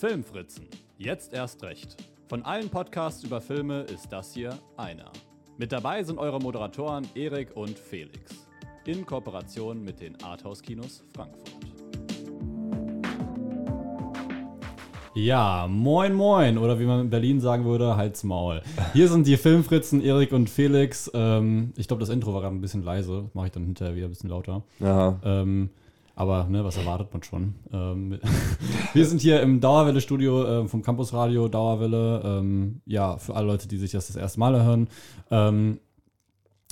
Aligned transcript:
Filmfritzen. 0.00 0.66
Jetzt 0.96 1.34
erst 1.34 1.62
recht. 1.62 1.94
Von 2.26 2.42
allen 2.42 2.70
Podcasts 2.70 3.22
über 3.22 3.42
Filme 3.42 3.82
ist 3.82 4.10
das 4.10 4.32
hier 4.32 4.58
einer. 4.78 5.12
Mit 5.58 5.72
dabei 5.72 6.02
sind 6.02 6.18
eure 6.18 6.38
Moderatoren 6.38 7.06
Erik 7.14 7.54
und 7.54 7.78
Felix. 7.78 8.48
In 8.86 9.04
Kooperation 9.04 9.84
mit 9.84 10.00
den 10.00 10.16
Arthouse-Kinos 10.22 11.04
Frankfurt. 11.14 11.50
Ja, 15.14 15.66
moin 15.68 16.14
moin, 16.14 16.56
oder 16.56 16.80
wie 16.80 16.86
man 16.86 17.00
in 17.00 17.10
Berlin 17.10 17.38
sagen 17.42 17.66
würde, 17.66 17.98
halt's 17.98 18.24
Maul. 18.24 18.62
Hier 18.94 19.08
sind 19.08 19.26
die 19.26 19.36
Filmfritzen, 19.36 20.00
Erik 20.00 20.32
und 20.32 20.48
Felix. 20.48 21.10
Ähm, 21.12 21.74
ich 21.76 21.88
glaube, 21.88 22.00
das 22.00 22.08
Intro 22.08 22.32
war 22.32 22.40
gerade 22.40 22.54
ein 22.54 22.62
bisschen 22.62 22.84
leise. 22.84 23.28
Mache 23.34 23.48
ich 23.48 23.52
dann 23.52 23.66
hinterher 23.66 23.94
wieder 23.94 24.06
ein 24.06 24.12
bisschen 24.12 24.30
lauter. 24.30 24.62
Ähm, 24.80 25.68
aber 26.20 26.44
ne, 26.50 26.62
was 26.62 26.76
erwartet 26.76 27.08
man 27.14 27.22
schon? 27.22 27.54
Ähm, 27.72 28.18
wir 28.92 29.06
sind 29.06 29.22
hier 29.22 29.40
im 29.40 29.58
Dauerwelle-Studio 29.58 30.64
äh, 30.64 30.68
vom 30.68 30.82
Campus 30.82 31.14
Radio 31.14 31.48
Dauerwelle. 31.48 32.20
Ähm, 32.22 32.82
ja, 32.84 33.16
für 33.16 33.34
alle 33.34 33.46
Leute, 33.46 33.68
die 33.68 33.78
sich 33.78 33.92
das 33.92 34.08
das 34.08 34.16
erste 34.16 34.38
Mal 34.38 34.62
hören. 34.62 34.88
Ähm, 35.30 35.80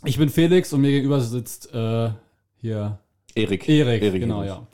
ich 0.04 0.18
bin 0.18 0.28
Felix 0.28 0.74
und 0.74 0.82
mir 0.82 0.90
gegenüber 0.90 1.18
sitzt 1.20 1.72
äh, 1.72 2.10
hier 2.58 2.98
Erik. 3.34 3.66
Erik. 3.66 4.02
Erik 4.02 4.20
genau, 4.20 4.42
ja. 4.42 4.66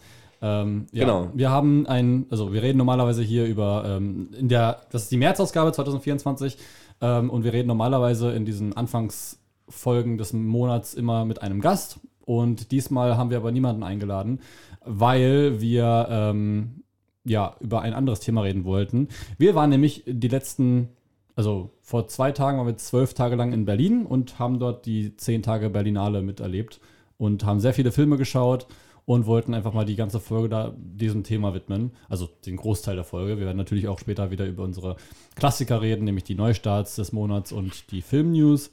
Ähm, 0.43 0.87
ja. 0.91 1.05
Genau. 1.05 1.31
Wir 1.35 1.51
haben 1.51 1.87
ein, 1.87 2.27
also 2.31 2.53
wir 2.53 2.65
reden 2.65 2.79
normalerweise 2.79 3.23
hier 3.23 3.47
über, 3.47 3.85
ähm, 3.87 4.31
in 4.37 4.49
der, 4.49 4.81
das 4.91 5.05
ist 5.05 5.13
die 5.13 5.19
Märzausgabe 5.19 5.71
2024 5.71 6.59
ähm, 7.01 7.31
und 7.31 7.45
wir 7.45 7.53
reden 7.53 7.69
normalerweise 7.69 8.33
in 8.33 8.45
diesen 8.45 8.77
Anfangsfolgen 8.77 10.19
des 10.19 10.33
Monats 10.33 10.95
immer 10.95 11.25
mit 11.25 11.43
einem 11.43 11.61
Gast 11.61 12.01
und 12.25 12.71
diesmal 12.73 13.17
haben 13.17 13.31
wir 13.31 13.37
aber 13.37 13.53
niemanden 13.53 13.83
eingeladen, 13.83 14.41
weil 14.85 15.61
wir 15.61 16.07
ähm, 16.11 16.85
ja 17.25 17.57
über 17.61 17.83
ein 17.83 17.95
anderes 17.95 18.21
Thema 18.21 18.43
reden 18.43 18.65
wollten. 18.65 19.09
Wir 19.39 19.55
waren 19.55 19.71
nämlich 19.71 20.05
die 20.07 20.29
letzten, 20.29 20.89
also 21.37 21.71
vor 21.81 22.09
zwei 22.09 22.33
Tagen 22.33 22.59
waren 22.59 22.67
wir 22.67 22.77
zwölf 22.77 23.15
Tage 23.15 23.37
lang 23.37 23.53
in 23.53 23.65
Berlin 23.65 24.07
und 24.07 24.39
haben 24.39 24.59
dort 24.59 24.87
die 24.87 25.17
zehn 25.17 25.43
Tage 25.43 25.71
Berlinale 25.71 26.23
miterlebt 26.23 26.81
und 27.19 27.45
haben 27.45 27.61
sehr 27.61 27.75
viele 27.75 27.93
Filme 27.93 28.17
geschaut 28.17 28.67
und 29.07 29.27
wollten 29.27 29.53
einfach 29.53 29.75
mal 29.75 29.85
die 29.85 29.97
ganze 29.97 30.19
Folge 30.19 30.49
da 30.49 30.75
diesem 30.77 31.25
Thema 31.25 31.53
widmen. 31.55 31.93
Also 32.09 32.29
den 32.47 32.57
Großteil 32.57 32.97
der 32.97 33.05
Folge. 33.05 33.39
Wir 33.39 33.47
werden 33.47 33.59
natürlich 33.59 33.89
auch 33.89 33.99
später 33.99 34.31
wieder 34.31 34.47
über 34.47 34.63
unsere 34.63 34.97
Klassiker 35.35 35.83
reden, 35.83 36.05
nämlich 36.05 36.25
die 36.25 36.35
Neustarts 36.35 36.97
des 36.97 37.13
Monats 37.13 37.53
und 37.53 37.91
die 37.91 38.01
Filmnews. 38.01 38.71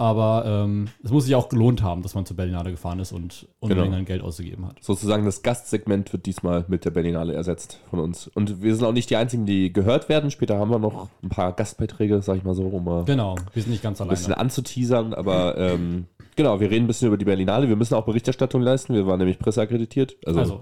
Aber 0.00 0.44
ähm, 0.46 0.88
es 1.04 1.10
muss 1.10 1.24
sich 1.26 1.34
auch 1.34 1.50
gelohnt 1.50 1.82
haben, 1.82 2.00
dass 2.02 2.14
man 2.14 2.24
zur 2.24 2.34
Berlinale 2.34 2.70
gefahren 2.70 2.98
ist 3.00 3.12
und 3.12 3.46
Unmengen 3.60 3.84
Genau. 3.84 3.96
an 3.98 4.04
Geld 4.06 4.22
ausgegeben 4.22 4.66
hat. 4.66 4.76
Sozusagen 4.80 5.26
das 5.26 5.42
Gastsegment 5.42 6.10
wird 6.14 6.24
diesmal 6.24 6.64
mit 6.68 6.86
der 6.86 6.90
Berlinale 6.90 7.34
ersetzt 7.34 7.80
von 7.90 7.98
uns. 8.00 8.26
Und 8.28 8.62
wir 8.62 8.74
sind 8.74 8.86
auch 8.86 8.94
nicht 8.94 9.10
die 9.10 9.16
Einzigen, 9.16 9.44
die 9.44 9.70
gehört 9.74 10.08
werden. 10.08 10.30
Später 10.30 10.58
haben 10.58 10.70
wir 10.70 10.78
noch 10.78 11.10
ein 11.22 11.28
paar 11.28 11.52
Gastbeiträge, 11.52 12.22
sag 12.22 12.38
ich 12.38 12.44
mal 12.44 12.54
so, 12.54 12.62
um 12.62 12.82
mal 12.82 13.04
Genau, 13.04 13.34
wir 13.52 13.62
sind 13.62 13.72
nicht 13.72 13.82
ganz 13.82 14.00
ein 14.00 14.04
alleine. 14.08 14.16
bisschen 14.18 14.32
anzuteasern. 14.32 15.12
Aber 15.12 15.58
ähm, 15.58 16.06
genau, 16.34 16.60
wir 16.60 16.70
reden 16.70 16.84
ein 16.84 16.86
bisschen 16.86 17.08
über 17.08 17.18
die 17.18 17.26
Berlinale. 17.26 17.68
Wir 17.68 17.76
müssen 17.76 17.92
auch 17.92 18.06
Berichterstattung 18.06 18.62
leisten. 18.62 18.94
Wir 18.94 19.06
waren 19.06 19.18
nämlich 19.18 19.38
presseakkreditiert. 19.38 20.16
Also, 20.24 20.40
Also, 20.40 20.60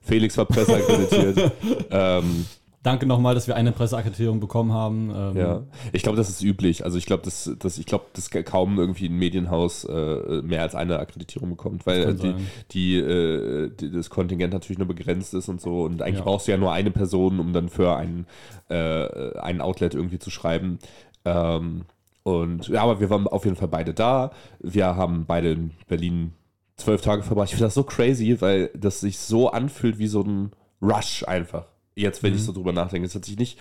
Felix 0.00 0.38
war 0.38 0.44
presseakkreditiert. 0.44 1.50
ähm, 1.90 2.46
danke 2.86 3.06
nochmal, 3.06 3.34
dass 3.34 3.48
wir 3.48 3.56
eine 3.56 3.72
Presseakkreditierung 3.72 4.38
bekommen 4.40 4.72
haben. 4.72 5.12
Ähm, 5.14 5.36
Ja, 5.36 5.62
ich 5.92 6.02
glaube, 6.02 6.16
das 6.16 6.28
ist 6.28 6.42
üblich. 6.42 6.84
Also 6.84 6.98
ich 6.98 7.06
glaube, 7.06 7.24
dass, 7.24 7.50
dass, 7.58 7.78
ich 7.78 7.86
glaube, 7.86 8.04
dass 8.12 8.30
kaum 8.30 8.78
irgendwie 8.78 9.08
ein 9.08 9.18
Medienhaus 9.18 9.84
äh, 9.84 10.42
mehr 10.42 10.62
als 10.62 10.74
eine 10.74 10.98
Akkreditierung 10.98 11.50
bekommt, 11.50 11.86
weil 11.86 12.14
die, 12.14 12.34
die, 12.70 12.96
äh, 12.96 13.70
die, 13.70 13.90
das 13.90 14.08
Kontingent 14.08 14.52
natürlich 14.52 14.78
nur 14.78 14.86
begrenzt 14.86 15.34
ist 15.34 15.48
und 15.48 15.60
so. 15.60 15.82
Und 15.82 16.00
eigentlich 16.02 16.18
Ja. 16.18 16.24
brauchst 16.24 16.46
du 16.46 16.52
ja 16.52 16.58
nur 16.58 16.72
eine 16.72 16.90
Person, 16.90 17.40
um 17.40 17.52
dann 17.52 17.68
für 17.68 17.96
ein, 17.96 18.26
äh, 18.68 19.36
ein 19.38 19.60
Outlet 19.60 19.94
irgendwie 19.94 20.18
zu 20.18 20.30
schreiben. 20.30 20.78
Ähm, 21.24 21.86
und 22.22 22.68
ja, 22.68 22.82
aber 22.82 23.00
wir 23.00 23.10
waren 23.10 23.26
auf 23.28 23.44
jeden 23.44 23.56
Fall 23.56 23.68
beide 23.68 23.94
da. 23.94 24.30
Wir 24.58 24.96
haben 24.96 25.26
beide 25.26 25.52
in 25.52 25.70
Berlin 25.88 26.32
zwölf 26.76 27.00
Tage 27.00 27.22
verbracht. 27.22 27.48
Ich 27.48 27.54
finde 27.54 27.66
das 27.66 27.74
so 27.74 27.84
crazy, 27.84 28.40
weil 28.40 28.70
das 28.74 29.00
sich 29.00 29.18
so 29.18 29.50
anfühlt 29.50 29.98
wie 29.98 30.06
so 30.08 30.22
ein 30.22 30.50
Rush 30.82 31.24
einfach. 31.26 31.66
Jetzt, 31.96 32.22
wenn 32.22 32.34
ich 32.34 32.42
so 32.42 32.52
drüber 32.52 32.72
nachdenke. 32.72 33.06
Es 33.06 33.14
hat 33.14 33.24
sich 33.24 33.38
nicht. 33.38 33.58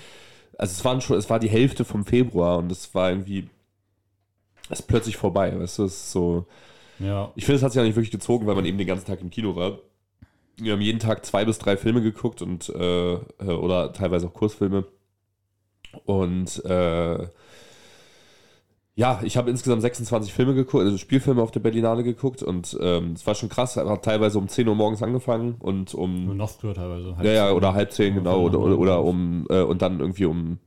Also 0.57 0.71
es 0.71 0.85
waren 0.85 1.01
schon, 1.01 1.17
es 1.17 1.29
war 1.29 1.39
die 1.39 1.49
Hälfte 1.49 1.85
vom 1.85 2.05
Februar 2.05 2.57
und 2.57 2.71
es 2.71 2.93
war 2.93 3.09
irgendwie. 3.09 3.49
Es 4.69 4.79
ist 4.79 4.87
plötzlich 4.87 5.15
vorbei, 5.15 5.57
weißt 5.57 5.79
du? 5.79 5.83
Es 5.85 5.93
ist 5.93 6.11
so. 6.11 6.45
ja. 6.99 7.31
Ich 7.35 7.45
finde, 7.45 7.57
es 7.57 7.63
hat 7.63 7.71
sich 7.71 7.77
ja 7.77 7.83
nicht 7.85 7.95
wirklich 7.95 8.11
gezogen, 8.11 8.45
weil 8.45 8.55
man 8.55 8.65
eben 8.65 8.77
den 8.77 8.87
ganzen 8.87 9.05
Tag 9.05 9.21
im 9.21 9.29
Kino 9.29 9.55
war. 9.55 9.79
Wir 10.57 10.73
haben 10.73 10.81
jeden 10.81 10.99
Tag 10.99 11.25
zwei 11.25 11.45
bis 11.45 11.59
drei 11.59 11.77
Filme 11.77 12.01
geguckt 12.01 12.41
und 12.41 12.69
äh, 12.69 13.13
äh, 13.13 13.19
oder 13.39 13.93
teilweise 13.93 14.27
auch 14.27 14.33
Kursfilme. 14.33 14.85
Und 16.05 16.63
äh, 16.65 17.27
ja, 18.97 19.19
ich 19.23 19.35
habe 19.35 19.49
insgesamt 19.49 19.81
26 19.81 20.33
Filme 20.33 20.53
geguckt, 20.53 20.85
also 20.85 20.97
Spielfilme 20.97 21.41
auf 21.41 21.51
der 21.51 21.59
Berlinale 21.59 22.01
geguckt 22.01 22.41
und 22.41 22.77
ähm, 22.79 23.11
es 23.11 23.27
war 23.27 23.35
schon 23.35 23.49
krass. 23.49 23.75
Hat 23.75 24.05
teilweise 24.05 24.37
um 24.37 24.47
10 24.47 24.69
Uhr 24.69 24.75
morgens 24.75 25.03
angefangen 25.03 25.55
und 25.59 25.93
um 25.93 26.27
Nur 26.27 26.35
noch 26.35 26.49
früher 26.49 26.73
teilweise. 26.73 27.13
ja, 27.21 27.31
ja, 27.31 27.51
oder 27.51 27.73
halb 27.73 27.91
zehn, 27.91 28.15
genau, 28.15 28.41
oder, 28.41 28.57
oder, 28.59 28.79
oder 28.79 29.03
um 29.03 29.45
äh, 29.49 29.59
und 29.61 29.81
dann 29.81 29.99
irgendwie 29.99 30.23
um, 30.23 30.59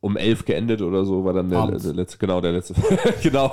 um 0.00 0.16
elf 0.16 0.46
geendet 0.46 0.80
oder 0.80 1.04
so, 1.04 1.22
war 1.26 1.34
dann 1.34 1.50
der, 1.50 1.66
der 1.66 1.92
letzte, 1.92 2.16
genau, 2.16 2.40
der 2.40 2.52
letzte, 2.52 2.74
genau. 3.22 3.52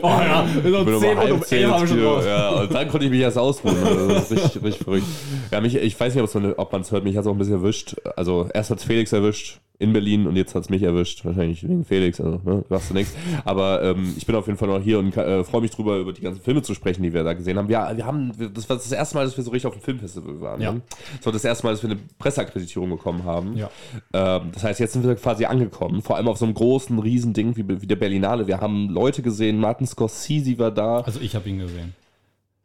Oh 0.00 0.06
ja, 0.06 0.42
um 0.42 1.00
10 1.00 1.18
und 1.18 1.32
um 1.32 1.42
11 1.42 1.72
haben 1.72 1.80
wir 1.80 1.88
schon 1.88 2.04
raus. 2.04 2.24
ja, 2.24 2.50
und 2.60 2.72
dann 2.72 2.88
konnte 2.88 3.06
ich 3.06 3.10
mich 3.10 3.20
erst 3.20 3.38
ausruhen. 3.38 3.82
Also 3.84 4.08
das 4.10 4.30
ist 4.30 4.44
richtig, 4.44 4.62
richtig 4.62 4.84
verrückt. 4.84 5.06
Ja, 5.50 5.60
mich, 5.60 5.74
ich 5.74 5.98
weiß 5.98 6.14
nicht, 6.14 6.22
ob 6.56 6.72
man 6.72 6.82
es 6.82 6.92
hört, 6.92 7.02
mich 7.02 7.16
hat 7.16 7.22
es 7.22 7.26
auch 7.26 7.32
ein 7.32 7.38
bisschen 7.38 7.54
erwischt. 7.54 7.96
Also 8.14 8.48
erst 8.54 8.70
hat 8.70 8.78
es 8.78 8.84
Felix 8.84 9.12
erwischt 9.12 9.60
in 9.80 9.92
Berlin 9.92 10.26
und 10.26 10.34
jetzt 10.34 10.54
hat 10.54 10.62
es 10.62 10.70
mich 10.70 10.82
erwischt. 10.82 11.24
Wahrscheinlich 11.24 11.62
wegen 11.62 11.84
Felix, 11.84 12.20
also 12.20 12.40
ne, 12.44 12.64
sagst 12.68 12.90
du 12.90 12.94
nichts. 12.94 13.14
Aber 13.44 13.82
ähm, 13.82 14.14
ich 14.16 14.26
bin 14.26 14.34
auf 14.34 14.46
jeden 14.46 14.58
Fall 14.58 14.68
noch 14.68 14.82
hier 14.82 14.98
und 14.98 15.16
äh, 15.16 15.44
freue 15.44 15.60
mich 15.60 15.70
drüber, 15.70 15.98
über 15.98 16.12
die 16.12 16.22
ganzen 16.22 16.42
Filme 16.42 16.62
zu 16.62 16.74
sprechen, 16.74 17.02
die 17.02 17.12
wir 17.12 17.22
da 17.22 17.32
gesehen 17.32 17.58
haben. 17.58 17.68
Wir, 17.68 17.92
wir 17.94 18.04
haben, 18.04 18.32
das 18.54 18.68
war 18.68 18.76
das 18.76 18.90
erste 18.90 19.16
Mal, 19.16 19.24
dass 19.24 19.36
wir 19.36 19.44
so 19.44 19.50
richtig 19.50 19.68
auf 19.68 19.74
dem 19.74 19.82
Filmfestival 19.82 20.40
waren. 20.40 20.60
Ja. 20.60 20.72
Ne? 20.72 20.82
Das 21.18 21.26
war 21.26 21.32
das 21.32 21.44
erste 21.44 21.66
Mal, 21.66 21.72
dass 21.72 21.82
wir 21.82 21.90
eine 21.90 22.00
Presseakkreditierung 22.18 22.90
bekommen 22.90 23.24
haben. 23.24 23.56
Ja. 23.56 23.70
Ähm, 24.12 24.50
das 24.52 24.64
heißt, 24.64 24.80
jetzt 24.80 24.94
sind 24.94 25.06
wir 25.06 25.14
quasi 25.14 25.44
angekommen, 25.44 26.02
vor 26.02 26.16
allem 26.16 26.26
auf 26.26 26.38
so 26.38 26.44
einem 26.44 26.54
großen, 26.54 26.98
riesen 26.98 27.32
Ding 27.32 27.56
wie, 27.56 27.80
wie 27.80 27.86
der 27.86 27.96
Berlinale. 27.96 28.48
Wir 28.48 28.60
haben 28.60 28.88
Leute 28.88 29.22
gesehen, 29.22 29.60
Martin 29.60 29.86
Scorsese 29.86 30.58
war 30.58 30.72
da. 30.72 31.00
Also 31.00 31.20
ich 31.20 31.36
habe 31.36 31.48
ihn 31.48 31.60
gesehen. 31.60 31.94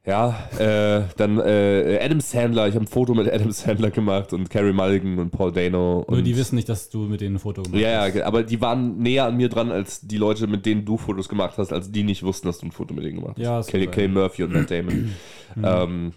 Ja, 0.06 0.50
äh, 0.60 1.04
dann 1.16 1.40
äh, 1.40 1.98
Adam 2.02 2.20
Sandler, 2.20 2.68
ich 2.68 2.76
habe 2.76 2.84
ein 2.84 2.88
Foto 2.88 3.14
mit 3.14 3.32
Adam 3.32 3.52
Sandler 3.52 3.90
gemacht 3.90 4.34
und 4.34 4.50
Carrie 4.50 4.74
Mulligan 4.74 5.18
und 5.18 5.32
Paul 5.32 5.54
Dano. 5.54 6.06
Nur 6.10 6.22
die 6.22 6.36
wissen 6.36 6.56
nicht, 6.56 6.68
dass 6.68 6.90
du 6.90 7.04
mit 7.04 7.22
denen 7.22 7.38
ein 7.38 7.40
Foto 7.40 7.64
gemacht 7.64 7.80
ja, 7.80 8.02
hast. 8.02 8.16
ja, 8.16 8.26
aber 8.26 8.44
die 8.44 8.60
waren 8.60 8.98
näher 8.98 9.26
an 9.26 9.38
mir 9.38 9.48
dran 9.48 9.72
als 9.72 10.02
die 10.02 10.18
Leute, 10.18 10.48
mit 10.48 10.66
denen 10.66 10.84
du 10.84 10.98
Fotos 10.98 11.30
gemacht 11.30 11.58
hast, 11.58 11.72
als 11.72 11.90
die 11.90 12.04
nicht 12.04 12.22
wussten, 12.22 12.48
dass 12.48 12.58
du 12.58 12.66
ein 12.66 12.72
Foto 12.72 12.94
mit 12.94 13.06
denen 13.06 13.22
gemacht 13.22 13.38
hast. 13.38 13.44
Ja, 13.44 13.62
Kelly. 13.62 13.88
Kelly 13.88 14.10
Murphy 14.10 14.44
und 14.44 14.52
Matt 14.52 14.70
Damon. 14.70 15.14
ähm, 15.64 16.12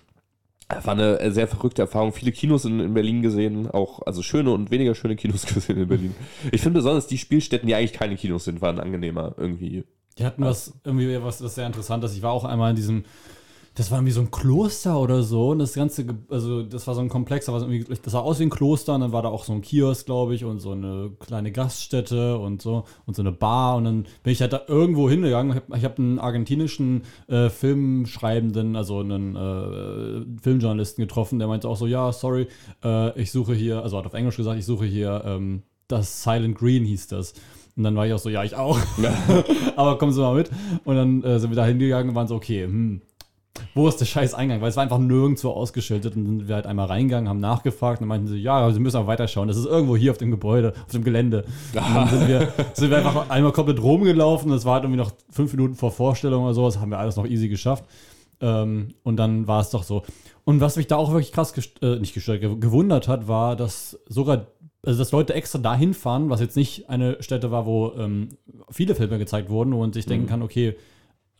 war 0.68 0.94
eine 0.94 1.20
äh, 1.20 1.30
sehr 1.30 1.46
verrückte 1.46 1.82
Erfahrung. 1.82 2.12
Viele 2.12 2.32
Kinos 2.32 2.64
in, 2.64 2.80
in 2.80 2.92
Berlin 2.92 3.22
gesehen, 3.22 3.70
auch 3.70 4.02
also 4.04 4.20
schöne 4.22 4.50
und 4.50 4.72
weniger 4.72 4.96
schöne 4.96 5.14
Kinos 5.14 5.46
gesehen 5.54 5.78
in 5.78 5.86
Berlin. 5.86 6.14
Ich 6.50 6.60
finde 6.60 6.78
besonders 6.78 7.06
die 7.06 7.18
Spielstätten, 7.18 7.68
die 7.68 7.74
eigentlich 7.76 7.92
keine 7.92 8.16
Kinos 8.16 8.44
sind, 8.44 8.60
waren 8.60 8.80
angenehmer 8.80 9.34
irgendwie. 9.36 9.84
Die 10.18 10.24
hatten 10.24 10.42
was, 10.42 10.72
irgendwie 10.82 11.22
was, 11.22 11.40
was 11.40 11.54
sehr 11.54 11.66
interessantes. 11.66 12.16
Ich 12.16 12.22
war 12.22 12.32
auch 12.32 12.44
einmal 12.44 12.70
in 12.70 12.76
diesem, 12.76 13.04
das 13.76 13.90
war 13.90 13.98
irgendwie 13.98 14.12
so 14.12 14.22
ein 14.22 14.30
Kloster 14.30 14.98
oder 14.98 15.22
so. 15.22 15.50
Und 15.50 15.58
das 15.58 15.74
Ganze, 15.74 16.06
also 16.30 16.62
das 16.62 16.86
war 16.86 16.94
so 16.94 17.02
ein 17.02 17.10
Komplex, 17.10 17.44
da 17.44 17.52
war 17.52 17.60
so 17.60 17.66
irgendwie, 17.66 17.94
das 18.02 18.10
sah 18.10 18.20
aus 18.20 18.40
wie 18.40 18.44
ein 18.44 18.50
Kloster 18.50 18.94
und 18.94 19.02
dann 19.02 19.12
war 19.12 19.20
da 19.20 19.28
auch 19.28 19.44
so 19.44 19.52
ein 19.52 19.60
Kiosk, 19.60 20.06
glaube 20.06 20.34
ich, 20.34 20.44
und 20.44 20.60
so 20.60 20.72
eine 20.72 21.12
kleine 21.20 21.52
Gaststätte 21.52 22.38
und 22.38 22.62
so 22.62 22.84
und 23.04 23.14
so 23.14 23.22
eine 23.22 23.32
Bar. 23.32 23.76
Und 23.76 23.84
dann 23.84 24.06
bin 24.22 24.32
ich 24.32 24.40
halt 24.40 24.54
da 24.54 24.62
irgendwo 24.66 25.10
hingegangen. 25.10 25.60
Ich 25.74 25.74
habe 25.74 25.82
hab 25.82 25.98
einen 25.98 26.18
argentinischen 26.18 27.02
äh, 27.28 27.50
Filmschreibenden, 27.50 28.76
also 28.76 29.00
einen 29.00 29.36
äh, 29.36 30.40
Filmjournalisten 30.42 31.02
getroffen, 31.02 31.38
der 31.38 31.48
meinte 31.48 31.68
auch 31.68 31.76
so, 31.76 31.86
ja, 31.86 32.10
sorry, 32.12 32.48
äh, 32.82 33.20
ich 33.20 33.30
suche 33.30 33.54
hier, 33.54 33.82
also 33.82 33.98
hat 33.98 34.06
auf 34.06 34.14
Englisch 34.14 34.38
gesagt, 34.38 34.58
ich 34.58 34.66
suche 34.66 34.86
hier 34.86 35.22
ähm, 35.26 35.62
das 35.86 36.22
Silent 36.22 36.56
Green 36.56 36.84
hieß 36.84 37.08
das. 37.08 37.34
Und 37.76 37.84
dann 37.84 37.94
war 37.94 38.06
ich 38.06 38.12
auch 38.14 38.18
so, 38.18 38.30
ja, 38.30 38.42
ich 38.42 38.54
auch. 38.54 38.78
Aber 39.76 39.98
kommen 39.98 40.12
Sie 40.12 40.20
mal 40.20 40.34
mit. 40.34 40.50
Und 40.84 40.96
dann 40.96 41.22
äh, 41.22 41.38
sind 41.38 41.50
wir 41.50 41.56
da 41.56 41.66
hingegangen 41.66 42.08
und 42.08 42.14
waren 42.14 42.26
so, 42.26 42.36
okay, 42.36 42.64
hm, 42.64 43.02
wo 43.74 43.88
ist 43.88 43.96
der 43.98 44.04
scheiß 44.06 44.34
Eingang? 44.34 44.60
Weil 44.60 44.68
es 44.70 44.76
war 44.76 44.82
einfach 44.82 44.98
nirgendwo 44.98 45.50
ausgeschildert. 45.50 46.16
Und 46.16 46.24
dann 46.24 46.38
sind 46.38 46.48
wir 46.48 46.54
halt 46.56 46.66
einmal 46.66 46.86
reingegangen, 46.86 47.28
haben 47.28 47.40
nachgefragt 47.40 48.00
und 48.00 48.04
dann 48.04 48.08
meinten 48.08 48.26
sie, 48.28 48.38
ja, 48.38 48.70
Sie 48.70 48.80
müssen 48.80 48.96
auch 48.96 49.06
weiterschauen. 49.06 49.48
Das 49.48 49.56
ist 49.56 49.66
irgendwo 49.66 49.96
hier 49.96 50.10
auf 50.12 50.18
dem 50.18 50.30
Gebäude, 50.30 50.72
auf 50.84 50.92
dem 50.92 51.04
Gelände. 51.04 51.44
Und 51.74 51.94
dann 51.94 52.08
sind 52.08 52.28
wir, 52.28 52.48
sind 52.74 52.90
wir 52.90 52.98
einfach 52.98 53.28
einmal 53.30 53.52
komplett 53.52 53.82
rumgelaufen. 53.82 54.50
Das 54.50 54.64
war 54.64 54.74
halt 54.74 54.84
irgendwie 54.84 55.00
noch 55.00 55.12
fünf 55.30 55.52
Minuten 55.52 55.74
vor 55.74 55.90
Vorstellung 55.90 56.44
oder 56.44 56.54
so. 56.54 56.64
Das 56.64 56.78
haben 56.80 56.90
wir 56.90 56.98
alles 56.98 57.16
noch 57.16 57.26
easy 57.26 57.48
geschafft. 57.48 57.84
Ähm, 58.40 58.94
und 59.02 59.16
dann 59.16 59.46
war 59.46 59.60
es 59.60 59.70
doch 59.70 59.82
so. 59.82 60.02
Und 60.44 60.60
was 60.60 60.76
mich 60.76 60.86
da 60.86 60.96
auch 60.96 61.10
wirklich 61.10 61.32
krass 61.32 61.52
gest 61.54 61.82
äh, 61.82 61.98
nicht 61.98 62.14
gestört, 62.14 62.42
gew- 62.42 62.60
gewundert 62.60 63.08
hat, 63.08 63.26
war, 63.28 63.56
dass 63.56 63.98
sogar, 64.08 64.46
also 64.84 64.98
dass 64.98 65.10
Leute 65.10 65.34
extra 65.34 65.58
dahin 65.58 65.94
fahren, 65.94 66.28
was 66.30 66.40
jetzt 66.40 66.54
nicht 66.56 66.88
eine 66.90 67.20
Stätte 67.22 67.50
war, 67.50 67.66
wo 67.66 67.92
ähm, 67.98 68.28
viele 68.70 68.94
Filme 68.94 69.18
gezeigt 69.18 69.48
wurden, 69.48 69.70
man 69.70 69.92
sich 69.92 70.06
denken 70.06 70.26
kann, 70.26 70.42
okay, 70.42 70.76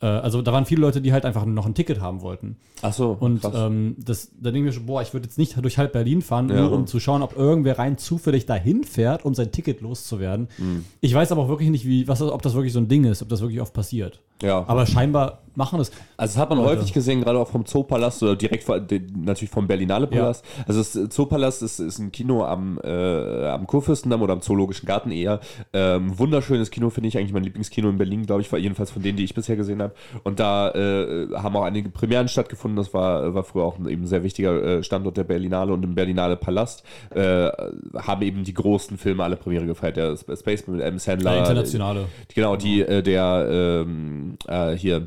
also 0.05 0.41
da 0.43 0.53
waren 0.53 0.65
viele 0.65 0.81
Leute, 0.81 1.01
die 1.01 1.11
halt 1.11 1.25
einfach 1.25 1.45
noch 1.45 1.65
ein 1.65 1.73
Ticket 1.73 1.99
haben 2.01 2.21
wollten. 2.21 2.57
Ach 2.83 2.93
so. 2.93 3.17
Und 3.19 3.41
ähm, 3.51 3.95
das, 3.97 4.29
da 4.39 4.51
denke 4.51 4.59
ich 4.59 4.63
mir 4.65 4.71
schon, 4.71 4.85
boah, 4.85 5.01
ich 5.01 5.11
würde 5.13 5.25
jetzt 5.25 5.37
nicht 5.39 5.57
durch 5.63 5.77
halb 5.79 5.93
Berlin 5.93 6.21
fahren, 6.21 6.49
Ja. 6.49 6.61
nur 6.61 6.71
um 6.71 6.85
zu 6.85 6.99
schauen, 6.99 7.21
ob 7.23 7.35
irgendwer 7.35 7.79
rein 7.79 7.97
zufällig 7.97 8.45
dahin 8.45 8.83
fährt, 8.83 9.25
um 9.25 9.33
sein 9.33 9.51
Ticket 9.51 9.81
loszuwerden. 9.81 10.49
Mhm. 10.59 10.85
Ich 11.01 11.13
weiß 11.13 11.31
aber 11.31 11.41
auch 11.43 11.49
wirklich 11.49 11.69
nicht, 11.69 11.87
wie, 11.87 12.07
was, 12.07 12.21
ob 12.21 12.41
das 12.43 12.53
wirklich 12.53 12.73
so 12.73 12.79
ein 12.79 12.87
Ding 12.87 13.05
ist, 13.05 13.21
ob 13.23 13.29
das 13.29 13.41
wirklich 13.41 13.59
oft 13.61 13.73
passiert. 13.73 14.19
ja. 14.43 14.63
Aber 14.67 14.85
scheinbar 14.85 15.41
machen 15.57 15.79
das. 15.79 15.91
Also 16.15 16.35
das 16.35 16.37
hat 16.37 16.49
man 16.49 16.59
Leute. 16.59 16.79
häufig 16.79 16.93
gesehen, 16.93 17.21
gerade 17.21 17.39
auch 17.39 17.49
vom 17.49 17.65
Zoopalast 17.65 18.23
oder 18.23 18.35
direkt 18.35 18.63
vor, 18.63 18.79
natürlich 18.79 19.49
vom 19.49 19.67
Berlinale 19.67 20.07
Palast. 20.07 20.45
Also 20.67 20.79
das 20.79 20.95
äh, 20.95 21.09
Zoopalast 21.09 21.63
ist, 21.63 21.79
ist 21.79 21.99
ein 21.99 22.11
Kino 22.11 22.45
am, 22.45 22.79
äh, 22.83 23.47
am 23.47 23.67
Kurfürstendamm 23.67 24.21
oder 24.21 24.33
am 24.33 24.41
Zoologischen 24.41 24.85
Garten 24.85 25.11
eher. 25.11 25.39
Ähm, 25.73 26.17
wunderschönes 26.17 26.71
Kino, 26.71 26.89
finde 26.89 27.09
ich 27.09 27.17
eigentlich 27.17 27.33
mein 27.33 27.43
Lieblingskino 27.43 27.89
in 27.89 27.97
Berlin, 27.97 28.25
glaube 28.25 28.41
ich, 28.41 28.51
war 28.51 28.59
jedenfalls 28.59 28.91
von 28.91 29.01
denen, 29.01 29.17
die 29.17 29.23
ich 29.23 29.33
bisher 29.33 29.55
gesehen 29.55 29.81
habe. 29.81 29.93
Und 30.23 30.39
da 30.39 30.69
äh, 30.71 31.27
haben 31.33 31.55
auch 31.55 31.63
einige 31.63 31.89
Premieren 31.89 32.27
stattgefunden. 32.27 32.77
Das 32.77 32.93
war, 32.93 33.33
war 33.33 33.43
früher 33.43 33.63
auch 33.63 33.77
ein 33.79 33.87
eben 33.89 34.05
sehr 34.05 34.23
wichtiger 34.23 34.63
äh, 34.63 34.83
Standort 34.83 35.17
der 35.17 35.23
Berlinale 35.23 35.73
und 35.73 35.83
im 35.83 35.95
Berlinale 35.95 36.37
Palast 36.37 36.83
äh, 37.09 37.49
haben 37.95 38.21
eben 38.21 38.43
die 38.43 38.53
großen 38.53 38.97
Filme 38.97 39.23
alle 39.23 39.35
Premiere 39.35 39.65
gefeiert. 39.65 39.97
Der 39.97 40.11
Sp- 40.13 40.37
Space 40.37 40.67
mit 40.67 40.81
M. 40.81 40.99
Sandler. 40.99 41.31
Der 41.31 41.39
internationale. 41.39 42.05
Genau, 42.35 42.55
die, 42.55 42.81
äh, 42.81 43.01
der 43.01 43.47
ähm, 43.49 44.37
äh, 44.47 44.73
hier, 44.73 44.97
äh, 44.97 45.01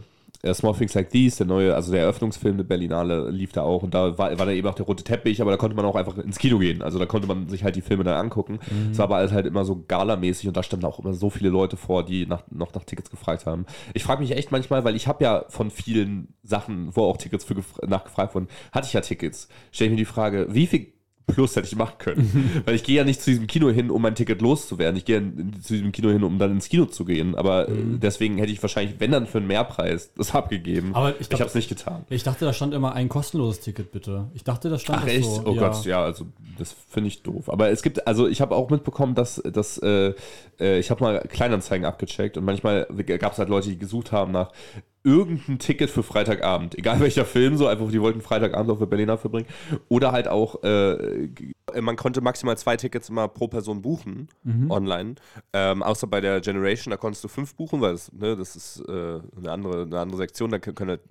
Small 0.54 0.74
Things 0.74 0.94
Like 0.94 1.10
These, 1.10 1.38
der 1.38 1.46
neue, 1.46 1.74
also 1.74 1.92
der 1.92 2.00
Eröffnungsfilm 2.02 2.56
der 2.56 2.64
Berlinale 2.64 3.30
lief 3.30 3.52
da 3.52 3.62
auch 3.62 3.82
und 3.82 3.92
da 3.92 4.16
war, 4.16 4.38
war 4.38 4.46
da 4.46 4.52
eben 4.52 4.66
auch 4.68 4.74
der 4.74 4.86
rote 4.86 5.04
Teppich, 5.04 5.42
aber 5.42 5.50
da 5.50 5.56
konnte 5.58 5.76
man 5.76 5.84
auch 5.84 5.96
einfach 5.96 6.16
ins 6.16 6.38
Kino 6.38 6.58
gehen. 6.58 6.80
Also 6.80 6.98
da 6.98 7.04
konnte 7.06 7.28
man 7.28 7.48
sich 7.48 7.62
halt 7.62 7.76
die 7.76 7.82
Filme 7.82 8.04
dann 8.04 8.14
angucken. 8.14 8.58
Es 8.90 8.98
war 8.98 9.04
aber 9.04 9.16
alles 9.16 9.32
halt 9.32 9.44
immer 9.46 9.64
so 9.64 9.84
galamäßig 9.86 10.48
und 10.48 10.56
da 10.56 10.62
standen 10.62 10.86
auch 10.86 10.98
immer 10.98 11.12
so 11.12 11.28
viele 11.28 11.50
Leute 11.50 11.76
vor, 11.76 12.04
die 12.04 12.24
nach, 12.24 12.42
noch 12.50 12.72
nach 12.74 12.84
Tickets 12.84 13.10
gefragt 13.10 13.44
haben. 13.44 13.66
Ich 13.92 14.02
frage 14.02 14.22
mich 14.22 14.32
echt 14.32 14.50
manchmal, 14.50 14.82
weil 14.84 14.96
ich 14.96 15.06
habe 15.06 15.22
ja 15.22 15.44
von 15.48 15.70
vielen 15.70 16.34
Sachen, 16.42 16.94
wo 16.96 17.02
auch 17.04 17.18
Tickets 17.18 17.44
für 17.44 17.54
gef- 17.54 17.86
nachgefragt 17.86 18.34
wurden, 18.34 18.48
hatte 18.72 18.86
ich 18.86 18.94
ja 18.94 19.02
Tickets. 19.02 19.48
Stelle 19.72 19.88
ich 19.88 19.92
mir 19.92 19.98
die 19.98 20.04
Frage, 20.06 20.46
wie 20.50 20.66
viel 20.66 20.92
Plus 21.32 21.56
hätte 21.56 21.66
ich 21.66 21.76
machen 21.76 21.94
können. 21.98 22.62
Weil 22.64 22.74
ich 22.74 22.84
gehe 22.84 22.96
ja 22.96 23.04
nicht 23.04 23.20
zu 23.22 23.30
diesem 23.30 23.46
Kino 23.46 23.70
hin, 23.70 23.90
um 23.90 24.02
mein 24.02 24.14
Ticket 24.14 24.40
loszuwerden. 24.42 24.96
Ich 24.96 25.04
gehe 25.04 25.20
zu 25.62 25.74
diesem 25.74 25.92
Kino 25.92 26.10
hin, 26.10 26.24
um 26.24 26.38
dann 26.38 26.52
ins 26.52 26.68
Kino 26.68 26.86
zu 26.86 27.04
gehen. 27.04 27.34
Aber 27.34 27.68
äh, 27.68 27.72
deswegen 27.74 28.38
hätte 28.38 28.52
ich 28.52 28.62
wahrscheinlich, 28.62 28.96
wenn 28.98 29.12
dann 29.12 29.26
für 29.26 29.38
einen 29.38 29.46
Mehrpreis, 29.46 30.12
das 30.14 30.34
abgegeben. 30.34 30.94
Aber 30.94 31.14
ich 31.20 31.30
ich, 31.30 31.32
habe 31.32 31.44
es 31.44 31.54
nicht 31.54 31.68
getan. 31.68 32.04
Ich 32.10 32.22
dachte, 32.22 32.44
da 32.44 32.52
stand 32.52 32.74
immer 32.74 32.94
ein 32.94 33.08
kostenloses 33.08 33.60
Ticket, 33.60 33.92
bitte. 33.92 34.28
Ich 34.34 34.44
dachte, 34.44 34.68
das 34.70 34.82
stand 34.82 35.02
Ach 35.02 35.08
echt? 35.08 35.24
so. 35.24 35.42
oh 35.44 35.54
Gott, 35.54 35.84
ja, 35.84 36.02
also 36.02 36.26
das 36.58 36.74
finde 36.88 37.08
ich 37.08 37.22
doof. 37.22 37.48
Aber 37.48 37.70
es 37.70 37.82
gibt, 37.82 38.06
also 38.06 38.28
ich 38.28 38.40
habe 38.40 38.54
auch 38.54 38.70
mitbekommen, 38.70 39.14
dass, 39.14 39.36
dass 39.36 39.78
äh, 39.78 40.14
äh, 40.58 40.78
ich 40.78 40.90
habe 40.90 41.02
mal 41.02 41.20
Kleinanzeigen 41.20 41.86
abgecheckt 41.86 42.36
und 42.36 42.44
manchmal 42.44 42.86
gab 43.18 43.32
es 43.32 43.38
halt 43.38 43.48
Leute, 43.48 43.68
die 43.68 43.78
gesucht 43.78 44.12
haben 44.12 44.32
nach 44.32 44.52
irgendein 45.04 45.58
Ticket 45.58 45.90
für 45.90 46.02
Freitagabend, 46.02 46.76
egal 46.76 47.00
welcher 47.00 47.24
Film, 47.24 47.56
so 47.56 47.66
einfach, 47.66 47.90
die 47.90 48.00
wollten 48.00 48.20
Freitagabend 48.20 48.70
auf 48.70 48.78
der 48.78 48.86
Berliner 48.86 49.16
verbringen. 49.16 49.46
Oder 49.88 50.12
halt 50.12 50.28
auch, 50.28 50.62
äh, 50.62 51.28
man 51.80 51.96
konnte 51.96 52.20
maximal 52.20 52.58
zwei 52.58 52.76
Tickets 52.76 53.08
immer 53.08 53.28
pro 53.28 53.48
Person 53.48 53.82
buchen, 53.82 54.28
online. 54.68 55.14
Ähm, 55.52 55.82
außer 55.82 56.06
bei 56.06 56.20
der 56.20 56.40
Generation, 56.40 56.90
da 56.90 56.96
konntest 56.96 57.22
du 57.22 57.28
fünf 57.28 57.54
buchen, 57.54 57.80
weil 57.80 57.92
das, 57.92 58.12
ne, 58.12 58.36
das 58.36 58.56
ist 58.56 58.82
äh, 58.88 59.20
eine, 59.36 59.52
andere, 59.52 59.82
eine 59.82 60.00
andere 60.00 60.18
Sektion, 60.18 60.50
da 60.50 60.58
können 60.58 60.80
können 60.80 60.90
halt 60.90 61.02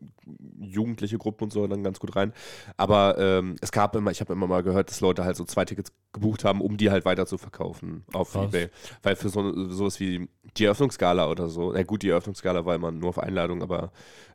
jugendliche 0.59 1.17
Gruppen 1.17 1.45
und 1.45 1.53
so 1.53 1.65
dann 1.67 1.83
ganz 1.83 1.99
gut 1.99 2.15
rein. 2.15 2.33
Aber 2.77 3.17
ähm, 3.17 3.55
es 3.61 3.71
gab 3.71 3.95
immer, 3.95 4.11
ich 4.11 4.21
habe 4.21 4.33
immer 4.33 4.47
mal 4.47 4.63
gehört, 4.63 4.89
dass 4.89 5.01
Leute 5.01 5.23
halt 5.23 5.35
so 5.35 5.45
zwei 5.45 5.65
Tickets 5.65 5.91
gebucht 6.11 6.43
haben, 6.43 6.61
um 6.61 6.77
die 6.77 6.91
halt 6.91 7.05
weiter 7.05 7.25
zu 7.25 7.37
verkaufen 7.37 8.03
auf 8.13 8.33
Krass. 8.33 8.47
Ebay. 8.47 8.69
Weil 9.03 9.15
für 9.15 9.29
so 9.29 9.69
sowas 9.69 9.99
wie 9.99 10.27
die 10.57 10.65
Eröffnungsgala 10.65 11.29
oder 11.29 11.49
so, 11.49 11.71
na 11.71 11.83
gut, 11.83 12.03
die 12.03 12.09
Eröffnungsgala 12.09 12.65
war 12.65 12.75
immer 12.75 12.91
nur 12.91 13.09
auf 13.09 13.19
Einladung, 13.19 13.61
aber 13.61 13.78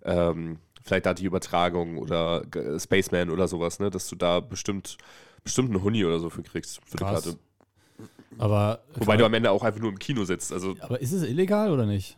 ähm, 0.04 0.58
vielleicht 0.82 1.06
da 1.06 1.14
die 1.14 1.24
Übertragung 1.24 1.98
oder 1.98 2.42
Spaceman 2.78 3.30
oder 3.30 3.48
sowas, 3.48 3.78
ne, 3.78 3.90
dass 3.90 4.08
du 4.08 4.16
da 4.16 4.40
bestimmt, 4.40 4.98
bestimmt 5.42 5.70
einen 5.70 5.82
Huni 5.82 6.04
oder 6.04 6.18
so 6.18 6.30
für 6.30 6.42
kriegst 6.42 6.80
für 6.84 6.96
die 6.96 7.04
Krass. 7.04 7.24
Karte. 7.24 7.38
Aber, 8.38 8.80
Wobei 8.94 9.16
du 9.16 9.24
am 9.24 9.34
Ende 9.34 9.50
auch 9.50 9.62
einfach 9.62 9.80
nur 9.80 9.90
im 9.90 9.98
Kino 9.98 10.24
sitzt, 10.24 10.52
also 10.52 10.74
aber 10.80 11.00
ist 11.00 11.12
es 11.12 11.22
illegal 11.22 11.70
oder 11.70 11.86
nicht? 11.86 12.16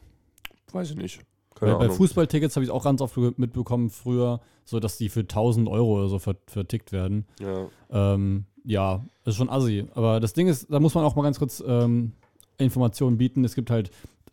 weiß 0.76 0.90
ich 0.90 0.96
nicht. 0.96 1.20
Keine 1.54 1.76
bei 1.76 1.84
Ahnung. 1.84 1.96
Fußballtickets 1.96 2.54
habe 2.56 2.64
ich 2.64 2.70
auch 2.70 2.84
ganz 2.84 3.00
oft 3.00 3.16
mitbekommen 3.38 3.90
früher, 3.90 4.40
so 4.64 4.78
dass 4.78 4.98
die 4.98 5.08
für 5.08 5.20
1000 5.20 5.68
Euro 5.68 5.98
oder 5.98 6.08
so 6.08 6.18
ver 6.18 6.36
vertickt 6.46 6.92
werden. 6.92 7.26
Ja. 7.40 7.68
Ähm, 7.90 8.44
ja, 8.64 9.04
ist 9.24 9.36
schon 9.36 9.48
assi. 9.48 9.86
Aber 9.94 10.20
das 10.20 10.34
Ding 10.34 10.48
ist, 10.48 10.70
da 10.70 10.80
muss 10.80 10.94
man 10.94 11.04
auch 11.04 11.16
mal 11.16 11.22
ganz 11.22 11.38
kurz 11.38 11.62
ähm, 11.66 12.12
Informationen 12.58 13.16
bieten. 13.16 13.44
Es 13.44 13.54
gibt 13.54 13.70
halt, 13.70 13.90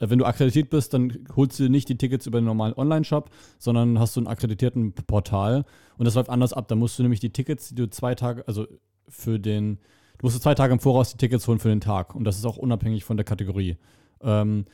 wenn 0.10 0.20
du 0.20 0.26
akkreditiert 0.26 0.70
bist, 0.70 0.94
dann 0.94 1.26
holst 1.36 1.60
du 1.60 1.70
nicht 1.70 1.90
die 1.90 1.98
Tickets 1.98 2.26
über 2.26 2.40
den 2.40 2.46
normalen 2.46 2.74
Online-Shop, 2.74 3.30
sondern 3.60 4.00
hast 4.00 4.16
du 4.16 4.20
einen 4.20 4.28
akkreditierten 4.28 4.94
Portal. 4.94 5.66
Und 5.98 6.06
das 6.06 6.16
läuft 6.16 6.30
anders 6.30 6.54
ab. 6.54 6.68
Da 6.68 6.76
musst 6.76 6.98
du 6.98 7.04
nämlich 7.04 7.20
die 7.20 7.32
Tickets, 7.32 7.70
die 7.70 7.76
du 7.76 7.90
zwei 7.90 8.16
Tage, 8.16 8.48
also 8.48 8.68
für 9.08 9.40
den, 9.40 9.78
du 10.18 10.26
musst 10.26 10.42
zwei 10.42 10.56
Tage 10.56 10.74
im 10.74 10.80
Voraus 10.80 11.12
die 11.12 11.18
Tickets 11.18 11.48
holen 11.48 11.60
für 11.60 11.70
den 11.70 11.82
Tag. 11.82 12.16
Und 12.16 12.24
das 12.24 12.38
ist 12.38 12.46
auch 12.46 12.58
unabhängig 12.58 13.04
von 13.04 13.18
der 13.18 13.26
Kategorie. 13.26 13.78
Ähm, 14.22 14.66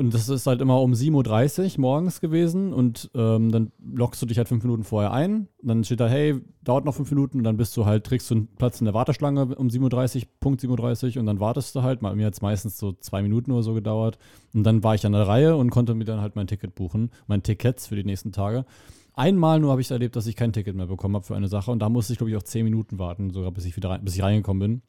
und 0.00 0.14
das 0.14 0.30
ist 0.30 0.46
halt 0.46 0.62
immer 0.62 0.80
um 0.80 0.92
7.30 0.92 1.74
Uhr 1.74 1.80
morgens 1.80 2.22
gewesen 2.22 2.72
und 2.72 3.10
ähm, 3.14 3.52
dann 3.52 3.70
lockst 3.94 4.20
du 4.22 4.26
dich 4.26 4.38
halt 4.38 4.48
fünf 4.48 4.64
Minuten 4.64 4.82
vorher 4.82 5.12
ein. 5.12 5.46
Und 5.60 5.68
dann 5.68 5.84
steht 5.84 6.00
da, 6.00 6.08
hey, 6.08 6.40
dauert 6.64 6.86
noch 6.86 6.94
fünf 6.94 7.10
Minuten 7.10 7.36
und 7.36 7.44
dann 7.44 7.58
bist 7.58 7.76
du 7.76 7.84
halt, 7.84 8.04
kriegst 8.04 8.30
du 8.30 8.34
einen 8.34 8.46
Platz 8.56 8.80
in 8.80 8.86
der 8.86 8.94
Warteschlange 8.94 9.54
um 9.54 9.68
7.30 9.68 10.16
Uhr, 10.16 10.22
Punkt 10.40 10.62
7.30 10.62 11.16
Uhr 11.16 11.20
und 11.20 11.26
dann 11.26 11.38
wartest 11.38 11.76
du 11.76 11.82
halt. 11.82 12.00
Mir 12.00 12.26
hat 12.26 12.32
es 12.32 12.40
meistens 12.40 12.78
so 12.78 12.92
zwei 12.92 13.20
Minuten 13.20 13.52
oder 13.52 13.62
so 13.62 13.74
gedauert. 13.74 14.18
Und 14.54 14.62
dann 14.64 14.82
war 14.82 14.94
ich 14.94 15.04
an 15.04 15.12
der 15.12 15.28
Reihe 15.28 15.54
und 15.54 15.68
konnte 15.68 15.94
mir 15.94 16.06
dann 16.06 16.22
halt 16.22 16.34
mein 16.34 16.46
Ticket 16.46 16.74
buchen, 16.74 17.10
mein 17.26 17.42
Tickets 17.42 17.86
für 17.86 17.96
die 17.96 18.04
nächsten 18.04 18.32
Tage. 18.32 18.64
Einmal 19.12 19.60
nur 19.60 19.70
habe 19.70 19.82
ich 19.82 19.90
erlebt, 19.90 20.16
dass 20.16 20.26
ich 20.26 20.34
kein 20.34 20.54
Ticket 20.54 20.74
mehr 20.74 20.86
bekommen 20.86 21.14
habe 21.14 21.26
für 21.26 21.36
eine 21.36 21.48
Sache 21.48 21.70
und 21.70 21.80
da 21.80 21.90
musste 21.90 22.14
ich, 22.14 22.18
glaube 22.18 22.30
ich, 22.30 22.36
auch 22.38 22.42
zehn 22.42 22.64
Minuten 22.64 22.98
warten, 22.98 23.30
sogar 23.30 23.50
bis 23.50 23.66
ich 23.66 23.76
wieder 23.76 23.90
rein, 23.90 24.02
bis 24.02 24.14
ich 24.14 24.22
reingekommen 24.22 24.60
bin. 24.60 24.82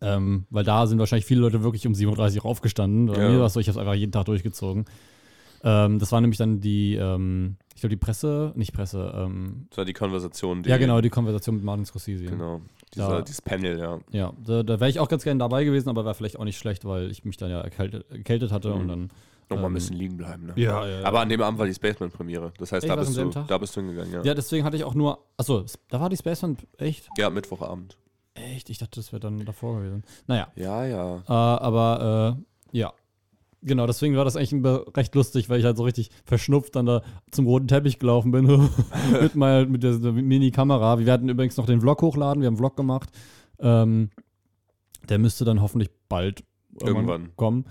Ähm, 0.00 0.46
weil 0.50 0.64
da 0.64 0.86
sind 0.86 0.98
wahrscheinlich 0.98 1.26
viele 1.26 1.40
Leute 1.40 1.62
wirklich 1.62 1.86
um 1.86 1.92
7.30 1.92 2.38
Uhr 2.38 2.46
aufgestanden. 2.46 3.06
Bei 3.06 3.20
Ja. 3.20 3.28
mir 3.30 3.38
war 3.40 3.46
es 3.46 3.52
so, 3.52 3.60
ich 3.60 3.68
habe 3.68 3.78
es 3.78 3.80
einfach 3.80 3.94
jeden 3.94 4.12
Tag 4.12 4.24
durchgezogen. 4.26 4.84
Ähm, 5.64 5.98
das 5.98 6.10
war 6.10 6.20
nämlich 6.20 6.38
dann 6.38 6.60
die, 6.60 6.96
ähm, 6.96 7.56
ich 7.74 7.80
glaube, 7.80 7.90
die 7.94 7.96
Presse, 8.00 8.52
nicht 8.56 8.72
Presse, 8.72 9.12
ähm, 9.16 9.66
Das 9.70 9.78
war 9.78 9.84
die 9.84 9.92
Konversation. 9.92 10.62
Die, 10.62 10.70
ja 10.70 10.76
genau, 10.76 11.00
die 11.00 11.10
Konversation 11.10 11.56
mit 11.56 11.64
Martin 11.64 11.84
Scorsese. 11.84 12.24
Genau. 12.24 12.60
Dieser, 12.94 13.08
Da- 13.08 13.22
dieses 13.22 13.40
Panel, 13.42 13.78
ja. 13.78 13.98
Ja, 14.10 14.32
da, 14.44 14.62
da 14.64 14.80
wäre 14.80 14.90
ich 14.90 14.98
auch 14.98 15.08
ganz 15.08 15.22
gerne 15.24 15.38
dabei 15.38 15.64
gewesen, 15.64 15.88
aber 15.88 16.04
wäre 16.04 16.14
vielleicht 16.14 16.38
auch 16.38 16.44
nicht 16.44 16.58
schlecht, 16.58 16.84
weil 16.84 17.10
ich 17.10 17.24
mich 17.24 17.36
dann 17.36 17.50
ja 17.50 17.60
erkältet, 17.60 18.10
erkältet 18.10 18.50
hatte 18.52 18.70
Mhm. 18.70 18.80
und 18.80 18.88
dann. 18.88 19.10
Nochmal 19.50 19.66
Ähm, 19.66 19.72
ein 19.72 19.74
bisschen 19.74 19.96
liegen 19.96 20.16
bleiben, 20.16 20.46
ne? 20.46 20.52
Ja, 20.56 20.86
ja, 20.86 21.00
ja. 21.00 21.06
Aber 21.06 21.20
an 21.20 21.28
dem 21.28 21.42
Abend 21.42 21.58
war 21.58 21.66
die 21.66 21.74
Spaceman-Premiere. 21.74 22.52
Das 22.58 22.72
heißt, 22.72 22.88
da 22.88 22.96
bist, 22.96 23.16
du, 23.16 23.28
Tag? 23.30 23.48
da 23.48 23.58
bist 23.58 23.76
du 23.76 23.80
hingegangen, 23.82 24.12
ja. 24.12 24.22
Ja, 24.22 24.34
deswegen 24.34 24.64
hatte 24.64 24.76
ich 24.76 24.84
auch 24.84 24.94
nur. 24.94 25.18
Achso, 25.36 25.64
da 25.90 26.00
war 26.00 26.08
die 26.08 26.16
Spaceman. 26.16 26.56
Echt? 26.78 27.08
Ja, 27.18 27.28
Mittwochabend. 27.28 27.96
Echt? 28.34 28.70
Ich 28.70 28.78
dachte, 28.78 29.00
das 29.00 29.12
wäre 29.12 29.20
dann 29.20 29.44
davor 29.44 29.78
gewesen. 29.78 30.04
Naja. 30.26 30.48
Ja, 30.56 30.86
ja. 30.86 31.16
Äh, 31.28 31.32
aber 31.32 32.36
äh, 32.72 32.76
ja. 32.78 32.92
Genau, 33.64 33.86
deswegen 33.86 34.16
war 34.16 34.24
das 34.24 34.36
eigentlich 34.36 34.64
recht 34.96 35.14
lustig, 35.14 35.48
weil 35.48 35.60
ich 35.60 35.64
halt 35.64 35.76
so 35.76 35.84
richtig 35.84 36.10
verschnupft 36.24 36.74
dann 36.74 36.86
da 36.86 37.02
zum 37.30 37.46
roten 37.46 37.68
Teppich 37.68 38.00
gelaufen 38.00 38.32
bin 38.32 38.46
mit, 39.20 39.36
mal, 39.36 39.66
mit 39.66 39.84
der, 39.84 39.98
der 39.98 40.12
Mini-Kamera. 40.12 40.98
Wir 40.98 41.06
werden 41.06 41.28
übrigens 41.28 41.56
noch 41.56 41.66
den 41.66 41.80
Vlog 41.80 42.02
hochladen, 42.02 42.42
wir 42.42 42.46
haben 42.48 42.54
einen 42.54 42.58
Vlog 42.58 42.76
gemacht. 42.76 43.10
Ähm, 43.60 44.10
der 45.08 45.18
müsste 45.18 45.44
dann 45.44 45.60
hoffentlich 45.60 45.90
bald 46.08 46.42
Irgendwann. 46.80 47.36
kommen. 47.36 47.66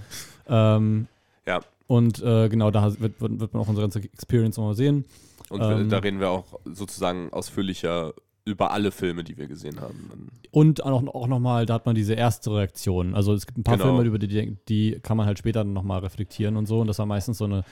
Ähm, 0.47 1.07
Ja. 1.45 1.59
Und 1.87 2.23
äh, 2.23 2.47
genau, 2.47 2.71
da 2.71 2.97
wird, 3.01 3.19
wird, 3.19 3.39
wird 3.41 3.53
man 3.53 3.61
auch 3.61 3.67
unsere 3.67 3.83
ganze 3.83 3.99
Experience 3.99 4.55
nochmal 4.55 4.75
sehen. 4.75 5.03
Und 5.49 5.61
Ähm, 5.61 5.89
da 5.89 5.97
reden 5.97 6.21
wir 6.21 6.29
auch 6.29 6.59
sozusagen 6.63 7.33
ausführlicher 7.33 8.13
über 8.45 8.71
alle 8.71 8.91
Filme, 8.91 9.23
die 9.23 9.37
wir 9.37 9.47
gesehen 9.47 9.79
haben. 9.79 10.29
Und 10.51 10.83
auch, 10.83 11.05
auch 11.07 11.27
nochmal, 11.27 11.65
da 11.65 11.75
hat 11.75 11.85
man 11.85 11.95
diese 11.95 12.13
erste 12.13 12.53
Reaktion. 12.53 13.15
Also 13.15 13.33
es 13.33 13.45
gibt 13.45 13.57
ein 13.57 13.63
paar 13.63 13.77
Genau. 13.77 13.95
Filme, 13.95 14.03
über 14.03 14.19
die, 14.19 14.57
die 14.67 14.99
kann 15.01 15.17
man 15.17 15.25
halt 15.25 15.37
später 15.39 15.63
nochmal 15.63 15.99
reflektieren 15.99 16.57
und 16.57 16.65
so. 16.65 16.81
Und 16.81 16.87
das 16.87 16.99
war 16.99 17.05
meistens 17.05 17.37
so 17.37 17.45
eine 17.45 17.63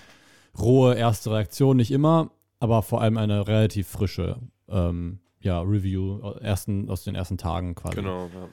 rohe 0.58 0.96
erste 0.96 1.32
Reaktion, 1.32 1.78
nicht 1.78 1.92
immer, 1.92 2.32
aber 2.60 2.84
vor 2.84 3.02
allem 3.02 3.18
eine 3.18 3.48
relativ 3.48 3.88
frische 3.88 4.38
ähm, 4.68 5.20
ja, 5.42 5.62
Review 5.62 6.20
aus 6.22 6.38
ersten, 6.42 6.90
aus 6.90 7.04
den 7.04 7.16
ersten 7.16 7.38
Tagen 7.38 7.76
quasi. 7.76 7.96
Genau. 7.96 8.26
Ja. 8.34 8.48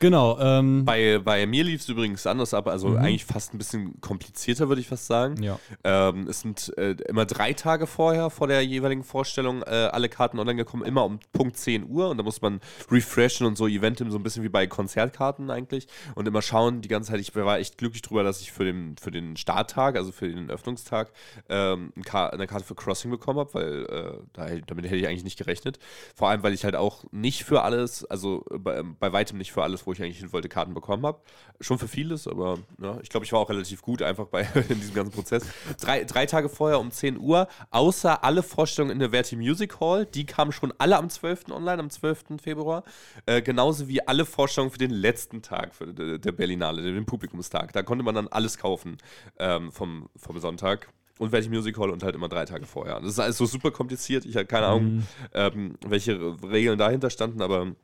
Genau. 0.00 0.38
Ähm, 0.40 0.84
Bei, 0.86 1.18
bei 1.22 1.46
mir 1.46 1.62
lief 1.62 1.82
es 1.82 1.88
übrigens 1.88 2.26
anders 2.26 2.54
ab, 2.54 2.66
also 2.68 2.88
Mhm. 2.88 2.96
eigentlich 2.96 3.24
fast 3.26 3.54
ein 3.54 3.58
bisschen 3.58 4.00
komplizierter, 4.00 4.68
würde 4.68 4.80
ich 4.80 4.88
fast 4.88 5.06
sagen. 5.06 5.40
ja. 5.42 5.58
Ähm, 5.84 6.26
es 6.26 6.40
sind 6.40 6.72
äh, 6.78 6.92
immer 7.06 7.26
drei 7.26 7.52
Tage 7.52 7.86
vorher, 7.86 8.30
vor 8.30 8.48
der 8.48 8.62
jeweiligen 8.64 9.04
Vorstellung, 9.04 9.62
äh, 9.62 9.66
alle 9.92 10.08
Karten 10.08 10.38
online 10.38 10.56
gekommen, 10.56 10.84
immer 10.84 11.04
um 11.04 11.20
Punkt 11.32 11.56
10 11.58 11.88
Uhr. 11.88 12.08
Und 12.08 12.16
da 12.16 12.22
muss 12.24 12.40
man 12.40 12.60
refreshen 12.90 13.46
und 13.46 13.56
so 13.56 13.66
Eventim, 13.68 14.10
so 14.10 14.18
ein 14.18 14.22
bisschen 14.22 14.42
wie 14.42 14.48
bei 14.48 14.66
Konzertkarten 14.66 15.50
eigentlich. 15.50 15.86
Und 16.14 16.26
immer 16.26 16.40
schauen 16.40 16.80
die 16.80 16.88
ganze 16.88 17.10
Zeit. 17.12 17.20
Ich 17.20 17.34
war 17.36 17.58
echt 17.58 17.76
glücklich 17.76 18.00
drüber, 18.02 18.22
dass 18.22 18.40
ich 18.40 18.52
für 18.52 18.64
den, 18.64 18.96
für 18.98 19.10
den 19.10 19.36
Starttag, 19.36 19.96
also 19.96 20.12
für 20.12 20.28
den 20.28 20.50
Öffnungstag, 20.50 21.12
ähm, 21.50 21.92
eine 22.10 22.46
Karte 22.46 22.64
für 22.64 22.74
Crossing 22.74 23.10
bekommen 23.10 23.38
habe, 23.38 23.52
weil 23.52 23.84
äh, 23.84 24.18
da, 24.32 24.46
damit 24.66 24.86
hätte 24.86 24.96
ich 24.96 25.06
eigentlich 25.06 25.24
nicht 25.24 25.38
gerechnet. 25.38 25.78
Vor 26.14 26.30
allem, 26.30 26.42
weil 26.42 26.54
ich 26.54 26.64
halt 26.64 26.74
auch 26.74 27.04
nicht 27.12 27.44
für 27.44 27.60
alles, 27.62 28.04
also 28.06 28.46
bei, 28.50 28.82
bei 28.98 29.12
weitem 29.12 29.36
nicht 29.36 29.52
für 29.52 29.62
alles, 29.62 29.86
wo 29.86 29.89
wo 29.90 29.92
ich 29.92 30.02
eigentlich 30.02 30.18
hin 30.18 30.32
wollte, 30.32 30.48
Karten 30.48 30.72
bekommen 30.72 31.04
habe. 31.04 31.20
Schon 31.60 31.78
für 31.78 31.88
vieles, 31.88 32.28
aber 32.28 32.58
ja, 32.80 32.98
ich 33.02 33.08
glaube, 33.08 33.26
ich 33.26 33.32
war 33.32 33.40
auch 33.40 33.50
relativ 33.50 33.82
gut 33.82 34.02
einfach 34.02 34.26
bei 34.26 34.42
in 34.68 34.78
diesem 34.80 34.94
ganzen 34.94 35.12
Prozess. 35.12 35.42
Drei, 35.80 36.04
drei 36.04 36.26
Tage 36.26 36.48
vorher 36.48 36.78
um 36.78 36.92
10 36.92 37.18
Uhr, 37.18 37.48
außer 37.70 38.22
alle 38.22 38.44
Vorstellungen 38.44 38.92
in 38.92 39.00
der 39.00 39.10
Verti 39.10 39.34
Music 39.34 39.80
Hall, 39.80 40.06
die 40.06 40.26
kamen 40.26 40.52
schon 40.52 40.72
alle 40.78 40.96
am 40.96 41.10
12. 41.10 41.50
online, 41.50 41.82
am 41.82 41.90
12. 41.90 42.40
Februar. 42.40 42.84
Äh, 43.26 43.42
genauso 43.42 43.88
wie 43.88 44.06
alle 44.06 44.24
Vorstellungen 44.24 44.70
für 44.70 44.78
den 44.78 44.92
letzten 44.92 45.42
Tag 45.42 45.74
für, 45.74 45.92
der, 45.92 46.18
der 46.18 46.32
Berlinale, 46.32 46.82
den 46.82 47.04
Publikumstag. 47.04 47.72
Da 47.72 47.82
konnte 47.82 48.04
man 48.04 48.14
dann 48.14 48.28
alles 48.28 48.58
kaufen 48.58 48.96
ähm, 49.38 49.72
vom, 49.72 50.08
vom 50.16 50.38
Sonntag 50.38 50.88
und 51.20 51.32
welche 51.32 51.50
Music 51.50 51.78
Hall 51.78 51.90
und 51.90 52.02
halt 52.02 52.14
immer 52.14 52.28
drei 52.28 52.46
Tage 52.46 52.64
vorher. 52.64 52.98
Das 53.00 53.10
ist 53.10 53.18
alles 53.18 53.36
so 53.36 53.44
super 53.44 53.70
kompliziert. 53.70 54.24
Ich 54.24 54.36
habe 54.36 54.46
keine 54.46 54.66
Ahnung, 54.66 54.84
mhm. 54.84 55.06
ähm, 55.34 55.74
welche 55.86 56.18
Regeln 56.42 56.78
dahinter 56.78 57.10
standen, 57.10 57.42
aber 57.42 57.74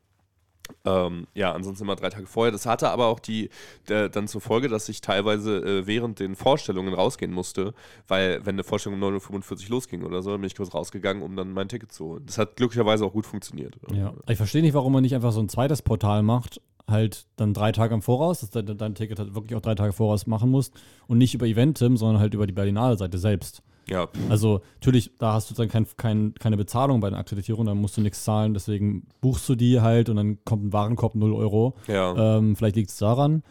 ähm, 0.84 1.26
ja, 1.34 1.52
ansonsten 1.52 1.84
immer 1.84 1.96
drei 1.96 2.10
Tage 2.10 2.26
vorher. 2.26 2.52
Das 2.52 2.66
hatte 2.66 2.90
aber 2.90 3.06
auch 3.06 3.20
die 3.20 3.50
der, 3.88 4.08
dann 4.08 4.28
zur 4.28 4.40
Folge, 4.40 4.68
dass 4.68 4.88
ich 4.88 5.00
teilweise 5.00 5.58
äh, 5.58 5.86
während 5.86 6.20
den 6.20 6.36
Vorstellungen 6.36 6.94
rausgehen 6.94 7.32
musste, 7.32 7.74
weil 8.08 8.44
wenn 8.44 8.54
eine 8.54 8.64
Vorstellung 8.64 9.02
um 9.02 9.14
9.45 9.16 9.64
Uhr 9.64 9.70
losging 9.70 10.02
oder 10.04 10.22
so, 10.22 10.30
dann 10.30 10.40
bin 10.40 10.48
ich 10.48 10.56
kurz 10.56 10.72
rausgegangen, 10.74 11.22
um 11.22 11.36
dann 11.36 11.52
mein 11.52 11.68
Ticket 11.68 11.92
zu 11.92 12.04
holen. 12.06 12.22
Das 12.26 12.38
hat 12.38 12.56
glücklicherweise 12.56 13.04
auch 13.04 13.12
gut 13.12 13.26
funktioniert. 13.26 13.76
Ja. 13.92 14.14
Ich 14.28 14.36
verstehe 14.36 14.62
nicht, 14.62 14.74
warum 14.74 14.92
man 14.92 15.02
nicht 15.02 15.14
einfach 15.14 15.32
so 15.32 15.40
ein 15.40 15.48
zweites 15.48 15.82
Portal 15.82 16.22
macht 16.22 16.60
halt 16.88 17.26
dann 17.36 17.52
drei 17.52 17.72
Tage 17.72 17.94
im 17.94 18.02
Voraus, 18.02 18.40
dass 18.40 18.50
du 18.50 18.62
dein 18.62 18.94
Ticket 18.94 19.18
halt 19.18 19.34
wirklich 19.34 19.56
auch 19.56 19.60
drei 19.60 19.74
Tage 19.74 19.92
voraus 19.92 20.26
machen 20.26 20.50
musst 20.50 20.72
und 21.08 21.18
nicht 21.18 21.34
über 21.34 21.46
Eventim, 21.46 21.96
sondern 21.96 22.20
halt 22.20 22.34
über 22.34 22.46
die 22.46 22.52
Berlinale-Seite 22.52 23.18
selbst. 23.18 23.62
Ja. 23.88 24.08
Also 24.28 24.62
natürlich, 24.74 25.12
da 25.18 25.34
hast 25.34 25.50
du 25.50 25.54
dann 25.54 25.68
kein, 25.68 25.86
kein, 25.96 26.34
keine 26.34 26.56
Bezahlung 26.56 27.00
bei 27.00 27.10
der 27.10 27.18
Akkreditierung, 27.18 27.66
da 27.66 27.74
musst 27.74 27.96
du 27.96 28.00
nichts 28.00 28.24
zahlen, 28.24 28.54
deswegen 28.54 29.06
buchst 29.20 29.48
du 29.48 29.54
die 29.54 29.80
halt 29.80 30.08
und 30.08 30.16
dann 30.16 30.44
kommt 30.44 30.64
ein 30.64 30.72
Warenkorb 30.72 31.14
0 31.14 31.32
Euro. 31.32 31.76
Ja. 31.86 32.38
Ähm, 32.38 32.56
vielleicht 32.56 32.76
liegt 32.76 32.90
es 32.90 32.96
daran, 32.96 33.42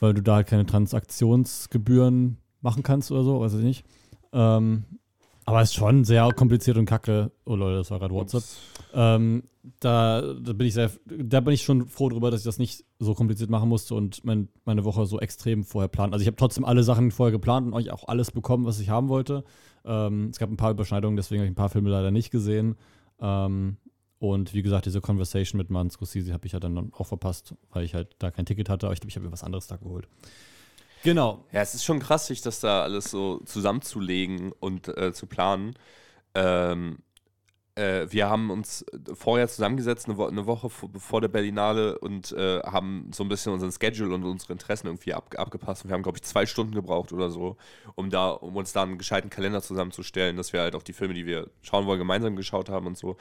weil 0.00 0.14
du 0.14 0.22
da 0.22 0.36
halt 0.36 0.48
keine 0.48 0.66
Transaktionsgebühren 0.66 2.38
machen 2.60 2.82
kannst 2.82 3.12
oder 3.12 3.22
so, 3.22 3.40
weiß 3.40 3.54
ich 3.54 3.64
nicht. 3.64 3.84
Ähm, 4.32 4.84
aber 5.44 5.60
es 5.60 5.70
ist 5.70 5.74
schon 5.74 6.04
sehr 6.04 6.28
kompliziert 6.32 6.76
und 6.76 6.86
kacke. 6.86 7.32
Oh 7.44 7.56
Leute, 7.56 7.78
das 7.78 7.90
war 7.90 7.98
gerade 7.98 8.14
WhatsApp. 8.14 8.44
Ähm, 8.94 9.44
da, 9.80 10.20
da, 10.20 10.52
bin 10.52 10.66
ich 10.66 10.74
sehr, 10.74 10.90
da 11.06 11.40
bin 11.40 11.54
ich 11.54 11.62
schon 11.62 11.86
froh 11.86 12.08
drüber, 12.08 12.30
dass 12.30 12.40
ich 12.40 12.44
das 12.44 12.58
nicht 12.58 12.84
so 12.98 13.14
kompliziert 13.14 13.50
machen 13.50 13.68
musste 13.68 13.94
und 13.94 14.24
mein, 14.24 14.48
meine 14.64 14.84
Woche 14.84 15.06
so 15.06 15.20
extrem 15.20 15.64
vorher 15.64 15.88
planen. 15.88 16.12
Also 16.12 16.22
ich 16.22 16.26
habe 16.26 16.36
trotzdem 16.36 16.64
alle 16.64 16.82
Sachen 16.82 17.10
vorher 17.10 17.32
geplant 17.32 17.66
und 17.66 17.74
euch 17.74 17.90
auch 17.90 18.08
alles 18.08 18.30
bekommen, 18.30 18.64
was 18.64 18.80
ich 18.80 18.88
haben 18.88 19.08
wollte. 19.08 19.44
Ähm, 19.84 20.28
es 20.30 20.38
gab 20.38 20.50
ein 20.50 20.56
paar 20.56 20.70
Überschneidungen, 20.70 21.16
deswegen 21.16 21.40
habe 21.40 21.46
ich 21.46 21.52
ein 21.52 21.56
paar 21.56 21.68
Filme 21.68 21.90
leider 21.90 22.10
nicht 22.10 22.30
gesehen. 22.30 22.76
Ähm, 23.20 23.76
und 24.18 24.54
wie 24.54 24.62
gesagt, 24.62 24.86
diese 24.86 25.00
Conversation 25.00 25.58
mit 25.58 25.70
Man 25.70 25.90
Scorsese 25.90 26.32
habe 26.32 26.46
ich 26.46 26.52
ja 26.52 26.60
dann 26.60 26.92
auch 26.92 27.06
verpasst, 27.06 27.54
weil 27.70 27.84
ich 27.84 27.94
halt 27.94 28.14
da 28.20 28.30
kein 28.30 28.46
Ticket 28.46 28.68
hatte. 28.68 28.86
Aber 28.86 28.94
ich 28.94 29.00
glaube, 29.00 29.10
ich 29.10 29.16
habe 29.16 29.26
mir 29.26 29.32
was 29.32 29.42
anderes 29.42 29.66
da 29.66 29.76
geholt. 29.76 30.06
Genau. 31.02 31.44
Ja, 31.52 31.60
es 31.62 31.74
ist 31.74 31.84
schon 31.84 31.98
krass, 31.98 32.26
sich 32.26 32.42
das 32.42 32.60
da 32.60 32.82
alles 32.82 33.10
so 33.10 33.40
zusammenzulegen 33.40 34.52
und 34.52 34.88
äh, 34.88 35.12
zu 35.12 35.26
planen. 35.26 35.74
Ähm, 36.34 36.98
äh, 37.74 38.06
wir 38.10 38.28
haben 38.28 38.50
uns 38.50 38.84
vorher 39.14 39.48
zusammengesetzt, 39.48 40.06
eine, 40.06 40.16
Wo 40.18 40.26
eine 40.26 40.46
Woche 40.46 40.68
vor 40.68 41.20
der 41.20 41.28
Berlinale 41.28 41.98
und 41.98 42.32
äh, 42.32 42.60
haben 42.60 43.10
so 43.14 43.24
ein 43.24 43.28
bisschen 43.28 43.52
unseren 43.52 43.72
Schedule 43.72 44.14
und 44.14 44.24
unsere 44.24 44.52
Interessen 44.52 44.88
irgendwie 44.88 45.14
ab 45.14 45.34
abgepasst. 45.36 45.84
Und 45.84 45.90
wir 45.90 45.94
haben, 45.94 46.02
glaube 46.02 46.18
ich, 46.18 46.22
zwei 46.22 46.46
Stunden 46.46 46.74
gebraucht 46.74 47.12
oder 47.12 47.30
so, 47.30 47.56
um, 47.94 48.10
da, 48.10 48.30
um 48.30 48.56
uns 48.56 48.72
da 48.72 48.82
einen 48.82 48.98
gescheiten 48.98 49.30
Kalender 49.30 49.62
zusammenzustellen, 49.62 50.36
dass 50.36 50.52
wir 50.52 50.60
halt 50.60 50.74
auch 50.74 50.82
die 50.82 50.92
Filme, 50.92 51.14
die 51.14 51.26
wir 51.26 51.50
schauen 51.62 51.86
wollen, 51.86 51.98
gemeinsam 51.98 52.36
geschaut 52.36 52.68
haben 52.68 52.86
und 52.86 52.98
so. 52.98 53.16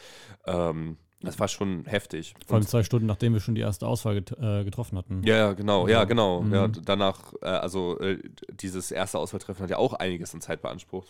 Ähm, 0.46 0.98
das 1.24 1.40
war 1.40 1.48
schon 1.48 1.86
heftig. 1.86 2.34
Vor 2.48 2.56
allem 2.56 2.66
zwei 2.66 2.84
Stunden, 2.84 3.06
nachdem 3.06 3.34
wir 3.34 3.40
schon 3.40 3.56
die 3.56 3.62
erste 3.62 3.88
Auswahl 3.88 4.16
get 4.16 4.32
äh, 4.40 4.64
getroffen 4.64 4.98
hatten. 4.98 5.22
Ja, 5.24 5.36
ja, 5.36 5.54
genau, 5.54 5.88
ja, 5.88 6.04
genau. 6.04 6.42
Mhm. 6.42 6.54
Ja, 6.54 6.68
danach, 6.68 7.34
äh, 7.42 7.48
also 7.48 8.00
äh, 8.00 8.20
dieses 8.52 8.92
erste 8.92 9.20
Auswahltreffen 9.20 9.64
hat 9.64 9.70
ja 9.70 9.78
auch 9.78 9.94
einiges 9.94 10.34
an 10.34 10.42
Zeit 10.42 10.62
beansprucht. 10.62 11.10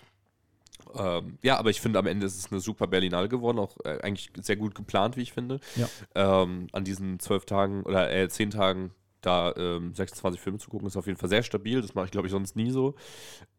Ähm, 0.96 1.38
ja, 1.42 1.58
aber 1.58 1.70
ich 1.70 1.80
finde, 1.80 2.00
am 2.00 2.08
Ende 2.08 2.26
ist 2.26 2.38
es 2.38 2.52
eine 2.52 2.60
super 2.60 2.88
Berlinale 2.88 3.30
geworden, 3.30 3.60
auch 3.60 3.78
äh, 3.86 4.00
eigentlich 4.02 4.32
sehr 4.42 4.58
gut 4.58 4.76
geplant, 4.76 5.16
wie 5.16 5.22
ich 5.22 5.32
finde. 5.32 5.60
Ja. 5.76 5.88
Ähm, 6.16 6.68
an 6.72 6.84
diesen 6.84 7.20
zwölf 7.20 7.46
Tagen 7.46 7.84
oder 7.84 8.12
äh, 8.12 8.28
zehn 8.30 8.50
Tagen 8.50 8.92
da 9.22 9.54
ähm, 9.56 9.94
26 9.94 10.42
Filme 10.42 10.58
zu 10.58 10.70
gucken, 10.70 10.88
ist 10.88 10.98
auf 10.98 11.06
jeden 11.06 11.20
Fall 11.20 11.30
sehr 11.30 11.44
stabil. 11.44 11.82
Das 11.82 11.94
mache 11.94 12.06
ich, 12.06 12.12
glaube 12.12 12.28
ich, 12.28 12.32
sonst 12.32 12.56
nie 12.56 12.72
so. 12.72 12.96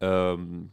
Ähm, 0.00 0.73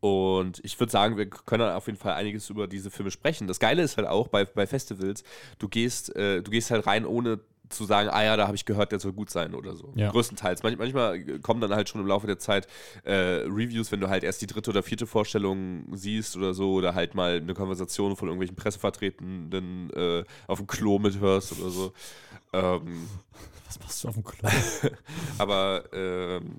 und 0.00 0.60
ich 0.64 0.78
würde 0.80 0.90
sagen, 0.90 1.16
wir 1.16 1.28
können 1.28 1.70
auf 1.70 1.86
jeden 1.86 1.98
Fall 1.98 2.14
einiges 2.14 2.48
über 2.50 2.66
diese 2.66 2.90
Filme 2.90 3.10
sprechen. 3.10 3.46
Das 3.46 3.60
Geile 3.60 3.82
ist 3.82 3.96
halt 3.96 4.08
auch 4.08 4.28
bei, 4.28 4.44
bei 4.44 4.66
Festivals, 4.66 5.24
du 5.58 5.68
gehst, 5.68 6.14
äh, 6.16 6.42
du 6.42 6.50
gehst 6.50 6.70
halt 6.70 6.86
rein, 6.86 7.04
ohne 7.04 7.40
zu 7.70 7.84
sagen, 7.84 8.08
ah 8.10 8.22
ja, 8.22 8.36
da 8.36 8.46
habe 8.46 8.56
ich 8.56 8.64
gehört, 8.64 8.92
der 8.92 9.00
soll 9.00 9.12
gut 9.12 9.30
sein 9.30 9.54
oder 9.54 9.76
so. 9.76 9.92
Ja. 9.94 10.10
Größtenteils. 10.10 10.62
Manch, 10.62 10.76
manchmal 10.76 11.22
kommen 11.40 11.60
dann 11.60 11.72
halt 11.72 11.88
schon 11.88 12.00
im 12.00 12.06
Laufe 12.06 12.26
der 12.26 12.38
Zeit 12.38 12.66
äh, 13.04 13.12
Reviews, 13.12 13.92
wenn 13.92 14.00
du 14.00 14.08
halt 14.08 14.24
erst 14.24 14.42
die 14.42 14.46
dritte 14.46 14.70
oder 14.70 14.82
vierte 14.82 15.06
Vorstellung 15.06 15.84
siehst 15.92 16.36
oder 16.36 16.52
so, 16.52 16.72
oder 16.72 16.94
halt 16.94 17.14
mal 17.14 17.36
eine 17.36 17.54
Konversation 17.54 18.16
von 18.16 18.28
irgendwelchen 18.28 18.56
Pressevertretenden 18.56 19.90
äh, 19.90 20.24
auf 20.46 20.58
dem 20.58 20.66
Klo 20.66 20.98
mithörst 20.98 21.58
oder 21.58 21.70
so. 21.70 21.92
Ähm, 22.52 23.08
Was 23.66 23.78
machst 23.78 24.04
du 24.04 24.08
auf 24.08 24.14
dem 24.14 24.24
Klo? 24.24 24.48
aber 25.38 25.84
ähm, 25.92 26.58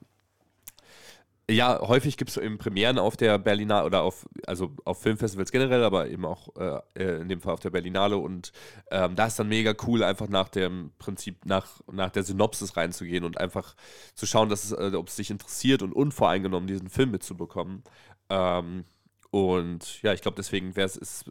ja, 1.52 1.80
häufig 1.82 2.18
gibt 2.18 2.32
es 2.32 2.38
eben 2.38 2.58
Premieren 2.58 2.98
auf 2.98 3.18
der 3.18 3.38
Berlinale 3.38 3.86
oder 3.86 4.02
auf, 4.02 4.28
also 4.48 4.72
auf 4.86 5.02
Filmfestivals 5.02 5.52
generell, 5.52 5.84
aber 5.84 6.10
eben 6.10 6.26
auch 6.26 6.50
äh, 6.56 6.80
äh, 6.96 7.22
in 7.22 7.30
dem 7.30 7.42
Fall 7.42 7.54
auf 7.54 7.60
der 7.60 7.70
Berlinale 7.70 8.18
und 8.18 8.52
ähm, 8.90 9.16
da 9.16 9.28
ist 9.28 9.40
dann 9.40 9.50
mega 9.50 9.74
cool, 9.88 10.04
einfach 10.04 10.28
nach 10.30 10.50
dem 10.50 10.92
Prinzip, 11.00 11.46
nach, 11.46 11.68
nach 11.92 12.10
der 12.10 12.24
Synopsis 12.24 12.78
reinzugehen 12.78 13.24
und 13.24 13.38
einfach 13.38 13.76
zu 14.16 14.26
schauen, 14.26 14.52
äh, 14.52 14.96
ob 14.96 15.08
es 15.08 15.16
dich 15.16 15.30
interessiert 15.30 15.82
und 15.82 15.94
unvoreingenommen 15.94 16.68
diesen 16.68 16.90
Film 16.90 17.12
mitzubekommen. 17.12 17.84
Ähm, 18.30 18.86
und 19.32 20.02
ja, 20.02 20.12
ich 20.12 20.22
glaube, 20.22 20.36
deswegen 20.36 20.76
wäre 20.76 20.88
es 20.88 21.24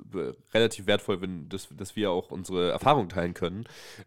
relativ 0.55 0.87
wertvoll, 0.87 1.21
wenn 1.21 1.51
das, 1.51 1.69
dass 1.71 1.97
wir 1.97 2.11
auch 2.11 2.31
unsere 2.31 2.71
Erfahrungen 2.71 3.11
teilen 3.11 3.35
können. 3.35 3.65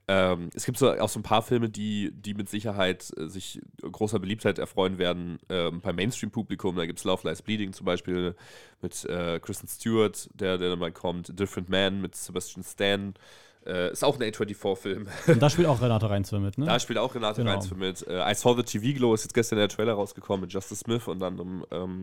Ähm, 0.08 0.50
es 0.56 0.66
gibt 0.66 0.80
so, 0.80 0.92
auch 0.92 1.10
so 1.10 1.20
ein 1.20 1.24
paar 1.24 1.44
Filme, 1.44 1.70
die, 1.70 2.12
die 2.12 2.34
mit 2.34 2.50
Sicherheit 2.50 3.14
äh, 3.18 3.28
sich 3.28 3.62
großer 3.84 4.18
Beliebtheit 4.18 4.58
erfreuen 4.58 4.98
werden 4.98 5.38
ähm, 5.50 5.80
beim 5.82 5.96
Mainstream-Publikum. 5.96 6.76
Da 6.76 6.88
gibt 6.88 6.98
es 6.98 7.06
Love 7.06 7.30
Lies 7.30 7.44
Bleeding 7.44 7.72
zum 7.72 7.86
Beispiel 7.86 8.36
mit 8.82 9.06
äh, 9.06 9.40
Kristen 9.40 9.68
Stewart, 9.68 10.28
der, 10.34 10.58
der 10.58 10.72
dann 10.72 10.80
mal 10.80 10.92
kommt. 10.92 11.40
Different 11.40 11.70
Man 11.70 12.02
mit 12.02 12.16
Sebastian 12.16 12.64
Stan. 12.64 13.14
Äh, 13.66 13.92
ist 13.92 14.04
auch 14.04 14.20
ein 14.20 14.30
A24-Film. 14.30 15.08
Und 15.28 15.42
da 15.42 15.50
spielt 15.50 15.68
auch 15.68 15.82
Renate 15.82 16.10
Reinsfer 16.10 16.40
mit, 16.40 16.58
ne? 16.58 16.66
Da 16.66 16.80
spielt 16.80 17.00
auch 17.00 17.16
Renate 17.16 17.42
genau. 17.42 17.52
Reinsfer 17.52 17.76
mit. 17.76 18.06
Äh, 18.08 18.30
I 18.30 18.36
Saw 18.36 18.56
the 18.56 18.64
TV 18.64 18.98
Glow 18.98 19.14
ist 19.14 19.24
jetzt 19.24 19.34
gestern 19.34 19.58
der 19.58 19.70
Trailer 19.70 19.94
rausgekommen 19.94 20.42
mit 20.42 20.54
Justice 20.54 20.82
Smith 20.84 21.08
und 21.08 21.20
dann 21.20 21.64
ähm, 21.72 22.02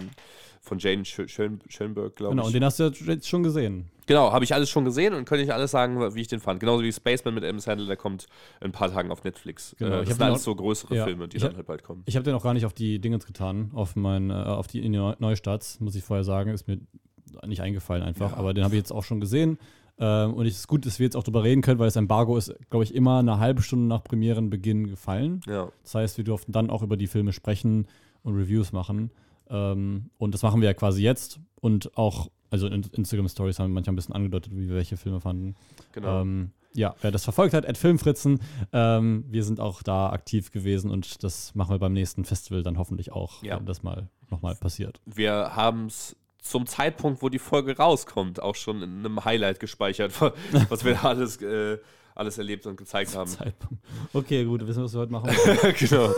von 0.63 0.79
Jane 0.79 1.05
Schön 1.05 1.29
Schönberg, 1.69 2.17
glaube 2.17 2.31
genau, 2.31 2.31
ich. 2.31 2.35
Genau, 2.37 2.47
und 2.47 2.53
den 2.55 2.65
hast 2.65 2.79
du 2.79 2.85
jetzt 2.85 3.29
schon 3.29 3.43
gesehen. 3.43 3.91
Genau, 4.07 4.33
habe 4.33 4.45
ich 4.45 4.55
alles 4.55 4.71
schon 4.71 4.85
gesehen 4.85 5.15
und 5.15 5.25
könnte 5.25 5.45
ich 5.45 5.53
alles 5.53 5.71
sagen, 5.71 6.15
wie 6.15 6.21
ich 6.21 6.29
den 6.29 6.41
fand. 6.41 6.61
Genauso 6.61 6.83
wie 6.83 6.93
Spaceman 6.93 7.35
mit 7.35 7.45
Adam 7.45 7.61
Sandler, 7.61 7.87
der 7.87 7.97
kommt 7.97 8.27
in 8.61 8.67
ein 8.67 8.73
paar 8.73 8.91
Tagen 8.91 9.11
auf 9.11 9.23
Netflix. 9.23 9.77
Genau, 9.79 9.97
äh, 9.97 10.05
das 10.05 10.17
sind 10.17 10.23
alles 10.23 10.43
so 10.43 10.55
größere 10.55 10.97
ja, 10.97 11.05
Filme, 11.05 11.29
die 11.29 11.39
dann 11.39 11.51
hab, 11.51 11.57
halt 11.59 11.67
bald 11.67 11.85
kommen. 11.85 12.03
Ich 12.07 12.17
habe 12.17 12.25
den 12.25 12.35
auch 12.35 12.43
gar 12.43 12.55
nicht 12.55 12.67
auf 12.67 12.73
die 12.73 12.99
Dingens 12.99 13.27
getan, 13.27 13.71
auf, 13.75 13.97
mein, 13.97 14.31
äh, 14.31 14.33
auf 14.33 14.67
die 14.67 14.89
Neustarts, 14.89 15.79
muss 15.81 15.95
ich 15.95 16.03
vorher 16.03 16.25
sagen. 16.25 16.53
Ist 16.53 16.67
mir 16.67 16.81
nicht 17.47 17.61
eingefallen 17.63 18.03
einfach, 18.03 18.33
ja. 18.33 18.37
aber 18.37 18.55
den 18.55 18.65
habe 18.65 18.75
ich 18.75 18.81
jetzt 18.81 18.93
auch 18.93 19.05
schon 19.05 19.21
gesehen. 19.21 19.59
Ähm, 20.01 20.33
und 20.33 20.47
es 20.47 20.57
ist 20.57 20.67
gut, 20.67 20.87
dass 20.87 20.99
wir 20.99 21.05
jetzt 21.05 21.15
auch 21.15 21.23
darüber 21.23 21.45
reden 21.45 21.61
können, 21.61 21.79
weil 21.79 21.87
das 21.87 21.97
Embargo 21.97 22.37
ist, 22.37 22.55
glaube 22.71 22.85
ich, 22.85 22.95
immer 22.95 23.19
eine 23.19 23.39
halbe 23.39 23.61
Stunde 23.61 23.87
nach 23.87 24.03
Premierenbeginn 24.03 24.87
gefallen. 24.87 25.43
Ja. 25.47 25.71
Das 25.83 25.95
heißt, 25.95 26.17
wir 26.17 26.25
durften 26.25 26.53
dann 26.53 26.71
auch 26.71 26.83
über 26.83 26.97
die 26.97 27.07
Filme 27.07 27.33
sprechen 27.33 27.87
und 28.23 28.35
Reviews 28.35 28.73
machen. 28.73 29.11
Ähm, 29.51 30.11
und 30.17 30.33
das 30.33 30.43
machen 30.43 30.63
wir 30.63 30.69
ja 30.69 30.75
quasi 30.75 31.03
jetzt. 31.03 31.39
Und 31.61 31.97
auch, 31.99 32.31
also 32.49 32.67
in 32.67 32.83
Instagram-Stories 32.83 33.59
haben 33.59 33.71
wir 33.71 33.75
manchmal 33.75 33.93
ein 33.93 33.97
bisschen 33.97 34.15
angedeutet, 34.15 34.57
wie 34.57 34.69
wir 34.69 34.75
welche 34.75 34.97
Filme 34.97 35.21
fanden. 35.21 35.55
Genau. 35.93 36.23
Ähm, 36.23 36.53
ja, 36.73 36.95
wer 37.03 37.11
das 37.11 37.25
verfolgt 37.25 37.53
hat, 37.53 37.69
at 37.69 37.77
Filmfritzen, 37.77 38.41
ähm, 38.73 39.25
wir 39.29 39.43
sind 39.43 39.61
auch 39.61 39.83
da 39.83 40.11
aktiv 40.11 40.53
gewesen 40.53 40.91
und 40.91 41.25
das 41.25 41.55
machen 41.55 41.75
wir 41.75 41.79
beim 41.81 41.93
nächsten 41.93 42.25
Festival 42.25 42.63
dann 42.63 42.79
hoffentlich 42.79 43.11
auch, 43.13 43.43
ja. 43.43 43.59
wenn 43.59 43.67
das 43.67 43.83
mal 43.83 44.09
nochmal 44.31 44.55
passiert. 44.55 45.01
Wir 45.05 45.57
haben 45.57 45.87
es 45.87 46.17
zum 46.43 46.67
Zeitpunkt, 46.67 47.23
wo 47.23 47.29
die 47.29 47.39
Folge 47.39 47.77
rauskommt, 47.77 48.43
auch 48.43 48.55
schon 48.55 48.83
in 48.83 48.99
einem 49.01 49.25
Highlight 49.25 49.61
gespeichert, 49.61 50.13
was 50.69 50.85
wir 50.85 50.95
da 50.95 51.03
alles, 51.03 51.41
äh, 51.43 51.79
alles 52.15 52.39
erlebt 52.39 52.67
und 52.67 52.77
gezeigt 52.77 53.15
haben. 53.15 53.29
Zeitpunkt. 53.29 53.83
Okay, 54.13 54.45
gut, 54.45 54.67
wissen 54.67 54.81
wir, 54.81 54.85
was 54.85 54.95
wir 54.95 55.01
heute 55.01 55.13
machen. 55.13 55.31
genau. 55.79 56.13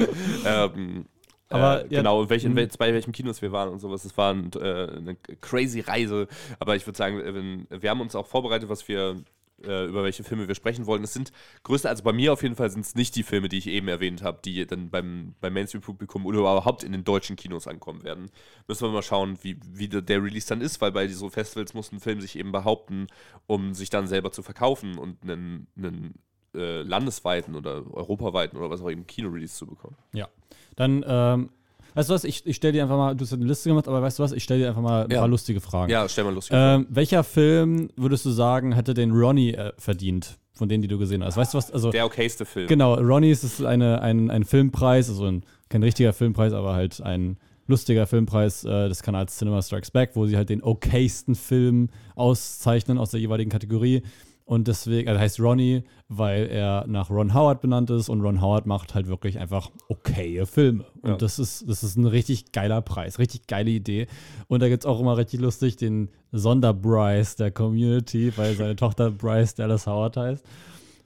ähm, 0.46 1.06
aber 1.48 1.84
äh, 1.84 1.94
ja, 1.94 2.00
genau, 2.00 2.22
in 2.22 2.30
welchen, 2.30 2.56
in 2.56 2.68
bei 2.78 2.92
welchen 2.92 3.12
Kinos 3.12 3.40
wir 3.40 3.52
waren 3.52 3.70
und 3.70 3.78
sowas. 3.78 4.04
Es 4.04 4.16
war 4.16 4.34
ein, 4.34 4.50
äh, 4.54 4.58
eine 4.58 5.16
crazy 5.40 5.80
Reise. 5.80 6.28
Aber 6.58 6.76
ich 6.76 6.86
würde 6.86 6.96
sagen, 6.96 7.66
wir 7.70 7.90
haben 7.90 8.00
uns 8.00 8.14
auch 8.14 8.26
vorbereitet, 8.26 8.68
was 8.68 8.86
wir 8.86 9.16
äh, 9.64 9.86
über 9.86 10.02
welche 10.04 10.24
Filme 10.24 10.48
wir 10.48 10.54
sprechen 10.54 10.86
wollen. 10.86 11.04
Es 11.04 11.12
sind 11.12 11.32
größte, 11.62 11.88
also 11.88 12.02
bei 12.02 12.12
mir 12.12 12.32
auf 12.32 12.42
jeden 12.42 12.56
Fall 12.56 12.70
sind 12.70 12.84
es 12.84 12.94
nicht 12.94 13.16
die 13.16 13.22
Filme, 13.22 13.48
die 13.48 13.58
ich 13.58 13.66
eben 13.66 13.88
erwähnt 13.88 14.22
habe, 14.22 14.40
die 14.44 14.66
dann 14.66 14.90
beim, 14.90 15.34
beim 15.40 15.52
Mainstream-Publikum 15.52 16.26
oder 16.26 16.38
überhaupt 16.38 16.84
in 16.84 16.92
den 16.92 17.04
deutschen 17.04 17.36
Kinos 17.36 17.66
ankommen 17.66 18.02
werden. 18.04 18.30
Müssen 18.66 18.86
wir 18.86 18.92
mal 18.92 19.02
schauen, 19.02 19.38
wie, 19.42 19.58
wie 19.72 19.88
der 19.88 20.22
Release 20.22 20.46
dann 20.48 20.60
ist, 20.60 20.80
weil 20.80 20.92
bei 20.92 21.08
so 21.08 21.30
Festivals 21.30 21.74
muss 21.74 21.92
ein 21.92 22.00
Film 22.00 22.20
sich 22.20 22.38
eben 22.38 22.52
behaupten, 22.52 23.06
um 23.46 23.74
sich 23.74 23.90
dann 23.90 24.06
selber 24.06 24.32
zu 24.32 24.42
verkaufen 24.42 24.98
und 24.98 25.22
einen, 25.22 25.66
einen 25.76 26.14
äh, 26.54 26.82
landesweiten 26.82 27.54
oder 27.54 27.84
europaweiten 27.92 28.56
oder 28.58 28.70
was 28.70 28.80
auch 28.80 28.90
eben 28.90 29.06
Kino-Release 29.06 29.54
zu 29.54 29.66
bekommen. 29.66 29.96
Ja. 30.12 30.28
Dann, 30.76 31.04
ähm, 31.06 31.50
weißt 31.98 32.10
du 32.10 32.14
was, 32.14 32.22
ich, 32.24 32.46
ich 32.46 32.56
stelle 32.56 32.72
dir 32.74 32.82
einfach 32.84 32.96
mal, 32.96 33.14
du 33.16 33.24
hast 33.24 33.32
eine 33.32 33.44
Liste 33.44 33.68
gemacht, 33.68 33.88
aber 33.88 34.00
weißt 34.02 34.18
du 34.18 34.22
was, 34.22 34.30
ich 34.32 34.44
stelle 34.44 34.60
dir 34.60 34.68
einfach 34.68 34.82
mal 34.82 35.04
ein 35.04 35.10
Ja. 35.10 35.18
paar 35.18 35.28
lustige 35.28 35.60
Fragen. 35.60 35.90
Ja, 35.90 36.08
stell 36.08 36.22
mal 36.24 36.32
lustig 36.32 36.56
Ähm, 36.56 36.86
welcher 36.90 37.24
Film 37.24 37.88
würdest 37.96 38.24
du 38.24 38.30
sagen, 38.30 38.72
hätte 38.72 38.94
den 38.94 39.10
Ronnie 39.10 39.54
äh, 39.54 39.72
verdient, 39.78 40.38
von 40.52 40.68
denen, 40.68 40.82
die 40.82 40.88
du 40.88 40.96
gesehen 40.98 41.24
hast? 41.24 41.36
Weißt 41.36 41.54
du 41.54 41.58
was? 41.58 41.70
Also, 41.72 41.90
Der 41.90 42.06
okayste 42.06 42.44
Film. 42.44 42.68
genau, 42.68 42.94
Ronnie 42.94 43.30
ist 43.30 43.64
eine, 43.64 44.00
ein, 44.00 44.30
ein 44.30 44.44
Filmpreis, 44.44 45.08
also 45.08 45.24
ein, 45.26 45.42
kein 45.68 45.82
richtiger 45.82 46.12
Filmpreis, 46.12 46.52
aber 46.52 46.74
halt 46.74 47.00
ein 47.02 47.36
lustiger 47.66 48.06
Filmpreis 48.06 48.64
äh, 48.64 48.88
des 48.88 49.02
Kanals 49.02 49.36
Cinema 49.36 49.60
Strikes 49.60 49.90
Back, 49.90 50.12
wo 50.14 50.24
sie 50.26 50.36
halt 50.36 50.48
den 50.50 50.62
okaysten 50.62 51.34
Film 51.34 51.88
auszeichnen 52.14 52.96
aus 52.98 53.10
der 53.10 53.20
jeweiligen 53.20 53.50
Kategorie. 53.50 54.02
Und 54.48 54.66
deswegen, 54.66 55.10
also 55.10 55.20
heißt 55.20 55.40
Ronnie, 55.40 55.82
weil 56.08 56.46
er 56.46 56.86
nach 56.86 57.10
Ron 57.10 57.34
Howard 57.34 57.60
benannt 57.60 57.90
ist 57.90 58.08
und 58.08 58.22
Ron 58.22 58.40
Howard 58.40 58.64
macht 58.64 58.94
halt 58.94 59.06
wirklich 59.06 59.38
einfach 59.38 59.70
okaye 59.88 60.46
Filme. 60.46 60.86
Und 61.02 61.10
Ja. 61.10 61.16
das 61.18 61.38
ist, 61.38 61.68
das 61.68 61.82
ist 61.82 61.96
ein 61.98 62.06
richtig 62.06 62.50
geiler 62.52 62.80
Preis, 62.80 63.18
richtig 63.18 63.46
geile 63.46 63.68
Idee. 63.68 64.06
Und 64.46 64.62
da 64.62 64.70
gibt 64.70 64.84
es 64.84 64.86
auch 64.86 65.00
immer 65.00 65.18
richtig 65.18 65.40
lustig 65.40 65.76
den 65.76 66.08
Sonderbryce 66.32 67.36
der 67.36 67.50
Community, 67.50 68.32
weil 68.36 68.54
seine 68.54 68.74
Tochter 68.76 69.10
Bryce 69.10 69.54
Dallas 69.54 69.86
Howard 69.86 70.16
heißt. 70.16 70.44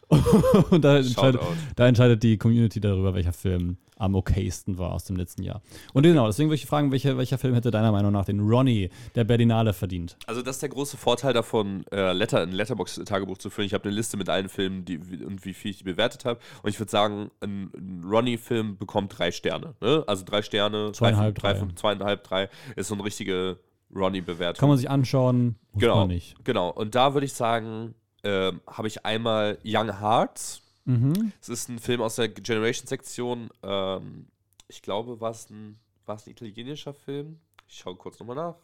und 0.71 0.85
da 0.85 0.99
entscheidet, 0.99 1.41
da 1.75 1.89
entscheidet 1.89 2.23
die 2.23 2.37
Community 2.39 2.81
darüber, 2.81 3.13
welcher 3.13 3.33
Film 3.33 3.77
am 4.03 4.15
okaysten 4.15 4.79
war 4.79 4.93
aus 4.93 5.05
dem 5.05 5.17
letzten 5.17 5.43
Jahr. 5.43 5.63
Und 5.93 6.03
genau, 6.03 6.27
deswegen 6.27 6.49
würde 6.51 6.57
ich 6.57 6.67
fragen, 6.67 6.91
welcher, 6.93 7.17
welcher 7.17 7.39
Film 7.39 7.55
hätte 7.55 7.71
deiner 7.71 7.93
Meinung 7.93 8.13
nach 8.13 8.25
den 8.25 8.41
Ronnie 8.41 8.91
der 9.15 9.25
Berlinale 9.25 9.73
verdient? 9.73 10.17
Also 10.27 10.43
das 10.43 10.57
ist 10.57 10.63
der 10.63 10.69
große 10.71 10.97
Vorteil 10.97 11.33
davon, 11.33 11.85
äh, 11.93 12.13
Letter, 12.13 12.41
ein 12.41 12.53
Letterbox-Tagebuch 12.53 13.39
zu 13.39 13.49
führen. 13.51 13.67
Ich 13.67 13.75
habe 13.75 13.85
eine 13.85 13.95
Liste 13.95 14.17
mit 14.17 14.29
allen 14.29 14.49
Filmen 14.49 14.85
die, 14.85 14.99
und 14.99 15.45
wie 15.45 15.55
viel 15.55 15.71
ich 15.71 15.79
die 15.79 15.85
bewertet 15.85 16.25
habe. 16.25 16.41
Und 16.63 16.71
ich 16.71 16.79
würde 16.81 16.91
sagen, 16.91 17.31
ein, 17.41 17.71
ein 17.77 18.05
Ronnie-Film 18.05 18.77
bekommt 18.79 19.17
drei 19.19 19.31
Sterne. 19.31 19.75
Ne? 19.81 20.03
Also 20.07 20.25
drei 20.25 20.43
Sterne, 20.43 20.93
Zweieinhalb, 20.93 21.37
drei, 21.37 21.53
drei. 21.55 21.69
zweieinhalb, 21.75 22.25
drei 22.25 22.49
ist 22.77 22.89
so 22.89 22.95
eine 22.95 23.05
richtige 23.05 23.59
Ronnie-Bewertung. 23.95 24.59
Kann 24.61 24.69
man 24.69 24.79
sich 24.79 24.91
anschauen, 24.91 25.57
muss 25.73 25.81
Genau, 25.83 25.97
man 26.01 26.09
nicht. 26.09 26.35
genau. 26.45 26.71
Und 26.71 26.95
da 26.95 27.15
würde 27.15 27.27
ich 27.27 27.35
sagen, 27.35 27.95
ähm, 28.25 28.61
habe 28.67 28.89
ich 28.89 29.05
einmal 29.05 29.59
Young 29.65 30.01
Hearts. 30.01 30.62
Mhm. 30.85 31.33
Es 31.41 31.49
ist 31.49 31.69
ein 31.69 31.79
Film 31.79 32.01
aus 32.01 32.17
der 32.17 32.29
Generation-Sektion. 32.29 33.51
Ähm, 33.63 34.27
ich 34.69 34.83
glaube, 34.83 35.21
war 35.21 35.31
es 35.31 35.49
ein, 35.51 35.79
ein 36.07 36.19
italienischer 36.27 36.95
Film? 36.95 37.41
Ich 37.69 37.79
schaue 37.79 37.97
kurz 37.97 38.19
nochmal 38.19 38.37
nach. 38.37 38.57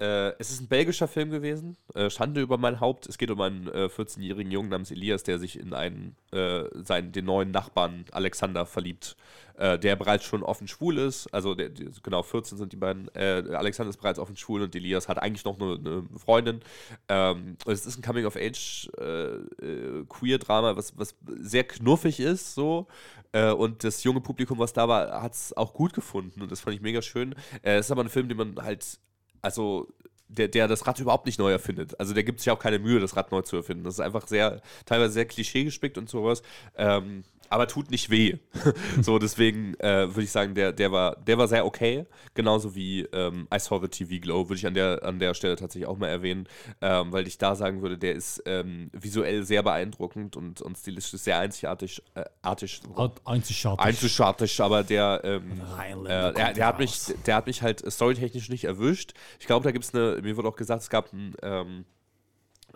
Äh, 0.00 0.32
es 0.38 0.50
ist 0.50 0.62
ein 0.62 0.68
belgischer 0.68 1.08
Film 1.08 1.30
gewesen. 1.30 1.76
Äh, 1.94 2.08
Schande 2.08 2.40
über 2.40 2.56
mein 2.56 2.80
Haupt. 2.80 3.06
Es 3.06 3.18
geht 3.18 3.30
um 3.30 3.42
einen 3.42 3.68
äh, 3.68 3.90
14-jährigen 3.94 4.50
Jungen 4.50 4.70
namens 4.70 4.90
Elias, 4.90 5.24
der 5.24 5.38
sich 5.38 5.60
in 5.60 5.74
einen, 5.74 6.16
äh, 6.32 6.64
seinen, 6.82 7.12
den 7.12 7.26
neuen 7.26 7.50
Nachbarn 7.50 8.06
Alexander 8.10 8.64
verliebt, 8.64 9.14
äh, 9.58 9.78
der 9.78 9.96
bereits 9.96 10.24
schon 10.24 10.42
offen 10.42 10.68
schwul 10.68 10.96
ist. 10.96 11.26
Also, 11.34 11.54
der, 11.54 11.68
die, 11.68 11.90
genau, 12.02 12.22
14 12.22 12.56
sind 12.56 12.72
die 12.72 12.76
beiden. 12.76 13.14
Äh, 13.14 13.44
Alexander 13.52 13.90
ist 13.90 13.98
bereits 13.98 14.18
offen 14.18 14.38
schwul 14.38 14.62
und 14.62 14.74
Elias 14.74 15.06
hat 15.06 15.18
eigentlich 15.18 15.44
noch 15.44 15.60
eine, 15.60 15.74
eine 15.74 16.04
Freundin. 16.18 16.62
Ähm, 17.08 17.58
es 17.66 17.84
ist 17.84 17.98
ein 17.98 18.02
Coming-of-Age-Queer-Drama, 18.02 20.76
was, 20.76 20.96
was 20.96 21.14
sehr 21.26 21.64
knuffig 21.64 22.20
ist, 22.20 22.54
so. 22.54 22.86
Und 23.32 23.84
das 23.84 24.02
junge 24.02 24.20
Publikum, 24.20 24.58
was 24.58 24.72
da 24.72 24.88
war, 24.88 25.22
hat 25.22 25.34
es 25.34 25.56
auch 25.56 25.72
gut 25.72 25.92
gefunden 25.92 26.42
und 26.42 26.50
das 26.50 26.58
fand 26.58 26.74
ich 26.74 26.82
mega 26.82 27.00
schön. 27.00 27.36
Es 27.62 27.86
ist 27.86 27.92
aber 27.92 28.02
ein 28.02 28.08
Film, 28.08 28.28
den 28.28 28.36
man 28.36 28.56
halt, 28.56 28.98
also 29.42 29.86
der, 30.30 30.48
der 30.48 30.68
das 30.68 30.86
Rad 30.86 30.98
überhaupt 31.00 31.26
nicht 31.26 31.38
neu 31.38 31.50
erfindet. 31.50 31.98
Also 31.98 32.14
der 32.14 32.22
gibt 32.22 32.40
sich 32.40 32.50
auch 32.50 32.58
keine 32.58 32.78
Mühe, 32.78 33.00
das 33.00 33.16
Rad 33.16 33.32
neu 33.32 33.42
zu 33.42 33.56
erfinden. 33.56 33.84
Das 33.84 33.94
ist 33.94 34.00
einfach 34.00 34.26
sehr, 34.26 34.60
teilweise 34.86 35.12
sehr 35.12 35.26
klischeegespickt 35.26 35.98
und 35.98 36.08
sowas. 36.08 36.42
Ähm, 36.76 37.24
aber 37.50 37.66
tut 37.66 37.90
nicht 37.90 38.10
weh. 38.10 38.36
so, 39.02 39.18
deswegen 39.18 39.74
äh, 39.80 40.08
würde 40.08 40.22
ich 40.22 40.30
sagen, 40.30 40.54
der, 40.54 40.72
der, 40.72 40.92
war, 40.92 41.16
der 41.16 41.36
war 41.36 41.48
sehr 41.48 41.66
okay. 41.66 42.06
Genauso 42.32 42.76
wie 42.76 43.00
ähm, 43.12 43.48
I 43.52 43.58
Saw 43.58 43.80
the 43.80 43.88
TV 43.88 44.22
Glow, 44.22 44.48
würde 44.48 44.54
ich 44.54 44.66
an 44.66 44.74
der, 44.74 45.00
an 45.02 45.18
der 45.18 45.34
Stelle 45.34 45.56
tatsächlich 45.56 45.88
auch 45.88 45.98
mal 45.98 46.06
erwähnen, 46.06 46.48
ähm, 46.80 47.12
weil 47.12 47.26
ich 47.26 47.38
da 47.38 47.56
sagen 47.56 47.82
würde, 47.82 47.98
der 47.98 48.14
ist 48.14 48.40
ähm, 48.46 48.88
visuell 48.92 49.42
sehr 49.42 49.64
beeindruckend 49.64 50.36
und, 50.36 50.62
und 50.62 50.78
stilistisch 50.78 51.20
sehr 51.20 51.40
einzigartig. 51.40 52.00
Äh, 52.14 52.24
artig, 52.40 52.80
Einzigartig. 53.24 53.84
einzigartig, 53.84 54.60
aber 54.60 54.84
der, 54.84 55.20
ähm, 55.24 55.60
äh, 56.04 56.32
der, 56.32 56.52
der, 56.52 56.66
hat 56.66 56.78
mich, 56.78 57.00
der 57.26 57.34
hat 57.34 57.48
mich 57.48 57.62
halt 57.62 57.82
storytechnisch 57.90 58.48
nicht 58.48 58.64
erwischt. 58.64 59.12
Ich 59.40 59.46
glaube, 59.46 59.64
da 59.64 59.72
gibt 59.72 59.84
es 59.84 59.92
eine, 59.92 60.19
mir 60.22 60.36
wurde 60.36 60.48
auch 60.48 60.56
gesagt, 60.56 60.82
es 60.82 60.90
gab 60.90 61.12
ein, 61.12 61.34
ähm, 61.42 61.84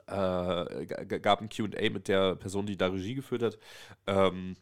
äh, 0.07 0.87
gab 1.20 1.40
ein 1.40 1.48
QA 1.48 1.90
mit 1.90 2.09
der 2.09 2.37
Person, 2.37 2.66
die 2.66 2.76
da 2.76 2.88
Regie 2.88 3.14
geführt 3.14 3.42
hat. 3.42 3.59
Ähm, 4.07 4.57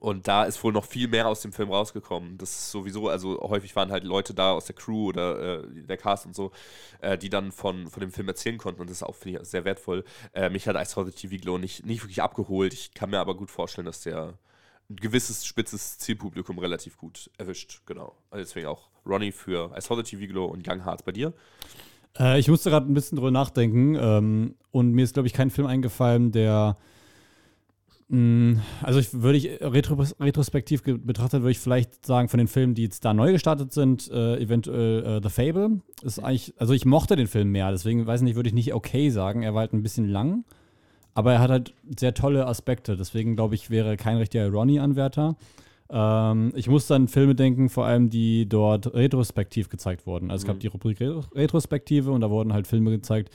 und 0.00 0.26
da 0.26 0.44
ist 0.44 0.62
wohl 0.64 0.72
noch 0.72 0.84
viel 0.84 1.06
mehr 1.06 1.28
aus 1.28 1.42
dem 1.42 1.52
Film 1.52 1.70
rausgekommen. 1.70 2.36
Das 2.36 2.50
ist 2.50 2.70
sowieso, 2.72 3.08
also 3.08 3.40
häufig 3.42 3.76
waren 3.76 3.92
halt 3.92 4.02
Leute 4.02 4.34
da 4.34 4.50
aus 4.52 4.64
der 4.64 4.74
Crew 4.74 5.08
oder 5.08 5.62
äh, 5.62 5.82
der 5.86 5.96
Cast 5.96 6.26
und 6.26 6.34
so, 6.34 6.50
äh, 7.00 7.16
die 7.16 7.30
dann 7.30 7.52
von, 7.52 7.86
von 7.86 8.00
dem 8.00 8.10
Film 8.10 8.26
erzählen 8.26 8.58
konnten. 8.58 8.80
Und 8.80 8.90
das 8.90 8.98
ist 8.98 9.02
auch, 9.04 9.14
finde 9.14 9.40
ich, 9.40 9.46
sehr 9.46 9.64
wertvoll. 9.64 10.04
Äh, 10.32 10.50
mich 10.50 10.66
hat 10.66 10.74
I 10.74 10.84
Saw 10.84 11.04
the 11.04 11.12
TV 11.12 11.40
Glow 11.40 11.58
nicht, 11.58 11.86
nicht 11.86 12.02
wirklich 12.02 12.22
abgeholt. 12.22 12.72
Ich 12.72 12.92
kann 12.92 13.10
mir 13.10 13.20
aber 13.20 13.36
gut 13.36 13.52
vorstellen, 13.52 13.86
dass 13.86 14.00
der 14.00 14.36
ein 14.90 14.96
gewisses 14.96 15.46
spitzes 15.46 15.98
Zielpublikum 15.98 16.58
relativ 16.58 16.96
gut 16.96 17.30
erwischt. 17.38 17.82
Genau. 17.86 18.16
Also 18.30 18.44
deswegen 18.44 18.66
auch 18.66 18.90
Ronnie 19.06 19.32
für 19.32 19.70
I 19.76 19.80
Saw 19.80 19.96
the 19.96 20.02
TV 20.02 20.30
Glow 20.30 20.46
und 20.46 20.68
Young 20.68 20.84
Hearts 20.84 21.02
bei 21.02 21.12
dir. 21.12 21.32
Äh, 22.18 22.38
ich 22.38 22.48
musste 22.48 22.70
gerade 22.70 22.90
ein 22.90 22.94
bisschen 22.94 23.16
drüber 23.16 23.30
nachdenken 23.30 23.96
ähm, 23.98 24.54
und 24.70 24.92
mir 24.92 25.02
ist, 25.02 25.14
glaube 25.14 25.26
ich, 25.26 25.32
kein 25.34 25.50
Film 25.50 25.66
eingefallen, 25.66 26.32
der. 26.32 26.76
Mh, 28.08 28.60
also, 28.82 29.00
ich, 29.00 29.14
würde 29.14 29.38
ich 29.38 29.60
retro, 29.62 30.04
retrospektiv 30.20 30.82
betrachtet, 30.82 31.40
würde 31.40 31.52
ich 31.52 31.58
vielleicht 31.58 32.04
sagen, 32.04 32.28
von 32.28 32.38
den 32.38 32.48
Filmen, 32.48 32.74
die 32.74 32.82
jetzt 32.82 33.04
da 33.04 33.14
neu 33.14 33.32
gestartet 33.32 33.72
sind, 33.72 34.10
äh, 34.10 34.36
eventuell 34.36 35.04
äh, 35.04 35.20
The 35.22 35.30
Fable. 35.30 35.80
Ist 36.02 36.18
eigentlich, 36.18 36.54
also 36.58 36.74
ich 36.74 36.84
mochte 36.84 37.16
den 37.16 37.26
Film 37.26 37.50
mehr, 37.50 37.70
deswegen 37.70 38.06
weiß 38.06 38.20
nicht, 38.22 38.36
würde 38.36 38.48
ich 38.48 38.54
nicht 38.54 38.74
okay 38.74 39.10
sagen. 39.10 39.42
Er 39.42 39.54
war 39.54 39.60
halt 39.60 39.72
ein 39.72 39.82
bisschen 39.82 40.08
lang, 40.08 40.44
aber 41.14 41.32
er 41.32 41.40
hat 41.40 41.50
halt 41.50 41.74
sehr 41.98 42.12
tolle 42.12 42.46
Aspekte. 42.46 42.96
Deswegen 42.96 43.36
glaube 43.36 43.54
ich, 43.54 43.70
wäre 43.70 43.96
kein 43.96 44.18
richtiger 44.18 44.50
Ronnie-Anwärter. 44.50 45.36
Ähm, 45.90 46.52
ich 46.56 46.68
muss 46.68 46.90
an 46.90 47.08
Filme 47.08 47.34
denken, 47.34 47.68
vor 47.68 47.84
allem 47.86 48.10
die 48.10 48.48
dort 48.48 48.94
retrospektiv 48.94 49.68
gezeigt 49.68 50.06
wurden. 50.06 50.30
Also 50.30 50.42
es 50.42 50.46
gab 50.46 50.56
Mhm. 50.56 50.60
die 50.60 50.66
Rubrik 50.68 51.00
Retro- 51.00 51.24
Retrospektive 51.34 52.10
und 52.10 52.20
da 52.22 52.30
wurden 52.30 52.52
halt 52.52 52.66
Filme 52.66 52.90
gezeigt, 52.90 53.30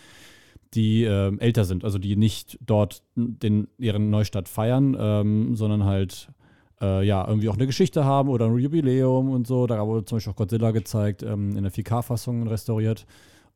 die 0.73 1.03
ähm, 1.03 1.39
älter 1.39 1.65
sind, 1.65 1.83
also 1.83 1.97
die 1.97 2.15
nicht 2.15 2.59
dort 2.65 3.01
den, 3.15 3.67
ihren 3.77 4.09
Neustart 4.09 4.47
feiern, 4.47 4.95
ähm, 4.99 5.55
sondern 5.55 5.83
halt 5.85 6.29
äh, 6.81 7.05
ja 7.05 7.27
irgendwie 7.27 7.49
auch 7.49 7.55
eine 7.55 7.65
Geschichte 7.67 8.05
haben 8.05 8.29
oder 8.29 8.45
ein 8.45 8.57
Jubiläum 8.57 9.29
und 9.31 9.47
so. 9.47 9.65
Da 9.67 9.85
wurde 9.85 10.05
zum 10.05 10.17
Beispiel 10.17 10.31
auch 10.33 10.37
Godzilla 10.37 10.71
gezeigt, 10.71 11.23
ähm, 11.23 11.55
in 11.57 11.63
der 11.63 11.71
4K-Fassung 11.71 12.47
restauriert. 12.47 13.05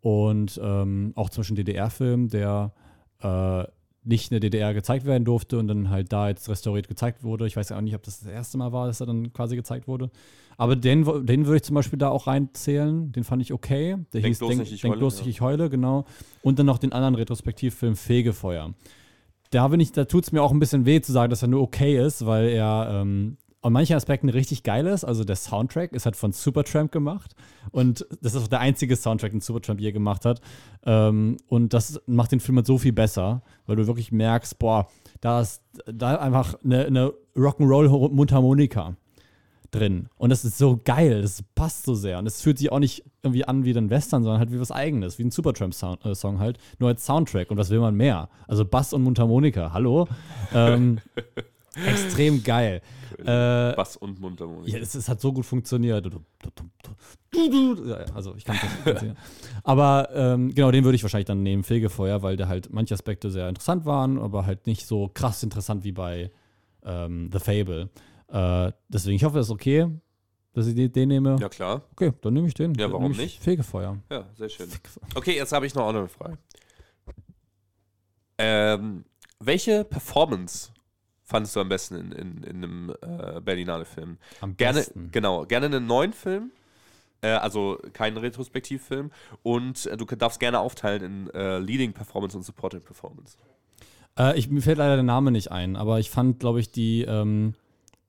Und 0.01 0.59
ähm, 0.61 1.13
auch 1.15 1.29
zum 1.29 1.41
Beispiel 1.41 1.53
ein 1.53 1.65
DDR-Film, 1.65 2.27
der 2.29 2.73
äh, 3.21 3.63
nicht 4.05 4.31
in 4.31 4.35
der 4.35 4.39
DDR 4.39 4.73
gezeigt 4.73 5.05
werden 5.05 5.25
durfte 5.25 5.57
und 5.57 5.67
dann 5.67 5.89
halt 5.89 6.11
da 6.11 6.29
jetzt 6.29 6.49
restauriert 6.49 6.87
gezeigt 6.87 7.23
wurde. 7.23 7.47
Ich 7.47 7.55
weiß 7.55 7.69
ja 7.69 7.77
auch 7.77 7.81
nicht, 7.81 7.95
ob 7.95 8.03
das 8.03 8.19
das 8.19 8.29
erste 8.29 8.57
Mal 8.57 8.71
war, 8.71 8.87
dass 8.87 8.99
er 8.99 9.05
dann 9.05 9.31
quasi 9.33 9.55
gezeigt 9.55 9.87
wurde. 9.87 10.09
Aber 10.57 10.75
den, 10.75 11.03
den 11.25 11.45
würde 11.45 11.57
ich 11.57 11.63
zum 11.63 11.75
Beispiel 11.75 11.97
da 11.97 12.09
auch 12.09 12.27
reinzählen. 12.27 13.11
Den 13.11 13.23
fand 13.23 13.41
ich 13.41 13.53
okay. 13.53 13.97
Der 14.13 14.21
Denk 14.21 14.25
hieß 14.27 14.39
bloß 14.39 14.49
Denk, 14.49 14.59
nicht, 14.61 14.73
ich 14.73 14.81
Denk 14.81 14.93
heule, 14.93 14.99
bloß 14.99 15.19
ja. 15.19 15.25
nicht, 15.25 15.35
ich 15.35 15.41
heule, 15.41 15.69
genau. 15.69 16.05
Und 16.41 16.59
dann 16.59 16.65
noch 16.65 16.77
den 16.77 16.91
anderen 16.91 17.15
Retrospektivfilm 17.15 17.95
Fegefeuer. 17.95 18.73
Da 19.49 19.67
bin 19.67 19.79
ich, 19.79 19.91
da 19.91 20.05
tut 20.05 20.23
es 20.25 20.31
mir 20.31 20.41
auch 20.41 20.51
ein 20.51 20.59
bisschen 20.59 20.85
weh 20.85 20.99
zu 21.01 21.11
sagen, 21.11 21.29
dass 21.29 21.41
er 21.43 21.47
nur 21.47 21.61
okay 21.61 22.03
ist, 22.03 22.25
weil 22.25 22.49
er 22.49 22.89
ähm, 22.91 23.37
an 23.63 23.73
manchen 23.73 23.95
Aspekten 23.95 24.29
richtig 24.29 24.63
geil 24.63 24.85
ist. 24.85 25.03
Also 25.05 25.23
der 25.23 25.35
Soundtrack 25.35 25.93
ist 25.93 26.05
halt 26.05 26.15
von 26.15 26.33
Supertramp 26.33 26.91
gemacht. 26.91 27.33
Und 27.71 28.05
das 28.21 28.35
ist 28.35 28.43
auch 28.43 28.47
der 28.47 28.59
einzige 28.59 28.95
Soundtrack, 28.95 29.31
den 29.31 29.41
Supertramp 29.41 29.79
je 29.79 29.91
gemacht 29.91 30.25
hat. 30.25 30.41
Ähm, 30.85 31.37
und 31.47 31.73
das 31.73 32.01
macht 32.05 32.33
den 32.33 32.41
Film 32.41 32.57
halt 32.57 32.67
so 32.67 32.77
viel 32.77 32.93
besser, 32.93 33.41
weil 33.65 33.77
du 33.77 33.87
wirklich 33.87 34.11
merkst, 34.11 34.59
boah, 34.59 34.87
da 35.21 35.41
ist 35.41 35.63
da 35.85 36.15
einfach 36.15 36.55
eine, 36.63 36.85
eine 36.85 37.13
Rock'n'Roll-Mundharmonika 37.35 38.95
drin. 39.71 40.09
Und 40.17 40.29
das 40.29 40.45
ist 40.45 40.57
so 40.57 40.79
geil, 40.83 41.21
das 41.21 41.43
passt 41.55 41.85
so 41.85 41.95
sehr. 41.95 42.19
Und 42.19 42.27
es 42.27 42.41
fühlt 42.41 42.57
sich 42.57 42.71
auch 42.71 42.79
nicht 42.79 43.03
irgendwie 43.23 43.45
an 43.45 43.63
wie 43.65 43.75
ein 43.75 43.89
Western, 43.89 44.23
sondern 44.23 44.39
halt 44.39 44.51
wie 44.51 44.59
was 44.59 44.71
Eigenes, 44.71 45.17
wie 45.19 45.23
ein 45.23 45.31
Supertramp-Song 45.31 46.39
halt, 46.39 46.57
nur 46.79 46.89
als 46.89 47.05
Soundtrack. 47.05 47.49
Und 47.49 47.57
was 47.57 47.69
will 47.69 47.79
man 47.79 47.95
mehr? 47.95 48.29
Also 48.47 48.65
Bass 48.65 48.93
und 48.93 49.03
Mundharmonika, 49.03 49.71
hallo? 49.73 50.07
ähm, 50.53 50.99
extrem 51.75 52.43
geil. 52.43 52.81
Äh, 53.19 53.25
Bass 53.25 53.97
und 53.97 54.19
Mundharmonika. 54.19 54.75
ja, 54.75 54.81
es, 54.81 54.95
es 54.95 55.07
hat 55.07 55.21
so 55.21 55.31
gut 55.31 55.45
funktioniert. 55.45 56.09
Also 58.13 58.35
ich 58.35 58.43
kann 58.43 58.57
das 58.85 59.01
nicht 59.01 59.15
Aber 59.63 60.09
ähm, 60.13 60.53
genau, 60.53 60.71
den 60.71 60.83
würde 60.83 60.95
ich 60.95 61.03
wahrscheinlich 61.03 61.27
dann 61.27 61.43
nehmen, 61.43 61.63
Fegefeuer, 61.63 62.21
weil 62.21 62.37
da 62.37 62.47
halt 62.47 62.71
manche 62.71 62.93
Aspekte 62.93 63.29
sehr 63.29 63.49
interessant 63.49 63.85
waren, 63.85 64.19
aber 64.19 64.45
halt 64.45 64.67
nicht 64.67 64.85
so 64.87 65.09
krass 65.13 65.43
interessant 65.43 65.83
wie 65.83 65.91
bei 65.91 66.31
ähm, 66.83 67.29
The 67.31 67.39
Fable. 67.39 67.89
Äh, 68.27 68.71
deswegen, 68.89 69.15
ich 69.15 69.23
hoffe, 69.23 69.37
das 69.37 69.47
ist 69.47 69.51
okay, 69.51 69.87
dass 70.53 70.67
ich 70.67 70.91
den, 70.91 71.09
nehme. 71.09 71.37
Ja, 71.39 71.49
klar. 71.49 71.83
Okay, 71.91 72.13
dann 72.21 72.33
nehme 72.33 72.47
ich 72.47 72.53
den. 72.53 72.73
Ja, 72.75 72.91
warum 72.91 73.11
nicht? 73.11 73.41
Fegefeuer. 73.41 73.97
Ja, 74.09 74.25
sehr 74.35 74.49
schön. 74.49 74.69
Okay, 75.15 75.35
jetzt 75.35 75.51
habe 75.51 75.65
ich 75.65 75.73
noch 75.73 75.87
eine 75.87 76.07
Frage. 76.07 76.37
Ähm, 78.37 79.05
welche 79.39 79.83
Performance 79.83 80.72
fandest 81.33 81.55
du 81.55 81.61
am 81.61 81.69
besten 81.69 81.95
in, 81.95 82.11
in, 82.11 82.43
in 82.43 82.55
einem 82.57 82.93
äh, 83.01 83.41
Berlinale-Film? 83.41 84.17
Am 84.41 84.55
Gerne, 84.55 84.79
besten. 84.81 85.09
genau, 85.11 85.45
gerne 85.45 85.65
einen 85.65 85.87
neuen 85.87 86.13
Film, 86.13 86.51
äh, 87.21 87.29
also 87.29 87.79
keinen 87.93 88.17
Retrospektivfilm. 88.17 89.09
Und 89.41 89.87
äh, 89.87 89.97
du 89.97 90.05
darfst 90.05 90.39
gerne 90.39 90.59
aufteilen 90.59 91.01
in 91.01 91.29
äh, 91.33 91.57
Leading 91.57 91.91
Performance 91.91 92.37
und 92.37 92.43
Supporting 92.43 92.81
Performance. 92.81 93.39
Äh, 94.19 94.37
ich, 94.37 94.47
mir 94.51 94.61
fällt 94.61 94.77
leider 94.77 94.93
der 94.93 95.03
Name 95.03 95.31
nicht 95.31 95.49
ein, 95.51 95.75
aber 95.75 95.99
ich 95.99 96.11
fand, 96.11 96.39
glaube 96.39 96.59
ich, 96.59 96.69
die, 96.69 97.01
ähm, 97.01 97.55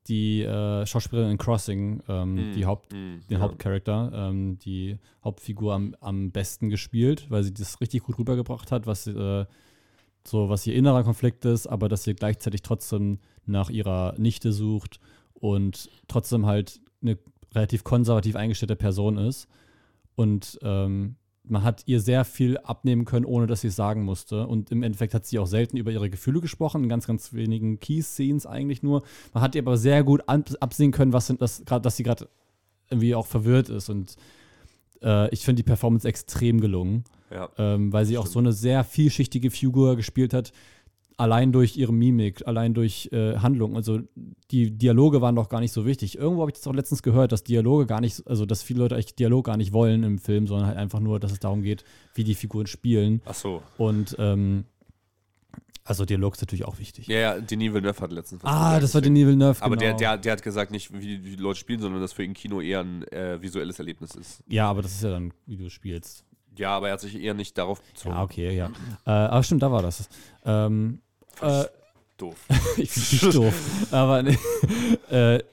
die 0.07 0.43
äh, 0.43 0.85
Schauspielerin 0.85 1.31
in 1.31 1.37
Crossing, 1.39 2.03
ähm, 2.07 2.35
Mm, 2.35 2.53
die 2.53 2.65
Haupt, 2.67 2.93
mm, 2.93 2.95
den 2.95 3.21
ja. 3.27 3.39
Hauptcharakter, 3.39 4.11
ähm, 4.13 4.59
die 4.59 4.99
Hauptfigur 5.23 5.73
am, 5.73 5.95
am 5.99 6.29
besten 6.29 6.69
gespielt, 6.69 7.25
weil 7.31 7.41
sie 7.41 7.55
das 7.55 7.81
richtig 7.81 8.03
gut 8.03 8.19
rübergebracht 8.19 8.71
hat, 8.71 8.85
was 8.85 9.07
so 10.27 10.49
was 10.49 10.65
ihr 10.67 10.75
innerer 10.75 11.03
Konflikt 11.03 11.45
ist, 11.45 11.67
aber 11.67 11.89
dass 11.89 12.03
sie 12.03 12.15
gleichzeitig 12.15 12.61
trotzdem 12.61 13.19
nach 13.45 13.69
ihrer 13.69 14.15
Nichte 14.17 14.51
sucht 14.51 14.99
und 15.33 15.89
trotzdem 16.07 16.45
halt 16.45 16.79
eine 17.01 17.17
relativ 17.53 17.83
konservativ 17.83 18.35
eingestellte 18.35 18.75
Person 18.75 19.17
ist. 19.17 19.47
Und 20.15 20.59
ähm, 20.61 21.15
man 21.43 21.63
hat 21.63 21.83
ihr 21.85 21.99
sehr 21.99 22.25
viel 22.25 22.57
abnehmen 22.57 23.05
können, 23.05 23.25
ohne 23.25 23.47
dass 23.47 23.61
sie 23.61 23.67
es 23.67 23.75
sagen 23.75 24.03
musste. 24.03 24.47
Und 24.47 24.71
im 24.71 24.83
Endeffekt 24.83 25.13
hat 25.13 25.25
sie 25.25 25.39
auch 25.39 25.47
selten 25.47 25.77
über 25.77 25.91
ihre 25.91 26.09
Gefühle 26.09 26.41
gesprochen, 26.41 26.83
in 26.83 26.89
ganz, 26.89 27.07
ganz 27.07 27.33
wenigen 27.33 27.79
Key-Scenes 27.79 28.45
eigentlich 28.45 28.83
nur. 28.83 29.03
Man 29.33 29.43
hat 29.43 29.55
ihr 29.55 29.61
aber 29.61 29.77
sehr 29.77 30.03
gut 30.03 30.23
absehen 30.27 30.91
können, 30.91 31.13
was 31.13 31.27
sind 31.27 31.41
dass 31.41 31.63
sie 31.95 32.03
gerade 32.03 32.29
irgendwie 32.89 33.15
auch 33.15 33.27
verwirrt 33.27 33.69
ist. 33.69 33.89
Und 33.89 34.15
äh, 35.05 35.29
ich 35.33 35.45
finde 35.45 35.61
die 35.61 35.67
Performance 35.67 36.05
extrem 36.07 36.59
gelungen, 36.59 37.05
Ja. 37.31 37.49
ähm, 37.57 37.93
weil 37.93 38.05
sie 38.05 38.17
auch 38.17 38.23
Stimmt. 38.23 38.33
so 38.33 38.39
eine 38.39 38.51
sehr 38.53 38.83
vielschichtige 38.83 39.51
Figur 39.51 39.95
gespielt 39.95 40.33
hat. 40.33 40.51
Allein 41.17 41.53
durch 41.53 41.77
ihre 41.77 41.93
Mimik, 41.93 42.45
allein 42.45 42.73
durch 42.73 43.07
äh, 43.13 43.37
Handlung. 43.37 43.77
Also 43.77 43.99
die 44.51 44.71
Dialoge 44.71 45.21
waren 45.21 45.33
doch 45.37 45.47
gar 45.47 45.61
nicht 45.61 45.71
so 45.71 45.85
wichtig. 45.85 46.17
Irgendwo 46.17 46.41
habe 46.41 46.51
ich 46.51 46.57
das 46.57 46.67
auch 46.67 46.73
letztens 46.73 47.03
gehört, 47.03 47.31
dass 47.31 47.45
Dialoge 47.45 47.85
gar 47.85 48.01
nicht, 48.01 48.27
also 48.27 48.45
dass 48.45 48.61
viele 48.63 48.79
Leute 48.79 48.95
eigentlich 48.95 49.15
Dialog 49.15 49.45
gar 49.45 49.55
nicht 49.55 49.71
wollen 49.71 50.03
im 50.03 50.17
Film, 50.19 50.45
sondern 50.45 50.67
halt 50.67 50.77
einfach 50.77 50.99
nur, 50.99 51.21
dass 51.21 51.31
es 51.31 51.39
darum 51.39 51.61
geht, 51.61 51.85
wie 52.15 52.25
die 52.25 52.35
Figuren 52.35 52.67
spielen. 52.67 53.21
Ach 53.23 53.33
so. 53.33 53.61
Und 53.77 54.17
ähm, 54.19 54.65
also 55.83 56.03
Dialog 56.03 56.33
ist 56.33 56.41
natürlich 56.41 56.65
auch 56.65 56.79
wichtig. 56.79 57.07
Ja, 57.07 57.17
ja, 57.17 57.39
Denis 57.39 57.73
Villeneuve 57.73 58.01
hat 58.01 58.11
letztens 58.11 58.43
was 58.43 58.51
ah, 58.51 58.53
gesagt, 58.53 58.83
das 58.83 58.93
war 58.95 59.01
deswegen. 59.01 59.15
Denis 59.15 59.27
Villeneuve. 59.27 59.61
Aber 59.63 59.75
der, 59.75 59.89
genau. 59.89 59.99
der, 59.99 60.17
der 60.17 60.31
hat 60.31 60.43
gesagt, 60.43 60.71
nicht 60.71 60.91
wie 60.93 61.19
die, 61.19 61.35
Leute 61.35 61.59
spielen, 61.59 61.79
sondern 61.79 62.01
dass 62.01 62.13
für 62.13 62.23
ihn 62.23 62.33
Kino 62.33 62.59
eher 62.59 62.79
ein 62.79 63.03
äh, 63.09 63.41
visuelles 63.41 63.77
Erlebnis 63.77 64.15
ist. 64.15 64.43
Ja, 64.47 64.67
aber 64.69 64.81
das 64.81 64.93
ist 64.93 65.03
ja 65.03 65.11
dann, 65.11 65.31
wie 65.45 65.57
du 65.57 65.69
spielst. 65.69 66.23
Ja, 66.57 66.71
aber 66.71 66.87
er 66.87 66.93
hat 66.93 67.01
sich 67.01 67.19
eher 67.19 67.33
nicht 67.33 67.57
darauf 67.57 67.81
bezogen. 67.81 68.15
Ja, 68.15 68.23
okay, 68.23 68.55
ja. 68.55 68.71
Äh, 69.05 69.11
aber 69.11 69.43
stimmt, 69.43 69.61
da 69.61 69.71
war 69.71 69.81
das. 69.81 70.09
Ähm, 70.43 71.01
äh, 71.41 71.65
Doof. 72.17 72.45
ich 72.77 72.91
finde 72.91 73.09
dich 73.09 73.35
doof. 73.35 73.87
Aber 73.91 74.23
nee, 74.23 74.37
äh, 75.09 75.43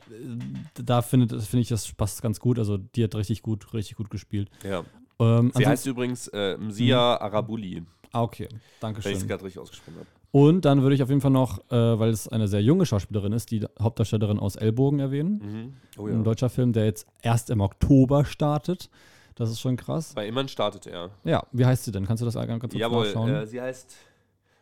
da 0.75 1.03
finde 1.03 1.41
finde 1.41 1.63
ich, 1.63 1.69
das 1.69 1.93
passt 1.93 2.23
ganz 2.23 2.39
gut. 2.39 2.59
Also, 2.59 2.79
die 2.79 3.03
hat 3.03 3.15
richtig 3.17 3.43
gut, 3.43 3.75
richtig 3.75 3.97
gut 3.97 4.11
gespielt. 4.11 4.49
Ja. 4.63 4.85
Ähm, 5.19 5.53
Sie 5.55 5.67
heißt 5.67 5.87
übrigens 5.87 6.29
äh, 6.29 6.57
Msia 6.57 7.17
Arabuli, 7.21 7.83
ah, 8.13 8.23
okay. 8.23 8.49
wenn 8.51 8.57
ich 8.57 8.63
es 8.63 8.81
Dankeschön. 8.81 9.29
gerade 9.29 9.45
richtig 9.45 9.61
ausgesprochen 9.61 9.97
habe. 9.97 10.07
Und 10.33 10.65
dann 10.65 10.81
würde 10.81 10.95
ich 10.95 11.03
auf 11.03 11.11
jeden 11.11 11.21
Fall 11.21 11.31
noch, 11.31 11.59
äh, 11.71 11.99
weil 11.99 12.09
es 12.09 12.27
eine 12.27 12.49
sehr 12.49 12.63
junge 12.63 12.87
Schauspielerin 12.87 13.33
ist, 13.33 13.51
die 13.51 13.67
Hauptdarstellerin 13.79 14.39
aus 14.39 14.57
Ellbogen 14.57 14.99
erwähnen. 14.99 15.43
Mhm. 15.45 15.75
Oh 15.99 16.07
Ein 16.07 16.19
ja. 16.19 16.23
deutscher 16.23 16.49
Film, 16.49 16.73
der 16.73 16.87
jetzt 16.87 17.07
erst 17.21 17.51
im 17.51 17.61
Oktober 17.61 18.25
startet. 18.25 18.89
Das 19.35 19.51
ist 19.51 19.61
schon 19.61 19.77
krass. 19.77 20.15
Bei 20.15 20.27
Immern 20.27 20.49
startet 20.49 20.87
er. 20.87 21.11
Ja, 21.25 21.47
wie 21.53 21.67
heißt 21.67 21.85
sie 21.85 21.93
denn? 21.93 22.07
Kannst 22.07 22.23
du 22.23 22.25
das 22.25 22.35
ganz 22.35 22.61
kurz 22.61 22.75
Jawohl, 22.75 23.07
nachschauen? 23.07 23.35
äh, 23.35 23.47
sie 23.47 23.61
heißt 23.61 23.95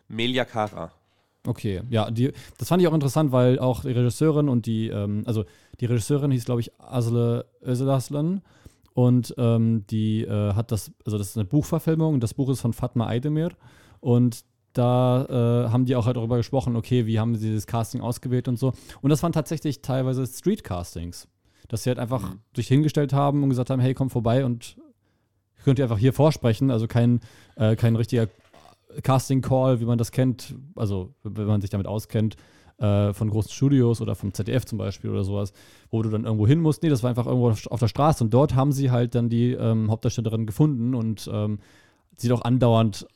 Melia 0.08 0.44
Kara. 0.44 0.90
Okay, 1.46 1.82
ja, 1.88 2.10
die, 2.10 2.32
das 2.58 2.68
fand 2.68 2.82
ich 2.82 2.88
auch 2.88 2.92
interessant, 2.92 3.32
weil 3.32 3.58
auch 3.58 3.82
die 3.82 3.92
Regisseurin 3.92 4.48
und 4.48 4.66
die, 4.66 4.88
ähm, 4.88 5.22
also 5.24 5.44
die 5.80 5.86
Regisseurin 5.86 6.30
hieß, 6.32 6.44
glaube 6.44 6.60
ich, 6.60 6.70
Asle 6.78 7.46
Özelaslan 7.64 8.42
und 8.94 9.34
ähm, 9.38 9.84
die 9.88 10.22
äh, 10.22 10.54
hat 10.54 10.72
das, 10.72 10.92
also 11.04 11.18
das 11.18 11.28
ist 11.30 11.36
eine 11.36 11.44
Buchverfilmung, 11.46 12.20
das 12.20 12.34
Buch 12.34 12.48
ist 12.50 12.60
von 12.60 12.72
Fatma 12.72 13.08
Aydemir 13.08 13.50
und 14.00 14.44
da 14.72 15.24
äh, 15.66 15.70
haben 15.70 15.84
die 15.84 15.96
auch 15.96 16.06
halt 16.06 16.16
darüber 16.16 16.36
gesprochen, 16.36 16.76
okay, 16.76 17.06
wie 17.06 17.18
haben 17.18 17.34
sie 17.34 17.48
dieses 17.48 17.66
Casting 17.66 18.00
ausgewählt 18.00 18.46
und 18.46 18.56
so. 18.58 18.72
Und 19.00 19.10
das 19.10 19.22
waren 19.22 19.32
tatsächlich 19.32 19.82
teilweise 19.82 20.24
Street-Castings, 20.26 21.26
dass 21.68 21.82
sie 21.82 21.90
halt 21.90 21.98
einfach 21.98 22.22
Mhm. 22.22 22.38
sich 22.54 22.68
hingestellt 22.68 23.12
haben 23.12 23.42
und 23.42 23.48
gesagt 23.48 23.70
haben, 23.70 23.80
hey, 23.80 23.94
komm 23.94 24.10
vorbei 24.10 24.44
und 24.44 24.76
könnt 25.64 25.78
ihr 25.78 25.84
einfach 25.84 25.98
hier 25.98 26.12
vorsprechen, 26.12 26.70
also 26.70 26.86
kein, 26.86 27.20
äh, 27.56 27.74
kein 27.74 27.96
richtiger 27.96 28.28
Casting 29.02 29.40
Call, 29.40 29.80
wie 29.80 29.84
man 29.84 29.98
das 29.98 30.12
kennt, 30.12 30.54
also 30.76 31.14
wenn 31.22 31.46
man 31.46 31.60
sich 31.60 31.70
damit 31.70 31.86
auskennt, 31.86 32.36
äh, 32.80 33.12
von 33.12 33.30
großen 33.30 33.50
Studios 33.50 34.00
oder 34.00 34.14
vom 34.14 34.32
ZDF 34.32 34.64
zum 34.64 34.78
Beispiel 34.78 35.10
oder 35.10 35.24
sowas, 35.24 35.52
wo 35.90 36.02
du 36.02 36.10
dann 36.10 36.24
irgendwo 36.24 36.46
hin 36.46 36.60
musst. 36.60 36.82
Nee, 36.82 36.88
das 36.88 37.02
war 37.02 37.10
einfach 37.10 37.26
irgendwo 37.26 37.50
auf 37.50 37.80
der 37.80 37.88
Straße 37.88 38.24
und 38.24 38.34
dort 38.34 38.54
haben 38.54 38.72
sie 38.72 38.90
halt 38.90 39.14
dann 39.14 39.28
die 39.28 39.52
ähm, 39.52 39.90
Hauptdarstellerin 39.90 40.46
gefunden 40.46 40.94
und 40.94 41.30
ähm, 41.32 41.58
sie 42.16 42.30
hat 42.30 42.38
auch 42.38 42.44
andauernd 42.44 43.06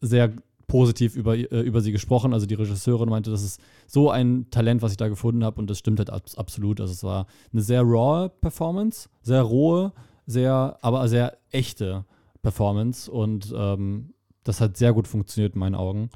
sehr 0.00 0.32
positiv 0.66 1.16
über, 1.16 1.36
äh, 1.36 1.60
über 1.62 1.80
sie 1.80 1.92
gesprochen. 1.92 2.32
Also 2.32 2.46
die 2.46 2.54
Regisseurin 2.54 3.08
meinte, 3.08 3.30
das 3.30 3.42
ist 3.42 3.60
so 3.86 4.10
ein 4.10 4.46
Talent, 4.50 4.82
was 4.82 4.92
ich 4.92 4.98
da 4.98 5.08
gefunden 5.08 5.42
habe 5.44 5.60
und 5.60 5.68
das 5.68 5.78
stimmt 5.78 5.98
halt 5.98 6.10
abs 6.10 6.36
absolut. 6.36 6.80
Also 6.80 6.92
es 6.92 7.02
war 7.02 7.26
eine 7.52 7.62
sehr 7.62 7.82
raw 7.82 8.28
Performance, 8.28 9.08
sehr 9.22 9.42
rohe, 9.42 9.92
sehr, 10.26 10.78
aber 10.82 11.08
sehr 11.08 11.38
echte 11.50 12.04
Performance 12.42 13.10
und 13.10 13.52
ähm, 13.56 14.12
das 14.44 14.60
hat 14.60 14.76
sehr 14.76 14.92
gut 14.92 15.08
funktioniert 15.08 15.54
in 15.54 15.60
meinen 15.60 15.74
Augen. 15.74 16.10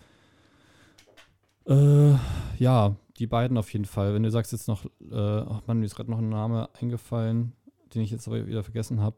Äh, 1.67 2.15
ja, 2.59 2.97
die 3.19 3.27
beiden 3.27 3.57
auf 3.59 3.73
jeden 3.73 3.85
Fall. 3.85 4.15
Wenn 4.15 4.23
du 4.23 4.31
sagst 4.31 4.53
jetzt 4.53 4.69
noch, 4.69 4.85
äh, 5.11 5.15
ach 5.41 5.63
Mann, 5.67 5.79
mir 5.79 5.87
ist 5.87 5.95
gerade 5.95 6.11
noch 6.11 6.19
ein 6.19 6.29
Name 6.29 6.69
eingefallen, 6.81 7.53
den 7.95 8.03
ich 8.03 8.11
jetzt 8.11 8.27
aber 8.27 8.47
wieder 8.47 8.63
vergessen 8.65 9.01
habe, 9.01 9.17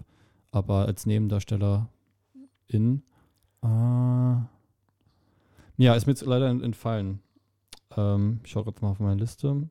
aber 0.51 0.87
als 0.87 1.07
Nebendarsteller 1.07 1.89
in. 2.67 3.03
Äh, 3.63 4.37
ja, 5.77 5.95
ist 5.95 6.07
mir 6.07 6.13
jetzt 6.13 6.25
leider 6.25 6.49
ent- 6.49 6.63
entfallen. 6.63 7.21
Ähm, 7.97 8.41
ich 8.45 8.51
schaue 8.51 8.65
jetzt 8.67 8.83
mal 8.83 8.91
auf 8.91 9.01
meine 9.01 9.21
Liste. 9.21 9.69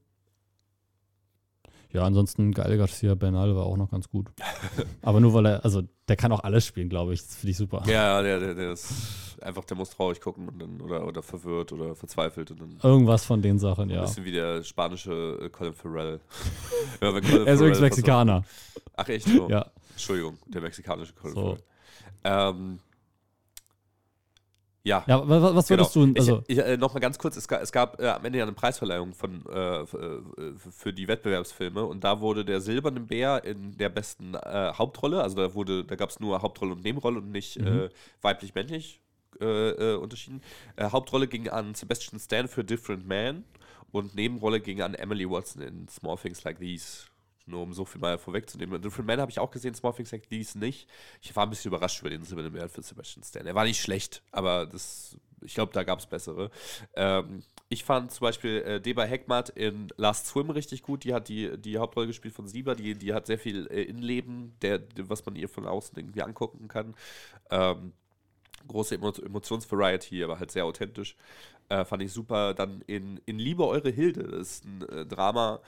Ja, 1.92 2.04
ansonsten 2.06 2.52
Gael 2.54 2.78
Garcia 2.78 3.14
Bernal 3.14 3.56
war 3.56 3.66
auch 3.66 3.78
noch 3.78 3.92
ganz 3.92 4.10
gut. 4.10 4.32
Aber 5.04 5.20
nur 5.20 5.34
weil 5.36 5.46
er, 5.46 5.64
also 5.64 5.84
der 6.08 6.16
kann 6.16 6.32
auch 6.32 6.40
alles 6.44 6.66
spielen, 6.66 6.90
glaube 6.90 7.14
ich. 7.14 7.22
Das 7.22 7.36
finde 7.36 7.52
ich 7.52 7.58
super. 7.58 7.84
Ja, 7.86 8.22
der, 8.24 8.40
der, 8.40 8.56
der 8.56 8.72
ist 8.74 9.33
einfach, 9.44 9.64
der 9.66 9.78
muss 9.78 9.90
traurig 9.92 10.20
gucken 10.22 10.48
und 10.50 10.60
dann, 10.62 10.82
oder, 10.82 11.06
oder 11.06 11.22
verwirrt 11.22 11.72
oder 11.72 11.96
verzweifelt 11.96 12.52
und 12.52 12.62
dann 12.62 12.80
Irgendwas 12.82 13.26
von 13.26 13.42
den 13.42 13.60
Sachen, 13.60 13.84
ein 13.90 13.96
ja. 13.96 14.02
bisschen 14.02 14.26
wie 14.26 14.32
der 14.32 14.64
spanische 14.64 15.40
äh, 15.44 15.50
Colin 15.50 15.74
Farrell. 15.74 16.20
ja, 17.02 17.12
Colin 17.12 17.46
Er 17.48 17.54
ist 17.54 17.60
übrigens 17.60 17.80
Mexikaner. 17.82 18.44
Ach 18.96 19.08
echt? 19.10 19.28
So. 19.28 19.50
Ja. 19.50 19.66
Entschuldigung, 19.92 20.38
der 20.48 20.62
mexikanische 20.62 21.14
Colin 21.14 21.36
So. 21.36 21.42
Farrell. 22.24 22.50
Ähm, 22.56 22.80
ja. 24.86 25.02
Ja, 25.08 25.26
wa- 25.28 25.42
wa- 25.42 25.56
was 25.56 25.70
würdest 25.70 25.96
du, 25.96 26.14
also, 26.18 26.44
ich, 26.46 26.58
ich, 26.58 26.64
äh, 26.66 26.76
noch 26.76 26.94
mal 26.94 27.00
ganz 27.00 27.18
kurz, 27.18 27.38
es 27.38 27.48
gab, 27.48 27.62
es 27.62 27.72
gab 27.72 28.02
äh, 28.02 28.08
am 28.10 28.26
Ende 28.26 28.40
ja 28.40 28.44
eine 28.44 28.52
Preisverleihung 28.52 29.14
von, 29.14 29.42
äh, 29.50 29.80
f- 29.84 29.94
äh, 29.94 30.52
für 30.72 30.92
die 30.92 31.08
Wettbewerbsfilme 31.08 31.86
und 31.86 32.04
da 32.04 32.20
wurde 32.20 32.44
der 32.44 32.60
Silberne 32.60 33.00
Bär 33.00 33.46
in 33.46 33.78
der 33.78 33.88
besten 33.88 34.34
äh, 34.36 34.74
Hauptrolle, 34.78 35.22
also 35.24 35.38
da 35.38 35.54
wurde, 35.54 35.86
da 35.86 35.96
gab 35.96 36.10
es 36.10 36.20
nur 36.20 36.42
Hauptrolle 36.42 36.74
und 36.74 36.84
Nebenrolle 36.84 37.20
und 37.20 37.32
nicht 37.32 37.58
Mhm. 37.62 37.68
äh, 37.68 37.90
weiblich-männlich 38.22 39.00
äh, 39.42 39.70
äh, 39.70 39.96
unterschieden. 39.96 40.42
Äh, 40.76 40.90
Hauptrolle 40.90 41.28
ging 41.28 41.50
an 41.50 41.76
Sebastian 41.76 42.20
Stan 42.20 42.48
für 42.48 42.64
Different 42.64 43.08
Man 43.08 43.44
und 43.92 44.16
Nebenrolle 44.16 44.60
ging 44.60 44.82
an 44.82 44.96
Emily 44.96 45.30
Watson 45.30 45.62
in 45.62 45.88
Small 45.88 46.18
Things 46.18 46.44
Like 46.44 46.60
These. 46.60 47.06
Nur 47.46 47.62
um 47.62 47.74
so 47.74 47.84
viel 47.84 48.00
mal 48.00 48.18
vorwegzunehmen. 48.18 48.82
Different 48.82 49.08
Man 49.08 49.20
habe 49.20 49.30
ich 49.30 49.40
auch 49.40 49.52
gesehen, 49.52 49.76
Small 49.76 49.94
Things 49.94 50.12
Like 50.12 50.30
These 50.30 50.58
nicht. 50.58 50.88
Ich 51.22 51.36
war 51.36 51.46
ein 51.46 51.50
bisschen 51.50 51.70
überrascht 51.70 52.00
über 52.00 52.10
den 52.10 52.24
Silbernen 52.24 52.70
für 52.70 52.82
Sebastian 52.82 53.24
Stan. 53.24 53.46
Er 53.46 53.56
war 53.56 53.66
nicht 53.66 53.82
schlecht, 53.82 54.24
aber 54.32 54.66
das, 54.66 55.18
ich 55.42 55.54
glaube, 55.54 55.74
da 55.74 55.84
gab 55.84 56.00
es 56.00 56.06
bessere. 56.06 56.52
Ähm, 56.96 57.44
ich 57.68 57.84
fand 57.84 58.12
zum 58.12 58.26
Beispiel 58.26 58.62
äh, 58.62 58.80
Deba 58.80 59.04
Heckmatt 59.04 59.50
in 59.50 59.88
Last 59.98 60.28
Swim 60.28 60.50
richtig 60.52 60.84
gut. 60.84 61.04
Die 61.04 61.14
hat 61.14 61.28
die, 61.28 61.58
die 61.60 61.78
Hauptrolle 61.78 62.08
gespielt 62.08 62.34
von 62.34 62.48
Sieber. 62.48 62.76
Die, 62.76 62.96
die 62.96 63.14
hat 63.14 63.28
sehr 63.28 63.40
viel 63.40 63.68
äh, 63.68 63.84
Innenleben, 63.84 64.56
der, 64.62 64.82
was 64.98 65.26
man 65.26 65.36
ihr 65.36 65.50
von 65.50 65.68
außen 65.68 65.98
irgendwie 65.98 66.22
angucken 66.22 66.68
kann. 66.68 66.96
Ähm, 67.50 67.94
große 68.68 68.96
Emo 68.96 69.12
Emotionsvariety, 69.12 70.24
aber 70.24 70.40
halt 70.40 70.52
sehr 70.52 70.66
authentisch. 70.66 71.16
Äh, 71.70 71.86
fand 71.86 72.04
ich 72.04 72.12
super. 72.12 72.54
Dann 72.54 72.82
in, 72.88 73.20
in 73.26 73.40
Liebe 73.40 73.66
Eure 73.66 73.90
Hilde, 73.90 74.24
das 74.24 74.40
ist 74.40 74.66
ein 74.66 74.82
äh, 74.90 75.06
Drama 75.06 75.62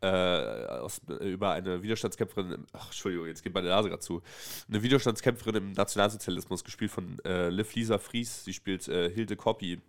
äh, 0.00 0.06
aus, 0.06 1.00
äh, 1.08 1.30
über 1.30 1.52
eine 1.52 1.82
Widerstandskämpferin, 1.82 2.64
ach, 2.72 2.86
Entschuldigung, 2.86 3.26
jetzt 3.26 3.42
geht 3.42 3.54
meine 3.54 3.68
Nase 3.68 3.88
gerade 3.88 4.00
zu. 4.00 4.22
Eine 4.68 4.82
Widerstandskämpferin 4.82 5.56
im 5.56 5.72
Nationalsozialismus, 5.72 6.64
gespielt 6.64 6.90
von 6.90 7.18
äh, 7.24 7.50
Liv 7.50 7.74
Lisa 7.74 7.98
Fries. 7.98 8.44
Sie 8.44 8.54
spielt 8.54 8.88
äh, 8.88 9.10
Hilde 9.10 9.36
Koppi, 9.36 9.80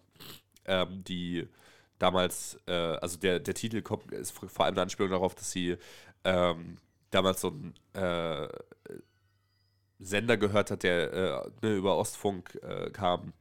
ähm, 0.66 1.04
die 1.04 1.48
damals, 2.00 2.58
also 2.66 3.20
der, 3.20 3.40
der 3.40 3.54
Titel 3.54 3.84
kommt, 3.84 4.12
ist 4.12 4.32
vor 4.32 4.66
allem 4.66 4.74
eine 4.74 4.82
Anspielung 4.82 5.12
darauf, 5.12 5.36
dass 5.36 5.52
sie 5.52 5.78
ähm, 6.24 6.78
damals 7.12 7.42
so 7.42 7.50
ein 7.50 7.76
Sender 10.02 10.38
gehört 10.38 10.72
hat, 10.72 10.84
der 10.84 11.14
äh, 11.14 11.50
ne, 11.62 11.76
über 11.76 11.98
Ostfunk 11.98 12.60
äh, 12.64 12.90
kam 12.90 13.34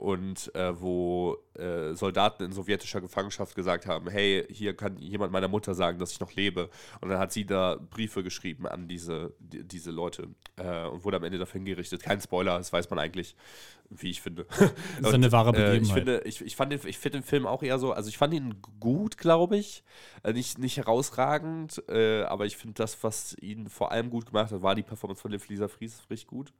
und 0.00 0.54
äh, 0.54 0.80
wo 0.80 1.36
äh, 1.58 1.92
Soldaten 1.94 2.44
in 2.44 2.52
sowjetischer 2.52 3.02
Gefangenschaft 3.02 3.54
gesagt 3.54 3.84
haben, 3.84 4.08
hey, 4.08 4.46
hier 4.48 4.74
kann 4.74 4.96
jemand 4.96 5.30
meiner 5.30 5.46
Mutter 5.46 5.74
sagen, 5.74 5.98
dass 5.98 6.12
ich 6.12 6.20
noch 6.20 6.32
lebe. 6.32 6.70
Und 7.02 7.10
dann 7.10 7.18
hat 7.18 7.32
sie 7.32 7.44
da 7.44 7.76
Briefe 7.90 8.22
geschrieben 8.22 8.66
an 8.66 8.88
diese, 8.88 9.34
die, 9.40 9.62
diese 9.62 9.90
Leute 9.90 10.28
äh, 10.56 10.86
und 10.86 11.04
wurde 11.04 11.18
am 11.18 11.24
Ende 11.24 11.36
dafür 11.36 11.58
hingerichtet. 11.58 12.02
Kein 12.02 12.18
Spoiler, 12.18 12.56
das 12.56 12.72
weiß 12.72 12.88
man 12.88 12.98
eigentlich, 12.98 13.36
wie 13.90 14.08
ich 14.08 14.22
finde. 14.22 14.46
Das 14.48 15.10
ist 15.10 15.14
eine 15.14 15.32
wahre 15.32 15.54
Äh, 15.54 15.76
ich, 15.76 15.92
Begebenheit. 15.92 15.94
finde, 15.94 16.22
ich, 16.24 16.40
ich, 16.40 16.56
fand 16.56 16.72
den, 16.72 16.80
ich 16.86 16.96
finde 16.96 17.18
den 17.18 17.24
Film 17.24 17.46
auch 17.46 17.62
eher 17.62 17.78
so, 17.78 17.92
also 17.92 18.08
ich 18.08 18.16
fand 18.16 18.32
ihn 18.32 18.62
gut, 18.80 19.18
glaube 19.18 19.58
ich. 19.58 19.84
Äh, 20.22 20.32
nicht, 20.32 20.58
nicht 20.58 20.78
herausragend, 20.78 21.82
äh, 21.90 22.22
aber 22.22 22.46
ich 22.46 22.56
finde 22.56 22.74
das, 22.74 23.04
was 23.04 23.36
ihn 23.38 23.68
vor 23.68 23.92
allem 23.92 24.08
gut 24.08 24.24
gemacht 24.24 24.50
hat, 24.50 24.62
war 24.62 24.74
die 24.74 24.82
Performance 24.82 25.20
von 25.20 25.30
Lisa 25.30 25.68
Fries 25.68 26.00
richtig 26.08 26.26
gut. 26.26 26.54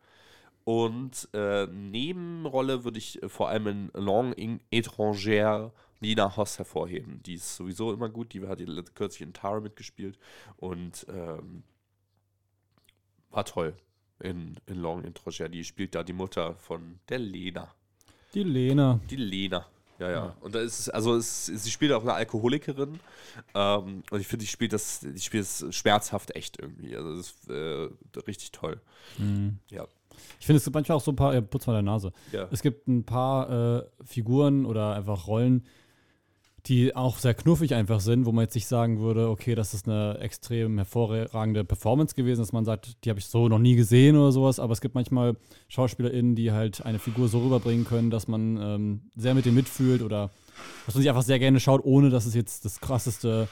Und 0.65 1.29
äh, 1.33 1.67
Nebenrolle 1.67 2.85
würde 2.85 2.99
ich 2.99 3.23
äh, 3.23 3.29
vor 3.29 3.49
allem 3.49 3.67
in 3.67 3.91
Long 3.95 4.33
in 4.33 4.61
Étrangère 4.73 5.73
Nina 6.01 6.37
Hoss 6.37 6.59
hervorheben. 6.59 7.23
Die 7.25 7.35
ist 7.35 7.57
sowieso 7.57 7.93
immer 7.93 8.09
gut. 8.09 8.33
Die 8.33 8.47
hat 8.47 8.61
kürzlich 8.95 9.23
in 9.23 9.33
Tara 9.33 9.61
mitgespielt 9.61 10.19
und 10.57 11.07
ähm, 11.09 11.63
war 13.31 13.45
toll 13.45 13.75
in, 14.21 14.57
in 14.67 14.77
Long 14.77 15.05
Étrangère. 15.05 15.49
Die 15.49 15.65
spielt 15.65 15.95
da 15.95 16.03
die 16.03 16.13
Mutter 16.13 16.55
von 16.55 17.01
der 17.09 17.19
Lena. 17.19 17.75
Die 18.35 18.43
Lena. 18.43 19.01
Die 19.11 19.17
Lena. 19.17 19.67
Ja, 19.99 20.11
ja. 20.11 20.37
Und 20.41 20.55
da 20.55 20.61
ist 20.61 20.79
es, 20.79 20.89
also 20.89 21.15
es, 21.17 21.47
sie 21.47 21.71
spielt 21.71 21.93
auch 21.93 22.01
eine 22.03 22.15
Alkoholikerin. 22.15 22.99
Ähm, 23.55 24.03
und 24.11 24.21
ich 24.21 24.27
finde, 24.27 24.45
die 24.45 24.51
spielt 24.51 24.73
das, 24.73 25.01
die 25.01 25.21
spielt 25.21 25.45
es 25.45 25.65
schmerzhaft 25.71 26.35
echt 26.35 26.59
irgendwie. 26.59 26.97
Also 26.97 27.17
das 27.17 27.27
ist 27.27 27.51
äh, 27.51 28.21
richtig 28.27 28.51
toll. 28.53 28.81
Mhm. 29.19 29.59
Ja. 29.69 29.87
Ich 30.39 30.47
finde, 30.47 30.59
es 30.59 30.65
gibt 30.65 30.75
manchmal 30.75 30.97
auch 30.97 31.03
so 31.03 31.13
ein 31.13 31.17
paar, 31.17 31.35
ja, 31.35 31.41
putz 31.41 31.67
mal 31.67 31.75
deine 31.75 31.87
Nase. 31.87 32.13
Ja. 32.33 32.49
Es 32.51 32.63
gibt 32.63 32.89
ein 32.89 33.05
paar 33.05 33.79
äh, 33.79 33.83
Figuren 34.05 34.65
oder 34.67 34.95
einfach 34.95 35.27
Rollen, 35.27 35.65
die 36.67 36.95
auch 36.95 37.19
sehr 37.19 37.35
knuffig 37.35 37.75
einfach 37.75 38.01
sind, 38.01 38.27
wo 38.27 38.33
man 38.33 38.45
jetzt 38.45 38.55
nicht 38.55 38.67
sagen 38.67 39.01
würde, 39.01 39.29
okay, 39.29 39.55
das 39.55 39.75
ist 39.75 39.89
eine 39.89 40.19
extrem 40.19 40.77
hervorragende 40.77 41.65
Performance 41.65 42.15
gewesen, 42.15 42.41
dass 42.41 42.53
man 42.53 42.65
sagt, 42.65 43.05
die 43.05 43.11
habe 43.11 43.19
ich 43.19 43.27
so 43.27 43.49
noch 43.49 43.59
nie 43.59 43.77
gesehen 43.77 44.17
oder 44.17 44.33
sowas, 44.33 44.61
aber 44.61 44.73
es 44.73 44.81
gibt 44.81 44.95
manchmal 44.95 45.37
SchauspielerInnen, 45.69 46.35
die 46.35 46.53
halt 46.53 46.85
eine 46.85 46.99
Figur 46.99 47.29
so 47.29 47.41
rüberbringen 47.41 47.85
können, 47.85 48.11
dass 48.11 48.29
man 48.29 48.59
ähm, 48.61 49.01
sehr 49.17 49.35
mit 49.35 49.47
dem 49.47 49.55
mitfühlt 49.55 50.03
oder 50.03 50.31
dass 50.87 50.95
man 50.95 51.03
sich 51.03 51.09
einfach 51.09 51.23
sehr 51.23 51.39
gerne 51.39 51.61
schaut, 51.61 51.85
ohne 51.85 52.11
dass 52.11 52.27
es 52.27 52.35
jetzt 52.35 52.65
das 52.65 52.81
krasseste, 52.81 53.49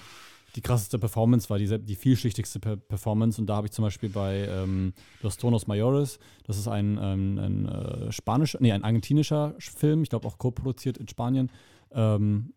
die 0.56 0.60
krasseste 0.62 0.98
Performance 0.98 1.48
war, 1.50 1.58
die, 1.58 1.78
die 1.84 1.94
vielschichtigste 1.94 2.58
Per- 2.58 2.76
Performance. 2.76 3.40
Und 3.40 3.46
da 3.48 3.56
habe 3.56 3.66
ich 3.66 3.72
zum 3.72 3.84
Beispiel 3.84 4.08
bei 4.08 4.46
ähm, 4.48 4.92
Los 5.22 5.36
Tonos 5.36 5.66
Mayores, 5.66 6.18
das 6.46 6.58
ist 6.58 6.68
ein, 6.68 6.98
ähm, 7.00 7.38
ein 7.38 7.68
äh, 7.68 8.12
spanischer, 8.12 8.58
nee, 8.60 8.72
ein 8.72 8.82
argentinischer 8.84 9.54
Film, 9.58 10.02
ich 10.02 10.08
glaube 10.08 10.26
auch 10.26 10.38
co-produziert 10.38 10.98
in 10.98 11.06
Spanien. 11.06 11.50
Ähm, 11.92 12.54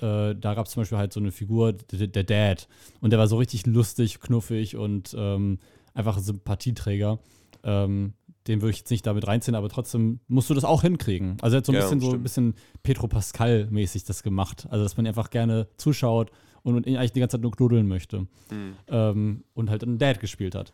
äh, 0.00 0.34
da 0.34 0.54
gab 0.54 0.66
es 0.66 0.72
zum 0.72 0.80
Beispiel 0.82 0.98
halt 0.98 1.12
so 1.12 1.20
eine 1.20 1.30
Figur, 1.32 1.72
der, 1.72 2.24
Dad. 2.24 2.68
Und 3.00 3.10
der 3.10 3.18
war 3.18 3.28
so 3.28 3.36
richtig 3.36 3.66
lustig, 3.66 4.20
knuffig 4.20 4.76
und 4.76 5.14
ähm, 5.16 5.58
einfach 5.94 6.16
ein 6.16 6.22
Sympathieträger. 6.22 7.18
Ähm, 7.62 8.14
den 8.48 8.60
würde 8.60 8.70
ich 8.72 8.78
jetzt 8.78 8.90
nicht 8.90 9.06
damit 9.06 9.28
reinziehen, 9.28 9.54
aber 9.54 9.68
trotzdem 9.68 10.18
musst 10.26 10.50
du 10.50 10.54
das 10.54 10.64
auch 10.64 10.82
hinkriegen. 10.82 11.36
Also 11.42 11.54
er 11.54 11.58
hat 11.58 11.66
so 11.66 11.70
ein 11.72 11.76
Ja, 11.76 11.82
bisschen 11.82 12.00
so 12.00 12.06
ein 12.06 12.10
stimmt. 12.10 12.22
bisschen 12.24 12.54
Petro 12.82 13.06
Pascal-mäßig 13.06 14.02
das 14.02 14.24
gemacht. 14.24 14.66
Also 14.70 14.82
dass 14.82 14.96
man 14.96 15.06
einfach 15.06 15.30
gerne 15.30 15.68
zuschaut 15.76 16.32
und 16.62 16.86
eigentlich 16.86 17.12
die 17.12 17.20
ganze 17.20 17.36
Zeit 17.36 17.42
nur 17.42 17.52
knuddeln 17.52 17.86
möchte. 17.88 18.26
Hm. 18.50 18.74
Ähm, 18.88 19.44
und 19.54 19.70
halt 19.70 19.82
einen 19.82 19.98
Dad 19.98 20.20
gespielt 20.20 20.54
hat. 20.54 20.72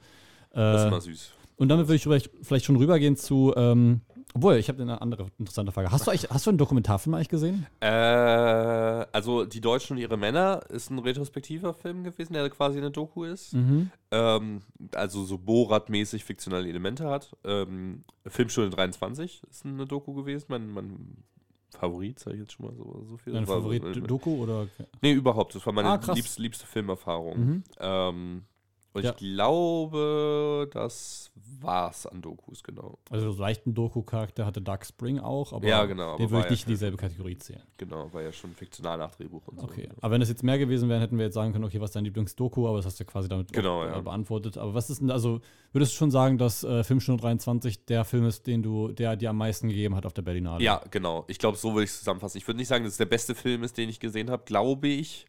Das 0.52 0.80
ist 0.80 0.84
Äh, 0.84 0.88
immer 0.88 1.00
süß. 1.00 1.32
und 1.56 1.68
damit 1.68 1.86
würde 1.88 1.96
ich 1.96 2.02
vielleicht, 2.02 2.30
vielleicht 2.42 2.64
schon 2.64 2.76
rübergehen 2.76 3.16
zu, 3.16 3.52
ähm, 3.56 4.00
obwohl, 4.34 4.56
ich 4.56 4.68
habe 4.68 4.82
eine 4.82 5.00
andere 5.00 5.28
interessante 5.38 5.72
Frage. 5.72 5.90
Hast 5.90 6.06
du, 6.06 6.10
eigentlich, 6.10 6.30
hast 6.30 6.44
du 6.46 6.50
einen 6.50 6.58
Dokumentarfilm 6.58 7.14
eigentlich 7.14 7.30
gesehen? 7.30 7.66
Äh, 7.80 7.86
also 9.12 9.44
Die 9.46 9.60
Deutschen 9.60 9.96
und 9.96 10.02
ihre 10.02 10.16
Männer 10.18 10.60
ist 10.68 10.90
ein 10.90 10.98
retrospektiver 10.98 11.72
Film 11.74 12.04
gewesen, 12.04 12.34
der 12.34 12.48
quasi 12.50 12.78
eine 12.78 12.90
Doku 12.90 13.24
ist. 13.24 13.54
Mhm. 13.54 13.90
Ähm, 14.10 14.62
also 14.94 15.24
so 15.24 15.38
Borat-mäßig 15.38 16.24
fiktionale 16.24 16.68
Elemente 16.68 17.06
hat. 17.08 17.34
Ähm, 17.44 18.04
Filmstunde 18.26 18.70
23 18.70 19.42
ist 19.50 19.64
eine 19.64 19.86
Doku 19.86 20.12
gewesen, 20.14 20.44
mein, 20.48 20.68
mein 20.70 21.16
Favorit, 21.70 22.18
sage 22.18 22.36
ich 22.36 22.40
jetzt 22.42 22.52
schon 22.52 22.66
mal 22.66 22.74
so, 22.74 23.04
so 23.08 23.16
viel. 23.18 23.32
Dein 23.32 23.46
war- 23.46 23.56
Favorit-Doku 23.60 24.42
oder? 24.42 24.68
Nee, 25.02 25.12
überhaupt. 25.12 25.54
Das 25.54 25.64
war 25.66 25.72
meine 25.72 25.88
Ah, 25.88 26.12
liebste, 26.14 26.40
liebste 26.42 26.66
Filmerfahrung. 26.66 27.38
Mhm. 27.38 27.64
Ähm, 27.78 28.42
und 28.94 29.04
Ja. 29.04 29.10
ich 29.10 29.16
glaube, 29.16 30.68
das 30.72 31.30
war's 31.60 32.06
an 32.06 32.22
Dokus, 32.22 32.62
genau. 32.62 32.98
Also 33.10 33.32
so 33.32 33.40
leichten 33.40 33.74
Doku-Charakter 33.74 34.46
hatte 34.46 34.60
Dark 34.62 34.86
Spring 34.86 35.18
auch, 35.18 35.52
aber 35.52 35.66
Ja, 35.66 35.84
genau, 35.86 36.10
aber 36.10 36.18
den 36.18 36.30
war 36.30 36.38
würde 36.42 36.46
ich 36.46 36.46
ja 36.46 36.50
nicht 36.52 36.66
in 36.66 36.70
dieselbe 36.72 36.96
Kategorie 36.96 37.36
zählen. 37.36 37.62
Genau, 37.76 38.12
war 38.12 38.22
ja 38.22 38.32
schon 38.32 38.52
fiktional 38.54 38.98
nach 38.98 39.14
Drehbuch 39.14 39.46
und 39.48 39.58
so. 39.60 39.64
Okay, 39.66 39.88
aber 40.00 40.12
wenn 40.14 40.22
es 40.22 40.28
jetzt 40.28 40.42
mehr 40.42 40.58
gewesen 40.58 40.88
wäre, 40.88 41.00
hätten 41.00 41.18
wir 41.18 41.24
jetzt 41.26 41.34
sagen 41.34 41.52
können, 41.52 41.64
okay, 41.64 41.80
was 41.80 41.90
ist 41.90 41.96
dein 41.96 42.04
Lieblingsdoku, 42.04 42.66
aber 42.68 42.76
das 42.78 42.86
hast 42.86 43.00
du 43.00 43.04
ja 43.04 43.10
quasi 43.10 43.28
damit 43.28 43.52
Genau, 43.52 43.82
auch, 43.82 43.86
ja. 43.86 43.98
äh, 43.98 44.02
beantwortet. 44.02 44.56
Aber 44.58 44.74
was 44.74 44.88
ist 44.90 45.00
denn, 45.00 45.10
also 45.10 45.40
würdest 45.72 45.92
du 45.92 45.96
schon 45.96 46.10
sagen, 46.10 46.38
dass 46.38 46.64
äh, 46.64 46.84
Filmstunde 46.84 47.20
23 47.20 47.84
der 47.86 48.04
Film 48.04 48.24
ist, 48.26 48.46
den 48.46 48.62
du, 48.62 48.88
der 48.88 49.16
dir 49.16 49.30
am 49.30 49.36
meisten 49.38 49.68
gegeben 49.68 49.96
hat 49.96 50.06
auf 50.06 50.12
der 50.12 50.22
Berlinale? 50.22 50.62
Ja, 50.62 50.82
genau. 50.90 51.24
Ich 51.28 51.38
glaube, 51.38 51.56
so 51.56 51.74
würde 51.74 51.84
ich 51.84 51.90
es 51.90 51.98
zusammenfassen. 51.98 52.38
Ich 52.38 52.46
würde 52.46 52.58
nicht 52.58 52.68
sagen, 52.68 52.84
dass 52.84 52.92
es 52.92 52.98
der 52.98 53.06
beste 53.06 53.34
Film 53.34 53.62
ist, 53.64 53.76
den 53.78 53.88
ich 53.88 54.00
gesehen 54.00 54.30
habe, 54.30 54.44
glaube 54.44 54.88
ich. 54.88 55.26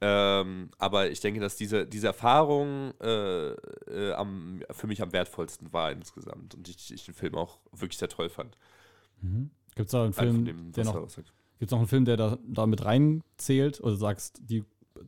Ähm, 0.00 0.70
aber 0.78 1.10
ich 1.10 1.20
denke, 1.20 1.40
dass 1.40 1.56
diese, 1.56 1.86
diese 1.86 2.08
Erfahrung 2.08 2.92
äh, 3.00 3.50
äh, 3.50 4.12
am, 4.12 4.60
für 4.70 4.86
mich 4.86 5.02
am 5.02 5.12
wertvollsten 5.12 5.72
war 5.72 5.92
insgesamt. 5.92 6.54
Und 6.54 6.68
ich, 6.68 6.92
ich 6.92 7.04
den 7.04 7.14
Film 7.14 7.34
auch 7.34 7.58
wirklich 7.72 7.98
sehr 7.98 8.08
toll 8.08 8.28
fand. 8.28 8.56
Mhm. 9.20 9.50
Gibt 9.74 9.86
es 9.86 9.92
da 9.92 10.04
einen 10.04 10.12
Film, 10.12 10.44
dem, 10.44 10.72
der 10.72 10.84
noch, 10.84 11.08
gibt's 11.58 11.72
noch 11.72 11.78
einen 11.78 11.88
Film, 11.88 12.04
der 12.04 12.16
da, 12.16 12.38
da 12.46 12.66
mit 12.66 12.84
reinzählt? 12.84 13.80
Oder 13.80 13.96
sagst, 13.96 14.40
die, 14.42 14.64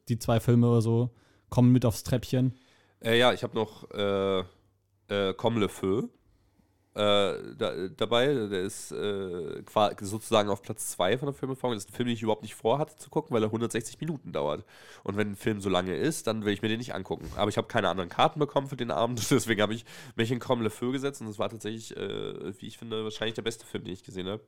die 0.08 0.18
zwei 0.18 0.40
Filme 0.40 0.68
oder 0.68 0.82
so 0.82 1.10
kommen 1.50 1.72
mit 1.72 1.84
aufs 1.84 2.02
Treppchen? 2.02 2.54
Äh, 3.00 3.18
ja, 3.18 3.32
ich 3.32 3.42
habe 3.42 3.54
noch 3.54 3.90
äh, 3.90 4.44
äh, 5.08 5.34
Comme 5.34 5.60
le 5.60 5.68
Feu 5.68 6.04
äh, 6.94 7.54
da, 7.56 7.88
dabei. 7.96 8.26
Der 8.26 8.62
ist 8.62 8.92
äh, 8.92 9.62
sozusagen 10.00 10.50
auf 10.50 10.62
Platz 10.62 10.90
2 10.90 11.18
von 11.18 11.26
der 11.26 11.34
Filmerfahrung. 11.34 11.74
Das 11.74 11.84
ist 11.84 11.90
ein 11.90 11.94
Film, 11.94 12.08
den 12.08 12.14
ich 12.14 12.22
überhaupt 12.22 12.42
nicht 12.42 12.54
vorhatte 12.54 12.96
zu 12.96 13.08
gucken, 13.10 13.34
weil 13.34 13.42
er 13.42 13.46
160 13.46 14.00
Minuten 14.00 14.32
dauert. 14.32 14.64
Und 15.02 15.16
wenn 15.16 15.32
ein 15.32 15.36
Film 15.36 15.60
so 15.60 15.68
lange 15.68 15.94
ist, 15.96 16.26
dann 16.26 16.44
will 16.44 16.52
ich 16.52 16.62
mir 16.62 16.68
den 16.68 16.78
nicht 16.78 16.94
angucken. 16.94 17.30
Aber 17.36 17.48
ich 17.48 17.56
habe 17.56 17.68
keine 17.68 17.88
anderen 17.88 18.10
Karten 18.10 18.38
bekommen 18.38 18.66
für 18.66 18.76
den 18.76 18.90
Abend, 18.90 19.18
deswegen 19.30 19.62
habe 19.62 19.74
ich 19.74 19.84
mich 20.16 20.30
in 20.30 20.38
Comme 20.38 20.62
le 20.62 20.70
Feu 20.70 20.92
gesetzt 20.92 21.20
und 21.20 21.28
es 21.28 21.38
war 21.38 21.48
tatsächlich, 21.48 21.96
äh, 21.96 22.60
wie 22.60 22.66
ich 22.66 22.78
finde, 22.78 23.04
wahrscheinlich 23.04 23.34
der 23.34 23.42
beste 23.42 23.64
Film, 23.66 23.84
den 23.84 23.94
ich 23.94 24.04
gesehen 24.04 24.28
habe. 24.28 24.42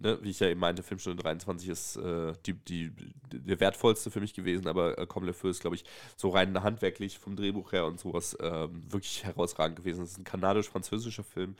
Ne, 0.00 0.16
wie 0.22 0.30
ich 0.30 0.38
ja 0.38 0.46
eben 0.46 0.60
meinte, 0.60 0.84
Filmstunde 0.84 1.20
23 1.20 1.68
ist 1.68 1.96
äh, 1.96 2.32
die, 2.46 2.52
die, 2.52 2.92
der 3.32 3.58
wertvollste 3.58 4.12
für 4.12 4.20
mich 4.20 4.32
gewesen, 4.32 4.68
aber 4.68 4.96
äh, 4.96 5.06
Comme 5.06 5.26
le 5.26 5.32
Feu 5.32 5.48
ist, 5.48 5.60
glaube 5.60 5.74
ich, 5.74 5.84
so 6.16 6.28
rein 6.28 6.62
handwerklich 6.62 7.18
vom 7.18 7.34
Drehbuch 7.34 7.72
her 7.72 7.84
und 7.84 7.98
sowas 7.98 8.36
ähm, 8.40 8.84
wirklich 8.92 9.24
herausragend 9.24 9.76
gewesen. 9.76 10.04
Es 10.04 10.12
ist 10.12 10.18
ein 10.18 10.24
kanadisch-französischer 10.24 11.24
Film. 11.24 11.56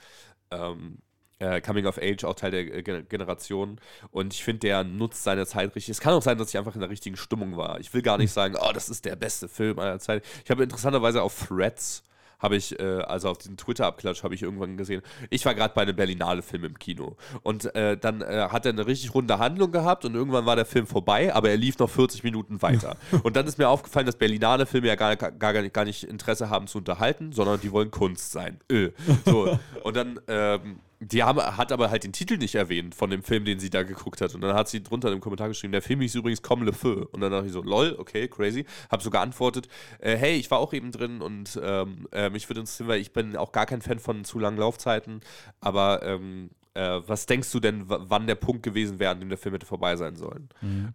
Ähm, 0.53 0.99
äh, 1.41 1.61
Coming 1.61 1.87
of 1.87 1.99
Age, 1.99 2.23
auch 2.25 2.35
Teil 2.35 2.53
der 2.53 2.73
äh, 2.75 2.83
Gen- 2.85 3.09
Generation. 3.09 3.81
Und 4.13 4.33
ich 4.35 4.45
finde, 4.45 4.61
der 4.61 4.85
nutzt 4.85 5.25
seine 5.25 5.45
Zeit 5.47 5.75
richtig. 5.75 5.89
Es 5.91 6.01
kann 6.01 6.15
auch 6.15 6.23
sein, 6.23 6.39
dass 6.39 6.51
ich 6.51 6.59
einfach 6.59 6.75
in 6.75 6.81
der 6.81 6.91
richtigen 6.91 7.17
Stimmung 7.17 7.57
war. 7.57 7.81
Ich 7.81 7.93
will 7.93 8.03
gar 8.03 8.19
nicht 8.19 8.33
sagen, 8.33 8.55
oh, 8.61 8.71
das 8.73 8.89
ist 8.89 9.05
der 9.05 9.17
beste 9.17 9.49
Film 9.49 9.79
aller 9.81 9.99
Zeit. 9.99 10.25
Ich 10.45 10.51
habe 10.51 10.63
interessanterweise 10.63 11.23
auf 11.23 11.49
Threads 11.49 12.05
habe 12.39 12.57
ich, 12.57 12.79
äh, 12.79 12.83
also 12.83 13.29
auf 13.31 13.39
diesem 13.39 13.57
Twitter-Abklatsch 13.57 14.23
habe 14.23 14.35
ich 14.35 14.43
irgendwann 14.43 14.77
gesehen, 14.77 15.03
ich 15.31 15.45
war 15.45 15.55
gerade 15.55 15.75
bei 15.75 15.83
einem 15.83 15.97
Berlinale-Film 15.97 16.65
im 16.65 16.79
Kino. 16.79 17.17
Und 17.43 17.75
äh, 17.75 17.97
dann 17.97 18.21
äh, 18.21 18.49
hat 18.51 18.67
er 18.67 18.73
eine 18.73 18.87
richtig 18.87 19.15
runde 19.15 19.39
Handlung 19.39 19.73
gehabt 19.73 20.05
und 20.05 20.15
irgendwann 20.15 20.47
war 20.47 20.57
der 20.57 20.67
Film 20.67 20.87
vorbei, 20.87 21.35
aber 21.35 21.51
er 21.51 21.57
lief 21.57 21.79
noch 21.79 21.91
40 21.91 22.23
Minuten 22.25 22.63
weiter. 22.63 22.97
und 23.23 23.37
dann 23.37 23.47
ist 23.47 23.59
mir 23.59 23.69
aufgefallen, 23.69 24.07
dass 24.07 24.17
Berlinale-Filme 24.17 24.87
ja 24.87 24.95
gar, 24.95 25.17
gar, 25.17 25.31
gar, 25.33 25.63
nicht- 25.63 25.75
gar 25.75 25.85
nicht 25.85 26.05
Interesse 26.05 26.51
haben 26.51 26.67
zu 26.67 26.79
unterhalten, 26.79 27.33
sondern 27.33 27.61
die 27.61 27.73
wollen 27.73 27.91
Kunst 27.91 28.33
sein. 28.33 28.59
Öh. 28.71 28.91
So. 29.25 29.59
Und 29.83 29.97
dann, 29.97 30.21
ähm, 30.29 30.81
die 31.01 31.23
haben, 31.23 31.41
hat 31.41 31.71
aber 31.71 31.91
halt 31.91 32.05
den 32.05 32.13
Titel 32.13 32.39
nicht 32.39 32.57
erwähnt 32.57 32.95
von 32.95 33.11
dem 33.11 33.23
Film, 33.23 33.45
den 33.45 33.61
sie 33.61 33.71
da 33.71 33.85
geguckt 33.85 34.21
hat. 34.21 34.35
Und 34.35 34.41
dann 34.41 34.55
hat 34.55 34.69
sie 34.69 34.83
drunter 34.83 35.13
im 35.13 35.21
Kommentar 35.21 35.49
geschrieben, 35.49 35.73
der 35.73 35.83
Film 35.83 36.01
hieß 36.01 36.17
übrigens 36.17 36.43
Comme 36.43 36.65
le 36.65 36.73
Feu. 36.73 37.05
Und 37.13 37.21
dann 37.21 37.31
dachte 37.31 37.47
ich 37.47 37.53
so, 37.53 37.63
lol, 37.63 37.95
okay, 37.99 38.27
crazy. 38.29 38.65
Hab 38.91 39.03
so 39.03 39.11
geantwortet, 39.11 39.69
äh, 40.01 40.17
hey, 40.17 40.37
ich 40.37 40.51
war 40.51 40.59
auch 40.59 40.73
eben 40.73 40.91
drin 40.91 41.21
und 41.21 41.59
ähm, 41.63 42.09
äh, 42.13 42.31
mich 42.31 42.49
würde 42.49 42.61
interessieren, 42.61 42.89
weil 42.89 43.01
ich 43.01 43.13
bin 43.13 43.37
auch 43.37 43.53
gar 43.53 43.67
kein 43.67 43.81
Fan 43.81 43.99
von 43.99 44.25
zu 44.25 44.39
langen 44.39 44.59
Laufzeiten. 44.59 45.21
Aber 45.61 46.03
ähm, 46.03 46.51
äh, 46.75 47.01
was 47.07 47.27
denkst 47.27 47.51
du 47.53 47.61
denn, 47.61 47.85
wann 47.87 48.27
der 48.27 48.35
Punkt 48.35 48.63
gewesen 48.63 48.99
wäre, 48.99 49.13
an 49.13 49.21
dem 49.21 49.29
der 49.29 49.39
Film 49.39 49.55
hätte 49.55 49.67
vorbei 49.67 49.97
sein 49.97 50.17
sollen? 50.17 50.49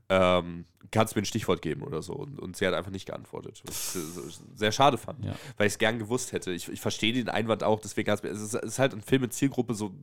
Ähm, 0.09 0.65
kannst 0.91 1.13
du 1.15 1.17
mir 1.19 1.23
ein 1.23 1.25
Stichwort 1.25 1.61
geben 1.61 1.81
oder 1.81 2.01
so? 2.01 2.13
Und, 2.13 2.39
und 2.39 2.55
sie 2.55 2.67
hat 2.67 2.73
einfach 2.73 2.91
nicht 2.91 3.05
geantwortet. 3.07 3.63
Was 3.65 3.95
ich 3.95 4.01
äh, 4.01 4.31
sehr 4.55 4.71
schade 4.71 4.97
fand, 4.97 5.25
Ja. 5.25 5.33
weil 5.57 5.67
ich 5.67 5.73
es 5.73 5.79
gern 5.79 5.97
gewusst 5.99 6.31
hätte. 6.33 6.51
Ich, 6.51 6.69
ich 6.69 6.81
verstehe 6.81 7.13
den 7.13 7.29
Einwand 7.29 7.63
auch, 7.63 7.79
deswegen 7.79 8.11
es 8.11 8.21
ist, 8.21 8.53
es 8.53 8.63
ist 8.63 8.79
halt 8.79 8.93
ein 8.93 9.01
Film 9.01 9.23
mit 9.23 9.33
Zielgruppe 9.33 9.73
so, 9.73 9.93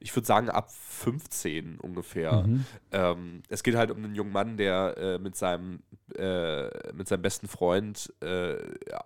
ich 0.00 0.14
würde 0.14 0.26
sagen, 0.26 0.50
ab 0.50 0.70
15 0.72 1.78
ungefähr. 1.80 2.42
Mhm. 2.42 2.66
Ähm, 2.92 3.42
es 3.48 3.62
geht 3.62 3.76
halt 3.76 3.90
um 3.90 3.98
einen 4.04 4.14
jungen 4.14 4.32
Mann, 4.32 4.56
der 4.56 4.96
äh, 4.98 5.18
mit, 5.18 5.36
seinem, 5.36 5.80
äh, 6.16 6.92
mit 6.92 7.08
seinem 7.08 7.22
besten 7.22 7.48
Freund 7.48 8.12
äh, 8.20 8.56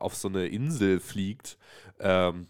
auf 0.01 0.17
so 0.17 0.29
eine 0.29 0.47
Insel 0.49 0.99
fliegt. 1.01 1.59
Ähm, 2.01 2.49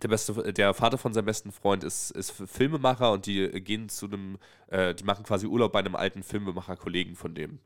der 0.00 0.08
beste, 0.08 0.52
der 0.52 0.74
Vater 0.74 0.98
von 0.98 1.12
seinem 1.12 1.26
besten 1.26 1.52
Freund 1.52 1.84
ist, 1.84 2.10
ist 2.10 2.30
Filmemacher 2.32 3.12
und 3.12 3.26
die 3.26 3.48
gehen 3.62 3.88
zu 3.88 4.06
einem, 4.06 4.38
äh, 4.68 4.94
die 4.94 5.04
machen 5.04 5.24
quasi 5.24 5.46
Urlaub 5.46 5.72
bei 5.72 5.80
einem 5.80 5.96
alten 5.96 6.22
Filmemacher-Kollegen 6.22 7.16
von 7.16 7.34
dem. 7.34 7.58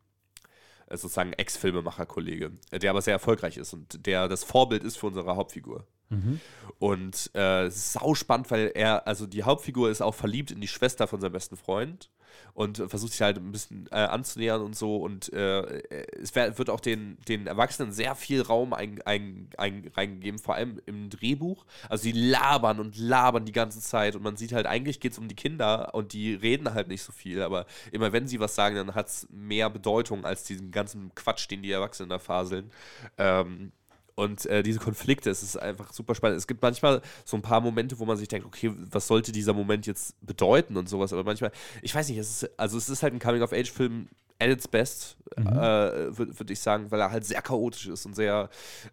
Äh, 0.93 0.97
sozusagen 0.97 1.33
Ex-Filmemacher-Kollege, 1.33 2.53
äh, 2.71 2.79
der 2.79 2.91
aber 2.91 3.03
sehr 3.03 3.15
erfolgreich 3.15 3.57
ist 3.57 3.73
und 3.73 4.07
der 4.07 4.29
das 4.29 4.45
Vorbild 4.45 4.85
ist 4.85 4.99
für 4.99 5.07
unsere 5.07 5.37
Hauptfigur. 5.37 5.87
Mhm. 6.11 6.41
Und 6.79 7.35
äh, 7.35 7.71
sau 7.71 8.15
spannend, 8.15 8.51
weil 8.51 8.73
er, 8.75 9.07
also 9.07 9.27
die 9.27 9.45
Hauptfigur 9.45 9.91
ist 9.91 10.03
auch 10.03 10.15
verliebt 10.15 10.51
in 10.51 10.61
die 10.61 10.69
Schwester 10.69 11.07
von 11.07 11.21
seinem 11.21 11.33
besten 11.33 11.57
Freund 11.57 12.11
und 12.55 12.79
versucht 12.89 13.13
sich 13.13 13.23
halt 13.23 13.39
ein 13.39 13.53
bisschen 13.53 13.89
äh, 13.91 13.97
anzunähern 13.97 14.63
und 14.63 14.77
so. 14.77 14.97
Und 14.97 15.33
äh, 15.33 15.83
es 16.21 16.35
wird 16.35 16.71
auch 16.71 16.81
den, 16.81 17.19
den 17.29 17.47
Erwachsenen 17.47 17.93
sehr 17.93 18.15
viel 18.15 18.43
Raum 18.43 18.73
ein, 18.73 19.01
ein, 19.03 19.49
ein, 19.57 19.91
reingegeben, 19.95 20.39
vor 20.39 20.55
allem 20.55 20.81
im 20.87 21.11
Drehbuch. 21.11 21.65
Also 21.89 22.03
sie 22.03 22.13
labern 22.13 22.81
und 22.81 22.97
labern 22.99 23.45
die 23.45 23.53
ganze 23.53 23.81
Zeit 23.81 24.17
und 24.17 24.23
man 24.23 24.37
sieht 24.37 24.53
halt, 24.53 24.67
eigentlich 24.67 25.01
geht 25.01 25.13
es 25.13 25.19
um 25.19 25.29
die 25.29 25.35
Kinder 25.35 25.95
und 25.95 26.13
die 26.13 26.35
reden 26.35 26.75
halt 26.75 26.89
nicht 26.89 27.03
so 27.03 27.13
viel, 27.13 27.43
aber 27.43 27.67
immer 27.91 28.13
wenn 28.13 28.27
sie 28.27 28.41
was 28.41 28.55
sagen, 28.55 28.77
dann 28.77 28.95
hat 28.95 29.09
es 29.09 29.29
mehr 29.31 29.71
Bedeutung 29.71 30.25
als 30.25 30.45
diesen 30.45 30.71
ganzen 30.71 31.15
Quatsch, 31.15 31.51
den 31.51 31.63
die 31.63 31.73
Erwachsenen 31.73 32.11
da 32.11 32.19
faseln. 32.19 32.71
Ähm, 33.19 33.73
und 34.15 34.47
äh, 34.47 34.63
diese 34.63 34.79
Konflikte, 34.79 35.31
es 35.31 35.43
ist 35.43 35.57
einfach 35.57 35.93
super 35.93 36.15
spannend. 36.15 36.39
Es 36.39 36.47
gibt 36.47 36.63
manchmal 36.63 37.01
so 37.25 37.37
ein 37.37 37.43
paar 37.43 37.61
Momente, 37.61 37.99
wo 37.99 38.05
man 38.05 38.17
sich 38.17 38.29
denkt, 38.29 38.47
okay, 38.47 38.73
was 38.91 39.07
sollte 39.07 39.33
dieser 39.33 39.55
Moment 39.55 39.87
jetzt 39.87 40.15
bedeuten 40.25 40.77
und 40.77 40.89
sowas. 40.89 41.13
Aber 41.13 41.25
manchmal, 41.25 41.53
ich 41.81 41.95
weiß 41.95 42.09
nicht, 42.09 42.19
es 42.19 42.43
ist, 42.43 42.59
also 42.59 42.77
es 42.77 42.89
ist 42.89 43.03
halt 43.03 43.15
ein 43.15 43.19
Coming-of-Age-Film 43.19 44.09
at 44.43 44.49
its 44.49 44.69
best, 44.69 45.17
mhm. 45.37 45.47
äh, 45.47 46.19
würde 46.19 46.39
würd 46.39 46.51
ich 46.51 46.61
sagen, 46.61 46.91
weil 46.91 47.01
er 47.01 47.13
halt 47.13 47.25
sehr 47.25 47.41
chaotisch 47.43 47.87
ist 47.87 48.05
und 48.07 48.15
sehr, 48.15 48.51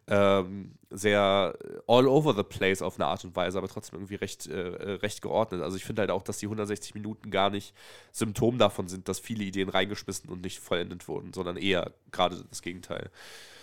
ähm, 0.08 0.74
sehr 0.92 1.56
all 1.88 2.08
over 2.08 2.36
the 2.36 2.44
place 2.44 2.82
auf 2.82 2.96
eine 2.96 3.08
Art 3.08 3.26
und 3.26 3.36
Weise, 3.36 3.58
aber 3.58 3.68
trotzdem 3.68 4.00
irgendwie 4.00 4.16
recht, 4.16 4.48
äh, 4.48 4.58
recht 4.58 5.22
geordnet. 5.22 5.62
Also 5.62 5.76
ich 5.76 5.86
finde 5.86 6.02
halt 6.02 6.12
auch, 6.12 6.22
dass 6.22 6.38
die 6.38 6.46
160 6.46 6.94
Minuten 6.94 7.32
gar 7.32 7.50
nicht 7.50 7.74
Symptom 8.12 8.58
davon 8.58 8.88
sind, 8.88 9.10
dass 9.10 9.20
viele 9.20 9.44
Ideen 9.44 9.70
reingeschmissen 9.70 10.30
und 10.30 10.42
nicht 10.42 10.60
vollendet 10.60 11.08
wurden, 11.08 11.34
sondern 11.34 11.58
eher 11.58 11.92
gerade 12.12 12.46
das 12.50 12.62
Gegenteil. 12.62 13.10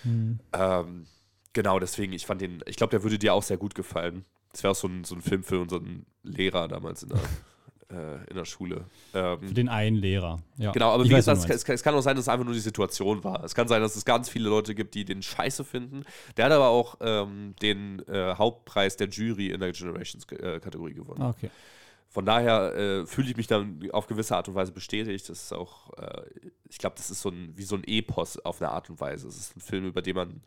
Mhm. 0.03 0.41
Ähm, 0.53 1.07
Genau, 1.57 1.79
deswegen, 1.79 2.13
ich 2.13 2.27
fand 2.27 2.43
den, 2.43 2.63
ich 2.67 2.77
glaube, 2.77 2.91
der 2.91 3.03
würde 3.03 3.19
dir 3.19 3.33
auch 3.33 3.43
sehr 3.43 3.57
gut 3.57 3.75
gefallen. 3.75 4.27
Das 4.53 4.63
wäre 4.63 4.73
auch 4.73 4.77
so 4.77 4.89
ein, 4.89 5.05
so 5.05 5.15
ein 5.15 5.23
Film 5.23 5.43
für 5.43 5.59
unseren 5.59 6.05
Lehrer 6.23 6.69
damals 6.69 7.03
in 7.03 7.09
der, 7.09 7.19
äh, 7.91 8.29
in 8.29 8.37
der 8.37 8.45
Schule. 8.45 8.85
Ähm, 9.15 9.41
für 9.41 9.55
den 9.55 9.71
einen 9.71 9.97
Lehrer, 9.97 10.39
ja. 10.59 10.73
Genau, 10.73 10.91
aber 10.91 11.05
ich 11.05 11.09
wie 11.11 11.15
gesagt, 11.15 11.49
es, 11.49 11.67
es, 11.67 11.83
kann 11.83 11.95
auch 11.95 12.03
sein, 12.03 12.15
dass 12.15 12.27
es 12.27 12.29
einfach 12.29 12.45
nur 12.45 12.53
die 12.53 12.61
Situation 12.61 13.25
war. 13.25 13.43
Es 13.43 13.55
kann 13.55 13.69
sein, 13.69 13.81
dass 13.81 13.97
es 13.97 14.05
ganz 14.05 14.29
viele 14.29 14.51
Leute 14.51 14.75
gibt, 14.75 14.95
die 14.95 15.07
den 15.07 15.23
scheiße 15.23 15.65
finden. 15.65 16.05
Der 16.37 16.45
hat 16.45 16.53
aber 16.53 16.69
auch 16.69 16.97
ähm, 17.01 17.55
den 17.63 18.07
äh, 18.07 18.35
Hauptpreis 18.35 18.99
der 18.99 19.09
Jury 19.09 19.47
in 19.47 19.61
der 19.61 19.73
Generations-Kategorie 19.73 20.93
äh, 20.93 20.95
gewonnen. 20.95 21.23
Ah, 21.23 21.31
okay. 21.31 21.49
Von 22.17 22.25
daher 22.25 22.75
äh, 22.75 23.05
fühle 23.05 23.29
ich 23.29 23.37
mich 23.37 23.47
dann 23.47 23.79
auf 23.93 24.07
gewisse 24.07 24.35
Art 24.35 24.49
und 24.49 24.55
Weise 24.55 24.73
bestätigt. 24.73 25.29
Das 25.29 25.43
ist 25.43 25.53
auch, 25.53 25.93
äh, 25.99 26.23
ich 26.67 26.79
glaube, 26.79 26.97
das 26.97 27.11
ist 27.11 27.21
so 27.21 27.29
ein, 27.29 27.53
wie 27.57 27.63
so 27.63 27.77
ein 27.77 27.85
Epos 27.85 28.39
auf 28.39 28.63
eine 28.63 28.71
Art 28.71 28.89
und 28.89 28.99
Weise. 29.03 29.29
Es 29.29 29.37
ist 29.37 29.55
ein 29.55 29.61
Film, 29.61 29.85
über 29.85 30.01
den 30.01 30.17
man 30.17 30.41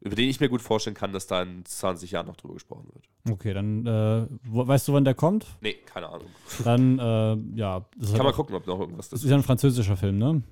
über 0.00 0.14
den 0.14 0.28
ich 0.28 0.38
mir 0.38 0.48
gut 0.48 0.62
vorstellen 0.62 0.94
kann, 0.94 1.12
dass 1.12 1.26
da 1.26 1.42
in 1.42 1.64
20 1.64 2.12
Jahren 2.12 2.28
noch 2.28 2.36
drüber 2.36 2.54
gesprochen 2.54 2.86
wird. 2.92 3.08
Okay, 3.28 3.52
dann 3.52 3.84
äh, 3.86 4.26
weißt 4.44 4.86
du, 4.86 4.92
wann 4.92 5.04
der 5.04 5.14
kommt? 5.14 5.46
Nee, 5.62 5.74
keine 5.84 6.10
Ahnung. 6.10 6.28
Dann, 6.62 7.00
äh, 7.00 7.58
ja. 7.58 7.84
kann 8.14 8.24
man 8.24 8.32
gucken, 8.32 8.54
ob 8.54 8.64
noch 8.68 8.78
irgendwas 8.78 9.08
das 9.08 9.18
ist. 9.18 9.22
Das 9.22 9.24
ist 9.24 9.30
ja 9.30 9.36
ein 9.36 9.42
französischer 9.42 9.96
Film, 9.96 10.18
ne? 10.18 10.42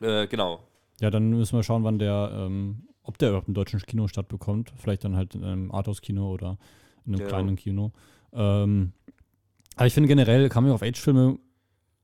Äh, 0.00 0.28
genau. 0.28 0.60
Ja, 1.00 1.10
dann 1.10 1.30
müssen 1.30 1.58
wir 1.58 1.64
schauen, 1.64 1.82
wann 1.82 1.98
der, 1.98 2.30
ähm, 2.32 2.86
ob 3.02 3.18
der 3.18 3.30
überhaupt 3.30 3.48
im 3.48 3.54
deutschen 3.54 3.80
Kino 3.80 4.06
stattbekommt. 4.06 4.72
Vielleicht 4.76 5.02
dann 5.02 5.16
halt 5.16 5.34
in 5.34 5.42
einem 5.42 5.72
Arthouse-Kino 5.72 6.30
oder 6.30 6.56
in 7.06 7.14
einem 7.14 7.22
ja. 7.22 7.26
kleinen 7.26 7.56
Kino. 7.56 7.90
Ähm, 8.32 8.92
aber 9.76 9.86
ich 9.86 9.94
finde 9.94 10.08
generell, 10.08 10.48
Coming-of-Age-Filme 10.48 11.38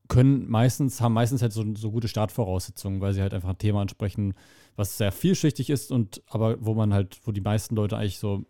können 0.09 0.49
meistens, 0.49 1.01
haben 1.01 1.15
meistens 1.15 1.43
halt 1.43 1.53
so, 1.53 1.65
so 1.75 1.91
gute 1.91 2.09
Startvoraussetzungen, 2.09 3.01
weil 3.01 3.15
sie 3.15 3.23
halt 3.23 3.33
einfach 3.33 3.49
ein 3.49 3.59
Thema 3.59 3.81
ansprechen, 3.81 4.35
was 4.77 4.99
sehr 4.99 5.11
vielschichtig 5.11 5.71
ist 5.71 5.91
und 5.91 6.23
aber 6.29 6.57
wo 6.61 6.75
man 6.75 6.93
halt, 6.93 7.19
wo 7.25 7.33
die 7.33 7.41
meisten 7.41 7.75
Leute 7.75 7.97
eigentlich 7.97 8.19
so 8.19 8.45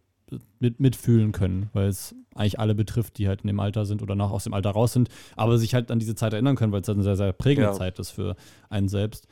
mit, 0.59 0.81
mitfühlen 0.81 1.33
können, 1.33 1.69
weil 1.73 1.89
es 1.89 2.15
eigentlich 2.35 2.59
alle 2.59 2.75
betrifft, 2.75 3.19
die 3.19 3.29
halt 3.29 3.43
in 3.43 3.49
dem 3.49 3.61
Alter 3.61 3.87
sind 3.87 4.03
oder 4.03 4.15
noch 4.15 4.33
aus 4.33 4.45
dem 4.45 4.55
Alter 4.55 4.71
raus 4.71 4.93
sind, 4.93 5.09
aber 5.37 5.59
sich 5.59 5.75
halt 5.75 5.91
an 5.91 5.99
diese 5.99 6.15
Zeit 6.15 6.33
erinnern 6.33 6.57
können, 6.57 6.73
weil 6.73 6.81
es 6.81 6.89
halt 6.89 6.97
eine 6.97 7.05
sehr, 7.05 7.17
sehr 7.17 7.33
prägende 7.33 7.71
ja. 7.71 7.75
Zeit 7.75 7.99
ist 7.99 8.11
für 8.11 8.35
einen 8.71 8.89
selbst. 8.89 9.29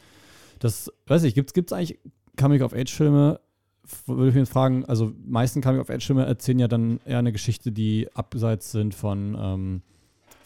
Das, 0.59 0.93
weiß 1.07 1.25
ich, 1.25 1.35
gibt 1.35 1.59
es 1.59 1.73
eigentlich 1.73 1.99
Coming-of-Age-Filme, 2.37 3.41
würde 4.07 4.29
ich 4.29 4.35
mich 4.35 4.49
fragen, 4.49 4.85
also 4.85 5.13
meisten 5.25 5.61
Coming-of-Age-Filme 5.61 6.25
erzählen 6.25 6.59
ja 6.59 6.69
dann 6.69 7.01
eher 7.05 7.19
eine 7.19 7.33
Geschichte, 7.33 7.73
die 7.73 8.09
abseits 8.15 8.73
sind 8.73 8.95
von 8.95 9.37
ähm, 9.39 9.83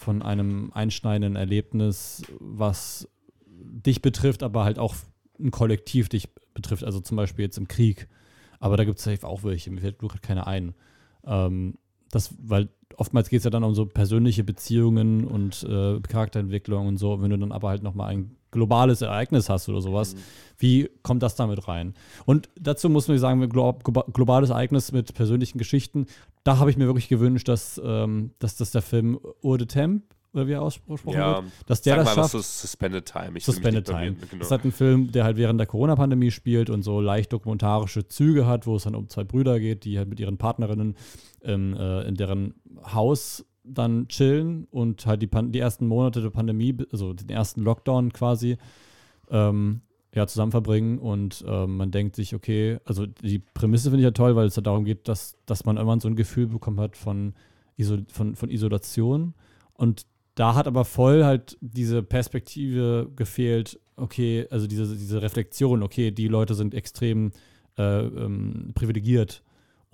von 0.04 0.22
einem 0.22 0.70
einschneidenden 0.74 1.34
Erlebnis, 1.34 2.22
was 2.38 3.08
dich 3.46 4.02
betrifft, 4.02 4.42
aber 4.42 4.64
halt 4.64 4.78
auch 4.78 4.94
ein 5.40 5.50
Kollektiv 5.50 6.08
dich 6.08 6.28
betrifft, 6.52 6.84
also 6.84 7.00
zum 7.00 7.16
Beispiel 7.16 7.44
jetzt 7.44 7.58
im 7.58 7.68
Krieg. 7.68 8.08
Aber 8.60 8.76
da 8.76 8.84
gibt 8.84 8.98
es 8.98 9.24
auch 9.24 9.42
welche, 9.42 9.70
mir 9.70 9.80
fällt 9.80 9.98
gerade 9.98 10.20
keine 10.20 10.46
ein. 10.46 10.74
Ähm, 11.24 11.78
das, 12.10 12.34
weil 12.38 12.68
oftmals 12.96 13.28
geht 13.28 13.38
es 13.38 13.44
ja 13.44 13.50
dann 13.50 13.64
um 13.64 13.74
so 13.74 13.86
persönliche 13.86 14.44
Beziehungen 14.44 15.24
und 15.24 15.64
äh, 15.64 16.00
Charakterentwicklung 16.00 16.86
und 16.86 16.98
so. 16.98 17.20
Wenn 17.20 17.30
du 17.30 17.38
dann 17.38 17.52
aber 17.52 17.70
halt 17.70 17.82
nochmal 17.82 18.10
ein 18.10 18.36
globales 18.54 19.02
Ereignis 19.02 19.50
hast 19.50 19.68
oder 19.68 19.82
sowas, 19.82 20.14
mhm. 20.14 20.18
wie 20.58 20.90
kommt 21.02 21.22
das 21.22 21.36
damit 21.36 21.68
rein? 21.68 21.94
Und 22.24 22.48
dazu 22.58 22.88
muss 22.88 23.08
man 23.08 23.18
sagen, 23.18 23.46
globales 23.48 24.50
Ereignis 24.50 24.92
mit 24.92 25.12
persönlichen 25.12 25.58
Geschichten, 25.58 26.06
da 26.44 26.58
habe 26.58 26.70
ich 26.70 26.78
mir 26.78 26.86
wirklich 26.86 27.08
gewünscht, 27.08 27.48
dass, 27.48 27.80
ähm, 27.84 28.30
dass 28.38 28.56
das 28.56 28.70
der 28.70 28.82
Film 28.82 29.18
Ur 29.42 29.58
de 29.58 29.66
Temp 29.66 30.04
oder 30.32 30.48
wie 30.48 30.52
er 30.52 30.62
ausgesprochen 30.62 31.16
ja, 31.16 31.36
wird, 31.36 31.52
dass 31.66 31.82
der 31.82 31.96
das 31.96 32.12
schafft. 32.12 32.34
Was 32.34 32.60
Suspended 32.62 33.06
Time. 33.06 33.38
Ich 33.38 33.44
Suspended 33.44 33.86
Time. 33.86 34.14
Genau. 34.14 34.38
Das 34.38 34.48
ist 34.48 34.50
halt 34.50 34.64
ein 34.64 34.72
Film, 34.72 35.12
der 35.12 35.24
halt 35.24 35.36
während 35.36 35.60
der 35.60 35.66
Corona-Pandemie 35.66 36.30
spielt 36.32 36.70
und 36.70 36.82
so 36.82 37.00
leicht 37.00 37.32
dokumentarische 37.32 38.08
Züge 38.08 38.46
hat, 38.46 38.66
wo 38.66 38.76
es 38.76 38.84
dann 38.84 38.96
um 38.96 39.08
zwei 39.08 39.24
Brüder 39.24 39.60
geht, 39.60 39.84
die 39.84 39.96
halt 39.96 40.08
mit 40.08 40.18
ihren 40.18 40.36
Partnerinnen 40.36 40.96
ähm, 41.42 41.76
äh, 41.78 42.02
in 42.08 42.16
deren 42.16 42.54
Haus 42.92 43.44
dann 43.64 44.08
chillen 44.08 44.66
und 44.70 45.06
halt 45.06 45.22
die, 45.22 45.26
Pan 45.26 45.52
die 45.52 45.58
ersten 45.58 45.86
Monate 45.86 46.20
der 46.20 46.30
Pandemie, 46.30 46.76
also 46.92 47.12
den 47.12 47.30
ersten 47.30 47.62
Lockdown 47.62 48.12
quasi, 48.12 48.58
ähm, 49.30 49.80
ja, 50.14 50.26
zusammen 50.26 50.52
verbringen 50.52 50.98
und 50.98 51.44
ähm, 51.48 51.76
man 51.76 51.90
denkt 51.90 52.14
sich, 52.14 52.34
okay, 52.34 52.78
also 52.84 53.06
die 53.06 53.40
Prämisse 53.40 53.90
finde 53.90 54.02
ich 54.02 54.04
ja 54.04 54.10
toll, 54.12 54.36
weil 54.36 54.46
es 54.46 54.54
ja 54.54 54.62
darum 54.62 54.84
geht, 54.84 55.08
dass, 55.08 55.36
dass 55.46 55.64
man 55.64 55.76
irgendwann 55.76 56.00
so 56.00 56.08
ein 56.08 56.14
Gefühl 56.14 56.46
bekommen 56.46 56.78
hat 56.78 56.96
von, 56.96 57.34
Iso 57.76 57.98
von, 58.12 58.36
von 58.36 58.50
Isolation. 58.50 59.34
Und 59.72 60.06
da 60.36 60.54
hat 60.54 60.68
aber 60.68 60.84
voll 60.84 61.24
halt 61.24 61.58
diese 61.60 62.02
Perspektive 62.02 63.10
gefehlt, 63.16 63.80
okay, 63.96 64.46
also 64.50 64.68
diese, 64.68 64.96
diese 64.96 65.20
Reflexion, 65.20 65.82
okay, 65.82 66.12
die 66.12 66.28
Leute 66.28 66.54
sind 66.54 66.74
extrem 66.74 67.32
äh, 67.76 68.02
ähm, 68.02 68.70
privilegiert 68.74 69.42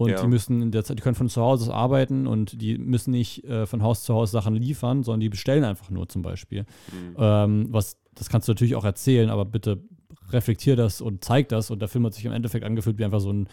und 0.00 0.08
ja. 0.08 0.22
die 0.22 0.28
müssen 0.28 0.62
in 0.62 0.70
der 0.70 0.82
Zeit, 0.82 0.96
die 0.96 1.02
können 1.02 1.14
von 1.14 1.28
zu 1.28 1.42
Hause 1.42 1.64
aus 1.64 1.68
arbeiten 1.68 2.26
und 2.26 2.62
die 2.62 2.78
müssen 2.78 3.10
nicht 3.10 3.44
äh, 3.44 3.66
von 3.66 3.82
Haus 3.82 4.02
zu 4.02 4.14
Haus 4.14 4.30
Sachen 4.30 4.54
liefern, 4.54 5.02
sondern 5.02 5.20
die 5.20 5.28
bestellen 5.28 5.62
einfach 5.62 5.90
nur 5.90 6.08
zum 6.08 6.22
Beispiel. 6.22 6.62
Mhm. 6.90 7.16
Ähm, 7.18 7.66
was, 7.68 7.98
das 8.14 8.30
kannst 8.30 8.48
du 8.48 8.52
natürlich 8.52 8.76
auch 8.76 8.86
erzählen, 8.86 9.28
aber 9.28 9.44
bitte 9.44 9.82
reflektier 10.30 10.74
das 10.74 11.02
und 11.02 11.22
zeig 11.22 11.50
das. 11.50 11.70
Und 11.70 11.80
der 11.80 11.88
Film 11.88 12.06
hat 12.06 12.14
sich 12.14 12.24
im 12.24 12.32
Endeffekt 12.32 12.64
angefühlt 12.64 12.96
wie 12.96 13.04
einfach 13.04 13.20
so 13.20 13.30
ein, 13.30 13.46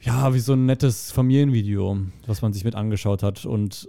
ja, 0.00 0.34
wie 0.34 0.40
so 0.40 0.54
ein 0.54 0.66
nettes 0.66 1.12
Familienvideo, 1.12 1.98
was 2.26 2.42
man 2.42 2.52
sich 2.52 2.64
mit 2.64 2.74
angeschaut 2.74 3.22
hat. 3.22 3.46
Und 3.46 3.88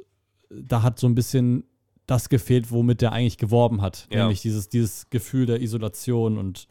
da 0.51 0.83
hat 0.83 0.99
so 0.99 1.07
ein 1.07 1.15
bisschen 1.15 1.63
das 2.05 2.29
gefehlt, 2.29 2.69
womit 2.69 3.01
der 3.01 3.13
eigentlich 3.13 3.39
geworben 3.39 3.81
hat. 3.81 4.07
Ja. 4.11 4.19
Nämlich 4.19 4.43
dieses, 4.43 4.69
dieses 4.69 5.09
Gefühl 5.09 5.47
der 5.47 5.59
Isolation 5.59 6.37
und 6.37 6.67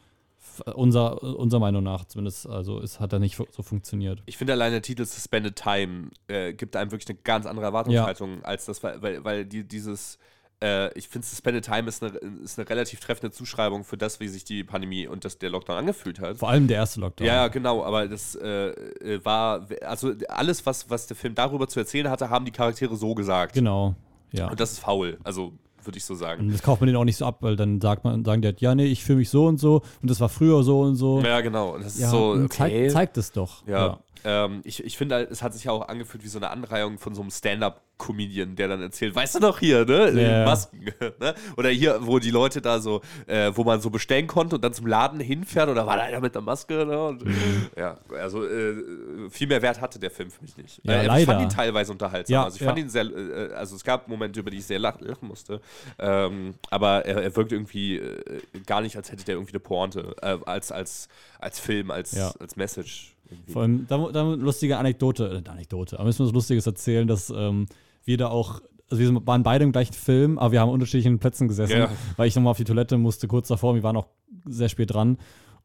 unser, 0.74 1.22
unserer 1.22 1.60
Meinung 1.60 1.82
nach 1.82 2.04
zumindest, 2.04 2.46
also 2.46 2.80
es 2.80 3.00
hat 3.00 3.12
da 3.12 3.18
nicht 3.18 3.36
so 3.36 3.62
funktioniert. 3.62 4.22
Ich 4.26 4.36
finde 4.36 4.52
allein 4.52 4.72
der 4.72 4.82
Titel 4.82 5.04
Suspended 5.04 5.56
Time 5.56 6.10
äh, 6.28 6.52
gibt 6.52 6.76
einem 6.76 6.90
wirklich 6.90 7.08
eine 7.08 7.18
ganz 7.22 7.46
andere 7.46 7.66
Erwartungshaltung 7.66 8.38
ja. 8.38 8.44
als 8.44 8.66
das, 8.66 8.82
weil, 8.82 9.24
weil 9.24 9.44
die, 9.44 9.64
dieses, 9.64 10.18
äh, 10.62 10.92
ich 10.98 11.08
finde 11.08 11.26
Suspended 11.26 11.64
Time 11.64 11.88
ist 11.88 12.02
eine, 12.02 12.16
ist 12.16 12.58
eine 12.58 12.68
relativ 12.68 13.00
treffende 13.00 13.30
Zuschreibung 13.30 13.84
für 13.84 13.96
das, 13.96 14.20
wie 14.20 14.28
sich 14.28 14.44
die 14.44 14.64
Pandemie 14.64 15.06
und 15.06 15.24
das, 15.24 15.38
der 15.38 15.50
Lockdown 15.50 15.76
angefühlt 15.76 16.20
hat. 16.20 16.38
Vor 16.38 16.48
allem 16.48 16.66
der 16.66 16.78
erste 16.78 17.00
Lockdown. 17.00 17.26
Ja, 17.26 17.48
genau, 17.48 17.84
aber 17.84 18.08
das 18.08 18.34
äh, 18.34 18.70
äh 18.70 19.24
war, 19.24 19.66
also 19.82 20.12
alles, 20.28 20.66
was, 20.66 20.90
was 20.90 21.06
der 21.06 21.16
Film 21.16 21.34
darüber 21.34 21.68
zu 21.68 21.78
erzählen 21.78 22.10
hatte, 22.10 22.30
haben 22.30 22.44
die 22.44 22.52
Charaktere 22.52 22.96
so 22.96 23.14
gesagt. 23.14 23.54
Genau, 23.54 23.94
ja. 24.32 24.48
Und 24.48 24.60
das 24.60 24.72
ist 24.72 24.80
faul, 24.80 25.18
also 25.24 25.52
würde 25.88 25.98
ich 25.98 26.04
so 26.04 26.14
sagen. 26.14 26.42
Und 26.42 26.52
das 26.52 26.62
kauft 26.62 26.80
man 26.80 26.86
den 26.86 26.96
auch 26.96 27.04
nicht 27.04 27.16
so 27.16 27.24
ab, 27.24 27.38
weil 27.40 27.56
dann 27.56 27.80
sagt 27.80 28.04
man, 28.04 28.24
sagen 28.24 28.42
die 28.42 28.48
halt, 28.48 28.60
ja, 28.60 28.74
nee, 28.74 28.86
ich 28.86 29.02
fühle 29.02 29.18
mich 29.18 29.30
so 29.30 29.46
und 29.46 29.58
so 29.58 29.82
und 30.02 30.10
das 30.10 30.20
war 30.20 30.28
früher 30.28 30.62
so 30.62 30.82
und 30.82 30.96
so. 30.96 31.20
Ja, 31.20 31.40
genau. 31.40 31.74
Und 31.74 31.84
das 31.84 31.98
ja, 31.98 32.06
ist 32.06 32.10
so, 32.12 32.32
okay. 32.32 32.48
Zeigt, 32.48 32.92
zeigt 32.92 33.16
es 33.16 33.32
doch. 33.32 33.66
Ja. 33.66 33.78
ja. 33.78 33.98
Ähm, 34.28 34.60
ich, 34.64 34.84
ich 34.84 34.98
finde, 34.98 35.14
halt, 35.14 35.30
es 35.30 35.42
hat 35.42 35.54
sich 35.54 35.64
ja 35.64 35.72
auch 35.72 35.88
angefühlt 35.88 36.22
wie 36.22 36.28
so 36.28 36.38
eine 36.38 36.50
Anreihung 36.50 36.98
von 36.98 37.14
so 37.14 37.22
einem 37.22 37.30
Stand-Up-Comedian, 37.30 38.56
der 38.56 38.68
dann 38.68 38.82
erzählt, 38.82 39.14
weißt 39.14 39.36
du 39.36 39.38
noch 39.38 39.58
hier, 39.58 39.86
ne? 39.86 40.10
Ja. 40.20 40.44
Masken. 40.44 40.84
ne? 41.18 41.34
Oder 41.56 41.70
hier, 41.70 42.06
wo 42.06 42.18
die 42.18 42.30
Leute 42.30 42.60
da 42.60 42.78
so, 42.78 43.00
äh, 43.26 43.50
wo 43.54 43.64
man 43.64 43.80
so 43.80 43.88
bestellen 43.88 44.26
konnte 44.26 44.56
und 44.56 44.62
dann 44.62 44.74
zum 44.74 44.86
Laden 44.86 45.18
hinfährt 45.18 45.70
oder 45.70 45.86
war 45.86 45.96
da 45.96 46.02
einer 46.02 46.20
mit 46.20 46.34
der 46.34 46.42
Maske, 46.42 46.84
ne? 46.84 47.02
Und, 47.02 47.24
Ja, 47.74 47.96
also 48.18 48.44
äh, 48.44 49.30
viel 49.30 49.46
mehr 49.46 49.62
Wert 49.62 49.80
hatte 49.80 49.98
der 49.98 50.10
Film 50.10 50.30
für 50.30 50.42
mich 50.42 50.58
nicht. 50.58 50.80
Ja, 50.82 50.92
äh, 50.92 51.00
Ich 51.02 51.06
leider. 51.08 51.32
fand 51.32 51.42
ihn 51.42 51.48
teilweise 51.48 51.92
unterhaltsam. 51.92 52.34
Ja, 52.34 52.44
also 52.44 52.56
ich 52.56 52.62
fand 52.62 52.76
ja. 52.76 52.84
ihn 52.84 52.90
sehr, 52.90 53.04
äh, 53.04 53.54
also 53.54 53.76
es 53.76 53.84
gab 53.84 54.08
Momente, 54.08 54.40
über 54.40 54.50
die 54.50 54.58
ich 54.58 54.66
sehr 54.66 54.78
lach, 54.78 55.00
lachen 55.00 55.26
musste. 55.26 55.62
Ähm, 55.98 56.54
aber 56.68 57.06
er, 57.06 57.22
er 57.22 57.34
wirkt 57.34 57.52
irgendwie 57.52 57.96
äh, 57.96 58.40
gar 58.66 58.82
nicht, 58.82 58.94
als 58.94 59.10
hätte 59.10 59.24
der 59.24 59.36
irgendwie 59.36 59.52
eine 59.52 59.60
Pointe, 59.60 60.14
äh, 60.20 60.36
als, 60.44 60.70
als, 60.70 61.08
als 61.38 61.58
Film, 61.60 61.90
als, 61.90 62.14
als 62.38 62.56
Message. 62.56 63.14
Irgendwie. 63.30 63.52
Vor 63.52 63.62
allem, 63.62 63.86
da, 63.88 64.08
da 64.12 64.22
lustige 64.34 64.78
Anekdote, 64.78 65.42
äh, 65.46 65.48
Anekdote, 65.48 65.96
aber 65.98 66.06
müssen 66.06 66.20
wir 66.20 66.26
was 66.26 66.32
Lustiges 66.34 66.66
erzählen, 66.66 67.06
dass 67.06 67.30
ähm, 67.34 67.66
wir 68.04 68.16
da 68.16 68.28
auch, 68.28 68.60
also 68.90 69.02
wir 69.02 69.26
waren 69.26 69.42
beide 69.42 69.64
im 69.64 69.72
gleichen 69.72 69.92
Film, 69.94 70.38
aber 70.38 70.52
wir 70.52 70.60
haben 70.60 70.68
an 70.68 70.74
unterschiedlichen 70.74 71.18
Plätzen 71.18 71.48
gesessen, 71.48 71.78
Ja. 71.78 71.90
weil 72.16 72.28
ich 72.28 72.34
nochmal 72.34 72.52
auf 72.52 72.56
die 72.56 72.64
Toilette 72.64 72.96
musste, 72.98 73.28
kurz 73.28 73.48
davor, 73.48 73.74
wir 73.74 73.82
waren 73.82 73.96
auch 73.96 74.06
sehr 74.46 74.68
spät 74.68 74.92
dran. 74.94 75.18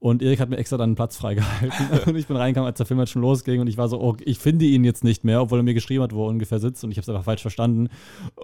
Und 0.04 0.22
Erik 0.22 0.41
hat 0.41 0.49
mir 0.49 0.58
extra 0.58 0.76
dann 0.76 0.89
einen 0.89 0.95
Platz 0.95 1.16
freigehalten. 1.16 1.88
und 2.08 2.18
ich 2.18 2.28
bin 2.28 2.36
reingekommen, 2.36 2.68
als 2.68 2.76
der 2.76 2.86
Film 2.86 2.99
halt 2.99 3.08
schon 3.08 3.22
losging. 3.22 3.62
Und 3.62 3.68
ich 3.68 3.78
war 3.78 3.88
so, 3.88 4.01
oh, 4.01 4.18
ich 4.20 4.38
finde 4.38 4.66
ihn 4.66 4.84
jetzt 4.84 5.06
nicht 5.06 5.24
mehr, 5.24 5.41
obwohl 5.41 5.60
er 5.62 5.64
mir 5.64 5.74
geschrieben 5.74 6.04
hat, 6.04 6.14
wo 6.14 6.26
er 6.26 6.30
ungefähr 6.30 6.60
sitzt. 6.60 6.84
Und 6.84 6.91
ich 6.91 6.97
habe 6.97 7.04
es 7.04 7.08
einfach 7.10 7.24
falsch 7.24 7.41
verstanden. 7.41 7.88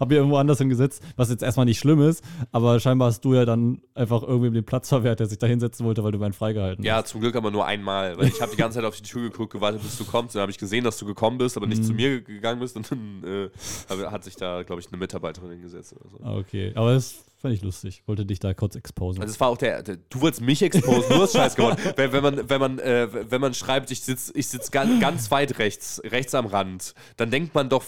habe 0.00 0.06
mir 0.14 0.14
irgendwo 0.20 0.38
anders 0.38 0.56
hingesetzt, 0.56 1.02
was 1.16 1.28
jetzt 1.28 1.42
erstmal 1.42 1.66
nicht 1.66 1.78
schlimm 1.78 2.00
ist. 2.00 2.24
Aber 2.50 2.80
scheinbar 2.80 3.08
hast 3.08 3.22
du 3.26 3.34
ja 3.34 3.44
dann 3.44 3.82
einfach 3.94 4.22
irgendwie 4.22 4.50
den 4.52 4.64
Platz 4.64 4.88
verwehrt, 4.88 5.20
der 5.20 5.26
sich 5.26 5.36
da 5.36 5.46
hinsetzen 5.46 5.84
wollte, 5.84 6.02
weil 6.02 6.12
du 6.12 6.18
meinen 6.18 6.32
freigehalten 6.32 6.82
Ja, 6.82 6.96
hast. 6.96 7.08
zum 7.08 7.20
Glück 7.20 7.36
aber 7.36 7.50
nur 7.50 7.66
einmal, 7.66 8.16
weil 8.16 8.28
ich 8.28 8.40
habe 8.40 8.52
die 8.52 8.56
ganze 8.56 8.76
Zeit 8.78 8.86
auf 8.86 8.96
die 8.96 9.02
Tür 9.02 9.28
geguckt, 9.28 9.52
gewartet, 9.52 9.82
bis 9.82 9.98
du 9.98 10.06
kommst. 10.06 10.34
Dann 10.34 10.40
habe 10.40 10.50
ich 10.50 10.56
gesehen, 10.56 10.84
dass 10.84 10.96
du 10.96 11.04
gekommen 11.04 11.36
bist, 11.36 11.58
aber 11.58 11.66
nicht 11.66 11.84
zu 11.84 11.92
mir 11.92 12.22
gegangen 12.22 12.58
bist. 12.60 12.78
Und 12.78 12.90
dann 12.90 13.22
äh, 13.24 14.06
hat 14.06 14.24
sich 14.24 14.36
da, 14.36 14.62
glaube 14.62 14.80
ich, 14.80 14.88
eine 14.88 14.96
Mitarbeiterin 14.96 15.50
hingesetzt 15.50 15.94
oder 16.00 16.08
so. 16.08 16.18
Ah, 16.24 16.36
Okay, 16.38 16.72
aber 16.74 16.94
das 16.94 17.26
fand 17.40 17.54
ich 17.54 17.62
lustig. 17.62 18.02
Wollte 18.06 18.24
dich 18.26 18.38
da 18.38 18.54
kurz 18.54 18.76
exposen. 18.76 19.20
Also 19.22 19.32
es 19.32 19.40
war 19.40 19.48
auch 19.48 19.56
der, 19.56 19.82
der 19.82 19.96
du 20.08 20.20
wolltest 20.20 20.42
mich 20.42 20.62
exposen, 20.62 21.04
du 21.08 21.22
hast 21.22 21.32
Scheiß 21.34 21.56
gemacht. 21.56 21.78
Wenn, 21.96 22.12
wenn 22.12 22.22
man, 22.22 22.48
wenn 22.48 22.60
man, 22.60 22.78
äh, 22.78 23.08
wenn 23.30 23.40
man 23.40 23.54
schreibt, 23.54 23.90
ich 23.90 24.00
sitze 24.02 24.32
ich 24.34 24.48
sitz 24.48 24.70
ganz, 24.70 25.00
ganz 25.00 25.30
weit 25.30 25.58
rechts, 25.58 26.00
rechts 26.04 26.34
am 26.34 26.46
Rand, 26.46 26.94
dann 27.16 27.30
denkt 27.30 27.54
man 27.54 27.68
doch 27.68 27.84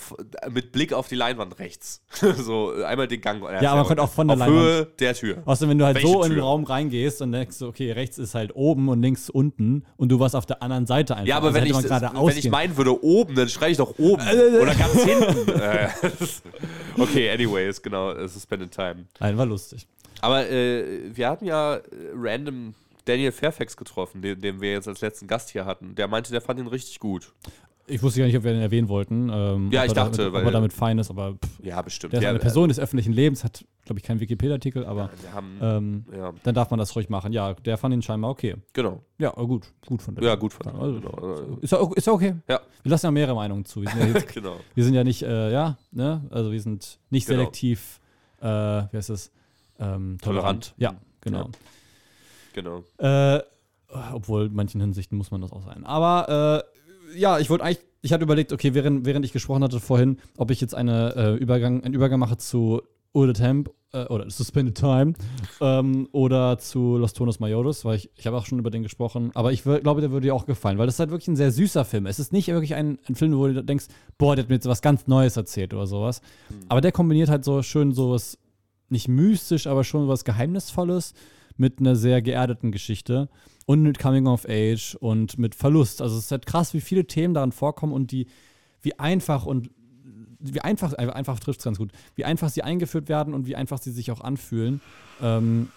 mit 0.51 0.73
Blick 0.73 0.93
auf 0.93 1.09
die 1.09 1.15
Leinwand 1.15 1.59
rechts. 1.59 2.03
so 2.39 2.73
äh, 2.77 2.85
einmal 2.85 3.09
den 3.09 3.21
Gang. 3.21 3.43
Ja, 3.43 3.73
aber 3.73 3.81
man 3.81 3.87
könnte 3.87 4.03
auch 4.03 4.11
von 4.11 4.29
der 4.29 4.37
auf 4.37 4.43
Leinwand- 4.43 4.63
Höhe 4.63 4.87
der 4.99 5.15
Tür. 5.15 5.43
Außerdem, 5.45 5.71
wenn 5.71 5.79
du 5.79 5.85
halt 5.85 5.97
Welche 5.97 6.09
so 6.09 6.23
in 6.23 6.31
den 6.31 6.37
Tür? 6.39 6.45
Raum 6.45 6.65
reingehst 6.65 7.23
und 7.23 7.33
denkst, 7.33 7.63
okay, 7.63 7.93
rechts 7.93 8.19
ist 8.19 8.35
halt 8.35 8.55
oben 8.55 8.89
und 8.89 9.03
links 9.03 9.31
unten 9.31 9.85
und 9.97 10.09
du 10.11 10.19
warst 10.19 10.35
auf 10.37 10.47
der 10.47 10.63
anderen 10.63 10.87
Seite 10.87 11.15
einfach. 11.17 11.29
Ja, 11.29 11.37
aber 11.37 11.49
Also 11.49 11.61
wenn 11.61 11.67
ich, 11.67 11.75
wenn 11.75 12.39
ich 12.39 12.51
meinen 12.51 12.77
würde 12.77 13.03
oben, 13.05 13.35
dann 13.35 13.49
schreie 13.49 13.73
ich 13.73 13.77
doch 13.79 13.99
oben. 13.99 14.23
Oder 14.61 14.75
ganz 14.75 15.03
hinten. 15.05 15.51
Äh, 15.61 15.89
okay, 16.99 17.31
anyways, 17.31 17.81
genau, 17.83 18.11
es 18.13 18.37
ist 18.37 18.43
Spend 18.45 18.63
in 18.63 18.71
Time. 18.71 19.07
Nein, 19.21 19.37
war 19.43 19.47
lustig. 19.49 19.87
Aber 20.21 20.49
äh, 20.49 21.15
wir 21.15 21.29
hatten 21.29 21.45
ja 21.47 21.77
äh, 21.77 21.81
random 22.15 22.75
Daniel 23.05 23.33
Fairfax 23.33 23.77
getroffen, 23.77 24.23
den, 24.23 24.41
den 24.41 24.61
wir 24.61 24.71
jetzt 24.73 24.87
als 24.87 25.01
letzten 25.01 25.27
Gast 25.27 25.51
hier 25.51 25.65
hatten. 25.65 25.95
Der 25.97 26.07
meinte, 26.07 26.31
der 26.31 26.41
fand 26.41 26.61
ihn 26.61 26.69
richtig 26.69 27.01
gut. 27.01 27.33
Ich 27.89 28.01
wusste 28.01 28.21
gar 28.21 28.27
nicht, 28.27 28.37
ob 28.37 28.45
wir 28.45 28.53
den 28.53 28.63
erwähnen 28.63 28.89
wollten. 28.89 29.29
Ähm, 29.29 29.71
Ja, 29.73 29.85
ich 29.85 29.93
dachte, 29.93 30.19
damit, 30.19 30.33
weil- 30.35 30.43
ob 30.43 30.47
er 30.49 30.53
damit 30.53 30.73
fein 30.73 30.99
ist, 31.01 31.11
aber 31.11 31.33
pff, 31.35 31.65
Ja, 31.65 31.83
bestimmt. 31.83 32.13
der 32.13 32.21
ist 32.21 32.25
Ja, 32.25 32.31
eine 32.31 32.39
Person 32.39 32.69
des 32.69 32.79
öffentlichen 32.79 33.13
Lebens, 33.13 33.43
hat, 33.43 33.65
glaube 33.85 33.99
ich, 33.99 34.05
keinen 34.07 34.21
Wikipedia-Artikel, 34.21 34.87
aber 34.87 35.11
Wir 35.21 35.33
haben, 35.33 35.59
ähm, 35.61 36.05
ja, 36.17 36.33
dann 36.45 36.55
darf 36.55 36.71
man 36.71 36.79
das 36.79 36.95
ruhig 36.95 37.09
machen. 37.09 37.33
Ja, 37.33 37.55
der 37.55 37.77
fand 37.77 37.93
ihn 37.93 38.01
scheinbar 38.03 38.31
okay. 38.31 38.55
genau. 38.73 39.03
Ja, 39.19 39.31
äh, 39.37 39.47
gut, 39.47 39.67
gut 39.85 40.01
von 40.01 40.15
dem. 40.15 40.23
Ja, 40.23 40.37
gut 40.37 40.53
von 40.53 40.69
Also, 40.69 41.01
genau. 41.01 41.59
Ist 41.61 41.73
ja, 41.73 41.81
o- 41.81 41.93
ist 41.95 42.07
ja 42.07 42.13
okay. 42.13 42.35
Ja. 42.49 42.61
Wir 42.85 42.91
lassen 42.91 43.07
ja 43.07 43.11
mehrere 43.11 43.35
Meinungen 43.35 43.65
zu. 43.65 43.83
Wir 43.83 43.91
sind 43.91 43.99
ja, 44.01 44.07
jetzt, 44.15 44.33
genau. 44.33 44.55
wir 44.77 44.85
sind 44.85 44.95
ja 44.95 45.03
nicht, 45.03 45.23
äh, 45.25 45.51
ja, 45.53 45.77
ne? 45.91 46.23
Also 46.31 46.53
wir 46.53 46.61
sind 46.61 47.01
nicht 47.11 47.27
Genau. 47.27 47.41
selektiv, 47.41 47.99
äh, 48.43 48.93
wie 48.93 48.97
heißt 48.97 49.11
das? 49.11 49.31
Ähm, 49.79 50.19
tolerant. 50.21 50.23
Tolerant. 50.23 50.75
Ja, 50.77 50.95
genau. 51.21 51.51
Genau. 52.53 52.85
Äh, 52.99 53.41
obwohl, 54.13 54.47
in 54.47 54.55
manchen 54.55 54.81
Hinsichten 54.81 55.17
muss 55.17 55.31
man 55.31 55.41
das 55.41 55.53
auch 55.53 55.65
sein. 55.65 55.85
Aber 55.85 56.65
äh, 57.13 57.19
ja, 57.19 57.39
ich 57.39 57.51
wollte 57.51 57.65
eigentlich, 57.65 57.85
ich 58.03 58.13
hatte 58.13 58.25
überlegt, 58.25 58.53
okay, 58.53 58.75
während, 58.75 59.05
während 59.07 59.25
ich 59.25 59.33
gesprochen 59.33 59.63
hatte 59.63 59.81
vorhin, 59.81 60.19
ob 60.37 60.51
ich 60.51 60.61
jetzt 60.61 60.75
eine, 60.75 61.15
äh, 61.17 61.35
Übergang, 61.37 61.85
einen 61.85 61.95
Übergang 61.95 62.19
mache 62.19 62.37
zu 62.37 62.83
Ode 63.13 63.33
Temp 63.33 63.71
äh, 63.93 64.05
oder 64.07 64.29
Suspended 64.31 64.77
Time 64.77 65.15
ähm, 65.61 66.09
oder 66.13 66.59
zu 66.59 66.97
Los 66.97 67.13
Tonos 67.13 67.41
Mayores, 67.41 67.85
weil 67.85 67.97
ich, 67.97 68.11
ich 68.17 68.27
habe 68.27 68.37
auch 68.37 68.47
schon 68.47 68.59
über 68.59 68.71
den 68.71 68.83
gesprochen. 68.83 69.31
Aber 69.35 69.53
ich 69.53 69.63
glaube, 69.63 70.01
der 70.01 70.11
würde 70.11 70.27
dir 70.27 70.35
auch 70.35 70.47
gefallen, 70.47 70.79
weil 70.79 70.87
das 70.87 70.97
ist 70.97 71.01
halt 71.01 71.11
wirklich 71.11 71.29
ein 71.29 71.37
sehr 71.37 71.53
süßer 71.53 71.85
Film. 71.85 72.07
Es 72.07 72.19
ist 72.19 72.33
nicht 72.33 72.49
wirklich 72.49 72.75
ein, 72.75 72.99
ein 73.09 73.15
Film, 73.15 73.37
wo 73.37 73.47
du 73.47 73.63
denkst, 73.63 73.87
boah, 74.19 74.35
der 74.35 74.45
hat 74.45 74.49
mir 74.49 74.57
jetzt 74.57 74.69
was 74.69 74.83
ganz 74.83 75.07
Neues 75.07 75.37
erzählt 75.37 75.75
oder 75.75 75.87
sowas. 75.87 76.21
Aber 76.69 76.81
der 76.81 76.93
kombiniert 76.93 77.29
halt 77.29 77.45
so 77.45 77.63
schön 77.63 77.93
sowas, 77.93 78.39
nicht 78.89 79.09
mystisch, 79.09 79.67
aber 79.67 79.85
schon 79.85 80.09
was 80.09 80.25
Geheimnisvolles 80.25 81.15
mit 81.57 81.81
einer 81.81 81.97
sehr 81.97 82.23
geerdeten 82.23 82.73
Geschichte 82.73 83.29
und 83.67 83.83
mit 83.83 83.99
Coming 83.99 84.27
of 84.27 84.47
Age 84.49 84.97
und 85.01 85.39
mit 85.39 85.55
Verlust. 85.55 86.03
Also 86.03 86.17
es 86.17 86.25
ist 86.25 86.33
halt 86.33 86.47
krass, 86.47 86.75
wie 86.75 86.81
viele 86.81 87.07
Themen 87.07 87.35
darin 87.35 87.53
vorkommen 87.53 87.93
und 87.93 88.11
die, 88.11 88.27
wie 88.81 88.99
einfach 88.99 89.47
und 89.47 89.71
wie 90.43 90.61
einfach, 90.61 90.93
einfach, 90.95 91.15
einfach 91.15 91.41
trifft 91.41 91.61
es 91.61 91.65
ganz 91.65 91.79
gut, 91.79 91.93
wie 92.15 92.25
einfach 92.25 92.49
sie 92.49 92.63
eingeführt 92.63 93.09
werden 93.09 93.35
und 93.35 93.47
wie 93.47 93.57
einfach 93.57 93.79
sie 93.79 93.93
sich 93.93 94.11
auch 94.11 94.21
anfühlen. 94.21 94.81
Ähm, 95.21 95.69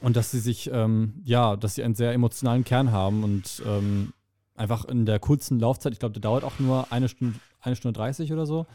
und 0.00 0.16
dass 0.16 0.30
sie 0.30 0.38
sich, 0.38 0.70
ähm, 0.72 1.14
ja, 1.24 1.56
dass 1.56 1.74
sie 1.74 1.82
einen 1.82 1.94
sehr 1.94 2.12
emotionalen 2.12 2.64
Kern 2.64 2.92
haben 2.92 3.24
und 3.24 3.62
ähm, 3.66 4.12
einfach 4.54 4.84
in 4.84 5.06
der 5.06 5.18
kurzen 5.18 5.58
Laufzeit, 5.58 5.92
ich 5.92 5.98
glaube, 5.98 6.12
der 6.12 6.22
dauert 6.22 6.44
auch 6.44 6.58
nur 6.58 6.92
eine 6.92 7.08
Stunde, 7.08 7.38
eine 7.60 7.76
Stunde 7.76 7.98
30 7.98 8.32
oder 8.32 8.46
so, 8.46 8.66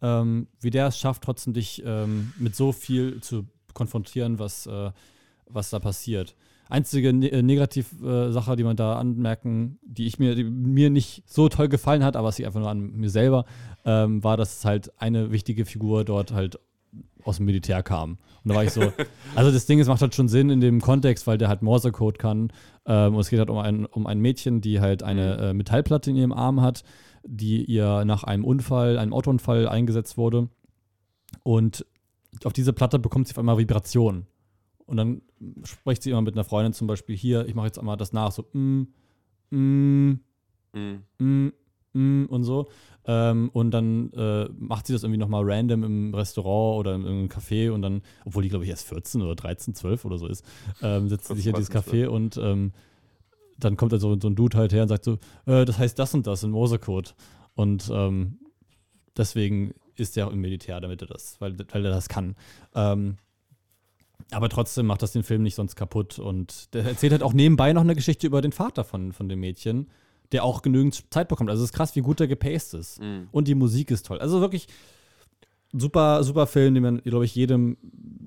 ähm, 0.00 0.48
wie 0.60 0.70
der 0.70 0.88
es 0.88 0.98
schafft, 0.98 1.22
trotzdem 1.22 1.52
dich 1.52 1.82
ähm, 1.84 2.32
mit 2.36 2.56
so 2.56 2.72
viel 2.72 3.20
zu 3.20 3.46
konfrontieren, 3.74 4.38
was, 4.38 4.66
äh, 4.66 4.90
was 5.46 5.70
da 5.70 5.78
passiert. 5.78 6.34
Einzige 6.72 7.12
ne 7.12 7.30
äh, 7.30 7.42
Negativ-Sache, 7.42 8.52
äh, 8.52 8.56
die 8.56 8.64
man 8.64 8.76
da 8.76 8.96
anmerken, 8.96 9.78
die 9.82 10.06
ich 10.06 10.18
mir, 10.18 10.34
die 10.34 10.44
mir 10.44 10.90
nicht 10.90 11.22
so 11.26 11.48
toll 11.48 11.68
gefallen 11.68 12.02
hat, 12.02 12.16
aber 12.16 12.28
es 12.28 12.38
liegt 12.38 12.46
einfach 12.46 12.60
nur 12.60 12.70
an 12.70 12.92
mir 12.92 13.10
selber, 13.10 13.44
ähm, 13.84 14.24
war, 14.24 14.36
dass 14.36 14.64
halt 14.64 14.90
eine 15.00 15.32
wichtige 15.32 15.64
Figur 15.64 16.04
dort 16.04 16.32
halt 16.32 16.58
aus 17.24 17.36
dem 17.36 17.46
Militär 17.46 17.82
kam. 17.82 18.18
Und 18.42 18.50
da 18.50 18.54
war 18.54 18.64
ich 18.64 18.70
so, 18.70 18.92
also 19.34 19.50
das 19.50 19.66
Ding, 19.66 19.78
es 19.80 19.88
macht 19.88 20.00
halt 20.00 20.14
schon 20.14 20.28
Sinn 20.28 20.50
in 20.50 20.60
dem 20.60 20.80
Kontext, 20.80 21.26
weil 21.26 21.38
der 21.38 21.48
halt 21.48 21.62
Morsecode 21.62 22.18
kann. 22.18 22.52
Ähm, 22.86 23.14
und 23.14 23.20
es 23.20 23.28
geht 23.28 23.38
halt 23.38 23.50
um 23.50 23.58
ein, 23.58 23.86
um 23.86 24.06
ein 24.06 24.18
Mädchen, 24.18 24.60
die 24.60 24.80
halt 24.80 25.02
eine 25.02 25.36
äh, 25.36 25.54
Metallplatte 25.54 26.10
in 26.10 26.16
ihrem 26.16 26.32
Arm 26.32 26.60
hat, 26.60 26.84
die 27.24 27.64
ihr 27.64 28.04
nach 28.04 28.24
einem 28.24 28.44
Unfall, 28.44 28.98
einem 28.98 29.12
Autounfall 29.12 29.68
eingesetzt 29.68 30.16
wurde. 30.16 30.48
Und 31.44 31.86
auf 32.44 32.52
diese 32.52 32.72
Platte 32.72 32.98
bekommt 32.98 33.28
sie 33.28 33.34
auf 33.34 33.38
einmal 33.38 33.58
Vibrationen. 33.58 34.26
Und 34.92 34.98
dann 34.98 35.22
spricht 35.64 36.02
sie 36.02 36.10
immer 36.10 36.20
mit 36.20 36.34
einer 36.34 36.44
Freundin 36.44 36.74
zum 36.74 36.86
Beispiel 36.86 37.16
hier, 37.16 37.46
ich 37.48 37.54
mache 37.54 37.64
jetzt 37.64 37.78
einmal 37.78 37.96
das 37.96 38.12
nach, 38.12 38.30
so 38.30 38.44
mm, 38.52 38.82
mm, 39.48 40.20
Mhm. 40.74 41.02
mm, 41.18 41.52
mm 41.94 42.26
und 42.26 42.44
so. 42.44 42.68
Ähm, 43.06 43.48
und 43.54 43.70
dann 43.70 44.12
äh, 44.12 44.50
macht 44.58 44.86
sie 44.86 44.92
das 44.92 45.02
irgendwie 45.02 45.18
nochmal 45.18 45.44
random 45.46 45.82
im 45.82 46.14
Restaurant 46.14 46.78
oder 46.78 46.94
im, 46.94 47.06
im 47.06 47.28
Café 47.30 47.70
und 47.70 47.80
dann, 47.80 48.02
obwohl 48.26 48.42
die, 48.42 48.50
glaube 48.50 48.64
ich, 48.64 48.70
erst 48.70 48.86
14 48.86 49.22
oder 49.22 49.34
13, 49.34 49.74
12 49.74 50.04
oder 50.04 50.18
so 50.18 50.26
ist, 50.26 50.44
ähm, 50.82 51.08
setzt 51.08 51.28
sie 51.28 51.36
sich 51.36 51.46
in 51.46 51.54
dieses 51.54 51.70
13, 51.70 51.82
Café 51.90 52.06
und 52.08 52.36
ähm, 52.36 52.72
dann 53.58 53.78
kommt 53.78 53.94
da 53.94 53.98
so, 53.98 54.20
so 54.20 54.28
ein 54.28 54.34
Dude 54.34 54.58
halt 54.58 54.74
her 54.74 54.82
und 54.82 54.88
sagt 54.88 55.04
so, 55.04 55.14
äh, 55.46 55.64
das 55.64 55.78
heißt 55.78 55.98
das 55.98 56.12
und 56.12 56.26
das 56.26 56.42
in 56.42 56.50
Morsecode. 56.50 57.14
Und 57.54 57.90
ähm, 57.90 58.40
deswegen 59.16 59.72
ist 59.96 60.18
er 60.18 60.26
auch 60.26 60.32
im 60.32 60.42
Militär, 60.42 60.82
damit 60.82 61.00
er 61.00 61.08
das, 61.08 61.40
weil, 61.40 61.56
weil 61.58 61.86
er 61.86 61.92
das 61.92 62.10
kann. 62.10 62.36
Ähm, 62.74 63.16
aber 64.30 64.48
trotzdem 64.48 64.86
macht 64.86 65.02
das 65.02 65.12
den 65.12 65.22
Film 65.22 65.42
nicht 65.42 65.54
sonst 65.54 65.76
kaputt. 65.76 66.18
Und 66.18 66.72
der 66.74 66.84
erzählt 66.84 67.12
halt 67.12 67.22
auch 67.22 67.32
nebenbei 67.32 67.72
noch 67.72 67.82
eine 67.82 67.94
Geschichte 67.94 68.26
über 68.26 68.40
den 68.40 68.52
Vater 68.52 68.84
von, 68.84 69.12
von 69.12 69.28
dem 69.28 69.40
Mädchen, 69.40 69.88
der 70.32 70.44
auch 70.44 70.62
genügend 70.62 71.04
Zeit 71.12 71.28
bekommt. 71.28 71.50
Also 71.50 71.62
es 71.62 71.70
ist 71.70 71.76
krass, 71.76 71.96
wie 71.96 72.00
gut 72.00 72.20
der 72.20 72.28
gepaced 72.28 72.74
ist. 72.74 73.00
Mhm. 73.00 73.28
Und 73.32 73.48
die 73.48 73.54
Musik 73.54 73.90
ist 73.90 74.06
toll. 74.06 74.18
Also 74.18 74.40
wirklich 74.40 74.68
super, 75.72 76.22
super 76.22 76.46
Film, 76.46 76.74
den 76.74 76.82
man, 76.82 77.02
glaube 77.02 77.24
ich, 77.24 77.34
jedem 77.34 77.76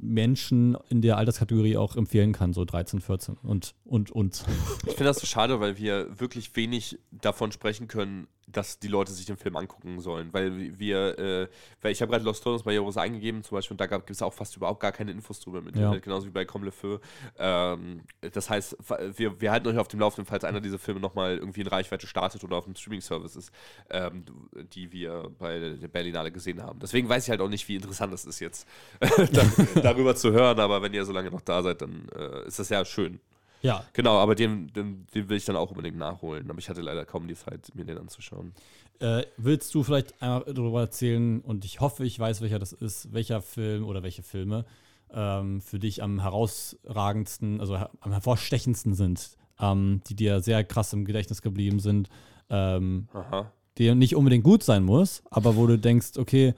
Menschen 0.01 0.77
in 0.89 1.01
der 1.01 1.17
Alterskategorie 1.17 1.77
auch 1.77 1.95
empfehlen 1.95 2.33
kann, 2.33 2.53
so 2.53 2.65
13, 2.65 3.01
14 3.01 3.37
und, 3.43 3.75
und, 3.85 4.11
und. 4.11 4.43
Ich 4.85 4.93
finde 4.93 5.05
das 5.05 5.17
so 5.17 5.27
schade, 5.27 5.59
weil 5.59 5.77
wir 5.77 6.19
wirklich 6.19 6.55
wenig 6.55 6.99
davon 7.11 7.51
sprechen 7.51 7.87
können, 7.87 8.27
dass 8.47 8.77
die 8.79 8.87
Leute 8.87 9.11
sich 9.11 9.25
den 9.25 9.37
Film 9.37 9.55
angucken 9.55 9.99
sollen. 9.99 10.31
Weil 10.31 10.77
wir, 10.79 11.17
äh, 11.17 11.47
weil 11.81 11.91
ich 11.91 12.01
habe 12.01 12.11
gerade 12.11 12.23
Lost 12.23 12.43
Tones 12.43 12.63
bei 12.63 12.73
Jaros 12.73 12.95
eingegeben 12.97 13.43
zum 13.43 13.55
Beispiel 13.57 13.73
und 13.73 13.81
da 13.81 13.87
gibt 13.87 14.09
es 14.11 14.21
auch 14.21 14.33
fast 14.33 14.55
überhaupt 14.55 14.79
gar 14.79 14.91
keine 14.91 15.11
Infos 15.11 15.39
drüber 15.39 15.59
im 15.59 15.67
Internet, 15.67 15.93
Ja. 15.93 15.99
genauso 15.99 16.27
wie 16.27 16.31
bei 16.31 16.45
Comme 16.45 16.65
le 16.65 16.71
Feu. 16.71 16.99
Ähm, 17.37 18.01
das 18.33 18.49
heißt, 18.49 18.77
wir, 19.17 19.41
wir 19.41 19.51
halten 19.51 19.67
euch 19.67 19.77
auf 19.77 19.87
dem 19.87 19.99
Laufenden, 19.99 20.27
falls 20.27 20.43
einer 20.43 20.61
dieser 20.61 20.77
Filme 20.79 20.99
nochmal 20.99 21.37
irgendwie 21.37 21.61
in 21.61 21.67
Reichweite 21.67 22.05
startet 22.07 22.43
oder 22.43 22.57
auf 22.57 22.65
dem 22.65 22.75
Streaming-Service 22.75 23.35
ist, 23.35 23.51
ähm, 23.89 24.25
die 24.73 24.91
wir 24.91 25.31
bei 25.39 25.59
der 25.59 25.87
Berlinale 25.87 26.31
gesehen 26.31 26.61
haben. 26.61 26.79
Deswegen 26.79 27.09
weiß 27.09 27.23
ich 27.23 27.29
halt 27.31 27.41
auch 27.41 27.49
nicht, 27.49 27.67
wie 27.67 27.75
interessant 27.75 28.13
das 28.13 28.25
ist 28.25 28.39
jetzt, 28.39 28.67
da, 28.99 29.81
darüber 29.81 30.15
zu 30.15 30.31
hören, 30.31 30.59
aber 30.59 30.81
wenn 30.81 30.93
ihr 30.93 31.03
so 31.05 31.11
lange 31.13 31.31
noch 31.31 31.41
da 31.41 31.63
seid, 31.63 31.81
dann 31.81 32.07
äh, 32.15 32.47
ist 32.47 32.59
das 32.59 32.69
ja 32.69 32.85
schön. 32.85 33.19
Ja. 33.61 33.83
Genau, 33.93 34.17
aber 34.17 34.35
den, 34.35 34.71
den, 34.73 35.07
den 35.13 35.29
will 35.29 35.37
ich 35.37 35.45
dann 35.45 35.55
auch 35.55 35.71
unbedingt 35.71 35.97
nachholen. 35.97 36.49
Aber 36.49 36.59
ich 36.59 36.69
hatte 36.69 36.81
leider 36.81 37.05
kaum 37.05 37.27
die 37.27 37.35
Zeit, 37.35 37.71
mir 37.73 37.85
den 37.85 37.97
anzuschauen. 37.97 38.53
Äh, 38.99 39.23
willst 39.37 39.73
du 39.75 39.83
vielleicht 39.83 40.21
einmal 40.21 40.43
darüber 40.53 40.81
erzählen, 40.81 41.41
und 41.41 41.65
ich 41.65 41.81
hoffe, 41.81 42.05
ich 42.05 42.17
weiß, 42.17 42.41
welcher 42.41 42.59
das 42.59 42.71
ist, 42.71 43.11
welcher 43.13 43.41
Film 43.41 43.85
oder 43.85 44.03
welche 44.03 44.23
Filme 44.23 44.65
ähm, 45.13 45.61
für 45.61 45.79
dich 45.79 46.01
am 46.01 46.21
herausragendsten, 46.21 47.59
also 47.59 47.77
her 47.77 47.89
am 47.99 48.11
hervorstechendsten 48.11 48.93
sind, 48.93 49.37
ähm, 49.59 50.01
die 50.07 50.15
dir 50.15 50.41
sehr 50.41 50.63
krass 50.63 50.93
im 50.93 51.05
Gedächtnis 51.05 51.41
geblieben 51.41 51.79
sind, 51.79 52.09
ähm, 52.49 53.07
Aha. 53.13 53.51
die 53.77 53.93
nicht 53.95 54.15
unbedingt 54.15 54.43
gut 54.43 54.63
sein 54.63 54.83
muss, 54.83 55.23
aber 55.29 55.55
wo 55.55 55.67
du 55.67 55.77
denkst, 55.77 56.17
okay, 56.17 56.53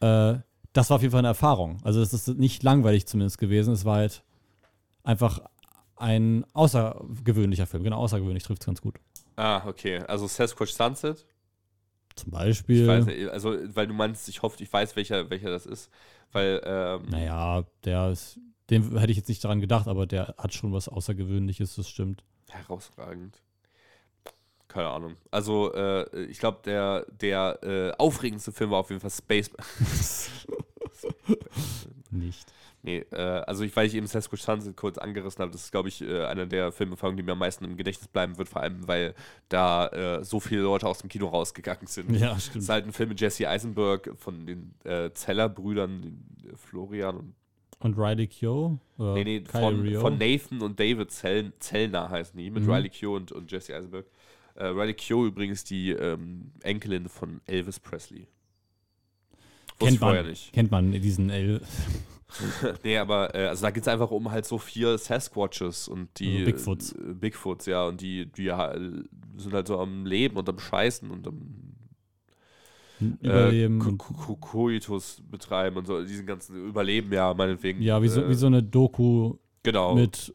äh, 0.00 0.34
das 0.72 0.88
war 0.88 0.96
auf 0.96 1.02
jeden 1.02 1.12
Fall 1.12 1.20
eine 1.20 1.28
Erfahrung. 1.28 1.78
Also 1.82 2.00
es 2.00 2.12
ist 2.14 2.28
nicht 2.38 2.62
langweilig 2.62 3.06
zumindest 3.06 3.38
gewesen, 3.38 3.74
es 3.74 3.84
war 3.84 3.96
halt 3.96 4.22
einfach 5.04 5.40
ein 6.02 6.44
außergewöhnlicher 6.52 7.66
Film. 7.66 7.84
Genau, 7.84 7.98
außergewöhnlich 7.98 8.42
trifft 8.42 8.62
es 8.62 8.66
ganz 8.66 8.80
gut. 8.80 8.96
Ah, 9.36 9.66
okay. 9.66 9.98
Also 10.00 10.26
Sasquatch 10.26 10.72
Sunset. 10.72 11.24
Zum 12.16 12.30
Beispiel. 12.30 12.82
Ich 12.82 12.88
weiß 12.88 13.06
nicht, 13.06 13.28
also, 13.28 13.56
weil 13.74 13.86
du 13.86 13.94
meinst, 13.94 14.28
ich 14.28 14.42
hoffe, 14.42 14.62
ich 14.62 14.70
weiß, 14.70 14.96
welcher, 14.96 15.30
welcher 15.30 15.50
das 15.50 15.64
ist. 15.64 15.90
Weil, 16.32 16.60
ähm, 16.64 17.06
Naja, 17.08 17.64
der 17.84 18.10
ist, 18.10 18.38
dem 18.68 18.96
hätte 18.98 19.12
ich 19.12 19.16
jetzt 19.16 19.28
nicht 19.28 19.42
daran 19.44 19.60
gedacht, 19.60 19.88
aber 19.88 20.06
der 20.06 20.34
hat 20.36 20.52
schon 20.52 20.72
was 20.72 20.88
Außergewöhnliches, 20.88 21.76
das 21.76 21.88
stimmt. 21.88 22.24
herausragend. 22.50 23.40
Keine 24.68 24.88
Ahnung. 24.88 25.16
Also, 25.30 25.72
äh, 25.74 26.24
ich 26.24 26.38
glaube, 26.38 26.60
der, 26.64 27.06
der 27.10 27.58
äh, 27.62 27.92
aufregendste 27.98 28.52
Film 28.52 28.70
war 28.70 28.80
auf 28.80 28.90
jeden 28.90 29.00
Fall 29.00 29.10
Space. 29.10 29.50
Nicht. 32.10 32.52
Nee, 32.82 32.98
äh, 33.10 33.16
also 33.46 33.64
ich, 33.64 33.74
weil 33.76 33.86
ich 33.86 33.94
eben 33.94 34.06
Sasquatch 34.06 34.42
Sunset 34.42 34.76
kurz 34.76 34.98
angerissen 34.98 35.40
habe, 35.42 35.52
das 35.52 35.64
ist, 35.64 35.70
glaube 35.72 35.88
ich, 35.88 36.02
äh, 36.02 36.24
einer 36.24 36.46
der 36.46 36.72
Filmerfahrungen, 36.72 37.16
die 37.16 37.22
mir 37.22 37.32
am 37.32 37.38
meisten 37.38 37.64
im 37.64 37.76
Gedächtnis 37.76 38.08
bleiben 38.08 38.38
wird, 38.38 38.48
vor 38.48 38.62
allem, 38.62 38.86
weil 38.88 39.14
da 39.48 39.86
äh, 39.88 40.24
so 40.24 40.40
viele 40.40 40.62
Leute 40.62 40.86
aus 40.86 40.98
dem 40.98 41.08
Kino 41.08 41.28
rausgegangen 41.28 41.86
sind. 41.86 42.10
Ja, 42.16 42.34
Es 42.36 42.46
stimmt. 42.46 42.62
ist 42.64 42.68
halt 42.68 42.86
ein 42.86 42.92
Film 42.92 43.08
mit 43.10 43.20
Jesse 43.20 43.48
Eisenberg 43.48 44.10
von 44.18 44.46
den 44.46 44.74
äh, 44.84 45.10
Zeller-Brüdern, 45.12 46.24
äh, 46.44 46.56
Florian 46.56 47.16
und 47.16 47.34
Und 47.80 47.98
Riley? 47.98 48.28
Oder 48.98 49.14
Nee, 49.14 49.24
nee, 49.24 49.44
von, 49.44 49.94
von 49.96 50.18
Nathan 50.18 50.60
und 50.62 50.78
David 50.78 51.10
Zell, 51.10 51.52
Zellner 51.58 52.10
heißen 52.10 52.36
die, 52.38 52.50
mit 52.50 52.62
Mhm. 52.64 52.70
Riley 52.70 52.88
Keough 52.90 53.16
und, 53.16 53.32
und 53.32 53.50
Jesse 53.50 53.74
Eisenberg. 53.74 54.06
Äh, 54.54 54.66
Riley 54.66 54.94
Keough 54.94 55.26
übrigens 55.26 55.64
die 55.64 55.90
ähm, 55.90 56.52
Enkelin 56.62 57.08
von 57.08 57.40
Elvis 57.46 57.80
Presley. 57.80 58.28
Kennt 59.78 60.00
man, 60.00 60.32
kennt 60.52 60.70
man 60.70 60.92
diesen 60.92 61.30
L. 61.30 61.60
nee, 62.84 62.96
aber 62.98 63.34
äh, 63.34 63.46
also 63.46 63.62
da 63.62 63.70
geht 63.70 63.82
es 63.82 63.88
einfach 63.88 64.10
um 64.10 64.30
halt 64.30 64.44
so 64.46 64.58
vier 64.58 64.96
Sasquatches 64.98 65.88
und 65.88 66.08
die 66.18 66.32
Also 66.40 66.44
Bigfoots. 66.46 66.92
Äh, 66.92 67.14
Bigfoots, 67.14 67.66
ja, 67.66 67.84
und 67.86 68.00
die, 68.00 68.26
die 68.26 68.44
ja, 68.44 68.74
sind 69.36 69.52
halt 69.52 69.66
so 69.68 69.78
am 69.78 70.06
Leben 70.06 70.36
und 70.36 70.48
am 70.48 70.58
Scheißen 70.58 71.10
und 71.10 71.26
am 71.26 71.36
Überleben. 73.20 73.80
äh, 73.80 73.84
und, 73.90 73.98
Ko- 73.98 74.14
Ko- 74.14 74.36
Koitus 74.36 75.22
betreiben 75.30 75.76
und 75.76 75.86
so, 75.86 76.02
diesen 76.04 76.26
ganzen 76.26 76.68
Überleben, 76.68 77.12
ja, 77.12 77.34
meinetwegen. 77.34 77.82
ja, 77.82 78.00
wie 78.02 78.08
so, 78.08 78.22
äh, 78.22 78.28
wie 78.28 78.34
so 78.34 78.46
eine 78.46 78.62
Doku 78.62 79.34
Genau. 79.64 79.94
mit 79.94 80.34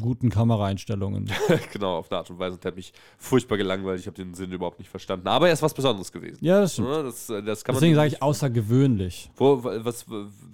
guten 0.00 0.30
Kameraeinstellungen. 0.30 1.30
genau, 1.72 1.98
auf 1.98 2.10
eine 2.10 2.18
Art 2.18 2.30
und 2.30 2.38
Weise. 2.38 2.54
Und 2.54 2.64
der 2.64 2.70
hat 2.70 2.76
mich 2.76 2.92
furchtbar 3.18 3.56
gelangweilt. 3.56 4.00
Ich 4.00 4.06
habe 4.06 4.16
den 4.16 4.34
Sinn 4.34 4.52
überhaupt 4.52 4.78
nicht 4.78 4.88
verstanden. 4.88 5.28
Aber 5.28 5.46
er 5.46 5.52
ist 5.52 5.62
was 5.62 5.74
Besonderes 5.74 6.10
gewesen. 6.10 6.38
Ja, 6.40 6.60
das 6.60 6.74
stimmt. 6.74 6.88
Das, 6.88 7.30
äh, 7.30 7.42
das 7.42 7.64
kann 7.64 7.74
Deswegen 7.74 7.94
sage 7.94 8.08
ich 8.08 8.22
außergewöhnlich. 8.22 9.30
Wo, 9.36 9.62
was, 9.62 10.06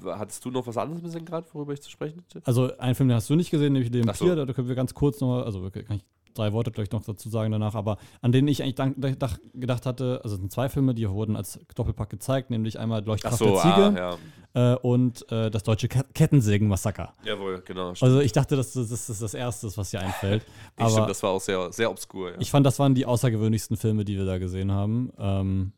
hattest 0.04 0.44
du 0.44 0.50
noch 0.50 0.66
was 0.66 0.76
anderes 0.76 1.02
bisschen 1.02 1.24
gerade, 1.24 1.46
worüber 1.52 1.72
ich 1.72 1.80
zu 1.80 1.90
sprechen 1.90 2.22
hätte? 2.22 2.46
Also 2.46 2.76
einen 2.78 2.94
Film, 2.94 3.08
den 3.08 3.16
hast 3.16 3.30
du 3.30 3.36
nicht 3.36 3.50
gesehen, 3.50 3.72
nämlich 3.72 3.90
den 3.90 4.08
Ach 4.08 4.14
so. 4.14 4.34
Da 4.34 4.52
können 4.52 4.68
wir 4.68 4.76
ganz 4.76 4.94
kurz 4.94 5.20
noch, 5.20 5.44
also 5.44 5.68
kann 5.70 5.96
ich 5.96 6.04
drei 6.38 6.52
Worte 6.52 6.70
gleich 6.70 6.90
noch 6.92 7.04
dazu 7.04 7.28
sagen 7.28 7.52
danach, 7.52 7.74
aber 7.74 7.98
an 8.22 8.32
denen 8.32 8.48
ich 8.48 8.62
eigentlich 8.62 9.18
gedacht 9.54 9.86
hatte, 9.86 10.20
also 10.22 10.36
es 10.36 10.40
sind 10.40 10.52
zwei 10.52 10.68
Filme, 10.68 10.94
die 10.94 11.08
wurden 11.08 11.36
als 11.36 11.58
Doppelpack 11.74 12.08
gezeigt, 12.10 12.50
nämlich 12.50 12.78
einmal 12.78 13.00
Ach 13.02 13.06
Leuchtkraft 13.06 13.38
so, 13.38 13.44
der 13.46 13.56
Ziege 13.62 13.74
ah, 14.02 14.18
ja. 14.54 14.74
äh, 14.74 14.76
und 14.78 15.30
äh, 15.32 15.50
das 15.50 15.62
deutsche 15.64 15.88
Ke- 15.88 16.06
Kettensägen-Massaker. 16.14 17.12
Jawohl, 17.24 17.62
genau. 17.66 17.94
Stimmt. 17.94 18.08
Also 18.10 18.20
ich 18.20 18.32
dachte, 18.32 18.56
das, 18.56 18.72
das, 18.72 18.88
das 18.88 19.10
ist 19.10 19.20
das 19.22 19.34
Erste, 19.34 19.70
was 19.76 19.90
dir 19.90 20.00
einfällt. 20.00 20.44
Aber 20.76 20.90
stimmt, 20.90 21.10
das 21.10 21.22
war 21.22 21.30
auch 21.30 21.40
sehr, 21.40 21.72
sehr 21.72 21.90
obskur. 21.90 22.30
Ja. 22.32 22.36
ich 22.40 22.50
fand, 22.50 22.64
das 22.64 22.78
waren 22.78 22.94
die 22.94 23.04
außergewöhnlichsten 23.06 23.76
Filme, 23.76 24.04
die 24.04 24.16
wir 24.16 24.24
da 24.24 24.38
gesehen 24.38 24.72
haben. 24.72 25.10
Ähm, 25.18 25.72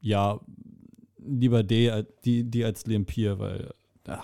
ja, 0.00 0.40
lieber 1.18 1.62
die, 1.62 1.90
als- 1.90 2.08
die, 2.24 2.44
die 2.44 2.64
als 2.64 2.84
Liam 2.86 3.04
Pier, 3.06 3.38
weil. 3.38 3.70
Ja. 4.06 4.22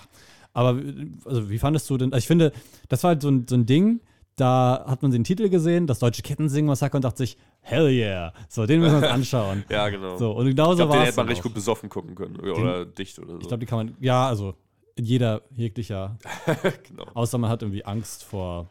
Aber 0.55 0.81
also, 1.25 1.51
wie 1.51 1.59
fandest 1.59 1.89
du 1.89 1.97
denn? 1.99 2.13
Also 2.13 2.23
ich 2.25 2.27
finde, 2.27 2.53
das 2.89 3.05
war 3.05 3.11
halt 3.11 3.23
so 3.23 3.29
ein, 3.29 3.47
so 3.49 3.55
ein 3.55 3.65
Ding, 3.67 4.01
da 4.41 4.85
hat 4.87 5.03
man 5.03 5.11
den 5.11 5.25
Titel 5.25 5.49
gesehen, 5.49 5.87
das 5.87 5.99
deutsche 5.99 6.23
Kettensingen-Massaker 6.23 6.97
und 6.97 7.05
dachte 7.05 7.19
sich, 7.19 7.37
hell 7.61 7.89
yeah, 7.89 8.33
so, 8.49 8.67
den 8.67 8.81
müssen 8.81 9.01
wir 9.01 9.09
uns 9.09 9.15
anschauen. 9.15 9.65
ja, 9.71 9.89
genau. 9.89 10.17
So, 10.17 10.33
und 10.33 10.47
genau 10.47 10.73
ich 10.73 10.79
so 10.79 10.87
glaube, 10.87 10.93
den 10.93 10.99
war 10.99 11.03
es. 11.03 11.09
hätte 11.09 11.17
man 11.17 11.27
richtig 11.27 11.41
auch. 11.41 11.45
gut 11.45 11.55
besoffen 11.55 11.89
gucken 11.89 12.15
können. 12.15 12.39
Oder 12.41 12.87
dicht 12.87 13.19
oder 13.19 13.35
so. 13.35 13.41
Ich 13.41 13.49
glaube, 13.49 13.61
die 13.61 13.67
kann 13.67 13.87
man, 13.87 13.97
ja, 14.01 14.27
also 14.29 14.55
jeder 14.99 15.43
jeglicher, 15.55 16.19
genau. 16.89 17.05
außer 17.15 17.39
man 17.39 17.51
hat 17.51 17.63
irgendwie 17.63 17.85
Angst 17.85 18.25
vor 18.25 18.71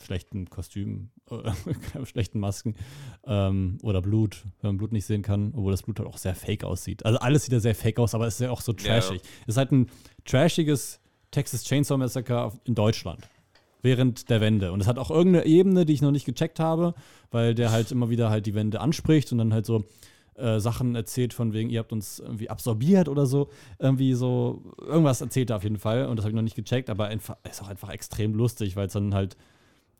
schlechten 0.00 0.48
Kostümen, 0.48 1.10
oder 1.30 1.54
schlechten 2.04 2.40
Masken 2.40 2.74
ähm, 3.26 3.78
oder 3.82 4.00
Blut, 4.00 4.44
wenn 4.60 4.70
man 4.70 4.76
Blut 4.78 4.92
nicht 4.92 5.06
sehen 5.06 5.22
kann, 5.22 5.52
obwohl 5.54 5.72
das 5.72 5.82
Blut 5.82 5.98
halt 5.98 6.08
auch 6.08 6.18
sehr 6.18 6.34
fake 6.34 6.64
aussieht. 6.64 7.04
Also 7.04 7.18
alles 7.18 7.44
sieht 7.44 7.52
ja 7.52 7.60
sehr 7.60 7.74
fake 7.74 7.98
aus, 7.98 8.14
aber 8.14 8.26
es 8.26 8.34
ist 8.34 8.40
ja 8.40 8.50
auch 8.50 8.60
so 8.60 8.72
Ja, 8.72 8.94
ja. 8.94 9.00
trashig. 9.00 9.22
Es 9.42 9.48
ist 9.48 9.56
halt 9.56 9.72
ein 9.72 9.90
trashiges 10.24 11.00
Texas 11.30 11.64
Chainsaw 11.64 11.98
Massacre 11.98 12.52
in 12.64 12.74
Deutschland. 12.74 13.28
Während 13.80 14.28
der 14.28 14.40
Wende. 14.40 14.72
Und 14.72 14.80
es 14.80 14.86
hat 14.88 14.98
auch 14.98 15.10
irgendeine 15.10 15.46
Ebene, 15.46 15.86
die 15.86 15.92
ich 15.92 16.02
noch 16.02 16.10
nicht 16.10 16.24
gecheckt 16.24 16.58
habe, 16.58 16.94
weil 17.30 17.54
der 17.54 17.70
halt 17.70 17.92
immer 17.92 18.10
wieder 18.10 18.28
halt 18.28 18.46
die 18.46 18.54
Wende 18.54 18.80
anspricht 18.80 19.30
und 19.30 19.38
dann 19.38 19.52
halt 19.52 19.66
so 19.66 19.84
äh, 20.34 20.60
Sachen 20.60 20.94
erzählt 20.94 21.34
von 21.34 21.52
wegen, 21.52 21.70
ihr 21.70 21.80
habt 21.80 21.92
uns 21.92 22.18
irgendwie 22.18 22.50
absorbiert 22.50 23.08
oder 23.08 23.26
so. 23.26 23.48
Irgendwie 23.78 24.14
so, 24.14 24.62
irgendwas 24.80 25.20
erzählt 25.20 25.50
er 25.50 25.56
auf 25.56 25.64
jeden 25.64 25.78
Fall 25.78 26.06
und 26.06 26.16
das 26.16 26.24
habe 26.24 26.30
ich 26.30 26.36
noch 26.36 26.42
nicht 26.42 26.56
gecheckt, 26.56 26.90
aber 26.90 27.06
einfach, 27.06 27.36
ist 27.48 27.62
auch 27.62 27.68
einfach 27.68 27.90
extrem 27.90 28.34
lustig, 28.34 28.76
weil 28.76 28.86
es 28.86 28.92
dann 28.92 29.14
halt 29.14 29.36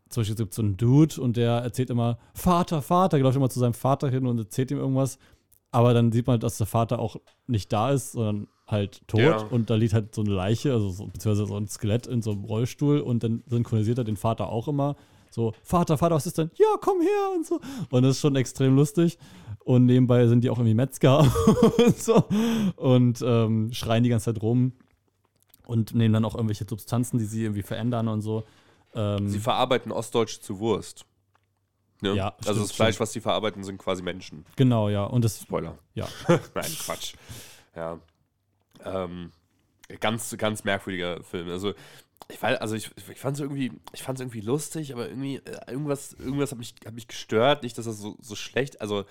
zum 0.08 0.22
Beispiel 0.22 0.36
gibt 0.36 0.54
so 0.54 0.62
einen 0.62 0.76
Dude 0.76 1.20
und 1.20 1.36
der 1.36 1.52
erzählt 1.58 1.90
immer 1.90 2.18
Vater, 2.34 2.82
Vater, 2.82 3.18
läuft 3.18 3.36
immer 3.36 3.50
zu 3.50 3.60
seinem 3.60 3.74
Vater 3.74 4.08
hin 4.08 4.26
und 4.26 4.38
erzählt 4.38 4.70
ihm 4.70 4.78
irgendwas. 4.78 5.18
Aber 5.70 5.92
dann 5.92 6.12
sieht 6.12 6.26
man, 6.26 6.40
dass 6.40 6.56
der 6.56 6.66
Vater 6.66 6.98
auch 6.98 7.16
nicht 7.46 7.72
da 7.72 7.90
ist, 7.90 8.12
sondern 8.12 8.48
halt 8.68 9.06
tot. 9.08 9.20
Ja. 9.20 9.38
Und 9.38 9.70
da 9.70 9.74
liegt 9.74 9.94
halt 9.94 10.14
so 10.14 10.20
eine 10.22 10.30
Leiche, 10.30 10.72
also 10.72 10.90
so, 10.90 11.06
beziehungsweise 11.06 11.46
so 11.46 11.56
ein 11.56 11.66
Skelett 11.68 12.06
in 12.06 12.22
so 12.22 12.30
einem 12.32 12.44
Rollstuhl. 12.44 13.00
Und 13.00 13.24
dann 13.24 13.42
synchronisiert 13.46 13.98
er 13.98 14.04
den 14.04 14.16
Vater 14.16 14.48
auch 14.48 14.68
immer. 14.68 14.96
So, 15.30 15.52
Vater, 15.62 15.98
Vater, 15.98 16.14
was 16.14 16.26
ist 16.26 16.38
denn? 16.38 16.50
Ja, 16.54 16.66
komm 16.80 17.00
her 17.00 17.30
und 17.34 17.46
so. 17.46 17.60
Und 17.90 18.02
das 18.02 18.16
ist 18.16 18.20
schon 18.20 18.36
extrem 18.36 18.76
lustig. 18.76 19.18
Und 19.64 19.86
nebenbei 19.86 20.26
sind 20.26 20.42
die 20.42 20.50
auch 20.50 20.58
irgendwie 20.58 20.74
Metzger 20.74 21.20
und 21.78 21.98
so. 21.98 22.24
Und 22.76 23.22
ähm, 23.22 23.72
schreien 23.72 24.04
die 24.04 24.10
ganze 24.10 24.32
Zeit 24.32 24.42
rum. 24.42 24.72
Und 25.66 25.94
nehmen 25.94 26.14
dann 26.14 26.24
auch 26.24 26.34
irgendwelche 26.34 26.64
Substanzen, 26.66 27.18
die 27.18 27.26
sie 27.26 27.42
irgendwie 27.42 27.62
verändern 27.62 28.08
und 28.08 28.22
so. 28.22 28.44
Ähm, 28.94 29.28
Sie 29.28 29.38
verarbeiten 29.38 29.92
Ostdeutsche 29.92 30.40
zu 30.40 30.58
Wurst. 30.60 31.04
Ne? 32.00 32.14
Ja, 32.14 32.28
also 32.38 32.52
stimmt, 32.52 32.60
das 32.60 32.72
Fleisch, 32.72 32.94
stimmt. 32.94 33.00
was 33.00 33.12
sie 33.12 33.20
verarbeiten, 33.20 33.64
sind 33.64 33.76
quasi 33.78 34.02
Menschen. 34.02 34.46
genau, 34.56 34.88
ja. 34.88 35.04
Und 35.04 35.24
das, 35.24 35.40
Spoiler. 35.42 35.76
ja. 35.94 36.06
Nein, 36.28 36.72
Quatsch. 36.78 37.14
Ja. 37.74 37.98
Ähm, 38.84 39.32
ganz, 40.00 40.34
ganz 40.36 40.64
merkwürdiger 40.64 41.22
Film. 41.22 41.48
Also, 41.48 41.74
ich 42.30 42.42
weiß, 42.42 42.58
also 42.60 42.74
ich, 42.74 42.90
ich 42.96 43.18
fand 43.18 43.36
es 43.36 43.40
irgendwie, 43.40 43.72
ich 43.92 44.02
fand's 44.02 44.20
irgendwie 44.20 44.40
lustig, 44.40 44.92
aber 44.92 45.08
irgendwie, 45.08 45.36
äh, 45.36 45.70
irgendwas, 45.70 46.12
irgendwas 46.14 46.50
hat 46.50 46.58
mich, 46.58 46.74
hat 46.84 46.94
mich 46.94 47.08
gestört. 47.08 47.62
Nicht, 47.62 47.78
dass 47.78 47.86
das 47.86 47.98
so, 47.98 48.16
so 48.20 48.34
schlecht, 48.34 48.80
also. 48.80 49.04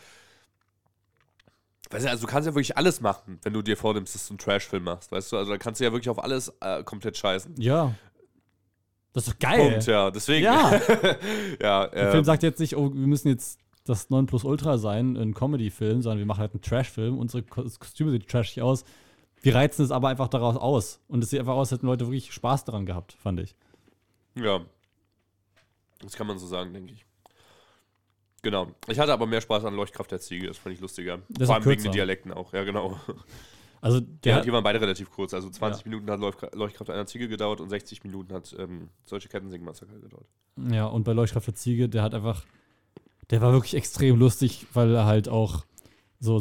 Weißt 1.90 2.06
du, 2.06 2.10
also 2.10 2.26
du 2.28 2.32
kannst 2.32 2.46
ja 2.48 2.54
wirklich 2.54 2.76
alles 2.76 3.00
machen, 3.00 3.40
wenn 3.44 3.54
du 3.54 3.62
dir 3.62 3.78
vornimmst, 3.78 4.14
dass 4.14 4.28
du 4.28 4.34
einen 4.34 4.40
Trashfilm 4.40 4.84
machst, 4.84 5.10
weißt 5.10 5.32
du? 5.32 5.38
Also 5.38 5.52
da 5.54 5.58
kannst 5.58 5.80
du 5.80 5.86
ja 5.86 5.94
wirklich 5.94 6.10
auf 6.10 6.22
alles 6.22 6.54
äh, 6.60 6.84
komplett 6.84 7.16
scheißen. 7.16 7.56
Ja. 7.62 7.96
Das 9.14 9.26
ist 9.26 9.34
doch 9.34 9.40
geil. 9.40 9.72
Punkt, 9.72 9.88
ja. 9.88 10.12
Deswegen. 10.12 10.44
Ja. 10.44 10.74
ja, 11.62 11.88
Der 11.88 11.94
ähm, 12.08 12.12
Film 12.12 12.24
sagt 12.26 12.44
jetzt 12.44 12.60
nicht, 12.60 12.76
oh, 12.76 12.94
wir 12.94 13.08
müssen 13.08 13.30
jetzt 13.30 13.58
das 13.86 14.10
9 14.10 14.26
plus 14.26 14.44
Ultra 14.44 14.78
sein, 14.78 15.16
ein 15.16 15.34
Comedy-Film, 15.34 16.02
sondern 16.02 16.20
wir 16.20 16.26
machen 16.26 16.42
halt 16.42 16.52
einen 16.52 16.62
Trash-Film. 16.62 17.18
Unsere 17.18 17.42
Ko- 17.44 17.64
Kostüme 17.80 18.12
sehen 18.12 18.28
trashig 18.28 18.62
aus. 18.62 18.84
Wir 19.42 19.56
reizen 19.56 19.84
es 19.86 19.92
aber 19.92 20.08
einfach 20.10 20.28
daraus 20.28 20.58
aus. 20.58 21.00
Und 21.08 21.24
es 21.24 21.30
sieht 21.30 21.40
einfach 21.40 21.54
aus, 21.54 21.72
als 21.72 21.80
hätten 21.80 21.88
Leute 21.88 22.06
wirklich 22.06 22.34
Spaß 22.34 22.66
daran 22.66 22.86
gehabt, 22.86 23.14
fand 23.14 23.40
ich. 23.40 23.56
Ja. 24.36 24.62
Das 26.00 26.14
kann 26.14 26.28
man 26.28 26.38
so 26.38 26.48
sagen, 26.48 26.74
denke 26.74 26.94
ich. 26.94 27.06
Genau. 28.44 28.68
Ich 28.88 29.00
hatte 29.00 29.12
aber 29.14 29.26
mehr 29.26 29.42
Spaß 29.42 29.66
an 29.66 29.74
Leuchtkraft 29.76 30.12
der 30.12 30.20
Ziege, 30.20 30.48
das 30.48 30.58
fand 30.58 30.76
ich 30.76 30.82
lustiger. 30.82 31.20
Das 31.30 31.48
Vor 31.48 31.56
allem 31.56 31.66
wegen 31.66 31.84
den 31.84 31.92
Dialekten 31.92 32.32
auch, 32.32 32.54
ja 32.54 32.64
genau. 32.64 32.98
Also 33.82 34.00
Ja, 34.00 34.06
der, 34.24 34.42
die 34.42 34.52
waren 34.52 34.64
beide 34.64 34.80
relativ 34.82 35.10
kurz. 35.12 35.34
Also 35.34 35.50
20 35.50 35.86
Ja. 35.86 35.90
Minuten 35.90 36.10
hat 36.10 36.20
Leuchtkra- 36.20 36.56
Leuchtkraft 36.56 36.90
einer 36.90 37.06
Ziege 37.06 37.28
gedauert 37.28 37.62
und 37.62 37.70
60 37.70 38.04
Minuten 38.04 38.34
hat 38.34 38.56
ähm, 38.58 38.90
solche 39.06 39.28
Kettensing-Massaker 39.30 40.00
gedauert. 40.00 40.26
ja, 40.72 40.86
und 40.88 41.04
bei 41.04 41.14
Leuchtkraft 41.14 41.48
der 41.48 41.56
Ziege, 41.56 41.88
der 41.90 42.02
hat 42.04 42.14
einfach, 42.14 42.44
der 43.30 43.42
war 43.42 43.54
wirklich 43.54 43.76
extrem 43.76 44.18
lustig, 44.18 44.66
weil 44.74 44.94
er 44.96 45.06
halt 45.06 45.30
auch 45.30 45.64
so 46.20 46.40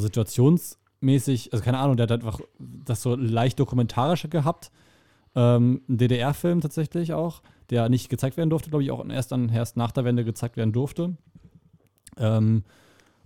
situationsmäßig, 1.00 1.52
also 1.52 1.64
keine 1.64 1.78
Ahnung, 1.78 1.96
der 1.96 2.04
hat 2.04 2.12
einfach 2.12 2.40
das 2.58 3.02
so 3.02 3.14
leicht 3.14 3.58
dokumentarische 3.58 4.28
gehabt. 4.28 4.70
Ähm, 5.34 5.82
ein 5.88 5.98
DDR-Film 5.98 6.60
tatsächlich 6.60 7.12
auch, 7.12 7.42
der 7.70 7.88
nicht 7.88 8.08
gezeigt 8.08 8.36
werden 8.36 8.50
durfte, 8.50 8.70
glaube 8.70 8.82
ich, 8.84 8.90
auch 8.90 9.06
erst, 9.08 9.32
dann, 9.32 9.48
erst 9.50 9.76
nach 9.76 9.92
der 9.92 10.04
Wende 10.04 10.24
gezeigt 10.24 10.56
werden 10.56 10.72
durfte. 10.72 11.16
Ähm, 12.18 12.62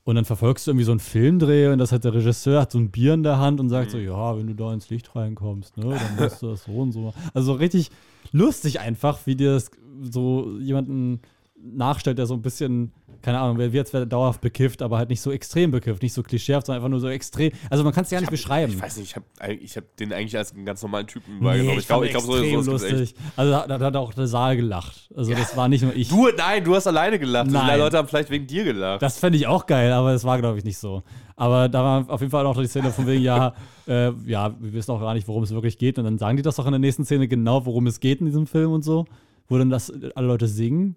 und 0.03 0.15
dann 0.17 0.25
verfolgst 0.25 0.67
du 0.67 0.73
irgendwie 0.73 0.85
so 0.85 0.93
einen 0.93 1.01
Filmdreh 1.01 1.69
und 1.69 1.79
das 1.79 1.93
hat 1.93 2.05
der 2.05 2.15
Regisseur 2.15 2.63
hat 2.63 2.73
so 2.73 2.79
ein 2.79 2.91
Bier 2.91 3.15
in 3.15 3.23
der 3.23 3.39
Hand 3.39 3.61
und 3.61 3.69
sagt 3.69 3.89
Mhm. 3.89 3.93
so, 3.93 3.99
ja, 3.99 4.37
wenn 4.37 4.47
du 4.49 4.55
da 4.55 4.73
ins 4.73 4.91
Licht 4.91 5.15
reinkommst, 5.15 5.77
ne, 5.77 5.85
dann 5.85 6.17
musst 6.19 6.43
du 6.43 6.49
das 6.49 6.65
so 6.65 6.73
und 6.73 6.93
so. 6.93 7.01
machen. 7.03 7.21
Also 7.35 7.53
richtig 7.53 7.91
lustig 8.33 8.81
einfach, 8.81 9.19
wie 9.27 9.37
dir 9.37 9.53
das 9.53 9.71
so 10.03 10.59
jemanden 10.59 11.21
nachstellt, 11.63 12.19
der 12.19 12.27
so 12.27 12.35
ein 12.35 12.43
bisschen, 12.43 12.93
keine 13.23 13.39
Ahnung, 13.39 13.59
wer 13.59 13.69
jetzt 13.69 13.93
wäre 13.93 14.07
dauerhaft 14.07 14.41
bekifft, 14.41 14.83
aber 14.83 14.99
halt 14.99 15.11
nicht 15.11 15.21
so 15.21 15.31
extrem 15.31 15.71
bekifft, 15.71 16.03
nicht 16.03 16.13
so 16.13 16.23
klischeehaft, 16.23 16.67
sondern 16.67 16.81
einfach 16.81 16.91
nur 16.91 17.01
so 17.01 17.09
extrem. 17.09 17.53
Also 17.69 17.85
man 17.85 17.93
kann 17.93 18.05
es 18.05 18.11
ja 18.11 18.21
nicht 18.21 18.31
beschreiben. 18.31 18.73
Ich 18.73 18.83
weiß 18.83 18.97
nicht, 18.97 19.11
ich 19.11 19.17
habe 19.17 19.55
ich 19.55 19.77
hab 19.77 19.97
den 19.97 20.13
eigentlich 20.13 20.37
als 20.37 20.55
einen 20.55 20.65
ganz 20.65 20.83
normalen 20.83 21.07
Typen 21.07 21.39
Nee, 21.39 21.45
wahrgenommen. 21.45 21.73
ich 21.73 21.79
ich 21.81 21.87
glaube, 21.87 22.07
ich 22.07 22.13
glaub, 22.13 22.25
so, 22.25 22.63
so 22.63 22.73
lustig. 22.73 23.15
Also 23.37 23.53
da, 23.53 23.79
da 23.79 23.87
hat 23.87 23.97
auch 23.97 24.15
der 24.15 24.27
Saal 24.27 24.57
gelacht. 24.57 25.11
Also 25.15 25.33
das 25.33 25.57
war 25.57 25.69
nicht 25.69 25.83
nur 25.83 25.95
ich. 25.95 26.09
Du, 26.09 26.29
nein, 26.37 26.65
du 26.65 26.75
hast 26.75 26.87
alleine 26.87 27.19
gelacht. 27.19 27.49
Die 27.49 27.53
Nein. 27.53 27.79
Leute 27.79 27.99
haben 27.99 28.09
vielleicht 28.09 28.31
wegen 28.31 28.47
dir 28.47 28.65
gelacht. 28.65 29.03
Das 29.03 29.19
fände 29.19 29.37
ich 29.37 29.47
auch 29.47 29.67
geil, 29.67 29.93
aber 29.93 30.13
es 30.13 30.25
war, 30.25 30.39
glaube 30.39 30.59
ich, 30.59 30.65
nicht 30.65 30.79
so. 30.79 31.03
Aber 31.37 31.69
da 31.69 31.83
war 31.83 32.11
auf 32.11 32.21
jeden 32.21 32.31
Fall 32.31 32.47
auch 32.47 32.57
die 32.57 32.67
Szene 32.67 32.91
von 32.91 33.07
wegen, 33.07 33.23
ja, 33.23 33.55
äh, 33.89 34.13
ja, 34.27 34.55
wir 34.59 34.73
wissen 34.73 34.91
auch 34.93 35.01
gar 35.01 35.15
nicht, 35.15 35.27
worum 35.27 35.43
es 35.43 35.51
wirklich 35.53 35.79
geht. 35.79 35.99
Und 35.99 36.05
dann 36.05 36.19
sagen 36.19 36.37
die 36.37 36.43
das 36.43 36.59
auch 36.59 36.67
in 36.67 36.73
der 36.73 36.79
nächsten 36.79 37.05
Szene 37.05 37.29
genau, 37.29 37.65
worum 37.67 37.87
es 37.87 38.01
geht 38.01 38.21
in 38.21 38.27
diesem 38.27 38.47
Film 38.47 38.73
und 38.73 38.83
so. 38.85 39.07
Wo 39.49 39.59
dann 39.59 39.71
das 39.71 39.93
alle 40.15 40.27
Leute 40.27 40.47
singen. 40.47 40.97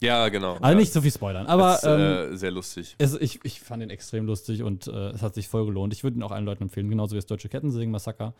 Ja, 0.00 0.28
genau. 0.28 0.54
Also 0.54 0.68
ja. 0.68 0.74
nicht 0.74 0.92
so 0.92 1.00
viel 1.00 1.10
spoilern. 1.10 1.46
Aber 1.46 1.74
ist, 1.74 1.84
ähm, 1.84 2.00
äh, 2.00 2.36
sehr 2.36 2.50
lustig. 2.50 2.94
es, 2.98 3.14
ich, 3.14 3.40
ich 3.44 3.60
fand 3.60 3.82
ihn 3.82 3.90
extrem 3.90 4.26
lustig 4.26 4.62
und 4.62 4.86
äh, 4.86 5.10
es 5.10 5.22
hat 5.22 5.34
sich 5.34 5.48
voll 5.48 5.66
gelohnt. 5.66 5.92
Ich 5.92 6.04
würde 6.04 6.16
ihn 6.16 6.22
auch 6.22 6.30
allen 6.30 6.44
Leuten 6.44 6.64
empfehlen, 6.64 6.88
genauso 6.88 7.12
wie 7.12 7.18
das 7.18 7.26
Deutsche 7.26 7.48
Kettensägen-Massaker. 7.48 8.34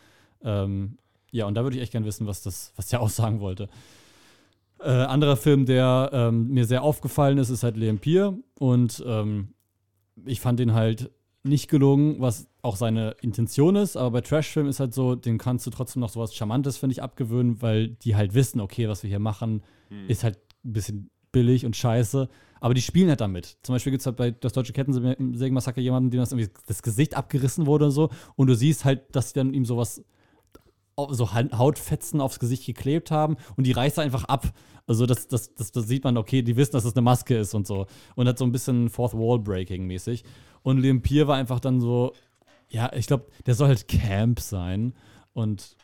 Ähm, 0.45 0.99
ja, 1.33 1.47
und 1.47 1.55
da 1.55 1.65
würde 1.65 1.77
ich 1.77 1.83
echt 1.83 1.93
gerne 1.93 2.07
wissen, 2.07 2.27
was, 2.27 2.43
das, 2.43 2.73
was 2.77 2.87
der 2.87 3.01
aussagen 3.01 3.41
wollte. 3.41 3.69
Äh, 4.81 4.91
anderer 4.91 5.37
Film, 5.37 5.67
der 5.67 6.11
ähm, 6.13 6.49
mir 6.49 6.65
sehr 6.65 6.85
aufgefallen 6.85 7.39
ist, 7.39 7.51
ist 7.51 7.65
halt 7.65 7.77
L'Empire. 7.77 8.37
Und 8.59 9.03
ähm, 9.05 9.49
ich 10.25 10.41
fand 10.41 10.61
den 10.61 10.75
halt 10.75 11.11
nicht 11.43 11.69
gelungen, 11.69 12.21
was 12.21 12.47
auch 12.63 12.77
seine 12.77 13.17
Intention 13.21 13.75
ist. 13.75 13.97
Aber 13.97 14.13
bei 14.13 14.21
Trashfilmen 14.21 14.71
ist 14.71 14.79
halt 14.79 14.95
so, 14.95 15.17
den 15.17 15.39
kannst 15.39 15.67
du 15.67 15.71
trotzdem 15.71 16.01
noch 16.01 16.11
sowas 16.11 16.35
Charmantes, 16.35 16.77
finde 16.77 16.93
ich, 16.93 17.03
abgewöhnen, 17.03 17.61
weil 17.63 17.89
die 17.89 18.15
halt 18.15 18.35
wissen, 18.35 18.61
okay, 18.61 18.89
was 18.89 19.03
wir 19.03 19.09
hier 19.09 19.19
machen, 19.19 19.63
ist 20.07 20.23
halt 20.23 20.39
ein 20.65 20.73
bisschen 20.73 21.11
billig 21.33 21.67
und 21.67 21.77
scheiße. 21.77 22.29
Aber 22.61 22.75
die 22.75 22.83
spielen 22.83 23.09
halt 23.09 23.21
damit. 23.21 23.57
Zum 23.63 23.75
Beispiel 23.75 23.93
gibt 23.93 24.01
es 24.01 24.07
halt 24.07 24.17
bei 24.17 24.31
das 24.31 24.53
deutsche 24.53 24.73
Kettensägenmassaker 24.73 25.81
jemanden, 25.81 26.11
dem 26.11 26.21
das 26.21 26.35
das 26.67 26.83
Gesicht 26.83 27.17
abgerissen 27.17 27.67
wurde 27.67 27.87
und 27.87 27.91
so. 27.93 28.11
Und 28.37 28.49
du 28.49 28.55
siehst 28.55 28.85
halt, 28.85 29.15
dass 29.15 29.33
die 29.33 29.39
dann 29.39 29.55
ihm 29.55 29.65
sowas 29.65 30.03
so 31.11 31.33
Hautfetzen 31.33 32.21
aufs 32.21 32.41
Gesicht 32.41 32.67
geklebt 32.67 33.13
haben 33.13 33.37
und 33.57 33.67
die 33.69 33.73
reißt 33.73 33.99
er 33.99 34.05
einfach 34.05 34.25
ab. 34.25 34.53
Also 34.87 35.07
das, 35.07 35.29
das, 35.29 35.55
das, 35.55 35.71
das 35.71 35.87
sieht 35.87 36.03
man, 36.03 36.17
okay, 36.17 36.43
die 36.43 36.57
wissen, 36.57 36.73
dass 36.73 36.83
das 36.83 36.95
eine 36.95 37.03
Maske 37.03 37.37
ist 37.37 37.55
und 37.55 37.67
so. 37.67 37.87
Und 38.17 38.27
hat 38.27 38.39
so 38.39 38.45
ein 38.45 38.53
bisschen 38.53 38.89
Fourth 38.89 39.15
Wall 39.15 39.39
Breaking 39.39 39.87
mäßig. 39.87 40.25
Und 40.63 40.79
Lempier 40.79 41.29
war 41.29 41.37
einfach 41.37 41.61
dann 41.61 41.81
so, 41.81 42.15
ja, 42.69 42.93
ich 42.95 43.07
glaube, 43.07 43.27
der 43.47 43.55
soll 43.55 43.69
halt 43.69 43.87
Camp 43.87 44.41
sein. 44.41 44.95
Und 45.35 45.77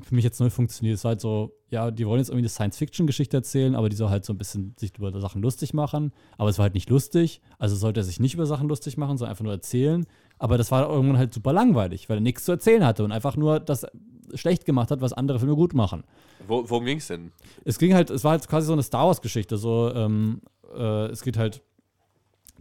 für 0.00 0.14
mich 0.14 0.24
jetzt 0.24 0.40
null 0.40 0.50
funktioniert. 0.50 0.96
Es 0.96 1.04
war 1.04 1.10
halt 1.10 1.20
so, 1.20 1.52
ja, 1.70 1.90
die 1.90 2.06
wollen 2.06 2.18
jetzt 2.18 2.28
irgendwie 2.28 2.42
eine 2.42 2.48
Science-Fiction-Geschichte 2.48 3.36
erzählen, 3.36 3.74
aber 3.74 3.88
die 3.88 3.96
soll 3.96 4.10
halt 4.10 4.24
so 4.24 4.32
ein 4.32 4.38
bisschen 4.38 4.74
sich 4.78 4.96
über 4.96 5.18
Sachen 5.20 5.42
lustig 5.42 5.74
machen. 5.74 6.12
Aber 6.38 6.50
es 6.50 6.58
war 6.58 6.64
halt 6.64 6.74
nicht 6.74 6.90
lustig. 6.90 7.40
Also 7.58 7.76
sollte 7.76 8.00
er 8.00 8.04
sich 8.04 8.20
nicht 8.20 8.34
über 8.34 8.46
Sachen 8.46 8.68
lustig 8.68 8.96
machen, 8.96 9.18
sondern 9.18 9.30
einfach 9.30 9.44
nur 9.44 9.52
erzählen. 9.52 10.06
Aber 10.38 10.58
das 10.58 10.70
war 10.70 10.88
irgendwann 10.88 11.18
halt 11.18 11.34
super 11.34 11.52
langweilig, 11.52 12.08
weil 12.08 12.18
er 12.18 12.22
nichts 12.22 12.44
zu 12.44 12.52
erzählen 12.52 12.84
hatte 12.84 13.04
und 13.04 13.12
einfach 13.12 13.36
nur 13.36 13.60
das 13.60 13.86
schlecht 14.34 14.64
gemacht 14.64 14.90
hat, 14.90 15.00
was 15.00 15.12
andere 15.12 15.38
Filme 15.38 15.54
gut 15.54 15.74
machen. 15.74 16.04
Wo, 16.46 16.68
worum 16.68 16.84
ging 16.84 16.98
es 16.98 17.06
denn? 17.06 17.32
Es 17.64 17.78
ging 17.78 17.94
halt, 17.94 18.10
es 18.10 18.24
war 18.24 18.32
halt 18.32 18.48
quasi 18.48 18.66
so 18.66 18.72
eine 18.72 18.82
Star 18.82 19.06
Wars-Geschichte. 19.06 19.56
So, 19.56 19.92
ähm, 19.94 20.40
äh, 20.74 21.06
es 21.06 21.22
geht 21.22 21.36
halt 21.36 21.62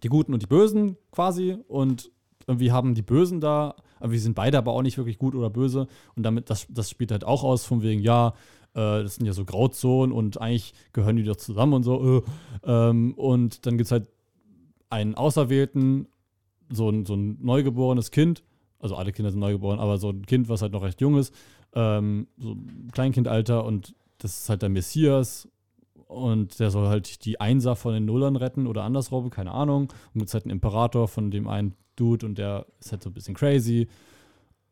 die 0.03 0.09
Guten 0.09 0.33
und 0.33 0.41
die 0.41 0.47
Bösen 0.47 0.97
quasi 1.11 1.57
und 1.67 2.11
irgendwie 2.47 2.71
haben 2.71 2.95
die 2.95 3.01
Bösen 3.01 3.39
da, 3.39 3.75
aber 4.01 4.11
wir 4.11 4.19
sind 4.19 4.35
beide 4.35 4.57
aber 4.57 4.73
auch 4.73 4.81
nicht 4.81 4.97
wirklich 4.97 5.17
gut 5.17 5.35
oder 5.35 5.49
böse 5.49 5.87
und 6.15 6.23
damit, 6.23 6.49
das, 6.49 6.67
das 6.69 6.89
spielt 6.89 7.11
halt 7.11 7.23
auch 7.23 7.43
aus, 7.43 7.65
von 7.65 7.81
wegen, 7.81 8.01
ja, 8.01 8.29
äh, 8.73 9.03
das 9.03 9.15
sind 9.15 9.25
ja 9.25 9.33
so 9.33 9.45
Grauzonen 9.45 10.11
und 10.11 10.39
eigentlich 10.41 10.73
gehören 10.93 11.15
die 11.15 11.23
doch 11.23 11.35
zusammen 11.35 11.73
und 11.73 11.83
so. 11.83 12.17
Äh, 12.17 12.21
ähm, 12.65 13.13
und 13.15 13.65
dann 13.65 13.77
gibt 13.77 13.85
es 13.85 13.91
halt 13.91 14.07
einen 14.89 15.15
Auserwählten, 15.15 16.07
so 16.69 16.89
ein, 16.89 17.05
so 17.05 17.15
ein 17.15 17.37
neugeborenes 17.41 18.11
Kind, 18.11 18.43
also 18.79 18.95
alle 18.95 19.11
Kinder 19.11 19.31
sind 19.31 19.39
neugeboren, 19.39 19.79
aber 19.79 19.97
so 19.97 20.09
ein 20.09 20.25
Kind, 20.25 20.49
was 20.49 20.61
halt 20.61 20.73
noch 20.73 20.83
recht 20.83 21.01
jung 21.01 21.17
ist, 21.17 21.33
ähm, 21.73 22.27
so 22.37 22.55
Kleinkindalter 22.91 23.65
und 23.65 23.95
das 24.17 24.41
ist 24.41 24.49
halt 24.49 24.61
der 24.61 24.69
Messias 24.69 25.47
und 26.11 26.59
der 26.59 26.71
soll 26.71 26.87
halt 26.87 27.25
die 27.25 27.39
Einser 27.39 27.75
von 27.75 27.93
den 27.93 28.05
Nullern 28.05 28.35
retten 28.35 28.67
oder 28.67 28.83
andersrum, 28.83 29.29
keine 29.29 29.51
Ahnung. 29.51 29.93
Und 30.13 30.19
gibt 30.19 30.33
halt 30.33 30.43
einen 30.43 30.51
Imperator 30.51 31.07
von 31.07 31.31
dem 31.31 31.47
einen 31.47 31.73
Dude 31.95 32.25
und 32.25 32.37
der 32.37 32.65
ist 32.79 32.91
halt 32.91 33.03
so 33.03 33.09
ein 33.09 33.13
bisschen 33.13 33.35
crazy. 33.35 33.87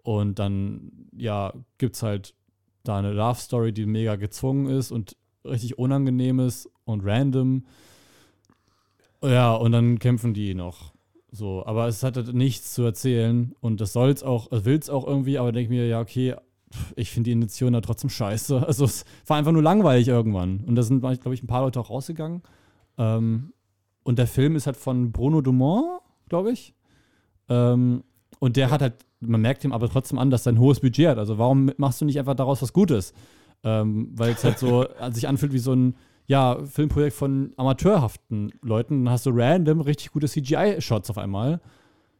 Und 0.03 0.39
dann, 0.39 1.07
ja, 1.15 1.53
gibt 1.77 1.95
es 1.95 2.03
halt 2.03 2.33
da 2.83 2.97
eine 2.97 3.11
Love 3.11 3.39
Story, 3.39 3.73
die 3.73 3.85
mega 3.85 4.15
gezwungen 4.15 4.67
ist 4.67 4.91
und 4.91 5.15
richtig 5.45 5.77
unangenehm 5.77 6.39
ist 6.39 6.69
und 6.85 7.05
random. 7.05 7.65
Ja, 9.23 9.53
und 9.53 9.71
dann 9.71 9.99
kämpfen 9.99 10.33
die 10.33 10.55
noch. 10.55 10.93
So, 11.31 11.63
aber 11.65 11.87
es 11.87 12.01
hat 12.01 12.15
halt 12.15 12.33
nichts 12.33 12.73
zu 12.73 12.83
erzählen 12.83 13.53
und 13.59 13.81
das 13.81 13.93
soll 13.93 14.09
es 14.09 14.23
auch, 14.23 14.47
will 14.51 14.79
es 14.79 14.89
auch 14.89 15.05
irgendwie, 15.05 15.37
aber 15.37 15.51
denke 15.51 15.71
mir, 15.71 15.85
ja, 15.85 15.99
okay, 15.99 16.35
ich 16.95 17.11
finde 17.11 17.27
die 17.27 17.33
Intention 17.33 17.73
da 17.73 17.81
trotzdem 17.81 18.09
scheiße. 18.09 18.61
Also 18.67 18.85
es 18.85 19.05
war 19.27 19.37
einfach 19.37 19.51
nur 19.51 19.63
langweilig 19.63 20.07
irgendwann. 20.07 20.63
Und 20.65 20.75
da 20.75 20.83
sind, 20.83 21.01
glaube 21.01 21.33
ich, 21.33 21.43
ein 21.43 21.47
paar 21.47 21.61
Leute 21.61 21.79
auch 21.79 21.89
rausgegangen. 21.89 22.41
Ähm, 22.97 23.53
und 24.03 24.17
der 24.17 24.27
Film 24.27 24.55
ist 24.55 24.65
halt 24.65 24.77
von 24.77 25.11
Bruno 25.11 25.41
Dumont, 25.41 26.01
glaube 26.29 26.51
ich. 26.51 26.73
Ähm, 27.49 28.03
und 28.39 28.55
der 28.55 28.71
hat 28.71 28.81
halt, 28.81 28.93
man 29.19 29.41
merkt 29.41 29.63
ihm 29.63 29.73
aber 29.73 29.89
trotzdem 29.89 30.17
an, 30.17 30.29
dass 30.29 30.45
er 30.45 30.53
ein 30.53 30.59
hohes 30.59 30.79
Budget 30.79 31.09
hat. 31.09 31.17
Also 31.17 31.37
warum 31.37 31.71
machst 31.77 32.01
du 32.01 32.05
nicht 32.05 32.19
einfach 32.19 32.35
daraus 32.35 32.61
was 32.61 32.73
Gutes? 32.73 33.13
Ähm, 33.63 34.11
weil 34.15 34.31
es 34.31 34.43
halt 34.43 34.57
so 34.57 34.85
sich 35.11 35.27
anfühlt 35.27 35.53
wie 35.53 35.59
so 35.59 35.73
ein 35.73 35.95
ja, 36.27 36.59
Filmprojekt 36.63 37.15
von 37.15 37.53
amateurhaften 37.57 38.53
Leuten. 38.61 39.03
Dann 39.05 39.13
hast 39.13 39.25
du 39.25 39.31
random 39.33 39.81
richtig 39.81 40.11
gute 40.11 40.27
CGI-Shots 40.27 41.09
auf 41.09 41.17
einmal. 41.17 41.59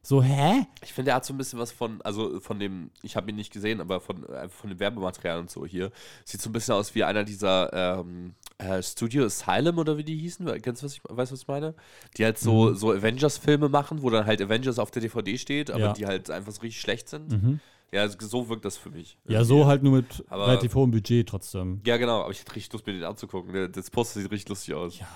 So, 0.02 0.22
hä? 0.22 0.66
Ich 0.82 0.94
finde, 0.94 1.10
er 1.10 1.16
hat 1.16 1.26
so 1.26 1.34
ein 1.34 1.36
bisschen 1.38 1.58
was 1.58 1.72
von, 1.72 2.00
also 2.02 2.40
von 2.40 2.58
dem, 2.58 2.90
ich 3.02 3.16
habe 3.16 3.28
ihn 3.30 3.36
nicht 3.36 3.52
gesehen, 3.52 3.80
aber 3.82 4.00
von, 4.00 4.24
äh, 4.30 4.48
von 4.48 4.70
dem 4.70 4.80
Werbematerial 4.80 5.38
und 5.38 5.50
so 5.50 5.66
hier. 5.66 5.90
Sieht 6.24 6.40
so 6.40 6.48
ein 6.48 6.54
bisschen 6.54 6.74
aus 6.74 6.94
wie 6.94 7.04
einer 7.04 7.22
dieser 7.22 7.70
ähm, 8.00 8.34
äh, 8.58 8.82
Studio 8.82 9.26
Asylum 9.26 9.76
oder 9.78 9.98
wie 9.98 10.04
die 10.04 10.16
hießen. 10.16 10.46
Kennst 10.62 10.82
du, 10.82 10.86
was 10.86 10.94
ich, 10.94 11.02
weißt 11.04 11.30
du, 11.30 11.34
was 11.34 11.42
ich 11.42 11.48
meine? 11.48 11.74
Die 12.16 12.24
halt 12.24 12.38
so, 12.38 12.72
so 12.72 12.92
Avengers-Filme 12.92 13.68
machen, 13.68 14.00
wo 14.02 14.08
dann 14.08 14.24
halt 14.24 14.40
Avengers 14.40 14.78
auf 14.78 14.90
der 14.90 15.02
DVD 15.02 15.36
steht, 15.36 15.70
aber 15.70 15.80
Ja. 15.80 15.92
die 15.92 16.06
halt 16.06 16.30
einfach 16.30 16.52
so 16.52 16.62
richtig 16.62 16.80
schlecht 16.80 17.08
sind. 17.10 17.30
Mhm. 17.30 17.60
Ja, 17.92 18.08
so 18.08 18.48
wirkt 18.48 18.64
das 18.64 18.76
für 18.76 18.90
mich. 18.90 19.18
Ja, 19.26 19.42
so 19.42 19.66
halt 19.66 19.82
nur 19.82 19.92
mit 19.96 20.24
Aber- 20.28 20.46
relativ 20.46 20.74
hohem 20.76 20.92
Budget 20.92 21.28
trotzdem. 21.28 21.80
Ja, 21.84 21.96
genau, 21.96 22.20
aber 22.22 22.30
ich 22.30 22.38
hätte 22.40 22.54
richtig 22.54 22.72
Lust, 22.72 22.86
mir 22.86 22.92
den 22.92 23.02
anzugucken. 23.02 23.52
Der- 23.52 23.68
Das 23.68 23.90
Poster 23.90 24.20
sieht 24.20 24.30
richtig 24.30 24.48
lustig 24.48 24.74
aus. 24.74 24.98
Ja, 25.00 25.06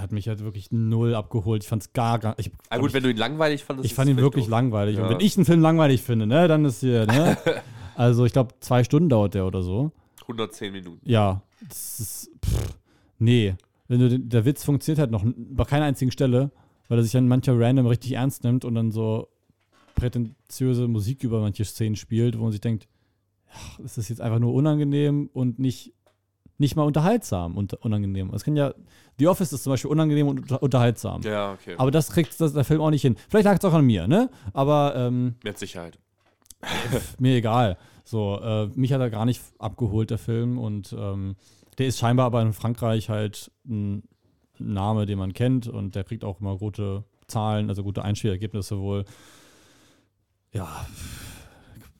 hat 0.00 0.12
mich 0.12 0.28
halt 0.28 0.44
wirklich 0.44 0.70
null 0.70 1.14
abgeholt. 1.14 1.62
Ich 1.62 1.68
fand's 1.68 1.92
gar, 1.94 2.18
gar. 2.18 2.38
Ich, 2.38 2.50
Ah, 2.68 2.76
gut, 2.78 2.92
wenn 2.92 3.02
du 3.02 3.08
ihn 3.10 3.16
langweilig 3.16 3.64
fandest. 3.64 3.86
ich 3.86 3.94
fand 3.94 4.10
ihn 4.10 4.18
wirklich 4.18 4.44
doof. 4.44 4.50
langweilig. 4.50 4.98
Und 4.98 5.04
Ja. 5.04 5.10
wenn 5.10 5.20
ich 5.20 5.36
einen 5.38 5.46
Film 5.46 5.62
langweilig 5.62 6.02
finde, 6.02 6.26
ne, 6.26 6.48
dann 6.48 6.64
ist 6.66 6.80
hier, 6.80 7.06
ne? 7.06 7.36
also 7.96 8.26
ich 8.26 8.32
glaube, 8.34 8.54
zwei 8.60 8.84
Stunden 8.84 9.08
dauert 9.08 9.32
der 9.34 9.46
oder 9.46 9.62
so. 9.62 9.92
110 10.22 10.72
Minuten. 10.72 11.00
Ja, 11.08 11.40
das 11.66 12.00
ist. 12.00 12.30
Pff, 12.44 12.74
nee. 13.18 13.54
Wenn 13.90 14.00
du, 14.00 14.18
der 14.20 14.44
Witz 14.44 14.64
funktioniert 14.64 14.98
halt 15.00 15.10
noch 15.10 15.24
bei 15.24 15.64
keiner 15.64 15.86
einzigen 15.86 16.10
Stelle, 16.10 16.50
weil 16.88 16.98
er 16.98 17.02
sich 17.04 17.16
an 17.16 17.26
mancher 17.26 17.58
random 17.58 17.86
richtig 17.86 18.12
ernst 18.12 18.44
nimmt 18.44 18.66
und 18.66 18.74
dann 18.74 18.90
so 18.90 19.28
prätentiöse 19.98 20.88
Musik 20.88 21.24
über 21.24 21.40
manche 21.40 21.64
Szenen 21.64 21.96
spielt, 21.96 22.38
wo 22.38 22.42
man 22.42 22.52
sich 22.52 22.60
denkt, 22.60 22.88
ach, 23.52 23.78
ist 23.80 23.98
das 23.98 24.08
jetzt 24.08 24.20
einfach 24.20 24.38
nur 24.38 24.54
unangenehm 24.54 25.30
und 25.32 25.58
nicht, 25.58 25.92
nicht 26.58 26.76
mal 26.76 26.84
unterhaltsam 26.84 27.56
und 27.56 27.74
unangenehm. 27.74 28.32
Es 28.34 28.44
kann 28.44 28.56
ja, 28.56 28.74
The 29.18 29.28
Office 29.28 29.52
ist 29.52 29.64
zum 29.64 29.72
Beispiel 29.72 29.90
unangenehm 29.90 30.28
und 30.28 30.40
unter, 30.40 30.62
unterhaltsam. 30.62 31.22
Ja, 31.22 31.52
okay. 31.52 31.74
Aber 31.76 31.90
das 31.90 32.10
kriegt 32.10 32.40
das, 32.40 32.52
der 32.52 32.64
Film 32.64 32.80
auch 32.80 32.90
nicht 32.90 33.02
hin. 33.02 33.16
Vielleicht 33.28 33.46
lag 33.46 33.58
es 33.58 33.64
auch 33.64 33.72
an 33.72 33.84
mir, 33.84 34.06
ne? 34.06 34.30
Aber 34.52 34.94
ähm, 34.96 35.34
Mit 35.42 35.58
Sicherheit. 35.58 35.98
mir 37.18 37.36
egal. 37.36 37.78
So, 38.04 38.40
äh, 38.40 38.68
mich 38.74 38.92
hat 38.92 39.00
er 39.00 39.10
gar 39.10 39.24
nicht 39.24 39.42
abgeholt, 39.58 40.10
der 40.10 40.18
Film. 40.18 40.58
Und 40.58 40.94
ähm, 40.96 41.36
der 41.78 41.86
ist 41.86 41.98
scheinbar 41.98 42.26
aber 42.26 42.42
in 42.42 42.52
Frankreich 42.52 43.08
halt 43.08 43.50
ein 43.66 44.02
Name, 44.58 45.06
den 45.06 45.18
man 45.18 45.32
kennt. 45.32 45.68
Und 45.68 45.94
der 45.94 46.04
kriegt 46.04 46.24
auch 46.24 46.40
immer 46.40 46.56
gute 46.56 47.04
Zahlen, 47.26 47.68
also 47.68 47.82
gute 47.82 48.02
Einspielergebnisse 48.02 48.78
wohl. 48.78 49.04
Ja, 50.52 50.86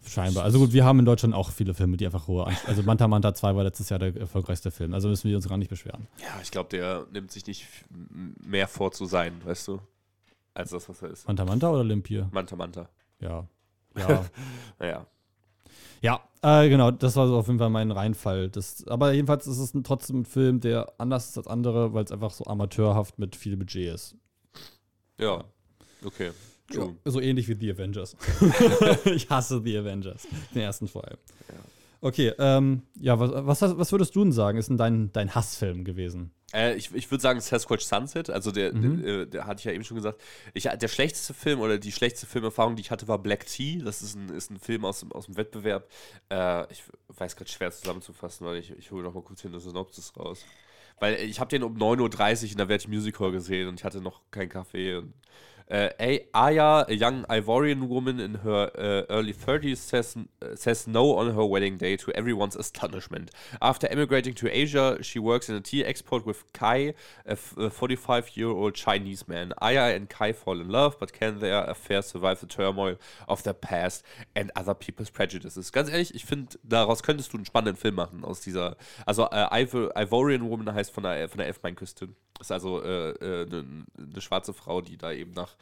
scheinbar. 0.07 0.45
Also 0.45 0.59
gut, 0.59 0.73
wir 0.73 0.85
haben 0.85 0.99
in 0.99 1.05
Deutschland 1.05 1.35
auch 1.35 1.51
viele 1.51 1.75
Filme, 1.75 1.97
die 1.97 2.07
einfach 2.07 2.27
hohe 2.29 2.47
Also 2.67 2.83
Manta 2.83 3.07
Manta 3.09 3.35
2 3.35 3.55
war 3.55 3.65
letztes 3.65 3.89
Jahr 3.89 3.99
der 3.99 4.17
erfolgreichste 4.17 4.71
Film. 4.71 4.95
Also 4.95 5.09
müssen 5.09 5.29
wir 5.29 5.37
uns 5.37 5.49
gar 5.49 5.59
nicht 5.59 5.69
beschweren. 5.69 6.09
Ja, 6.21 6.41
ich 6.43 6.51
glaube, 6.51 6.71
der 6.71 7.07
nimmt 7.13 7.31
sich 7.31 7.47
nicht 7.47 7.67
mehr 7.91 8.69
vor 8.69 8.93
zu 8.93 9.07
sein, 9.07 9.41
weißt 9.45 9.69
du? 9.69 9.81
Als 10.55 10.71
das, 10.71 10.89
was 10.89 11.03
er 11.03 11.11
ist. 11.11 11.27
Manta 11.27 11.45
Manta 11.45 11.71
oder 11.71 11.85
Limpier? 11.85 12.29
Manta 12.33 12.57
Manta. 12.57 12.89
Ja. 13.21 13.47
Ja. 13.97 14.25
Naja. 14.79 15.07
Ja, 16.01 16.21
äh, 16.43 16.69
genau, 16.69 16.93
das 16.93 17.17
war 17.17 17.27
so 17.27 17.37
auf 17.37 17.49
jeden 17.49 17.59
Fall 17.59 17.71
mein 17.71 17.91
Reinfall. 17.91 18.49
Das, 18.49 18.87
aber 18.87 19.13
jedenfalls 19.13 19.47
ist 19.49 19.59
es 19.59 19.75
ein, 19.75 19.83
trotzdem 19.83 20.21
ein 20.21 20.25
Film, 20.25 20.61
der 20.61 20.93
anders 20.99 21.31
ist 21.31 21.39
als 21.39 21.49
andere, 21.49 21.95
weil 21.95 22.05
es 22.05 22.13
einfach 22.13 22.31
so 22.31 22.45
amateurhaft 22.45 23.19
mit 23.19 23.35
viel 23.35 23.57
Budget 23.57 23.93
ist. 23.95 24.17
Ja, 25.19 25.43
okay. 26.05 26.31
Ja, 26.71 26.89
so 27.05 27.21
ähnlich 27.21 27.49
wie 27.49 27.55
The 27.55 27.73
Avengers. 27.73 28.17
ich 29.07 29.29
hasse 29.31 29.63
The 29.65 29.79
Avengers. 29.79 30.27
Den 30.55 30.63
ersten 30.63 30.89
vor 30.89 31.05
allem. 31.05 31.19
Ja. 31.49 31.55
Okay, 32.01 32.33
ähm, 32.39 32.83
ja, 33.01 33.19
was, 33.19 33.61
was, 33.63 33.79
was 33.79 33.93
würdest 33.93 34.15
du 34.15 34.23
denn 34.23 34.33
sagen, 34.33 34.59
ist 34.59 34.69
denn 34.69 34.77
dein, 34.77 35.13
dein 35.13 35.35
Hassfilm 35.35 35.85
gewesen? 35.85 36.31
Äh, 36.55 36.77
ich 36.77 36.95
ich 36.95 37.11
würde 37.11 37.21
sagen 37.21 37.41
Sasquatch 37.41 37.85
Sunset, 37.85 38.31
also 38.31 38.53
der, 38.53 38.73
mhm. 38.73 39.03
der, 39.03 39.27
der, 39.27 39.47
hatte 39.47 39.59
ich 39.59 39.65
ja 39.65 39.73
eben 39.73 39.85
schon 39.85 39.97
gesagt. 39.97 40.21
Ich, 40.55 40.65
der 40.65 40.89
schlechteste 40.89 41.35
Film 41.35 41.61
oder 41.61 41.79
die 41.79 41.93
schlechteste 41.93 42.27
Filmerfahrung, 42.27 42.77
die 42.77 42.83
ich 42.83 42.91
hatte, 42.91 43.09
war 43.09 43.19
Black 43.19 43.47
Tea. 43.47 43.83
Das 43.85 44.01
ist 44.03 44.15
ein, 44.15 44.29
ist 44.31 44.51
ein 44.51 44.59
Film 44.59 44.85
aus, 44.85 45.05
aus 45.11 45.27
dem 45.27 45.37
Wettbewerb. 45.37 45.89
Äh, 46.31 46.73
ich 46.73 46.85
weiß 47.09 47.37
gerade 47.37 47.51
schwer 47.51 47.73
zusammenzufassen, 47.73 48.47
weil 48.47 48.57
ich, 48.59 48.71
ich 48.71 48.91
hole 48.93 49.03
noch 49.03 49.15
mal 49.15 49.23
kurz 49.23 49.43
hin 49.43 49.53
das 49.53 49.65
Synopsis 49.65 50.13
raus. 50.17 50.45
Weil 51.01 51.17
ich 51.17 51.39
habe 51.39 51.51
den 51.51 51.63
um 51.63 51.77
9.30 51.77 52.45
Uhr 52.45 52.51
in 52.53 52.57
der 52.57 52.69
Welt 52.69 52.89
Music 52.89 53.21
Hall 53.21 53.33
gesehen 53.33 53.69
und 53.69 53.81
ich 53.81 53.85
hatte 53.85 54.01
noch 54.01 54.23
keinen 54.31 54.49
Kaffee. 54.49 54.97
Und 54.97 55.13
Uh, 55.71 55.89
Aya, 56.35 56.87
a 56.89 56.95
young 56.95 57.25
Ivorian 57.25 57.89
woman 57.89 58.19
in 58.21 58.37
her 58.37 58.71
uh, 58.79 59.13
early 59.13 59.35
30s, 59.35 59.77
says, 59.77 60.17
uh, 60.17 60.57
says 60.57 60.87
no 60.87 61.17
on 61.17 61.35
her 61.35 61.45
wedding 61.45 61.77
day 61.77 61.97
to 61.97 62.11
everyone's 62.13 62.57
astonishment. 62.57 63.31
After 63.61 63.87
emigrating 63.89 64.35
to 64.35 64.49
Asia, 64.51 64.99
she 65.03 65.19
works 65.19 65.49
in 65.49 65.55
a 65.57 65.61
tea 65.61 65.85
export 65.85 66.25
with 66.25 66.51
Kai, 66.55 66.95
a 67.27 67.37
45 67.37 68.37
year 68.37 68.49
old 68.49 68.75
Chinese 68.75 69.29
man. 69.29 69.53
Aya 69.61 69.95
and 69.95 70.09
Kai 70.09 70.33
fall 70.33 70.59
in 70.61 70.69
love, 70.69 70.99
but 70.99 71.13
can 71.13 71.41
their 71.41 71.65
affair 71.65 72.01
survive 72.01 72.41
the 72.41 72.47
turmoil 72.47 72.97
of 73.29 73.43
their 73.43 73.53
past 73.53 74.03
and 74.35 74.51
other 74.57 74.75
people's 74.75 75.11
prejudices? 75.11 75.71
Ganz 75.71 75.91
ehrlich, 75.91 76.15
ich 76.15 76.25
finde, 76.25 76.59
daraus 76.63 77.03
könntest 77.03 77.33
du 77.33 77.37
einen 77.37 77.45
spannenden 77.45 77.77
Film 77.77 77.97
machen. 77.97 78.25
Aus 78.25 78.41
dieser, 78.41 78.77
also 79.05 79.29
äh, 79.31 79.63
Ivor, 79.65 79.91
Ivorian 79.97 80.49
Woman 80.49 80.73
heißt 80.73 80.91
von 80.93 81.03
der, 81.03 81.29
von 81.29 81.39
der 81.39 81.49
Elfenbeinküste. 81.49 82.09
Ist 82.41 82.53
also 82.53 82.81
eine 82.81 83.15
äh, 83.21 83.43
äh, 83.43 83.47
ne, 83.47 83.85
ne 83.97 84.21
schwarze 84.21 84.55
Frau, 84.55 84.81
die 84.81 84.97
da 84.97 85.13
eben 85.13 85.33
nach 85.33 85.58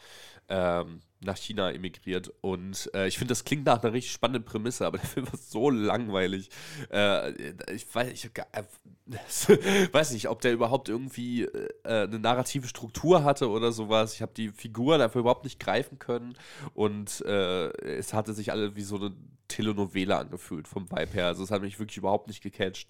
ähm, 0.48 1.00
nach 1.20 1.36
China 1.36 1.70
emigriert. 1.72 2.32
Und 2.40 2.90
äh, 2.94 3.08
ich 3.08 3.18
finde, 3.18 3.32
das 3.32 3.44
klingt 3.44 3.66
nach 3.66 3.82
einer 3.82 3.92
richtig 3.92 4.12
spannenden 4.12 4.44
Prämisse, 4.44 4.86
aber 4.86 4.98
der 4.98 5.06
Film 5.06 5.26
war 5.26 5.38
so 5.38 5.70
langweilig. 5.70 6.50
Äh, 6.90 7.32
ich 7.72 7.92
weiß, 7.92 8.12
ich 8.12 8.30
äh, 8.52 9.88
weiß 9.92 10.12
nicht, 10.12 10.28
ob 10.28 10.40
der 10.40 10.52
überhaupt 10.52 10.88
irgendwie 10.88 11.42
äh, 11.42 11.68
eine 11.84 12.18
narrative 12.18 12.68
Struktur 12.68 13.24
hatte 13.24 13.50
oder 13.50 13.72
sowas. 13.72 14.14
Ich 14.14 14.22
habe 14.22 14.32
die 14.36 14.50
Figuren 14.50 15.00
einfach 15.00 15.20
überhaupt 15.20 15.44
nicht 15.44 15.60
greifen 15.60 15.98
können. 15.98 16.36
Und 16.74 17.22
äh, 17.22 17.68
es 17.96 18.12
hatte 18.12 18.34
sich 18.34 18.52
alle 18.52 18.76
wie 18.76 18.82
so 18.82 18.96
eine 18.96 19.12
Telenovela 19.48 20.18
angefühlt 20.18 20.68
vom 20.68 20.90
Vibe 20.90 21.12
her. 21.12 21.26
Also 21.26 21.44
es 21.44 21.50
hat 21.50 21.62
mich 21.62 21.78
wirklich 21.78 21.96
überhaupt 21.96 22.28
nicht 22.28 22.42
gecatcht. 22.42 22.88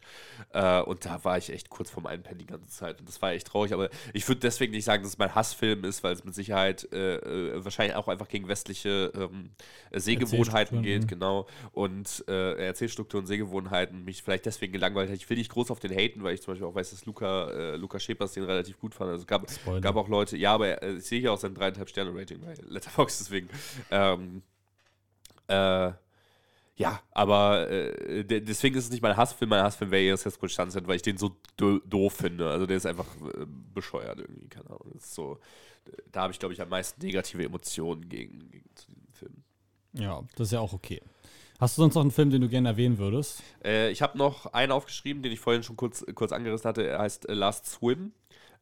Äh, 0.52 0.80
und 0.82 1.04
da 1.04 1.24
war 1.24 1.38
ich 1.38 1.50
echt 1.50 1.70
kurz 1.70 1.90
vorm 1.90 2.07
Einpennen 2.07 2.38
die 2.38 2.46
ganze 2.46 2.68
Zeit. 2.68 3.00
Und 3.00 3.09
das 3.09 3.20
war 3.22 3.32
echt 3.32 3.46
traurig. 3.46 3.72
Aber 3.72 3.90
ich 4.12 4.26
würde 4.28 4.40
deswegen 4.40 4.72
nicht 4.72 4.84
sagen, 4.84 5.02
dass 5.02 5.12
es 5.12 5.18
mein 5.18 5.34
Hassfilm 5.34 5.84
ist, 5.84 6.02
weil 6.04 6.12
es 6.12 6.24
mit 6.24 6.34
Sicherheit 6.34 6.90
äh, 6.92 7.64
wahrscheinlich 7.64 7.96
auch 7.96 8.09
einfach 8.09 8.28
gegen 8.28 8.48
westliche 8.48 9.12
ähm, 9.14 9.50
Sehgewohnheiten 9.92 10.82
geht, 10.82 11.02
ja. 11.02 11.09
genau. 11.09 11.46
Und 11.72 12.24
äh, 12.28 12.66
Erzählstrukturen, 12.66 13.26
Sehgewohnheiten 13.26 14.04
mich 14.04 14.22
vielleicht 14.22 14.46
deswegen 14.46 14.72
gelangweilt 14.72 15.11
hat. 15.11 15.16
Ich 15.16 15.28
will 15.28 15.36
nicht 15.36 15.50
groß 15.50 15.70
auf 15.70 15.80
den 15.80 15.92
haten, 15.92 16.22
weil 16.22 16.34
ich 16.34 16.42
zum 16.42 16.52
Beispiel 16.52 16.66
auch 16.66 16.74
weiß, 16.74 16.90
dass 16.90 17.07
Luca, 17.07 17.50
äh, 17.50 17.76
Luca 17.76 17.98
Schepers 17.98 18.32
den 18.32 18.44
relativ 18.44 18.78
gut 18.78 18.94
fand. 18.94 19.11
Also 19.11 19.22
es 19.22 19.26
gab, 19.26 19.46
gab 19.80 19.96
auch 19.96 20.09
Leute, 20.09 20.36
ja, 20.36 20.54
aber 20.54 20.82
äh, 20.82 20.96
ich 20.96 21.04
sehe 21.04 21.20
hier 21.20 21.32
auch 21.32 21.38
sein 21.38 21.54
dreieinhalb 21.54 21.88
Sterne 21.88 22.14
Rating 22.14 22.40
bei 22.40 22.54
Letterboxd, 22.68 23.20
deswegen. 23.20 23.48
Ähm, 23.90 24.42
äh, 25.48 25.92
ja, 26.77 27.01
aber 27.11 27.70
äh, 27.70 28.24
deswegen 28.24 28.77
ist 28.77 28.85
es 28.85 28.91
nicht 28.91 29.03
mein 29.03 29.16
Hassfilm. 29.16 29.49
Mein 29.49 29.62
Hassfilm 29.62 29.91
wäre 29.91 30.16
Sasquatch 30.16 30.55
Sunset, 30.55 30.87
weil 30.87 30.97
ich 30.97 31.03
den 31.03 31.16
so 31.16 31.37
do 31.57 31.79
doof 31.79 32.12
finde. 32.12 32.51
Also 32.51 32.66
der 32.66 32.77
ist 32.77 32.85
einfach 32.85 33.07
äh, 33.35 33.47
bescheuert 33.74 34.20
irgendwie, 34.20 34.49
keine 34.49 34.66
Ahnung. 34.66 34.91
Das 34.93 35.05
ist 35.05 35.14
so, 35.14 35.39
da 36.12 36.22
habe 36.22 36.33
ich, 36.33 36.39
glaube 36.39 36.53
ich, 36.53 36.61
am 36.61 36.68
meisten 36.68 37.03
negative 37.03 37.45
Emotionen 37.45 38.09
gegen, 38.09 38.51
gegen 38.51 38.68
zu 38.74 38.89
diesem 38.89 39.12
Film. 39.12 39.43
Ja, 39.95 40.22
das 40.37 40.49
ist 40.49 40.53
ja 40.53 40.61
auch 40.61 40.74
okay. 40.74 41.01
Hast 41.59 41.79
du 41.79 41.83
sonst 41.83 41.95
noch 41.95 42.03
einen 42.03 42.11
Film, 42.11 42.29
den 42.29 42.43
du 42.43 42.49
gerne 42.51 42.68
erwähnen 42.68 42.99
würdest? 42.99 43.43
Äh, 43.64 43.91
ich 43.91 44.03
habe 44.03 44.18
noch 44.18 44.53
einen 44.53 44.72
aufgeschrieben, 44.72 45.22
den 45.22 45.33
ich 45.33 45.41
vorhin 45.41 45.62
schon 45.62 45.77
kurz, 45.77 46.05
kurz 46.14 46.33
angerissen 46.33 46.68
hatte. 46.68 46.87
Er 46.87 46.99
heißt 46.99 47.27
äh, 47.29 47.33
Last 47.33 47.66
Swim. 47.66 48.12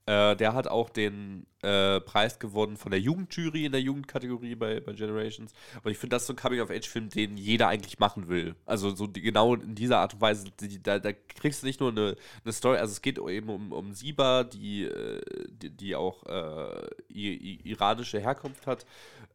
Äh, 0.07 0.37
der 0.37 0.53
hat 0.53 0.69
auch 0.69 0.91
den 0.91 1.47
äh, 1.63 1.99
Preis 2.01 2.39
gewonnen 2.39 2.77
von 2.77 2.91
der 2.91 3.01
Jugendjury 3.01 3.65
in 3.65 3.73
der 3.73 3.81
Jugendkategorie 3.81 4.55
bei, 4.55 4.81
bei 4.81 4.93
Generations. 4.93 5.53
Und 5.83 5.91
ich 5.91 5.97
finde, 5.97 6.15
das 6.15 6.25
ist 6.25 6.27
so 6.27 6.35
ein 6.35 6.37
Coming-of-Age-Film, 6.37 7.09
den 7.09 7.39
jeder 7.39 7.69
eigentlich 7.69 7.99
machen 7.99 8.29
will. 8.29 8.55
Also 8.67 8.95
so 8.95 9.07
die, 9.07 9.23
genau 9.23 9.55
in 9.55 9.75
dieser 9.75 10.01
Art 10.01 10.13
und 10.13 10.21
Weise. 10.21 10.45
Die, 10.61 10.83
da, 10.83 10.99
da, 10.99 11.13
kriegst 11.13 11.63
du 11.63 11.67
nicht 11.67 11.81
nur 11.81 11.91
eine, 11.91 12.17
eine 12.45 12.53
Story, 12.53 12.77
also 12.77 12.93
es 12.93 13.01
geht 13.01 13.19
eben 13.19 13.49
um, 13.49 13.73
um 13.73 13.95
Siba, 13.95 14.45
die, 14.45 14.85
äh, 14.85 15.23
die, 15.49 15.71
die, 15.71 15.97
auch 15.97 16.27
äh, 16.27 16.87
iranische 17.09 18.21
Herkunft 18.21 18.67
hat 18.67 18.85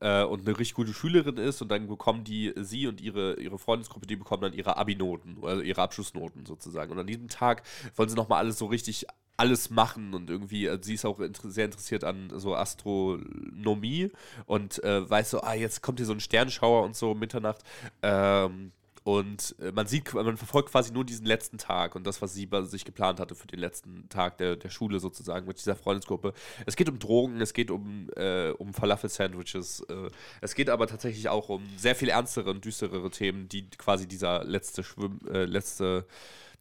äh, 0.01 0.23
und 0.23 0.41
eine 0.41 0.49
richtig 0.49 0.75
gute 0.75 0.93
Schülerin 0.93 1.37
ist. 1.37 1.63
Und 1.63 1.69
dann 1.69 1.87
bekommen 1.87 2.23
die, 2.23 2.53
sie 2.57 2.85
und 2.85 3.01
ihre, 3.01 3.39
ihre 3.39 3.57
Freundesgruppe, 3.57 4.05
die 4.05 4.17
bekommen 4.17 4.43
dann 4.43 4.53
ihre 4.53 4.77
Abi-Noten, 4.77 5.37
also 5.41 5.63
ihre 5.63 5.81
Abschlussnoten 5.81 6.45
sozusagen. 6.45 6.91
Und 6.91 6.99
an 6.99 7.07
diesem 7.07 7.27
Tag 7.27 7.63
wollen 7.95 8.09
sie 8.09 8.15
nochmal 8.15 8.37
alles 8.37 8.59
so 8.59 8.67
richtig 8.67 9.07
alles 9.39 9.69
machen 9.69 10.13
und 10.13 10.29
irgendwie, 10.29 10.69
also 10.69 10.83
sie 10.83 10.95
ist 10.95 11.05
auch 11.05 11.19
inter 11.19 11.49
sehr 11.49 11.65
interessiert 11.65 12.03
an 12.03 12.31
so 12.35 12.55
Astronomie 12.55 14.11
und 14.45 14.83
äh, 14.83 15.09
weiß 15.09 15.31
so, 15.31 15.41
ah, 15.41 15.53
jetzt 15.53 15.81
kommt 15.81 15.99
hier 15.99 16.05
so 16.05 16.13
ein 16.13 16.19
Sternschauer 16.19 16.83
und 16.83 16.95
so 16.95 17.15
Mitternacht. 17.15 17.63
Ähm, 18.01 18.71
und 19.03 19.55
äh, 19.59 19.71
man 19.71 19.87
sieht, 19.87 20.13
man 20.13 20.37
verfolgt 20.37 20.71
quasi 20.71 20.91
nur 20.91 21.05
diesen 21.05 21.25
letzten 21.25 21.57
Tag 21.57 21.95
und 21.95 22.05
das, 22.05 22.21
was 22.21 22.33
sie 22.33 22.47
sich 22.65 22.85
geplant 22.85 23.19
hatte 23.19 23.33
für 23.33 23.47
den 23.47 23.59
letzten 23.59 24.07
Tag 24.09 24.37
der, 24.37 24.55
der 24.55 24.69
Schule 24.69 24.99
sozusagen 24.99 25.47
mit 25.47 25.57
dieser 25.57 25.75
Freundesgruppe. 25.75 26.33
Es 26.65 26.75
geht 26.75 26.89
um 26.89 26.99
Drogen, 26.99 27.41
es 27.41 27.53
geht 27.53 27.71
um, 27.71 28.09
äh, 28.15 28.49
um 28.51 28.73
Falafel-Sandwiches. 28.73 29.81
Äh, 29.89 30.09
es 30.41 30.53
geht 30.53 30.69
aber 30.69 30.87
tatsächlich 30.87 31.29
auch 31.29 31.49
um 31.49 31.63
sehr 31.77 31.95
viel 31.95 32.09
ernstere 32.09 32.51
und 32.51 32.65
düsterere 32.65 33.09
Themen, 33.09 33.47
die 33.47 33.69
quasi 33.69 34.07
dieser 34.07 34.43
letzte 34.43 34.83
Schwimm, 34.83 35.19
äh, 35.31 35.45
letzte 35.45 36.05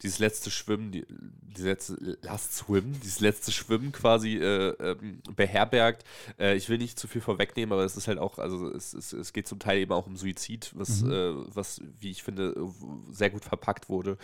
dieses 0.01 0.19
letzte 0.19 0.49
Schwimmen, 0.49 0.91
die, 0.91 1.05
die 1.09 1.61
letzte 1.61 2.17
Last 2.21 2.55
Swim, 2.55 2.99
dieses 3.01 3.19
letzte 3.19 3.51
Schwimmen 3.51 3.91
quasi 3.91 4.37
äh, 4.37 4.69
ähm, 4.79 5.21
beherbergt. 5.35 6.03
Äh, 6.39 6.55
ich 6.55 6.69
will 6.69 6.77
nicht 6.77 6.97
zu 6.97 7.07
viel 7.07 7.21
vorwegnehmen, 7.21 7.73
aber 7.73 7.83
es 7.83 7.97
ist 7.97 8.07
halt 8.07 8.17
auch, 8.17 8.37
also 8.39 8.69
es, 8.71 8.93
es, 8.93 9.11
es 9.11 9.33
geht 9.33 9.47
zum 9.47 9.59
Teil 9.59 9.79
eben 9.79 9.91
auch 9.91 10.07
um 10.07 10.15
Suizid, 10.15 10.71
was, 10.75 11.01
mhm. 11.01 11.11
äh, 11.11 11.55
was 11.55 11.81
wie 11.99 12.11
ich 12.11 12.23
finde, 12.23 12.55
sehr 13.11 13.29
gut 13.29 13.43
verpackt 13.43 13.89
wurde. 13.89 14.17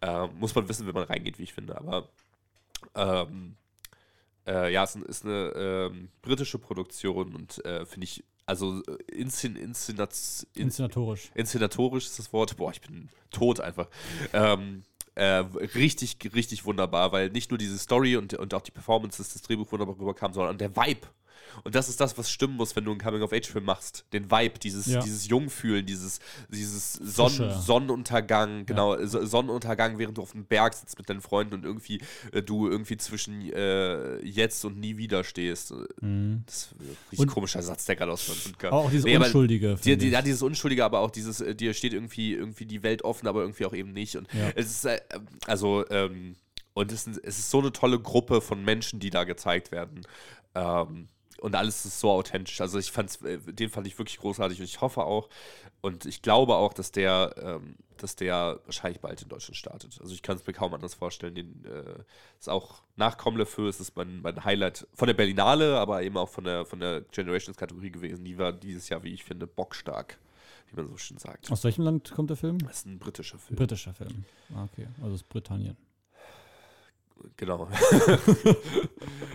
Äh, 0.00 0.26
muss 0.38 0.54
man 0.54 0.68
wissen, 0.68 0.86
wenn 0.86 0.94
man 0.94 1.04
reingeht, 1.04 1.38
wie 1.38 1.44
ich 1.44 1.54
finde, 1.54 1.78
aber 1.78 2.08
ähm, 2.94 3.56
äh, 4.46 4.72
ja, 4.72 4.84
es 4.84 4.96
ist 4.96 5.24
eine 5.24 5.52
ähm, 5.56 6.08
britische 6.20 6.58
Produktion 6.58 7.34
und 7.34 7.64
äh, 7.64 7.86
finde 7.86 8.04
ich 8.04 8.24
also 8.44 8.82
Inszen, 9.06 9.56
Inszenat, 9.56 10.14
in, 10.54 10.64
inszenatorisch. 10.64 11.30
Inszenatorisch 11.34 12.06
ist 12.06 12.18
das 12.18 12.32
Wort. 12.32 12.56
Boah, 12.56 12.72
ich 12.72 12.80
bin 12.80 13.08
tot 13.30 13.60
einfach. 13.60 13.88
Ähm, 14.32 14.82
äh, 15.14 15.44
richtig, 15.74 16.16
richtig 16.34 16.64
wunderbar, 16.64 17.12
weil 17.12 17.30
nicht 17.30 17.50
nur 17.50 17.58
diese 17.58 17.78
Story 17.78 18.16
und, 18.16 18.34
und 18.34 18.54
auch 18.54 18.62
die 18.62 18.70
Performances 18.70 19.32
des 19.32 19.42
Drehbuchs 19.42 19.72
wunderbar 19.72 19.98
rüberkamen, 19.98 20.34
sondern 20.34 20.58
der 20.58 20.74
Vibe 20.74 21.06
und 21.64 21.74
das 21.74 21.88
ist 21.88 22.00
das, 22.00 22.16
was 22.18 22.30
stimmen 22.30 22.56
muss, 22.56 22.74
wenn 22.76 22.84
du 22.84 22.90
einen 22.90 23.00
Coming-of-Age-Film 23.00 23.64
machst. 23.64 24.04
Den 24.12 24.30
Vibe, 24.30 24.58
dieses, 24.58 24.86
ja. 24.86 25.00
dieses 25.00 25.28
Jungfühlen, 25.28 25.86
dieses, 25.86 26.20
dieses 26.48 26.94
Sonn 26.94 27.52
Sonnenuntergang, 27.60 28.66
genau, 28.66 28.96
ja. 28.98 29.06
Sonnenuntergang, 29.06 29.98
während 29.98 30.18
du 30.18 30.22
auf 30.22 30.32
dem 30.32 30.44
Berg 30.44 30.74
sitzt 30.74 30.98
mit 30.98 31.08
deinen 31.08 31.20
Freunden 31.20 31.54
und 31.54 31.64
irgendwie 31.64 32.00
äh, 32.32 32.42
du 32.42 32.68
irgendwie 32.68 32.96
zwischen 32.96 33.52
äh, 33.52 34.18
jetzt 34.24 34.64
und 34.64 34.78
nie 34.78 34.96
wieder 34.96 35.24
stehst. 35.24 35.74
Mhm. 36.00 36.42
Das 36.46 36.56
ist 36.56 36.72
ein 36.72 36.88
richtig 36.88 37.18
und 37.20 37.28
komischer 37.28 37.62
Satz, 37.62 37.84
der 37.84 37.96
gerade 37.96 38.12
aus 38.12 38.28
meinem 38.28 38.42
Mund 38.44 38.58
kam. 38.58 38.72
Auch 38.72 38.90
dieses 38.90 39.04
nee, 39.04 39.16
Unschuldige. 39.16 39.78
Die, 39.84 39.96
die, 39.96 40.08
ja, 40.10 40.22
dieses 40.22 40.42
Unschuldige, 40.42 40.84
aber 40.84 41.00
auch 41.00 41.10
dieses, 41.10 41.40
äh, 41.40 41.54
dir 41.54 41.74
steht 41.74 41.92
irgendwie, 41.92 42.34
irgendwie 42.34 42.66
die 42.66 42.82
Welt 42.82 43.02
offen, 43.02 43.26
aber 43.26 43.42
irgendwie 43.42 43.66
auch 43.66 43.74
eben 43.74 43.92
nicht. 43.92 44.16
Und 44.16 44.28
ja. 44.32 44.50
es 44.54 44.70
ist, 44.70 44.84
äh, 44.84 45.00
also, 45.46 45.88
ähm, 45.90 46.36
und 46.74 46.90
es 46.92 47.06
ist, 47.06 47.20
es 47.22 47.38
ist 47.38 47.50
so 47.50 47.58
eine 47.58 47.72
tolle 47.72 47.98
Gruppe 48.00 48.40
von 48.40 48.64
Menschen, 48.64 49.00
die 49.00 49.10
da 49.10 49.24
gezeigt 49.24 49.72
werden. 49.72 50.02
Ähm, 50.54 51.08
und 51.40 51.54
alles 51.54 51.84
ist 51.84 52.00
so 52.00 52.10
authentisch. 52.10 52.60
Also 52.60 52.78
ich 52.78 52.92
fand's, 52.92 53.16
äh, 53.22 53.38
den 53.38 53.70
fand 53.70 53.86
ich 53.86 53.98
wirklich 53.98 54.18
großartig 54.18 54.58
und 54.58 54.64
ich 54.64 54.80
hoffe 54.80 55.04
auch 55.04 55.28
und 55.80 56.06
ich 56.06 56.22
glaube 56.22 56.54
auch, 56.54 56.72
dass 56.72 56.92
der, 56.92 57.34
ähm, 57.38 57.76
dass 57.96 58.16
der 58.16 58.60
wahrscheinlich 58.64 59.00
bald 59.00 59.22
in 59.22 59.28
Deutschland 59.28 59.56
startet. 59.56 59.98
Also 60.00 60.14
ich 60.14 60.22
kann 60.22 60.36
es 60.36 60.46
mir 60.46 60.52
kaum 60.52 60.74
anders 60.74 60.94
vorstellen. 60.94 61.34
Den 61.34 61.64
äh, 61.64 62.02
ist 62.38 62.48
auch 62.48 62.82
nach 62.96 63.18
Comme 63.18 63.38
le 63.38 63.46
Feu 63.46 63.68
ist 63.68 63.80
es 63.80 63.94
mein, 63.94 64.22
mein 64.22 64.44
Highlight 64.44 64.86
von 64.94 65.06
der 65.06 65.14
Berlinale, 65.14 65.78
aber 65.78 66.02
eben 66.02 66.16
auch 66.16 66.28
von 66.28 66.44
der 66.44 66.64
von 66.64 66.80
der 66.80 67.02
Generations-Kategorie 67.02 67.90
gewesen. 67.90 68.24
Die 68.24 68.38
war 68.38 68.52
dieses 68.52 68.88
Jahr, 68.88 69.02
wie 69.02 69.12
ich 69.12 69.24
finde, 69.24 69.46
bockstark, 69.46 70.18
wie 70.70 70.76
man 70.76 70.88
so 70.88 70.96
schön 70.96 71.18
sagt. 71.18 71.50
Aus 71.50 71.64
welchem 71.64 71.84
Land 71.84 72.12
kommt 72.12 72.30
der 72.30 72.36
Film? 72.36 72.58
Das 72.58 72.78
ist 72.78 72.86
ein 72.86 72.98
britischer 72.98 73.38
Film. 73.38 73.56
Britischer 73.56 73.94
Film. 73.94 74.24
Ah, 74.54 74.64
okay. 74.64 74.86
Also 75.00 75.14
aus 75.14 75.22
Britannien. 75.22 75.76
Genau. 77.36 77.68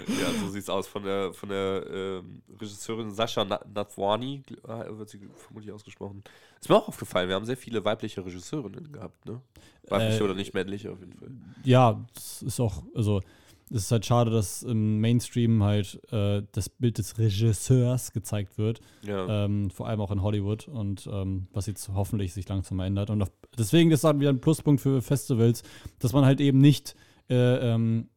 ja, 0.08 0.32
so 0.42 0.50
sieht's 0.50 0.70
aus. 0.70 0.88
Von 0.88 1.04
der, 1.04 1.34
von 1.34 1.50
der 1.50 1.86
ähm, 1.90 2.42
Regisseurin 2.60 3.12
Sascha 3.12 3.44
Nathwani 3.46 4.44
äh, 4.68 4.98
wird 4.98 5.10
sie 5.10 5.20
vermutlich 5.36 5.72
ausgesprochen. 5.72 6.24
Ist 6.60 6.70
mir 6.70 6.76
auch 6.76 6.88
aufgefallen, 6.88 7.30
wir 7.30 7.36
haben 7.36 7.46
sehr 7.46 7.58
viele 7.58 7.84
weibliche 7.86 8.26
Regisseurinnen 8.26 8.92
gehabt, 8.92 9.26
ne? 9.26 9.42
Weibliche 9.88 10.20
äh, 10.20 10.24
oder 10.24 10.34
nicht 10.34 10.54
männliche 10.54 10.92
auf 10.92 11.00
jeden 11.00 11.14
Fall. 11.14 11.30
Ja, 11.64 12.06
das 12.14 12.42
ist 12.42 12.60
auch, 12.60 12.84
also 12.96 13.22
es 13.70 13.84
ist 13.84 13.92
halt 13.92 14.06
schade, 14.06 14.32
dass 14.32 14.64
im 14.64 15.00
Mainstream 15.02 15.64
halt 15.64 16.00
äh, 16.12 16.42
das 16.54 16.70
Bild 16.70 16.98
des 16.98 17.18
Regisseurs 17.18 18.14
gezeigt 18.14 18.58
wird. 18.58 18.80
Ja. 19.02 19.46
Ähm, 19.46 19.70
vor 19.72 19.88
allem 19.88 20.00
auch 20.00 20.12
in 20.12 20.22
Hollywood 20.22 20.68
und 20.68 21.08
ähm, 21.12 21.48
was 21.52 21.68
jetzt 21.68 21.90
hoffentlich 21.94 22.34
sich 22.34 22.48
langsam 22.48 22.80
ändert. 22.80 23.10
Und 23.10 23.22
auf, 23.22 23.32
deswegen 23.58 23.92
ist 23.92 24.04
dann 24.04 24.20
wieder 24.20 24.30
ein 24.30 24.40
Pluspunkt 24.40 24.82
für 24.82 25.02
Festivals, 25.02 25.64
dass 26.00 26.14
man 26.14 26.24
halt 26.24 26.40
eben 26.40 26.60
nicht 26.60 26.96
äh, 27.30 27.74
ähm, 27.74 28.10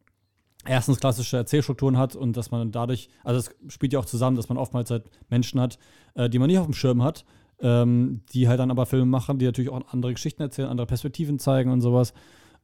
erstens 0.64 1.00
klassische 1.00 1.36
Erzählstrukturen 1.36 1.96
hat 1.96 2.16
und 2.16 2.36
dass 2.36 2.50
man 2.50 2.70
dadurch, 2.70 3.08
also 3.24 3.38
es 3.38 3.72
spielt 3.72 3.92
ja 3.92 3.98
auch 3.98 4.04
zusammen, 4.04 4.36
dass 4.36 4.48
man 4.48 4.58
oftmals 4.58 4.90
halt 4.90 5.10
Menschen 5.28 5.60
hat, 5.60 5.78
äh, 6.14 6.28
die 6.28 6.38
man 6.38 6.48
nicht 6.48 6.58
auf 6.58 6.66
dem 6.66 6.74
Schirm 6.74 7.02
hat, 7.02 7.24
ähm, 7.60 8.22
die 8.32 8.48
halt 8.48 8.60
dann 8.60 8.70
aber 8.70 8.86
Filme 8.86 9.06
machen, 9.06 9.38
die 9.38 9.46
natürlich 9.46 9.70
auch 9.70 9.92
andere 9.92 10.12
Geschichten 10.12 10.42
erzählen, 10.42 10.68
andere 10.68 10.86
Perspektiven 10.86 11.38
zeigen 11.38 11.70
und 11.70 11.80
sowas. 11.80 12.12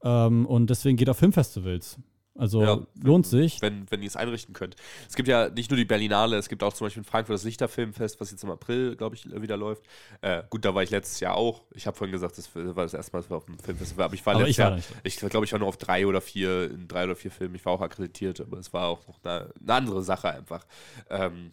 Ähm, 0.03 0.47
und 0.47 0.68
deswegen 0.68 0.97
geht 0.97 1.09
auf 1.09 1.18
Filmfestivals. 1.18 1.99
Also 2.39 2.62
ja, 2.62 2.80
lohnt 3.03 3.26
sich. 3.26 3.61
Wenn, 3.62 3.87
wenn 3.91 4.03
ihr 4.03 4.09
es 4.09 4.16
einrichten 4.16 4.55
könnt. 4.55 4.76
Es 5.09 5.16
gibt 5.16 5.28
ja 5.28 5.49
nicht 5.49 5.70
nur 5.70 5.76
die 5.76 5.84
Berlinale, 5.84 6.37
es 6.37 6.49
gibt 6.49 6.62
auch 6.62 6.72
zum 6.72 6.87
Beispiel 6.87 7.03
in 7.03 7.05
Frankfurt 7.05 7.34
das 7.34 7.45
Lichterfilmfest, 7.45 8.20
was 8.20 8.30
jetzt 8.30 8.45
im 8.45 8.51
April, 8.51 8.97
glaube 8.97 9.16
ich, 9.16 9.24
wieder 9.41 9.57
läuft. 9.57 9.82
Äh, 10.20 10.43
gut, 10.51 10.64
da 10.64 10.74
war 10.74 10.82
ich 10.82 10.91
letztes 10.91 11.20
Jahr 11.20 11.34
auch. 11.37 11.64
Ich 11.74 11.87
habe 11.87 11.97
vorhin 11.97 12.12
gesagt, 12.12 12.39
das 12.39 12.55
war 12.55 12.84
das 12.84 12.95
erste 12.95 13.12
Mal, 13.12 13.20
dass 13.20 13.30
wir 13.30 13.37
auf 13.37 13.47
dem 13.47 13.59
Filmfestival 13.59 14.07
aber 14.07 14.14
ich 14.14 14.24
war 14.24 14.34
aber 14.34 14.45
letztes 14.45 14.57
ich 14.57 14.59
war 14.59 14.70
Jahr, 14.70 14.76
nicht. 14.76 14.93
ich 15.05 15.16
glaube, 15.16 15.47
ich 15.47 15.53
war 15.53 15.59
nur 15.59 15.68
auf 15.68 15.76
drei 15.76 16.07
oder 16.07 16.20
vier, 16.20 16.70
in 16.70 16.89
drei 16.89 17.05
oder 17.05 17.16
vier 17.16 17.30
Filmen. 17.30 17.55
Ich 17.55 17.64
war 17.64 17.72
auch 17.72 17.80
akkreditiert, 17.80 18.41
aber 18.41 18.59
es 18.59 18.72
war 18.72 18.89
auch 18.89 19.07
noch 19.07 19.18
eine, 19.24 19.53
eine 19.61 19.72
andere 19.74 20.03
Sache 20.03 20.30
einfach. 20.30 20.66
Ähm, 21.11 21.53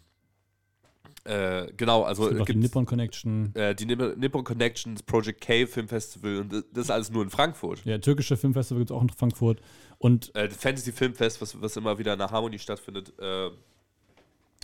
äh, 1.26 1.68
genau, 1.78 2.04
also. 2.04 2.30
Es 2.30 2.38
gibt 2.38 2.50
die 2.50 2.56
Nippon 2.56 2.86
Connection. 2.86 3.56
Äh, 3.56 3.76
die 3.76 3.86
Nippon 3.86 4.44
Connections, 4.44 5.04
Project 5.04 5.40
K 5.40 5.66
Filmfestival 5.66 6.38
und 6.40 6.52
das 6.52 6.86
ist 6.86 6.92
alles 6.92 7.12
nur 7.12 7.24
in 7.24 7.30
Frankfurt. 7.30 7.84
Ja, 7.86 7.98
türkische 7.98 8.36
Filmfestival 8.36 8.80
gibt 8.80 8.92
es 8.92 8.96
auch 8.96 9.02
in 9.02 9.10
Frankfurt. 9.10 9.62
Und 10.04 10.36
äh, 10.36 10.50
Fantasy 10.50 10.92
Filmfest, 10.92 11.42
was, 11.42 11.62
was 11.62 11.78
immer 11.78 11.98
wieder 11.98 12.12
in 12.12 12.20
der 12.20 12.30
Harmonie 12.30 12.60
stattfindet, 12.60 13.14
äh, 13.20 13.52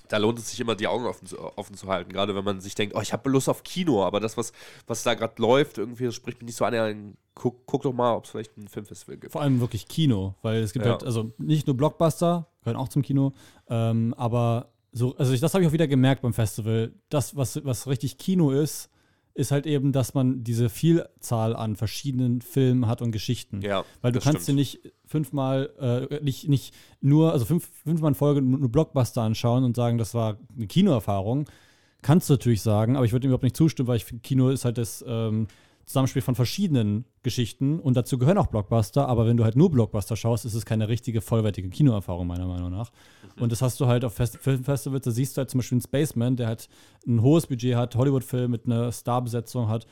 da 0.10 0.18
lohnt 0.18 0.38
es 0.38 0.50
sich 0.50 0.60
immer, 0.60 0.76
die 0.76 0.86
Augen 0.86 1.06
offen 1.06 1.28
zu, 1.28 1.40
offen 1.58 1.78
zu 1.78 1.88
halten. 1.88 2.12
Gerade 2.12 2.36
wenn 2.36 2.44
man 2.44 2.60
sich 2.60 2.76
denkt, 2.76 2.94
oh, 2.94 3.00
ich 3.00 3.14
habe 3.14 3.30
Lust 3.30 3.48
auf 3.48 3.64
Kino, 3.64 4.04
aber 4.04 4.20
das, 4.20 4.36
was, 4.36 4.52
was 4.86 5.02
da 5.04 5.14
gerade 5.14 5.42
läuft, 5.42 5.78
irgendwie, 5.78 6.12
spricht 6.12 6.40
mich 6.40 6.48
nicht 6.48 6.58
so 6.58 6.66
an. 6.66 7.16
Guck, 7.36 7.66
guck 7.66 7.84
doch 7.84 7.94
mal, 7.94 8.16
ob 8.16 8.26
es 8.26 8.32
vielleicht 8.32 8.58
ein 8.58 8.68
Filmfestival 8.68 9.16
gibt. 9.16 9.32
Vor 9.32 9.42
allem 9.42 9.62
wirklich 9.62 9.88
Kino, 9.88 10.36
weil 10.42 10.62
es 10.62 10.74
gibt 10.74 10.84
ja. 10.84 10.92
halt, 10.92 11.06
also 11.06 11.32
nicht 11.38 11.68
nur 11.68 11.78
Blockbuster, 11.78 12.48
gehören 12.62 12.76
auch 12.76 12.90
zum 12.90 13.02
Kino, 13.02 13.32
ähm, 13.70 14.14
aber 14.18 14.74
so, 14.92 15.16
also 15.16 15.32
ich, 15.32 15.40
das 15.40 15.54
habe 15.54 15.64
ich 15.64 15.70
auch 15.70 15.74
wieder 15.74 15.88
gemerkt 15.88 16.22
beim 16.22 16.34
Festival. 16.34 16.92
Das, 17.08 17.38
was, 17.38 17.64
was 17.64 17.88
richtig 17.88 18.18
Kino 18.18 18.52
ist, 18.52 18.90
ist 19.40 19.52
halt 19.52 19.66
eben, 19.66 19.92
dass 19.92 20.14
man 20.14 20.44
diese 20.44 20.70
Vielzahl 20.70 21.56
an 21.56 21.76
verschiedenen 21.76 22.42
Filmen 22.42 22.88
hat 22.88 23.02
und 23.02 23.12
Geschichten. 23.12 23.62
Ja, 23.62 23.86
Weil 24.02 24.12
du 24.12 24.20
kannst 24.20 24.44
stimmt. 24.44 24.58
dir 24.58 24.62
nicht 24.62 24.80
fünfmal, 25.06 25.70
äh, 26.12 26.24
nicht, 26.24 26.50
nicht 26.50 26.74
nur, 27.02 27.32
also 27.32 27.46
fünf, 27.46 27.68
fünfmal 27.84 28.12
in 28.12 28.16
Folge 28.16 28.42
nur 28.42 28.70
Blockbuster 28.70 29.22
anschauen 29.22 29.64
und 29.64 29.76
sagen, 29.76 29.98
das 29.98 30.14
war 30.14 30.38
eine 30.56 30.68
Kinoerfahrung. 30.68 31.46
Kannst 32.02 32.30
du 32.30 32.34
natürlich 32.34 32.62
sagen, 32.62 32.96
aber 32.96 33.06
ich 33.06 33.12
würde 33.12 33.28
ihm 33.28 33.30
überhaupt 33.30 33.44
nicht 33.44 33.58
zustimmen, 33.58 33.88
weil 33.88 33.98
ich 33.98 34.06
finde, 34.06 34.22
Kino 34.22 34.50
ist 34.50 34.66
halt 34.66 34.78
das 34.78 35.04
ähm, 35.08 35.48
Zusammenspiel 35.90 36.22
von 36.22 36.36
verschiedenen 36.36 37.06
Geschichten 37.24 37.80
und 37.80 37.98
dazu 37.98 38.20
gehören 38.20 38.38
auch 38.38 38.46
Blockbuster, 38.46 39.08
aber 39.08 39.26
wenn 39.26 39.38
du 39.38 39.44
halt 39.44 39.56
nur 39.56 39.72
Blockbuster 39.72 40.16
schaust, 40.16 40.46
ist 40.46 40.54
es 40.54 40.64
keine 40.64 40.88
richtige, 40.88 41.20
vollwertige 41.20 41.68
Kinoerfahrung, 41.68 42.28
meiner 42.28 42.46
Meinung 42.46 42.70
nach. 42.70 42.92
Mhm. 43.36 43.42
Und 43.42 43.52
das 43.52 43.64
hast 43.64 43.80
du 43.80 43.88
halt 43.88 44.06
auf 44.06 44.14
Fest 44.14 44.38
Filmfestivals, 44.40 45.04
da 45.04 45.10
siehst 45.10 45.36
du 45.36 45.40
halt 45.40 45.50
zum 45.50 45.58
Beispiel 45.58 45.78
einen 45.78 45.82
Spaceman, 45.82 46.36
der 46.36 46.46
halt 46.46 46.70
ein 47.08 47.24
hohes 47.24 47.48
Budget 47.48 47.76
hat, 47.76 47.96
Hollywood-Film 47.96 48.52
mit 48.52 48.68
einer 48.68 48.92
Starbesetzung 48.92 49.68
hat, 49.68 49.88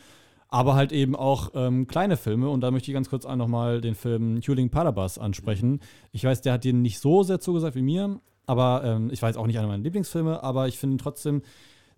aber 0.50 0.76
halt 0.76 0.92
eben 0.92 1.16
auch 1.16 1.54
ähm, 1.56 1.88
kleine 1.88 2.16
Filme. 2.16 2.48
Und 2.48 2.62
da 2.62 2.70
möchte 2.70 2.92
ich 2.92 2.94
ganz 2.94 3.10
kurz 3.10 3.26
auch 3.26 3.36
nochmal 3.36 3.82
den 3.82 3.96
Film 3.96 4.40
Huling 4.48 4.70
Palabas 4.70 5.18
ansprechen. 5.18 5.80
Ich 6.12 6.24
weiß, 6.24 6.42
der 6.42 6.54
hat 6.54 6.64
dir 6.64 6.74
nicht 6.74 7.00
so 7.00 7.24
sehr 7.24 7.40
zugesagt 7.40 7.76
wie 7.76 7.82
mir, 7.82 8.20
aber 8.46 8.84
ähm, 8.86 9.10
ich 9.12 9.24
weiß 9.24 9.36
auch 9.36 9.48
nicht 9.48 9.58
einer 9.58 9.68
meiner 9.68 9.82
Lieblingsfilme, 9.82 10.44
aber 10.44 10.68
ich 10.68 10.78
finde 10.78 10.98
ihn 10.98 11.00
trotzdem 11.00 11.42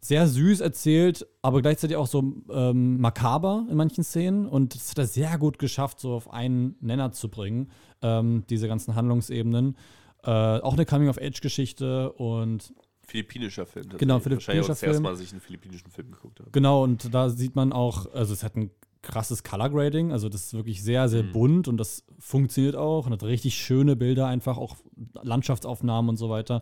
sehr 0.02 0.28
süß 0.28 0.62
erzählt, 0.62 1.28
aber 1.42 1.62
gleichzeitig 1.62 1.98
auch 1.98 2.08
so 2.08 2.24
ähm, 2.52 3.00
makaber 3.00 3.66
in 3.70 3.76
manchen 3.76 4.04
Szenen. 4.04 4.46
Und 4.46 4.76
das 4.76 4.92
hat 4.92 4.98
er 5.00 5.08
sehr 5.08 5.38
gut 5.38 5.60
geschafft, 5.60 6.00
so 6.00 6.14
auf 6.14 6.32
einen 6.32 6.76
Nenner 6.80 7.12
zu 7.12 7.30
bringen, 7.30 7.72
ähm, 8.02 8.44
diese 8.50 8.68
ganzen 8.68 8.96
Handlungsebenen. 8.96 9.76
Äh, 10.24 10.30
auch 10.32 10.74
eine 10.74 10.86
Coming-of-Age-Geschichte 10.86 12.12
und 12.14 12.74
philippinischer 13.02 13.66
Film. 13.66 13.90
Genau, 13.98 14.20
philippinischer 14.20 14.76
Film. 14.76 14.94
Das 14.94 15.02
Mal, 15.02 15.12
dass 15.12 15.22
ich 15.22 15.32
einen 15.32 15.42
philippinischen 15.42 15.90
Film 15.92 16.12
geguckt 16.12 16.40
habe. 16.40 16.52
Genau, 16.52 16.84
und 16.84 17.14
da 17.14 17.30
sieht 17.30 17.56
man 17.56 17.74
auch, 17.74 18.14
also 18.14 18.34
es 18.34 18.44
hat 18.44 18.56
ein 18.56 18.72
krasses 19.02 19.44
Color 19.44 19.70
Grading, 19.70 20.12
also 20.12 20.30
das 20.30 20.46
ist 20.46 20.54
wirklich 20.54 20.84
sehr, 20.84 21.08
sehr 21.08 21.24
mhm. 21.24 21.32
bunt 21.32 21.68
und 21.68 21.78
das 21.78 22.04
funktioniert 22.20 22.76
auch 22.76 23.06
und 23.06 23.14
hat 23.14 23.24
richtig 23.24 23.56
schöne 23.56 23.96
Bilder, 23.96 24.28
einfach 24.28 24.58
auch 24.58 24.76
Landschaftsaufnahmen 25.22 26.10
und 26.10 26.18
so 26.18 26.30
weiter. 26.30 26.62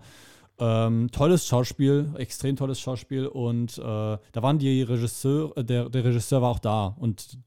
Ähm, 0.59 1.11
tolles 1.11 1.47
Schauspiel, 1.47 2.13
extrem 2.17 2.55
tolles 2.55 2.79
Schauspiel 2.79 3.27
und 3.27 3.77
äh, 3.77 3.81
da 3.81 4.19
waren 4.35 4.57
die 4.57 4.81
Regisseur, 4.81 5.55
äh, 5.55 5.63
der, 5.63 5.89
der 5.89 6.03
Regisseur 6.03 6.41
war 6.41 6.49
auch 6.49 6.59
da 6.59 6.95
und 6.99 7.37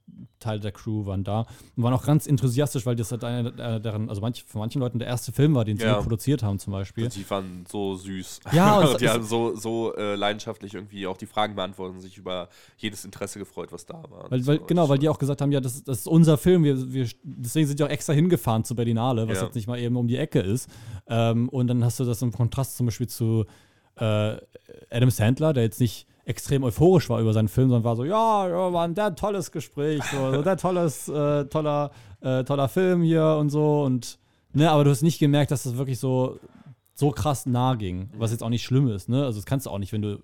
Teil 0.40 0.58
der 0.58 0.72
Crew 0.72 1.06
waren 1.06 1.22
da 1.22 1.46
und 1.76 1.82
waren 1.82 1.94
auch 1.94 2.04
ganz 2.04 2.26
enthusiastisch, 2.26 2.86
weil 2.86 2.96
das 2.96 3.12
halt 3.12 3.22
einer 3.24 3.78
deren, 3.78 4.08
also 4.08 4.20
manch, 4.20 4.44
für 4.44 4.58
manchen 4.58 4.80
Leuten 4.80 4.98
der 4.98 5.08
erste 5.08 5.32
Film 5.32 5.54
war, 5.54 5.64
den 5.64 5.76
sie 5.76 5.84
ja. 5.84 6.00
produziert 6.00 6.42
haben 6.42 6.58
zum 6.58 6.72
Beispiel. 6.72 7.04
Und 7.04 7.14
die 7.14 7.28
waren 7.30 7.64
so 7.70 7.94
süß. 7.94 8.40
Ja, 8.52 8.94
die 8.98 9.08
haben 9.08 9.24
so, 9.24 9.54
so 9.54 9.94
äh, 9.94 10.16
leidenschaftlich 10.16 10.74
irgendwie 10.74 11.06
auch 11.06 11.16
die 11.16 11.26
Fragen 11.26 11.54
beantwortet 11.54 11.96
und 11.96 12.00
sich 12.00 12.16
über 12.16 12.48
jedes 12.78 13.04
Interesse 13.04 13.38
gefreut, 13.38 13.70
was 13.72 13.86
da 13.86 14.02
war. 14.10 14.30
Weil, 14.30 14.46
weil 14.46 14.58
so 14.58 14.66
genau, 14.66 14.88
weil 14.88 14.98
die 14.98 15.08
auch 15.08 15.18
gesagt 15.18 15.40
haben, 15.40 15.52
ja, 15.52 15.60
das, 15.60 15.84
das 15.84 16.00
ist 16.00 16.08
unser 16.08 16.38
Film, 16.38 16.64
wir, 16.64 16.92
wir, 16.92 17.08
deswegen 17.22 17.66
sind 17.66 17.78
die 17.78 17.84
auch 17.84 17.88
extra 17.88 18.12
hingefahren 18.12 18.64
zur 18.64 18.76
Berlinale, 18.76 19.28
was 19.28 19.38
ja. 19.38 19.44
jetzt 19.44 19.54
nicht 19.54 19.66
mal 19.66 19.78
eben 19.78 19.96
um 19.96 20.08
die 20.08 20.16
Ecke 20.16 20.40
ist. 20.40 20.68
Ähm, 21.06 21.48
und 21.48 21.66
dann 21.66 21.84
hast 21.84 22.00
du 22.00 22.04
das 22.04 22.22
im 22.22 22.32
Kontrast 22.32 22.76
zum 22.76 22.86
Beispiel 22.86 23.08
zu 23.08 23.44
äh, 23.96 24.36
Adam 24.90 25.10
Sandler, 25.10 25.52
der 25.52 25.64
jetzt 25.64 25.80
nicht 25.80 26.06
extrem 26.30 26.64
euphorisch 26.64 27.10
war 27.10 27.20
über 27.20 27.32
seinen 27.32 27.48
Film, 27.48 27.68
sondern 27.68 27.84
war 27.84 27.96
so, 27.96 28.04
ja, 28.04 28.48
ja 28.48 28.72
war 28.72 28.84
ein 28.84 28.94
der 28.94 29.14
tolles 29.14 29.52
Gespräch, 29.52 30.02
so, 30.04 30.32
so 30.32 30.42
der 30.42 30.56
tolles, 30.56 31.08
äh, 31.08 31.44
toller, 31.46 31.90
äh, 32.20 32.44
toller 32.44 32.68
Film 32.68 33.02
hier 33.02 33.36
und 33.38 33.50
so 33.50 33.82
und 33.82 34.18
ne, 34.52 34.70
aber 34.70 34.84
du 34.84 34.90
hast 34.90 35.02
nicht 35.02 35.18
gemerkt, 35.18 35.50
dass 35.50 35.64
das 35.64 35.76
wirklich 35.76 35.98
so 35.98 36.38
so 36.94 37.10
krass 37.10 37.46
nah 37.46 37.74
ging, 37.74 38.10
was 38.16 38.30
jetzt 38.30 38.42
auch 38.42 38.50
nicht 38.50 38.62
schlimm 38.62 38.88
ist, 38.88 39.08
ne? 39.08 39.24
Also 39.24 39.38
das 39.38 39.46
kannst 39.46 39.66
du 39.66 39.70
auch 39.70 39.78
nicht, 39.78 39.92
wenn 39.92 40.02
du 40.02 40.22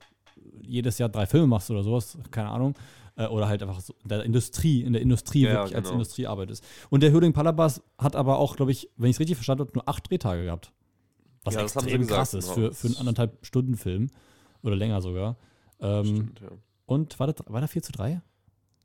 jedes 0.63 0.99
Jahr 0.99 1.09
drei 1.09 1.27
Filme 1.27 1.47
machst 1.47 1.71
oder 1.71 1.83
sowas, 1.83 2.19
keine 2.31 2.51
Ahnung, 2.51 2.75
äh, 3.17 3.27
oder 3.27 3.49
halt 3.49 3.63
einfach 3.63 3.81
so 3.81 3.95
in 4.03 4.09
der 4.09 4.23
Industrie, 4.25 4.83
in 4.83 4.93
der 4.93 5.03
Industrie 5.03 5.43
ja, 5.43 5.53
wirklich 5.53 5.73
genau. 5.73 5.83
als 5.83 5.91
Industrie 5.91 6.27
arbeitest. 6.27 6.65
Und 6.91 7.03
der 7.03 7.13
Hürding 7.13 7.33
Palabas 7.33 7.83
hat 7.99 8.15
aber 8.15 8.39
auch, 8.39 8.57
glaube 8.57 8.73
ich, 8.73 8.91
wenn 8.97 9.11
ich 9.11 9.17
es 9.17 9.21
richtig 9.21 9.37
verstanden 9.37 9.63
habe, 9.63 9.73
nur 9.75 9.89
acht 9.89 10.09
Drehtage 10.09 10.45
gehabt. 10.45 10.73
Was 11.45 11.55
ja, 11.55 11.63
extrem 11.63 12.07
krass 12.07 12.35
ist 12.35 12.51
für, 12.51 12.73
für 12.73 12.89
einen 12.89 12.97
anderthalb 12.97 13.45
Stunden 13.45 13.77
Film 13.77 14.09
oder 14.63 14.77
länger 14.77 15.01
sogar. 15.01 15.37
Ähm, 15.81 16.05
Stimmt, 16.05 16.41
ja. 16.41 16.49
Und 16.87 17.19
war, 17.19 17.27
das, 17.27 17.45
war 17.47 17.61
da 17.61 17.67
4 17.67 17.83
zu 17.83 17.93
3? 17.93 18.23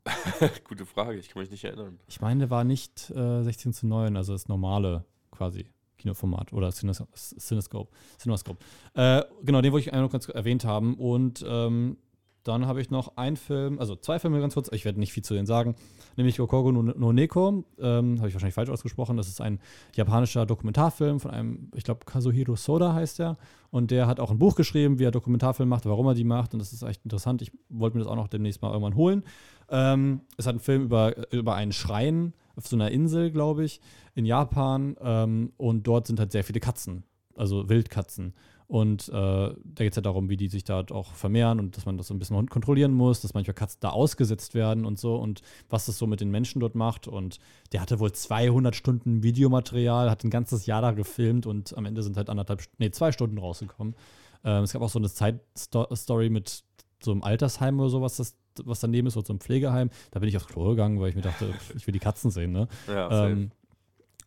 Gute 0.64 0.86
Frage, 0.86 1.18
ich 1.18 1.28
kann 1.28 1.42
mich 1.42 1.50
nicht 1.50 1.64
erinnern. 1.64 2.00
Ich 2.08 2.20
meine, 2.20 2.40
der 2.40 2.50
war 2.50 2.64
nicht 2.64 3.10
äh, 3.10 3.42
16 3.42 3.72
zu 3.72 3.86
9, 3.86 4.16
also 4.16 4.32
das 4.32 4.48
normale 4.48 5.04
quasi 5.30 5.66
Kinoformat 5.98 6.52
oder 6.52 6.72
Cinescope. 6.72 7.88
Cinescope. 8.18 8.58
Äh, 8.94 9.22
genau, 9.44 9.60
den 9.60 9.72
wollte 9.72 9.88
ich 9.88 9.92
einmal 9.92 10.08
ganz 10.08 10.28
erwähnt 10.28 10.64
haben. 10.64 10.94
Und 10.96 11.44
ähm, 11.46 11.96
dann 12.44 12.66
habe 12.66 12.80
ich 12.80 12.90
noch 12.90 13.16
einen 13.16 13.36
Film, 13.36 13.78
also 13.78 13.96
zwei 13.96 14.18
Filme 14.18 14.40
ganz 14.40 14.54
kurz, 14.54 14.68
ich 14.72 14.84
werde 14.84 14.98
nicht 14.98 15.12
viel 15.12 15.22
zu 15.22 15.34
denen 15.34 15.46
sagen, 15.46 15.74
nämlich 16.16 16.36
Gokogo 16.36 16.72
no 16.72 17.12
Neko, 17.12 17.64
ähm, 17.78 18.18
habe 18.18 18.28
ich 18.28 18.34
wahrscheinlich 18.34 18.54
falsch 18.54 18.70
ausgesprochen, 18.70 19.16
das 19.16 19.28
ist 19.28 19.40
ein 19.40 19.60
japanischer 19.94 20.46
Dokumentarfilm 20.46 21.20
von 21.20 21.30
einem, 21.30 21.70
ich 21.74 21.84
glaube, 21.84 22.04
Kazuhiro 22.04 22.56
Soda 22.56 22.94
heißt 22.94 23.18
der 23.20 23.36
und 23.70 23.90
der 23.90 24.06
hat 24.06 24.20
auch 24.20 24.30
ein 24.30 24.38
Buch 24.38 24.56
geschrieben, 24.56 24.98
wie 24.98 25.04
er 25.04 25.10
Dokumentarfilm 25.10 25.68
macht, 25.68 25.86
warum 25.86 26.06
er 26.06 26.14
die 26.14 26.24
macht 26.24 26.52
und 26.52 26.58
das 26.58 26.72
ist 26.72 26.82
echt 26.82 27.04
interessant, 27.04 27.42
ich 27.42 27.52
wollte 27.68 27.96
mir 27.96 28.02
das 28.02 28.10
auch 28.10 28.16
noch 28.16 28.28
demnächst 28.28 28.62
mal 28.62 28.70
irgendwann 28.72 28.96
holen. 28.96 29.22
Ähm, 29.68 30.22
es 30.36 30.46
hat 30.46 30.52
einen 30.52 30.60
Film 30.60 30.82
über, 30.82 31.32
über 31.32 31.54
einen 31.54 31.72
Schrein 31.72 32.34
auf 32.56 32.66
so 32.66 32.76
einer 32.76 32.90
Insel, 32.90 33.30
glaube 33.30 33.64
ich, 33.64 33.80
in 34.14 34.26
Japan 34.26 34.96
ähm, 35.00 35.52
und 35.56 35.86
dort 35.86 36.06
sind 36.06 36.18
halt 36.18 36.32
sehr 36.32 36.44
viele 36.44 36.60
Katzen, 36.60 37.04
also 37.36 37.68
Wildkatzen. 37.68 38.34
Und 38.72 39.10
äh, 39.10 39.12
da 39.12 39.54
geht 39.76 39.92
es 39.92 39.96
ja 39.96 40.00
darum, 40.00 40.30
wie 40.30 40.38
die 40.38 40.48
sich 40.48 40.64
da 40.64 40.82
auch 40.92 41.12
vermehren 41.12 41.60
und 41.60 41.76
dass 41.76 41.84
man 41.84 41.98
das 41.98 42.06
so 42.06 42.14
ein 42.14 42.18
bisschen 42.18 42.48
kontrollieren 42.48 42.94
muss, 42.94 43.20
dass 43.20 43.34
manchmal 43.34 43.52
Katzen 43.52 43.80
da 43.82 43.90
ausgesetzt 43.90 44.54
werden 44.54 44.86
und 44.86 44.98
so 44.98 45.16
und 45.16 45.42
was 45.68 45.84
das 45.84 45.98
so 45.98 46.06
mit 46.06 46.22
den 46.22 46.30
Menschen 46.30 46.58
dort 46.58 46.74
macht. 46.74 47.06
Und 47.06 47.38
der 47.72 47.82
hatte 47.82 48.00
wohl 48.00 48.12
200 48.12 48.74
Stunden 48.74 49.22
Videomaterial, 49.22 50.08
hat 50.08 50.24
ein 50.24 50.30
ganzes 50.30 50.64
Jahr 50.64 50.80
da 50.80 50.92
gefilmt 50.92 51.44
und 51.44 51.76
am 51.76 51.84
Ende 51.84 52.02
sind 52.02 52.16
halt 52.16 52.30
anderthalb, 52.30 52.62
nee, 52.78 52.90
zwei 52.90 53.12
Stunden 53.12 53.36
rausgekommen. 53.36 53.94
Ähm, 54.42 54.64
es 54.64 54.72
gab 54.72 54.80
auch 54.80 54.88
so 54.88 54.98
eine 54.98 55.10
Zeitstory 55.10 56.30
mit 56.30 56.64
so 57.04 57.12
einem 57.12 57.22
Altersheim 57.22 57.78
oder 57.78 57.90
sowas, 57.90 58.16
das, 58.16 58.38
was 58.64 58.80
daneben 58.80 59.06
ist, 59.06 59.18
oder 59.18 59.26
so 59.26 59.34
einem 59.34 59.40
Pflegeheim. 59.40 59.90
Da 60.12 60.20
bin 60.20 60.30
ich 60.30 60.36
aufs 60.38 60.46
Klo 60.46 60.70
gegangen, 60.70 60.98
weil 60.98 61.10
ich 61.10 61.14
mir 61.14 61.20
dachte, 61.20 61.52
ich 61.76 61.86
will 61.86 61.92
die 61.92 61.98
Katzen 61.98 62.30
sehen, 62.30 62.52
ne? 62.52 62.68
Ja, 62.88 63.26
ähm, 63.26 63.50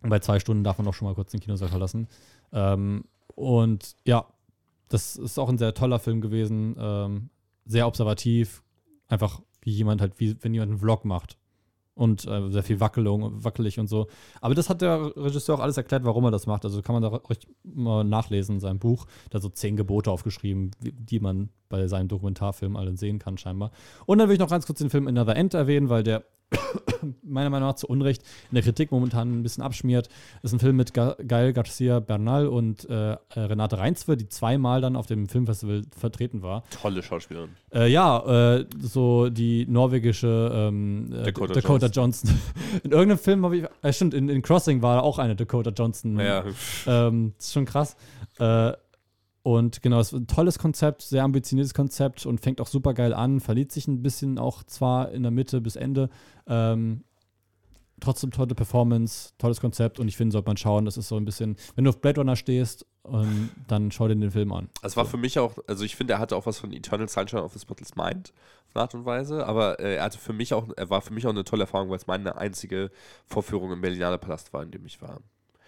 bei 0.03 0.19
zwei 0.19 0.39
Stunden 0.39 0.63
darf 0.63 0.77
man 0.77 0.87
auch 0.87 0.93
schon 0.93 1.07
mal 1.07 1.15
kurz 1.15 1.31
den 1.31 1.39
Kinosaal 1.39 1.69
verlassen. 1.69 2.07
Ähm, 2.53 3.05
und 3.33 3.95
ja, 4.05 4.27
das 4.95 5.17
ist 5.17 5.37
auch 5.37 5.49
ein 5.49 5.57
sehr 5.57 5.73
toller 5.73 5.99
Film 5.99 6.21
gewesen. 6.21 6.75
Ähm, 6.79 7.29
sehr 7.65 7.85
observativ. 7.85 8.63
Einfach 9.09 9.41
wie 9.61 9.71
jemand 9.71 9.99
halt, 9.99 10.19
wie 10.19 10.37
wenn 10.41 10.53
jemand 10.53 10.71
einen 10.71 10.79
Vlog 10.79 11.03
macht. 11.03 11.37
Und 11.95 12.25
äh, 12.25 12.49
sehr 12.49 12.63
viel 12.63 12.79
Wackelung, 12.79 13.43
wackelig 13.43 13.77
und 13.77 13.87
so. 13.87 14.07
Aber 14.41 14.55
das 14.55 14.69
hat 14.69 14.81
der 14.81 15.15
Regisseur 15.17 15.55
auch 15.55 15.59
alles 15.61 15.77
erklärt, 15.77 16.05
warum 16.05 16.23
er 16.25 16.31
das 16.31 16.47
macht. 16.47 16.63
Also 16.63 16.81
kann 16.81 16.99
man 16.99 17.03
da 17.03 17.21
mal 17.63 18.03
nachlesen 18.05 18.55
in 18.55 18.61
seinem 18.61 18.79
Buch. 18.79 19.05
Da 19.29 19.39
so 19.39 19.49
zehn 19.49 19.75
Gebote 19.75 20.11
aufgeschrieben, 20.11 20.71
die 20.79 21.19
man 21.19 21.49
bei 21.67 21.87
seinem 21.87 22.07
Dokumentarfilm 22.07 22.77
alle 22.77 22.95
sehen 22.95 23.19
kann, 23.19 23.37
scheinbar. 23.37 23.71
Und 24.05 24.17
dann 24.17 24.29
will 24.29 24.35
ich 24.35 24.39
noch 24.39 24.49
ganz 24.49 24.65
kurz 24.65 24.79
den 24.79 24.89
Film 24.89 25.07
Another 25.07 25.35
End 25.35 25.53
erwähnen, 25.53 25.89
weil 25.89 26.03
der 26.03 26.23
meiner 27.23 27.49
Meinung 27.49 27.69
nach 27.69 27.75
zu 27.75 27.87
Unrecht 27.87 28.23
in 28.49 28.55
der 28.55 28.63
Kritik 28.63 28.91
momentan 28.91 29.39
ein 29.39 29.43
bisschen 29.43 29.63
abschmiert. 29.63 30.09
Das 30.41 30.51
ist 30.51 30.53
ein 30.53 30.59
Film 30.59 30.75
mit 30.75 30.93
Gael 30.93 31.53
Garcia 31.53 31.99
Bernal 31.99 32.47
und 32.47 32.85
äh, 32.89 33.17
Renate 33.35 33.77
Reinswe, 33.77 34.17
die 34.17 34.27
zweimal 34.27 34.81
dann 34.81 34.95
auf 34.95 35.07
dem 35.07 35.27
Filmfestival 35.27 35.83
vertreten 35.97 36.41
war. 36.41 36.63
Tolle 36.69 37.03
Schauspielerin. 37.03 37.49
Äh, 37.73 37.87
ja, 37.91 38.55
äh, 38.55 38.65
so 38.79 39.29
die 39.29 39.65
norwegische 39.67 40.51
ähm, 40.53 41.11
äh, 41.11 41.23
Dakota, 41.23 41.53
Dakota 41.53 41.87
Johnson. 41.87 42.05
Johnson. 42.05 42.39
in 42.83 42.91
irgendeinem 42.91 43.19
Film 43.19 43.45
habe 43.45 43.57
ich, 43.57 43.65
äh, 43.81 43.93
stimmt, 43.93 44.13
in, 44.13 44.29
in, 44.29 44.41
Crossing 44.41 44.81
war 44.81 45.03
auch 45.03 45.19
eine 45.19 45.35
Dakota 45.35 45.71
Johnson. 45.71 46.19
Ja. 46.19 46.43
Ähm, 46.87 47.33
ist 47.37 47.53
schon 47.53 47.65
krass. 47.65 47.95
Äh, 48.39 48.73
und 49.45 49.83
genau, 49.83 49.99
es 49.99 50.11
ist 50.11 50.19
ein 50.19 50.25
tolles 50.25 50.57
Konzept, 50.57 51.03
sehr 51.03 51.23
ambitioniertes 51.23 51.75
Konzept 51.75 52.25
und 52.25 52.41
fängt 52.41 52.59
auch 52.59 52.65
super 52.65 52.95
geil 52.95 53.13
an, 53.13 53.39
verliert 53.39 53.71
sich 53.71 53.87
ein 53.87 54.01
bisschen 54.01 54.39
auch 54.39 54.63
zwar 54.63 55.11
in 55.11 55.21
der 55.21 55.31
Mitte 55.31 55.61
bis 55.61 55.75
Ende. 55.75 56.09
Ähm, 56.47 57.03
trotzdem 57.99 58.31
tolle 58.31 58.55
Performance, 58.55 59.33
tolles 59.37 59.61
Konzept 59.61 59.99
und 59.99 60.07
ich 60.07 60.17
finde, 60.17 60.33
sollte 60.33 60.49
man 60.49 60.57
schauen, 60.57 60.85
das 60.85 60.97
ist 60.97 61.09
so 61.09 61.17
ein 61.17 61.25
bisschen, 61.25 61.57
wenn 61.75 61.83
du 61.83 61.91
auf 61.91 62.01
Blade 62.01 62.21
Runner 62.21 62.35
stehst, 62.35 62.87
um, 63.03 63.51
dann 63.67 63.91
schau 63.91 64.07
dir 64.07 64.15
den 64.15 64.31
Film 64.31 64.51
an. 64.51 64.67
Es 64.81 64.97
war 64.97 65.05
so. 65.05 65.11
für 65.11 65.17
mich 65.17 65.37
auch, 65.37 65.53
also 65.67 65.85
ich 65.85 65.95
finde, 65.95 66.13
er 66.13 66.19
hatte 66.19 66.35
auch 66.35 66.47
was 66.47 66.57
von 66.57 66.73
Eternal 66.73 67.07
Sunshine 67.07 67.43
of 67.43 67.53
the 67.53 67.59
Spotless 67.59 67.95
Mind 67.95 68.33
auf 68.67 68.75
eine 68.75 68.81
Art 68.81 68.95
und 68.95 69.05
Weise, 69.05 69.45
aber 69.45 69.79
äh, 69.79 69.97
er 69.97 70.05
hatte 70.05 70.17
für 70.17 70.33
mich 70.33 70.55
auch, 70.55 70.69
er 70.75 70.89
war 70.89 71.01
für 71.01 71.13
mich 71.13 71.27
auch 71.27 71.29
eine 71.29 71.43
tolle 71.43 71.65
Erfahrung, 71.65 71.91
weil 71.91 71.97
es 71.97 72.07
meine 72.07 72.35
einzige 72.35 72.89
Vorführung 73.27 73.71
im 73.71 73.81
Berlinale 73.81 74.17
Palast 74.17 74.53
war, 74.53 74.63
in 74.63 74.71
dem 74.71 74.87
ich 74.87 75.03
war. 75.03 75.19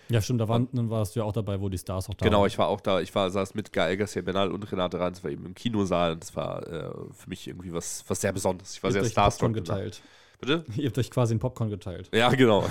Ja, 0.09 0.21
stimmt, 0.21 0.39
da 0.41 0.47
waren, 0.47 0.67
dann 0.71 0.89
warst 0.89 1.15
du 1.15 1.19
ja 1.19 1.25
auch 1.25 1.33
dabei, 1.33 1.59
wo 1.59 1.69
die 1.69 1.77
Stars 1.77 2.09
auch 2.09 2.13
da 2.13 2.25
Genau, 2.25 2.39
waren. 2.41 2.47
ich 2.47 2.57
war 2.57 2.67
auch 2.67 2.79
da. 2.81 3.01
Ich 3.01 3.13
war, 3.13 3.29
saß 3.29 3.53
mit 3.55 3.73
Gael 3.73 3.97
Garcia 3.97 4.21
Bernal 4.21 4.51
und 4.51 4.71
Renate 4.71 4.99
Rans, 4.99 5.23
war 5.23 5.31
eben 5.31 5.45
im 5.45 5.53
Kinosaal 5.55 6.13
und 6.13 6.23
das 6.23 6.35
war 6.35 6.65
äh, 6.67 6.89
für 7.13 7.29
mich 7.29 7.47
irgendwie 7.47 7.73
was, 7.73 8.03
was 8.07 8.21
sehr 8.21 8.31
Besonderes. 8.31 8.73
Ich 8.75 8.83
war 8.83 8.89
Ihr 8.89 9.01
sehr 9.01 9.09
starstruck. 9.09 9.53
geteilt. 9.53 10.01
Bitte? 10.39 10.63
Ihr 10.75 10.87
habt 10.87 10.97
euch 10.97 11.09
quasi 11.11 11.33
ein 11.35 11.39
Popcorn 11.39 11.69
geteilt. 11.69 12.09
Ja, 12.13 12.29
genau. 12.29 12.63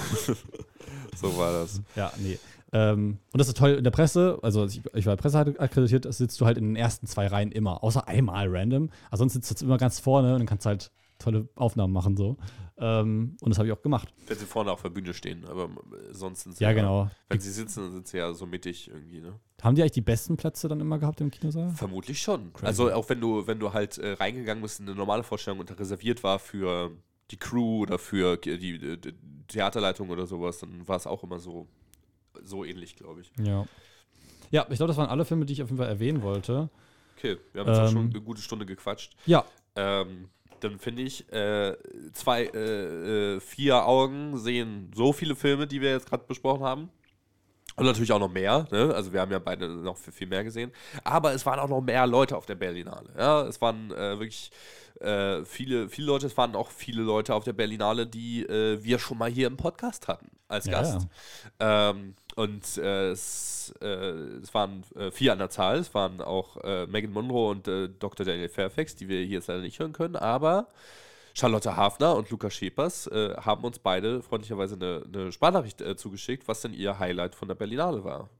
so 1.17 1.37
war 1.37 1.53
das. 1.53 1.81
Ja, 1.95 2.13
nee. 2.19 2.39
Ähm, 2.73 3.19
und 3.33 3.39
das 3.39 3.49
ist 3.49 3.57
toll 3.57 3.71
in 3.71 3.85
der 3.85 3.91
Presse, 3.93 4.39
also 4.43 4.67
ich, 4.67 4.83
ich 4.93 5.07
war 5.07 5.17
Presse 5.17 5.39
akkreditiert, 5.39 6.13
sitzt 6.13 6.41
du 6.41 6.47
halt 6.47 6.59
in 6.59 6.65
den 6.65 6.77
ersten 6.77 7.07
zwei 7.07 7.29
Reihen 7.29 7.53
immer, 7.53 7.83
außer 7.85 8.09
einmal 8.09 8.49
random. 8.49 8.91
ansonsten 9.11 9.41
sitzt 9.43 9.63
du 9.63 9.67
immer 9.67 9.79
ganz 9.79 10.01
vorne 10.01 10.33
und 10.33 10.41
dann 10.41 10.47
kannst 10.47 10.65
du 10.67 10.71
halt 10.71 10.91
tolle 11.19 11.49
Aufnahmen 11.55 11.93
machen 11.93 12.17
so. 12.17 12.37
Ähm, 12.79 13.37
und 13.41 13.51
das 13.51 13.59
habe 13.59 13.69
ich 13.69 13.73
auch 13.73 13.81
gemacht. 13.81 14.13
Wenn 14.27 14.37
sie 14.37 14.45
vorne 14.45 14.71
auf 14.71 14.83
der 14.83 14.91
Bühne 14.91 15.15
stehen, 15.15 15.47
aber 15.47 15.71
sonst 16.11 16.43
sind 16.43 16.57
sie 16.57 16.65
ja, 16.65 16.73
genau. 16.73 17.11
Wenn 17.29 17.41
sie 17.41 17.51
sitzen, 17.51 17.81
dann 17.81 17.93
sind 17.93 18.09
sie 18.09 18.19
ja 18.19 18.33
so 18.35 18.47
mittig 18.47 18.89
irgendwie, 18.89 19.21
ne? 19.21 19.39
Haben 19.63 19.75
die 19.75 19.83
eigentlich 19.83 19.93
die 19.93 20.03
besten 20.03 20.37
Plätze 20.37 20.69
dann 20.69 20.81
immer 20.81 20.99
gehabt 20.99 21.21
im 21.23 21.31
Kinosaal? 21.31 21.71
Vermutlich 21.71 22.21
schon. 22.21 22.53
Crazy. 22.53 22.67
Also 22.67 22.93
auch 22.93 23.09
wenn 23.09 23.21
du, 23.21 23.47
wenn 23.47 23.59
du 23.59 23.73
halt 23.73 23.97
äh, 23.99 24.13
reingegangen 24.13 24.63
bist 24.63 24.81
in 24.81 24.87
eine 24.87 24.95
normale 24.95 25.23
Vorstellung 25.23 25.61
und 25.61 25.71
da 25.71 25.75
reserviert 25.75 26.23
war 26.23 26.39
für 26.39 26.91
die 27.31 27.39
Crew 27.39 27.81
oder 27.83 27.99
für 27.99 28.37
die, 28.37 28.59
die, 28.59 29.01
die 29.01 29.15
Theaterleitung 29.49 30.11
oder 30.11 30.27
sowas, 30.27 30.59
dann 30.59 30.87
war 30.87 30.97
es 30.97 31.07
auch 31.07 31.23
immer 31.23 31.39
so, 31.39 31.67
so 32.43 32.65
ähnlich, 32.65 32.97
glaube 32.97 33.23
ich. 33.23 33.33
Ja. 33.39 33.67
Ja, 34.51 34.67
ich 34.69 34.77
glaube, 34.77 34.89
das 34.89 34.97
waren 34.97 35.09
alle 35.09 35.25
Filme, 35.25 35.45
die 35.45 35.55
ich 35.55 35.63
auf 35.63 35.69
jeden 35.71 35.79
Fall 35.79 35.89
erwähnen 35.89 36.23
wollte. 36.23 36.71
Okay, 37.17 37.39
wir 37.53 37.63
haben 37.63 37.69
jetzt 37.69 37.79
ähm, 37.79 37.89
schon 37.89 38.11
eine 38.11 38.21
gute 38.21 38.43
Stunde 38.43 38.67
gequatscht. 38.67 39.17
Ja. 39.25 39.45
Ähm, 39.75 40.29
dann 40.61 40.79
finde 40.79 41.03
ich, 41.03 41.31
äh, 41.33 41.77
zwei, 42.13 42.45
äh, 42.45 43.37
äh, 43.37 43.41
vier 43.41 43.87
Augen 43.87 44.39
sehen 44.39 44.91
so 44.95 45.13
viele 45.13 45.35
Filme, 45.35 45.67
die 45.67 45.81
wir 45.81 45.91
jetzt 45.91 46.09
gerade 46.09 46.25
besprochen 46.27 46.65
haben. 46.65 46.91
Und 47.77 47.85
natürlich 47.85 48.13
auch 48.13 48.19
noch 48.19 48.33
mehr, 48.33 48.67
ne? 48.71 48.95
Also 48.95 49.13
wir 49.13 49.21
haben 49.21 49.31
ja 49.31 49.39
beide 49.39 49.69
noch 49.69 49.99
viel, 49.99 50.27
mehr 50.27 50.43
gesehen. 50.45 50.73
Aber 51.05 51.35
es 51.35 51.45
waren 51.45 51.61
auch 51.61 51.69
noch 51.69 51.83
mehr 51.83 52.07
Leute 52.07 52.35
auf 52.35 52.47
der 52.47 52.55
Berlinale. 52.55 53.11
Ja? 53.19 53.43
Es 53.43 53.61
waren 53.61 53.91
äh, 53.91 54.19
wirklich 54.19 54.51
äh, 55.01 55.45
viele, 55.45 55.91
viele 55.91 56.07
Leute, 56.07 56.27
es 56.27 56.37
waren 56.39 56.57
auch 56.57 56.71
viele 56.71 57.03
Leute 57.03 57.35
auf 57.35 57.45
der 57.45 57.53
Berlinale, 57.53 58.07
die 58.07 58.45
äh, 58.47 58.83
wir 58.83 58.99
schon 58.99 59.19
mal 59.19 59.31
hier 59.31 59.47
im 59.47 59.59
Podcast 59.59 60.09
hatten 60.09 60.36
als 60.49 60.67
Gast. 60.67 61.07
Ja. 61.61 61.91
Ähm, 61.91 62.15
und 62.37 62.77
äh, 62.77 63.11
es, 63.11 63.75
äh, 63.81 63.87
es, 63.87 64.53
waren 64.53 64.85
äh, 64.95 65.11
vier 65.11 65.33
an 65.33 65.39
der 65.39 65.51
Zahl. 65.51 65.79
Es 65.79 65.95
waren 65.95 66.21
auch 66.21 66.59
äh, 66.65 66.87
Megan 66.87 67.13
Monroe 67.13 67.51
und 67.51 67.67
Dr. 67.67 68.27
Daniel 68.27 68.49
Fairfax, 68.49 68.97
die 68.97 69.09
wir 69.09 69.19
hier 69.19 69.39
jetzt 69.39 69.49
leider 69.49 69.63
nicht 69.63 69.79
hören 69.79 69.93
können, 69.93 70.17
aber 70.17 70.69
Charlotte 71.35 71.77
Hafner 71.77 72.15
und 72.17 72.31
Lukas 72.31 72.55
Schepers 72.55 73.11
haben 73.13 73.63
uns 73.65 73.79
beide 73.79 74.23
freundlicherweise 74.23 74.75
eine, 74.77 75.03
eine 75.07 75.33
Sprachnachricht 75.33 75.85
zugeschickt, 75.99 76.49
was 76.49 76.63
denn 76.63 76.73
ihr 76.73 76.99
Highlight 76.99 77.35
von 77.35 77.47
der 77.47 77.55
Berlinale 77.55 78.05
war. 78.05 78.31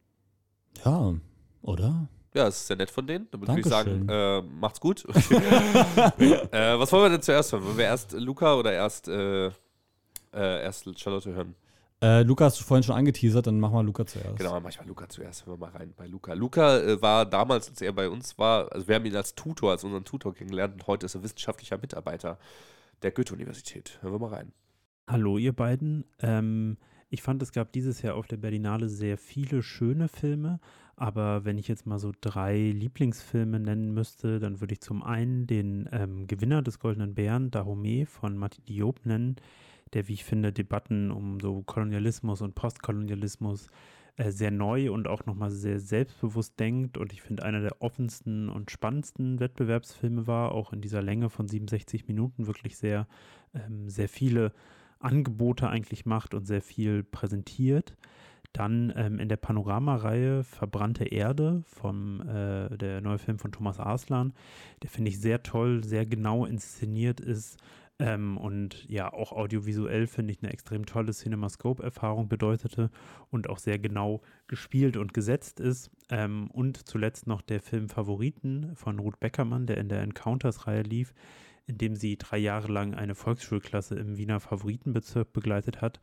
Ja, 0.83 1.15
oder? 1.61 2.09
Ja, 2.37 2.45
das 2.45 2.57
ist 2.57 2.67
sehr 2.67 2.77
nett 2.77 2.91
von 2.91 3.07
denen. 3.07 3.29
Damit 3.31 3.49
würde 3.49 3.61
ich 3.61 3.67
sagen, 3.67 4.07
äh, 4.11 4.43
macht's 4.43 4.79
gut. 4.79 5.05
äh, 5.09 6.79
was 6.79 6.93
wollen 6.93 7.05
wir 7.05 7.11
denn 7.11 7.23
zuerst 7.23 7.53
hören? 7.53 7.65
Wollen 7.65 7.79
wir 7.79 7.87
erst 7.87 8.13
Luca 8.13 8.55
oder 8.55 8.73
erst, 8.73 9.09
äh, 9.09 9.47
äh 9.47 9.53
erst 10.33 11.01
Charlotte 11.01 11.35
hören? 11.35 11.55
Äh, 12.03 12.23
Luca 12.23 12.45
hast 12.45 12.61
du 12.61 12.65
vorhin 12.65 12.83
schon 12.83 12.95
angeteasert, 12.95 13.47
dann 13.47 13.59
machen 13.59 13.75
wir 13.75 13.83
Luca 13.83 14.05
zuerst. 14.05 14.37
Genau, 14.37 14.53
dann 14.53 14.63
mach 14.63 14.71
ich 14.71 14.79
mal 14.79 14.87
Luca 14.87 15.09
zuerst. 15.09 15.47
Hören 15.47 15.59
wir 15.59 15.67
mal 15.67 15.77
rein 15.77 15.95
bei 15.97 16.07
Luca. 16.07 16.35
Luca 16.35 16.79
äh, 16.79 17.01
war 17.01 17.25
damals, 17.25 17.71
als 17.71 17.81
er 17.81 17.93
bei 17.93 18.09
uns 18.09 18.37
war, 18.39 18.71
also 18.73 18.87
wir 18.87 18.97
haben 18.97 19.07
ihn 19.07 19.17
als 19.17 19.35
Tutor, 19.35 19.71
als 19.71 19.83
unseren 19.83 20.05
Tutor 20.05 20.35
kennengelernt 20.35 20.75
und 20.75 20.87
heute 20.87 21.07
ist 21.07 21.15
er 21.15 21.23
wissenschaftlicher 21.23 21.79
Mitarbeiter 21.79 22.39
der 23.03 23.13
Goethe-Universität. 23.13 23.99
Hören 24.03 24.13
wir 24.13 24.19
mal 24.19 24.35
rein. 24.35 24.53
Hallo, 25.09 25.39
ihr 25.39 25.55
beiden. 25.55 26.05
Ähm, 26.19 26.77
ich 27.09 27.23
fand, 27.23 27.41
es 27.43 27.53
gab 27.53 27.73
dieses 27.73 28.03
Jahr 28.03 28.17
auf 28.17 28.27
der 28.27 28.37
Berlinale 28.37 28.89
sehr 28.89 29.17
viele 29.17 29.63
schöne 29.63 30.09
Filme, 30.09 30.59
aber 30.97 31.45
wenn 31.45 31.57
ich 31.57 31.69
jetzt 31.69 31.87
mal 31.87 31.99
so 31.99 32.13
drei 32.21 32.59
Lieblingsfilme 32.59 33.61
nennen 33.61 33.95
müsste, 33.95 34.39
dann 34.39 34.61
würde 34.61 34.75
ich 34.75 34.81
zum 34.81 35.03
einen 35.03 35.47
den 35.47 35.89
ähm, 35.93 36.27
Gewinner 36.27 36.63
des 36.63 36.79
Goldenen 36.79 37.15
Bären, 37.15 37.51
Dahomey 37.51 38.05
von 38.07 38.37
Matti 38.37 38.61
Diop 38.63 39.07
nennen, 39.07 39.37
der, 39.95 40.09
wie 40.09 40.15
ich 40.15 40.25
finde, 40.25 40.53
Debatten 40.53 41.11
um 41.11 41.41
so 41.41 41.63
Kolonialismus 41.63 42.43
und 42.43 42.55
Postkolonialismus 42.55 43.69
äh, 44.17 44.31
sehr 44.31 44.51
neu 44.51 44.91
und 44.91 45.09
auch 45.09 45.27
nochmal 45.27 45.51
sehr 45.51 45.79
selbstbewusst 45.79 46.59
denkt 46.59 46.97
und 46.97 47.13
ich 47.13 47.23
finde 47.23 47.43
einer 47.43 47.61
der 47.61 47.83
offensten 47.83 48.49
und 48.49 48.71
spannendsten 48.71 49.41
Wettbewerbsfilme 49.41 50.27
war, 50.27 50.53
auch 50.53 50.73
in 50.73 50.81
dieser 50.81 51.03
Länge 51.03 51.29
von 51.29 51.49
67 51.49 52.09
Minuten 52.09 52.47
wirklich 52.47 52.79
sehr, 52.79 53.07
ähm, 53.55 53.91
sehr 53.91 54.09
viele 54.09 54.53
Angebote 54.99 55.69
eigentlich 55.69 56.07
macht 56.07 56.33
und 56.33 56.47
sehr 56.47 56.63
viel 56.63 57.03
präsentiert. 57.05 57.95
Dann 58.55 58.91
ähm, 58.97 59.19
in 59.19 59.29
der 59.29 59.37
Panoramareihe 59.37 60.43
Verbrannte 60.43 61.05
Erde 61.05 61.63
vom 61.67 62.23
äh, 62.23 62.75
der 62.79 63.03
neue 63.03 63.19
Film 63.19 63.39
von 63.39 63.53
Thomas 63.53 63.79
Arslan, 63.79 64.33
der 64.83 64.89
finde 64.89 65.11
ich 65.11 65.21
sehr 65.21 65.43
toll, 65.43 65.85
sehr 65.85 66.07
genau 66.07 66.47
inszeniert 66.47 67.21
ist 67.21 67.59
ähm, 67.99 68.37
und 68.37 68.87
ja 68.89 69.13
auch 69.13 69.33
audiovisuell 69.33 70.07
finde 70.07 70.33
ich 70.33 70.43
eine 70.43 70.53
extrem 70.53 70.85
tolle 70.85 71.13
CinemaScope-Erfahrung 71.13 72.29
bedeutete 72.29 72.91
und 73.31 73.49
auch 73.49 73.59
sehr 73.59 73.79
genau 73.79 74.21
gespielt 74.49 74.97
und 74.97 75.15
gesetzt 75.15 75.61
ist. 75.61 75.91
Ähm, 76.11 76.51
und 76.51 76.87
zuletzt 76.87 77.27
noch 77.27 77.41
der 77.41 77.61
Film 77.61 77.89
Favoriten 77.89 78.75
von 78.75 78.99
Ruth 78.99 79.19
Beckermann, 79.19 79.67
der 79.67 79.79
in 79.79 79.89
der 79.89 80.03
Encounters-Reihe 80.03 80.83
lief, 80.83 81.15
in 81.67 81.79
dem 81.79 81.97
sie 81.97 82.19
drei 82.19 82.39
Jahre 82.39 82.71
lang 82.71 82.95
eine 82.95 83.15
Volksschulklasse 83.15 83.95
im 83.95 84.19
Wiener 84.19 84.41
Favoritenbezirk 84.41 85.33
begleitet 85.33 85.81
hat 85.81 86.01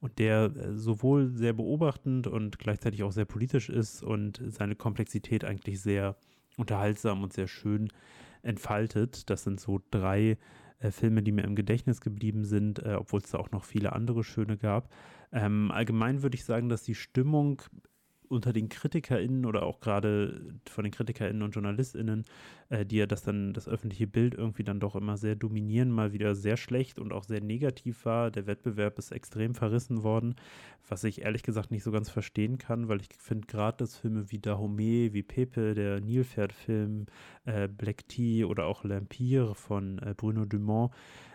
und 0.00 0.18
der 0.20 0.44
äh, 0.56 0.76
sowohl 0.76 1.28
sehr 1.28 1.54
beobachtend 1.54 2.28
und 2.28 2.60
gleichzeitig 2.60 3.02
auch 3.02 3.12
sehr 3.12 3.24
politisch 3.24 3.68
ist 3.68 4.02
und 4.02 4.40
seine 4.46 4.76
Komplexität 4.76 5.44
eigentlich 5.44 5.80
sehr 5.80 6.16
unterhaltsam 6.56 7.24
und 7.24 7.32
sehr 7.32 7.48
schön 7.48 7.88
entfaltet. 8.42 9.28
Das 9.28 9.44
sind 9.44 9.60
so 9.60 9.80
drei 9.90 10.38
äh, 10.82 10.90
Filme, 10.90 11.22
die 11.22 11.32
mir 11.32 11.44
im 11.44 11.54
Gedächtnis 11.54 12.00
geblieben 12.00 12.44
sind, 12.44 12.80
äh, 12.80 12.96
obwohl 12.98 13.20
es 13.20 13.30
da 13.30 13.38
auch 13.38 13.50
noch 13.50 13.64
viele 13.64 13.92
andere 13.92 14.24
schöne 14.24 14.56
gab. 14.56 14.90
Ähm, 15.32 15.70
allgemein 15.70 16.22
würde 16.22 16.34
ich 16.34 16.44
sagen, 16.44 16.68
dass 16.68 16.82
die 16.82 16.94
Stimmung 16.94 17.62
unter 18.32 18.52
den 18.52 18.68
KritikerInnen 18.68 19.46
oder 19.46 19.62
auch 19.62 19.80
gerade 19.80 20.40
von 20.68 20.84
den 20.84 20.92
KritikerInnen 20.92 21.42
und 21.42 21.54
JournalistInnen, 21.54 22.24
äh, 22.70 22.84
die 22.84 22.96
ja 22.96 23.06
das 23.06 23.22
dann, 23.22 23.52
das 23.52 23.68
öffentliche 23.68 24.06
Bild 24.06 24.34
irgendwie 24.34 24.64
dann 24.64 24.80
doch 24.80 24.96
immer 24.96 25.16
sehr 25.16 25.36
dominieren, 25.36 25.90
mal 25.90 26.12
wieder 26.12 26.34
sehr 26.34 26.56
schlecht 26.56 26.98
und 26.98 27.12
auch 27.12 27.24
sehr 27.24 27.40
negativ 27.40 28.04
war. 28.04 28.30
Der 28.30 28.46
Wettbewerb 28.46 28.98
ist 28.98 29.12
extrem 29.12 29.54
verrissen 29.54 30.02
worden, 30.02 30.34
was 30.88 31.04
ich 31.04 31.22
ehrlich 31.22 31.42
gesagt 31.42 31.70
nicht 31.70 31.84
so 31.84 31.92
ganz 31.92 32.10
verstehen 32.10 32.58
kann, 32.58 32.88
weil 32.88 33.00
ich 33.00 33.08
finde 33.18 33.46
gerade, 33.46 33.78
dass 33.78 33.96
Filme 33.96 34.30
wie 34.30 34.38
Dahomey, 34.38 35.10
wie 35.12 35.22
Pepe, 35.22 35.74
der 35.74 36.00
Nilpferd-Film, 36.00 37.06
äh, 37.44 37.68
Black 37.68 38.08
Tea 38.08 38.44
oder 38.44 38.66
auch 38.66 38.84
L'Empire 38.84 39.54
von 39.54 39.98
äh, 39.98 40.14
Bruno 40.16 40.44
Dumont, 40.44 40.92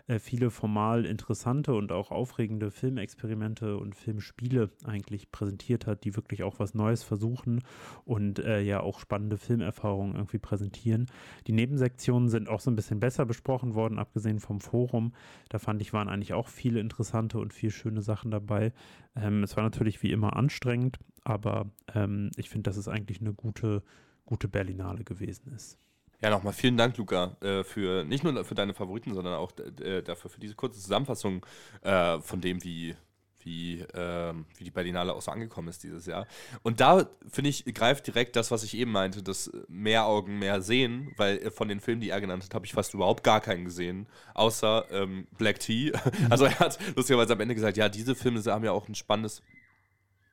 äh, 0.07 0.19
viele 0.19 0.49
formal 0.49 1.05
interessante 1.05 1.73
und 1.73 1.91
auch 1.91 2.11
aufregende 2.11 2.71
Filmexperimente 2.71 3.77
und 3.77 3.95
Filmspiele 3.95 4.69
eigentlich 4.85 5.31
präsentiert 5.31 5.85
hat, 5.85 6.03
die 6.03 6.15
wirklich 6.15 6.43
auch 6.43 6.59
was 6.59 6.73
Neues 6.73 7.03
versuchen 7.03 7.61
und 8.05 8.39
äh, 8.39 8.61
ja 8.61 8.79
auch 8.79 8.99
spannende 8.99 9.37
Filmerfahrungen 9.37 10.15
irgendwie 10.15 10.39
präsentieren. 10.39 11.07
Die 11.47 11.51
Nebensektionen 11.51 12.29
sind 12.29 12.49
auch 12.49 12.61
so 12.61 12.71
ein 12.71 12.75
bisschen 12.75 12.99
besser 12.99 13.25
besprochen 13.25 13.75
worden, 13.75 13.99
abgesehen 13.99 14.39
vom 14.39 14.61
Forum. 14.61 15.13
Da 15.49 15.59
fand 15.59 15.81
ich, 15.81 15.93
waren 15.93 16.09
eigentlich 16.09 16.33
auch 16.33 16.47
viele 16.47 16.79
interessante 16.79 17.37
und 17.39 17.53
viel 17.53 17.71
schöne 17.71 18.01
Sachen 18.01 18.31
dabei. 18.31 18.71
Ähm, 19.15 19.43
es 19.43 19.55
war 19.57 19.63
natürlich 19.63 20.01
wie 20.03 20.11
immer 20.11 20.35
anstrengend, 20.35 20.99
aber 21.23 21.69
ähm, 21.93 22.31
ich 22.37 22.49
finde, 22.49 22.69
dass 22.69 22.77
es 22.77 22.87
eigentlich 22.87 23.19
eine 23.19 23.33
gute, 23.33 23.83
gute 24.25 24.47
Berlinale 24.47 25.03
gewesen 25.03 25.51
ist. 25.53 25.77
Ja, 26.19 26.31
nochmal 26.31 26.53
vielen 26.53 26.77
Dank, 26.77 26.97
Luca, 26.97 27.37
äh, 27.41 27.63
für 27.63 28.03
nicht 28.03 28.23
nur 28.23 28.43
für 28.43 28.55
deine 28.55 28.73
Favoriten, 28.73 29.13
sondern 29.13 29.35
auch 29.35 29.51
äh, 29.81 30.01
dafür 30.01 30.31
für 30.31 30.39
diese 30.39 30.55
kurze 30.55 30.79
Zusammenfassung 30.79 31.45
äh, 31.83 32.19
von 32.21 32.41
dem, 32.41 32.63
wie, 32.63 32.95
wie, 33.41 33.85
ähm, 33.93 34.45
wie 34.57 34.63
die 34.63 34.71
Berlinale 34.71 35.13
auch 35.13 35.21
so 35.21 35.29
angekommen 35.29 35.67
ist 35.67 35.83
dieses 35.83 36.07
Jahr. 36.07 36.25
Und 36.63 36.79
da, 36.79 37.07
finde 37.29 37.51
ich, 37.51 37.65
greift 37.65 38.07
direkt 38.07 38.35
das, 38.35 38.49
was 38.49 38.63
ich 38.63 38.75
eben 38.75 38.91
meinte, 38.91 39.21
das 39.21 39.51
mehr 39.67 40.07
Augen, 40.07 40.39
mehr 40.39 40.61
sehen, 40.63 41.13
weil 41.17 41.51
von 41.51 41.67
den 41.67 41.79
Filmen, 41.79 42.01
die 42.01 42.09
er 42.09 42.19
genannt 42.19 42.43
hat, 42.43 42.55
habe 42.55 42.65
ich 42.65 42.73
fast 42.73 42.95
überhaupt 42.95 43.23
gar 43.23 43.39
keinen 43.39 43.65
gesehen, 43.65 44.07
außer 44.33 44.85
ähm, 44.89 45.27
Black 45.37 45.59
Tea. 45.59 45.91
Also 46.31 46.45
er 46.45 46.59
hat 46.59 46.79
lustigerweise 46.95 47.33
am 47.33 47.41
Ende 47.41 47.53
gesagt, 47.53 47.77
ja, 47.77 47.89
diese 47.89 48.15
Filme 48.15 48.41
haben 48.43 48.65
ja 48.65 48.71
auch 48.71 48.87
ein 48.87 48.95
spannendes 48.95 49.43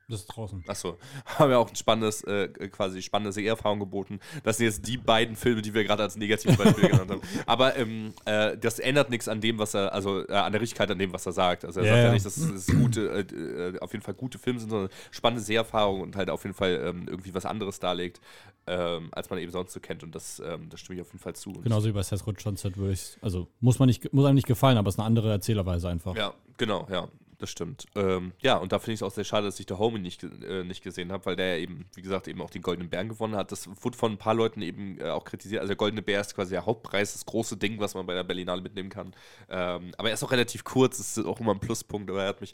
das 0.07 0.21
ist 0.21 0.27
draußen. 0.27 0.63
Achso, 0.67 0.97
haben 1.25 1.49
wir 1.49 1.57
auch 1.57 1.69
ein 1.69 1.75
spannendes, 1.75 2.23
äh, 2.23 2.47
quasi 2.69 3.01
spannende 3.01 3.31
Seherfahrung 3.31 3.79
geboten. 3.79 4.19
Das 4.43 4.57
sind 4.57 4.67
jetzt 4.67 4.87
die 4.87 4.97
beiden 4.97 5.35
Filme, 5.35 5.61
die 5.61 5.73
wir 5.73 5.83
gerade 5.83 6.03
als 6.03 6.15
Negativbeispiel 6.15 6.89
genannt 6.89 7.09
haben. 7.09 7.21
Aber 7.47 7.75
ähm, 7.75 8.13
äh, 8.25 8.55
das 8.57 8.77
ändert 8.77 9.09
nichts 9.09 9.27
an 9.27 9.41
dem, 9.41 9.57
was 9.57 9.73
er, 9.73 9.93
also 9.93 10.27
äh, 10.27 10.33
an 10.33 10.51
der 10.51 10.61
Richtigkeit 10.61 10.91
an 10.91 10.99
dem, 10.99 11.11
was 11.11 11.25
er 11.25 11.31
sagt. 11.31 11.65
Also 11.65 11.79
er 11.79 11.85
yeah. 11.85 11.95
sagt 11.95 12.05
ja 12.05 12.13
nicht, 12.13 12.25
dass 12.25 12.37
es 12.37 12.67
gute, 12.67 13.09
äh, 13.09 13.75
äh, 13.75 13.79
auf 13.79 13.93
jeden 13.93 14.03
Fall 14.03 14.13
gute 14.13 14.37
Filme 14.37 14.59
sind, 14.59 14.69
sondern 14.69 14.89
spannende 15.09 15.43
Seherfahrung 15.43 16.01
und 16.01 16.15
halt 16.15 16.29
auf 16.29 16.43
jeden 16.43 16.55
Fall 16.55 16.81
ähm, 16.85 17.07
irgendwie 17.07 17.33
was 17.33 17.45
anderes 17.45 17.79
darlegt, 17.79 18.21
ähm, 18.67 19.09
als 19.11 19.31
man 19.31 19.39
eben 19.39 19.51
sonst 19.51 19.73
so 19.73 19.79
kennt. 19.79 20.03
Und 20.03 20.13
das, 20.13 20.39
ähm, 20.45 20.69
das 20.69 20.81
stimme 20.81 20.97
ich 20.97 21.01
auf 21.01 21.07
jeden 21.07 21.19
Fall 21.19 21.35
zu. 21.35 21.51
Genauso 21.53 21.87
wie 21.87 21.93
bei 21.93 22.03
Seth 22.03 22.23
Johnson 22.37 22.75
würde 22.75 22.93
ich, 22.93 23.17
also 23.21 23.47
muss 23.59 23.79
man 23.79 23.87
nicht, 23.87 24.13
muss 24.13 24.25
einem 24.25 24.35
nicht 24.35 24.47
gefallen, 24.47 24.77
aber 24.77 24.89
es 24.89 24.95
ist 24.95 24.99
eine 24.99 25.07
andere 25.07 25.31
Erzählerweise 25.31 25.89
einfach. 25.89 26.15
Ja, 26.15 26.35
genau, 26.57 26.87
ja 26.91 27.09
das 27.37 27.49
stimmt. 27.49 27.85
Ähm, 27.95 28.33
ja, 28.41 28.57
und 28.57 28.71
da 28.71 28.79
finde 28.79 28.93
ich 28.93 28.99
es 28.99 29.03
auch 29.03 29.11
sehr 29.11 29.23
schade, 29.23 29.45
dass 29.45 29.59
ich 29.59 29.65
der 29.65 29.79
Homie 29.79 29.99
nicht, 29.99 30.23
äh, 30.23 30.63
nicht 30.63 30.83
gesehen 30.83 31.11
habe, 31.11 31.25
weil 31.25 31.35
der 31.35 31.55
ja 31.55 31.63
eben, 31.63 31.85
wie 31.95 32.01
gesagt, 32.01 32.27
eben 32.27 32.41
auch 32.41 32.49
den 32.49 32.61
Goldenen 32.61 32.89
Bären 32.89 33.09
gewonnen 33.09 33.35
hat. 33.35 33.51
Das 33.51 33.67
wurde 33.83 33.97
von 33.97 34.13
ein 34.13 34.17
paar 34.17 34.33
Leuten 34.33 34.61
eben 34.61 34.99
äh, 34.99 35.09
auch 35.09 35.25
kritisiert. 35.25 35.61
Also 35.61 35.69
der 35.69 35.77
Goldene 35.77 36.01
Bär 36.01 36.21
ist 36.21 36.35
quasi 36.35 36.51
der 36.51 36.65
Hauptpreis, 36.65 37.13
das 37.13 37.25
große 37.25 37.57
Ding, 37.57 37.79
was 37.79 37.93
man 37.93 38.05
bei 38.05 38.13
der 38.13 38.23
Berlinale 38.23 38.61
mitnehmen 38.61 38.89
kann. 38.89 39.15
Ähm, 39.49 39.93
aber 39.97 40.09
er 40.09 40.13
ist 40.13 40.23
auch 40.23 40.31
relativ 40.31 40.63
kurz, 40.63 40.99
ist 40.99 41.19
auch 41.19 41.39
immer 41.39 41.53
ein 41.53 41.59
Pluspunkt, 41.59 42.09
aber 42.09 42.23
er 42.23 42.29
hat 42.29 42.41
mich 42.41 42.53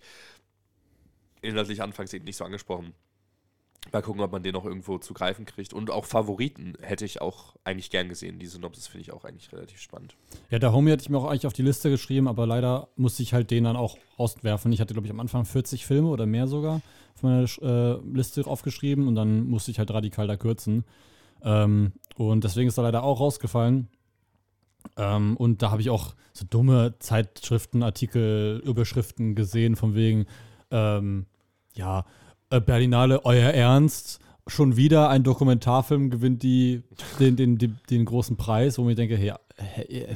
inhaltlich 1.42 1.82
anfangs 1.82 2.14
eben 2.14 2.26
nicht 2.26 2.38
so 2.38 2.46
angesprochen. 2.46 2.94
Mal 3.92 4.02
gucken, 4.02 4.22
ob 4.22 4.32
man 4.32 4.44
den 4.44 4.54
noch 4.54 4.64
irgendwo 4.64 5.00
zu 5.00 5.14
greifen 5.14 5.46
kriegt. 5.46 5.74
Und 5.74 5.90
auch 5.90 6.06
Favoriten 6.06 6.76
hätte 6.82 7.04
ich 7.04 7.20
auch 7.20 7.56
eigentlich 7.64 7.90
gern 7.90 8.08
gesehen. 8.08 8.40
Die 8.40 8.46
Synopsis 8.46 8.88
finde 8.88 9.02
ich 9.02 9.12
auch 9.12 9.26
eigentlich 9.26 9.52
relativ 9.52 9.82
spannend. 9.82 10.16
Ja, 10.50 10.60
der 10.60 10.72
Homie 10.72 10.92
hatte 10.92 11.02
ich 11.02 11.10
mir 11.10 11.18
auch 11.18 11.26
eigentlich 11.26 11.48
auf 11.48 11.54
die 11.54 11.64
Liste 11.64 11.90
geschrieben, 11.90 12.28
aber 12.28 12.46
leider 12.46 12.88
musste 12.96 13.24
ich 13.24 13.34
halt 13.34 13.52
den 13.52 13.66
dann 13.66 13.76
auch 13.76 13.98
auswerfen. 14.18 14.72
Ich 14.72 14.80
hatte, 14.80 14.94
glaube 14.94 15.08
ich, 15.08 15.12
am 15.12 15.20
Anfang 15.20 15.46
40 15.46 15.86
Filme 15.86 16.08
oder 16.08 16.26
mehr 16.26 16.48
sogar 16.48 16.82
auf 17.16 17.24
meiner 17.24 17.44
äh, 17.62 18.00
Liste 18.16 18.46
aufgeschrieben 18.48 19.08
und 19.08 19.16
dann 19.16 19.48
musste 19.48 19.72
ich 19.72 19.80
halt 19.80 19.92
radikal 19.92 20.28
da 20.28 20.38
kürzen. 20.38 20.86
Ähm, 21.44 21.94
und 22.16 22.44
deswegen 22.44 22.70
ist 22.70 22.78
er 22.78 22.84
leider 22.84 23.04
auch 23.04 23.20
rausgefallen. 23.20 23.90
Ähm, 24.98 25.38
und 25.38 25.62
da 25.62 25.72
habe 25.72 25.82
ich 25.82 25.90
auch 25.90 26.16
so 26.34 26.46
dumme 26.50 26.96
Zeitschriften, 27.00 27.84
Artikel, 27.84 28.62
Überschriften 28.64 29.36
gesehen, 29.36 29.76
von 29.76 29.96
wegen, 29.96 30.26
ähm, 30.72 31.26
ja, 31.74 32.06
Berlinale, 32.60 33.26
euer 33.26 33.50
Ernst, 33.52 34.20
schon 34.48 34.76
wieder 34.76 35.10
ein 35.10 35.24
Dokumentarfilm 35.24 36.10
gewinnt 36.10 36.44
die, 36.44 36.84
den, 37.20 37.36
den, 37.36 37.58
den, 37.58 37.80
den 37.90 38.06
großen 38.06 38.38
Preis, 38.38 38.78
wo 38.78 38.90
ich 38.90 38.96
denke, 38.96 39.16
hey, 39.16 39.34
hey 39.56 40.08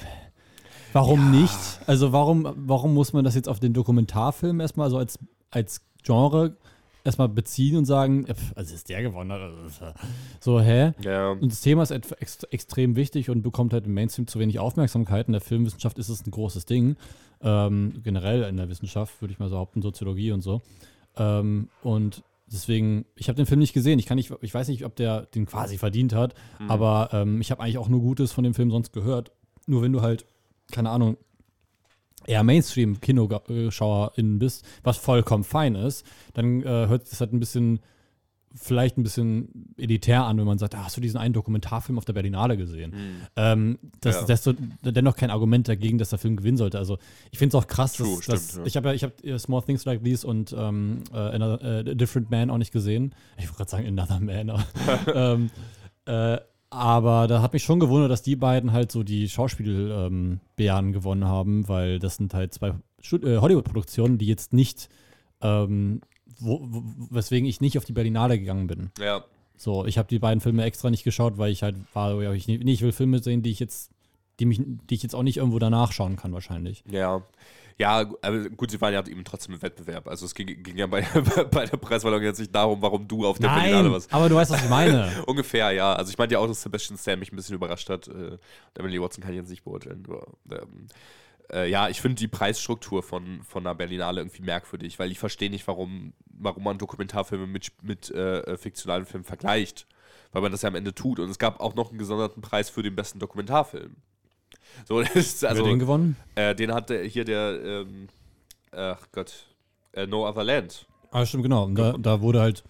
warum 0.94 1.34
ja. 1.34 1.42
nicht? 1.42 1.80
Also 1.86 2.12
warum, 2.12 2.52
warum 2.56 2.94
muss 2.94 3.14
man 3.14 3.24
das 3.24 3.36
jetzt 3.36 3.48
auf 3.48 3.60
den 3.60 3.74
Dokumentarfilm 3.74 4.60
erstmal 4.60 4.90
so 4.90 4.98
als, 4.98 5.20
als 5.52 5.82
Genre 6.04 6.58
erstmal 7.06 7.30
beziehen 7.30 7.78
und 7.78 7.86
sagen, 7.86 8.26
also 8.56 8.74
ist 8.74 8.90
der 8.90 9.04
gewonnen. 9.04 9.32
Also 9.32 9.94
so, 10.40 10.60
hä? 10.60 10.94
Ja. 11.02 11.32
Und 11.32 11.52
das 11.52 11.62
Thema 11.62 11.84
ist 11.84 11.92
ex 11.92 12.44
extrem 12.46 12.96
wichtig 12.96 13.30
und 13.30 13.44
bekommt 13.44 13.74
halt 13.74 13.86
im 13.86 13.94
Mainstream 13.94 14.28
zu 14.28 14.40
wenig 14.40 14.60
Aufmerksamkeit. 14.60 15.28
In 15.28 15.34
der 15.34 15.42
Filmwissenschaft 15.42 16.00
ist 16.00 16.10
es 16.10 16.26
ein 16.26 16.32
großes 16.32 16.66
Ding. 16.66 16.98
Ähm, 17.42 18.02
generell 18.04 18.44
in 18.44 18.58
der 18.58 18.70
Wissenschaft, 18.70 19.22
würde 19.22 19.34
ich 19.34 19.40
mal 19.40 19.50
so 19.50 19.56
behaupten, 19.56 19.84
Soziologie 19.84 20.32
und 20.32 20.42
so. 20.42 20.62
Ähm, 21.18 21.70
und 21.82 22.24
deswegen, 22.48 23.06
ich 23.16 23.28
habe 23.28 23.38
den 23.38 23.46
Film 23.46 23.60
nicht 23.60 23.74
gesehen. 23.74 24.00
Ich 24.00 24.06
kann 24.06 24.18
nicht, 24.18 24.32
ich 24.42 24.54
weiß 24.54 24.68
nicht, 24.68 24.86
ob 24.86 24.96
der 24.96 25.26
den 25.28 25.46
quasi 25.46 25.78
verdient 25.78 26.14
hat, 26.14 26.36
mhm. 26.60 26.72
aber 26.72 27.10
ähm, 27.14 27.42
ich 27.42 27.52
habe 27.52 27.62
eigentlich 27.62 27.78
auch 27.78 27.90
nur 27.90 28.02
Gutes 28.02 28.32
von 28.32 28.44
dem 28.44 28.54
Film 28.54 28.72
sonst 28.72 28.94
gehört. 28.94 29.32
Nur 29.68 29.82
wenn 29.82 29.94
du 29.94 30.02
halt, 30.02 30.26
keine 30.72 30.90
Ahnung, 30.90 31.18
eher 32.28 32.44
Mainstream-Kinoschauerin 32.44 34.40
bist, 34.40 34.66
was 34.84 34.98
vollkommen 34.98 35.44
fein 35.44 35.76
ist, 35.76 36.06
dann 36.34 36.62
äh, 36.62 36.88
hört 36.88 37.12
das 37.12 37.20
halt 37.20 37.34
ein 37.34 37.40
bisschen 37.40 37.80
vielleicht 38.56 38.98
ein 38.98 39.04
bisschen 39.04 39.74
elitär 39.78 40.24
an, 40.24 40.38
wenn 40.38 40.46
man 40.46 40.58
sagt, 40.58 40.76
ah, 40.76 40.86
hast 40.86 40.98
du 40.98 41.02
diesen 41.02 41.18
einen 41.18 41.34
Dokumentarfilm 41.34 41.98
auf 41.98 42.06
der 42.06 42.14
Berlinale 42.14 42.58
gesehen? 42.58 42.92
Mhm. 42.92 43.28
Ähm, 43.36 43.80
das, 44.02 44.28
ja. 44.28 44.34
ist 44.34 44.56
dennoch 44.82 45.16
kein 45.16 45.30
Argument 45.30 45.68
dagegen, 45.68 45.98
dass 45.98 46.10
der 46.10 46.20
Film 46.20 46.38
gewinnen 46.38 46.58
sollte. 46.58 46.78
Also 46.78 46.98
ich 47.32 47.40
finde 47.40 47.58
es 47.58 47.64
auch 47.64 47.68
krass, 47.68 47.94
True, 47.94 48.08
dass, 48.16 48.24
stimmt, 48.24 48.38
dass 48.38 48.56
ja. 48.56 48.66
ich 48.66 48.78
habe 48.78 48.88
ja, 48.90 48.94
ich 48.94 49.04
habe 49.04 49.40
Small 49.40 49.62
Things 49.64 49.86
Like 49.86 50.04
These 50.04 50.26
und 50.26 50.56
ähm, 50.58 51.04
uh, 51.12 51.18
Another, 51.18 51.80
uh, 51.80 51.96
Different 51.96 52.32
Man 52.32 52.50
auch 52.50 52.58
nicht 52.58 52.72
gesehen. 52.72 53.14
Ich 53.38 53.46
wollte 53.46 53.58
gerade 53.58 53.72
sagen 53.72 53.88
Another 53.88 54.20
Man. 54.20 54.64
ähm, 55.14 55.50
äh, 56.06 56.38
aber 56.70 57.28
da 57.28 57.42
hat 57.42 57.54
mich 57.54 57.64
schon 57.64 57.80
gewundert, 57.80 58.12
dass 58.12 58.22
die 58.22 58.36
beiden 58.36 58.72
halt 58.72 58.92
so 58.92 59.04
die 59.04 59.30
Schauspielbeeren 59.30 60.40
ähm, 60.58 60.92
gewonnen 60.94 61.26
haben, 61.26 61.68
weil 61.68 62.00
das 62.00 62.18
sind 62.18 62.34
halt 62.34 62.54
zwei 62.54 62.70
äh, 62.70 63.38
Hollywood-Produktionen, 63.38 64.18
die 64.18 64.26
jetzt 64.26 64.52
nicht 64.54 64.90
ähm, 65.42 66.02
wo, 66.40 66.60
wo, 66.62 66.84
weswegen 67.10 67.48
ich 67.48 67.62
nicht 67.62 67.78
auf 67.78 67.86
die 67.86 67.94
Berlinale 67.94 68.40
gegangen 68.40 68.68
bin. 68.68 68.92
Ja. 69.00 69.24
So, 69.58 69.86
ich 69.86 69.98
habe 69.98 70.08
die 70.08 70.20
beiden 70.20 70.42
Filme 70.42 70.64
extra 70.64 70.90
nicht 70.90 71.04
geschaut, 71.04 71.38
weil 71.38 71.52
ich 71.52 71.64
halt 71.64 71.76
war, 71.94 72.22
ja, 72.22 72.34
ich, 72.34 72.48
nee, 72.48 72.60
ich 72.66 72.82
will 72.82 72.92
Filme 72.92 73.20
sehen, 73.20 73.42
die 73.42 73.52
ich 73.52 73.60
jetzt, 73.60 73.92
die 74.40 74.46
mich, 74.46 74.62
die 74.62 74.96
ich 74.96 75.04
jetzt 75.04 75.16
auch 75.16 75.24
nicht 75.24 75.38
irgendwo 75.38 75.60
danach 75.60 75.92
schauen 75.92 76.18
kann, 76.18 76.34
wahrscheinlich. 76.34 76.84
Ja. 76.90 77.24
Ja, 77.78 78.10
aber 78.22 78.50
gut, 78.52 78.72
sie 78.72 78.80
waren 78.80 78.94
ja 78.94 79.06
eben 79.06 79.26
trotzdem 79.26 79.56
im 79.56 79.62
Wettbewerb. 79.62 80.08
Also 80.08 80.26
es 80.26 80.34
ging, 80.34 80.48
ging 80.64 80.78
ja 80.78 80.88
bei, 80.88 81.02
bei 81.52 81.66
der 81.66 81.76
Preisverleihung 81.76 82.24
jetzt 82.24 82.40
nicht 82.40 82.56
darum, 82.56 82.82
warum 82.82 83.06
du 83.06 83.26
auf 83.26 83.38
der 83.38 83.50
Nein, 83.50 83.64
Berlinale 83.64 83.92
warst. 83.92 84.14
aber 84.14 84.30
du 84.30 84.36
weißt, 84.36 84.52
was 84.52 84.64
ich 84.64 84.70
meine. 84.70 85.12
Ungefähr, 85.28 85.72
ja. 85.72 85.94
Also 85.94 86.10
ich 86.10 86.18
meinte 86.18 86.34
ja 86.34 86.40
auch, 86.40 86.48
dass 86.48 86.62
Sebastian 86.62 86.98
Stan 86.98 87.20
mich 87.20 87.34
ein 87.34 87.36
bisschen 87.36 87.56
überrascht 87.56 87.90
hat. 87.90 88.08
Äh, 88.08 88.38
Emily 88.76 89.02
Watson 89.02 89.22
kann 89.22 89.34
ich 89.34 89.40
jetzt 89.40 89.50
nicht 89.50 89.66
beurteilen. 89.66 90.06
Aber, 90.08 90.26
ähm, 90.52 90.88
äh, 91.52 91.70
ja, 91.70 91.90
ich 91.90 92.00
finde 92.00 92.16
die 92.16 92.30
Preisstruktur 92.30 93.04
von, 93.04 93.42
von 93.44 93.68
einer 93.68 93.76
Berlinale 93.76 94.22
irgendwie 94.22 94.44
merkwürdig, 94.44 94.98
weil 94.98 95.12
ich 95.12 95.20
verstehe 95.20 95.50
nicht, 95.50 95.68
warum, 95.68 96.14
warum 96.36 96.64
man 96.64 96.78
Dokumentarfilme 96.78 97.48
mit, 97.48 97.72
mit 97.82 98.12
äh, 98.12 98.40
äh, 98.40 98.58
fiktionalen 98.58 99.06
Filmen 99.06 99.24
vergleicht. 99.24 99.88
Weil 100.32 100.42
man 100.42 100.52
das 100.52 100.64
ja 100.64 100.70
am 100.70 100.76
Ende 100.76 100.94
tut. 100.94 101.20
Und 101.20 101.30
es 101.30 101.40
gab 101.40 101.60
auch 101.62 101.76
noch 101.76 101.90
einen 101.90 102.00
gesonderten 102.00 102.42
Preis 102.42 102.70
für 102.70 102.84
den 102.84 102.96
besten 102.96 103.20
Dokumentarfilm. 103.20 103.96
So, 104.86 105.00
ist, 105.14 105.46
also, 105.46 105.64
Wer 105.64 105.72
den 105.72 105.80
gewonnen? 105.80 106.18
Äh, 106.36 106.56
den 106.56 106.74
hatte 106.74 107.02
hier 107.04 107.24
der, 107.24 107.64
ähm, 107.64 108.08
ach 108.72 109.08
Gott, 109.12 109.46
äh, 109.94 110.06
No 110.06 110.28
Other 110.28 110.44
Land. 110.44 110.86
Ah, 111.12 111.26
stimmt, 111.26 111.44
genau. 111.44 111.70
Da, 111.70 111.94
da 111.98 112.20
wurde 112.20 112.42
halt 112.42 112.64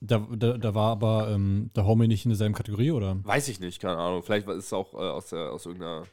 da, 0.00 0.26
da, 0.30 0.58
da, 0.58 0.74
war 0.74 0.92
aber 0.92 1.30
ähm, 1.30 1.70
der 1.74 1.86
Homie 1.86 2.08
nicht 2.08 2.24
in 2.24 2.30
derselben 2.30 2.54
Kategorie, 2.54 2.90
oder? 2.90 3.16
Weiß 3.24 3.48
ich 3.48 3.60
nicht, 3.60 3.80
keine 3.80 3.96
Ahnung. 3.96 4.22
Vielleicht 4.22 4.46
ist 4.48 4.66
es 4.66 4.72
auch 4.72 4.92
äh, 4.94 4.96
aus, 4.96 5.30
der, 5.30 5.52
aus 5.52 5.66
irgendeiner 5.66 6.04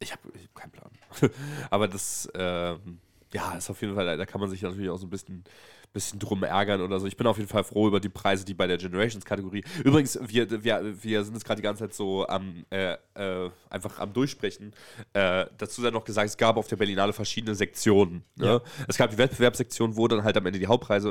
ich 0.00 0.12
habe 0.12 0.22
hab 0.28 0.54
keinen 0.54 0.70
Plan. 0.70 0.90
Aber 1.70 1.86
das, 1.86 2.28
ähm, 2.34 2.98
ja, 3.32 3.52
ist 3.52 3.70
auf 3.70 3.80
jeden 3.82 3.94
Fall, 3.94 4.16
da 4.16 4.26
kann 4.26 4.40
man 4.40 4.50
sich 4.50 4.62
natürlich 4.62 4.88
auch 4.88 4.96
so 4.96 5.06
ein 5.06 5.10
bisschen 5.10 5.44
bisschen 5.92 6.18
drum 6.18 6.42
ärgern 6.42 6.80
oder 6.80 7.00
so. 7.00 7.06
Ich 7.06 7.16
bin 7.16 7.26
auf 7.26 7.36
jeden 7.36 7.48
Fall 7.48 7.64
froh 7.64 7.88
über 7.88 8.00
die 8.00 8.08
Preise, 8.08 8.44
die 8.44 8.54
bei 8.54 8.66
der 8.66 8.78
Generations-Kategorie. 8.78 9.64
Übrigens, 9.84 10.18
wir, 10.22 10.62
wir, 10.62 11.02
wir 11.02 11.24
sind 11.24 11.34
jetzt 11.34 11.44
gerade 11.44 11.60
die 11.60 11.64
ganze 11.64 11.84
Zeit 11.84 11.94
so 11.94 12.26
am 12.26 12.64
äh, 12.70 12.96
äh, 13.14 13.50
einfach 13.68 13.98
am 13.98 14.12
Durchsprechen. 14.12 14.72
Äh, 15.12 15.46
dazu 15.58 15.82
sei 15.82 15.90
noch 15.90 16.04
gesagt, 16.04 16.28
es 16.28 16.36
gab 16.36 16.56
auf 16.56 16.68
der 16.68 16.76
Berlinale 16.76 17.12
verschiedene 17.12 17.54
Sektionen. 17.54 18.22
Ne? 18.36 18.46
Ja. 18.46 18.60
Es 18.88 18.96
gab 18.96 19.10
die 19.10 19.18
Wettbewerbssektion, 19.18 19.96
wo 19.96 20.06
dann 20.08 20.22
halt 20.22 20.36
am 20.36 20.46
Ende 20.46 20.58
die 20.58 20.66
Hauptpreise 20.66 21.10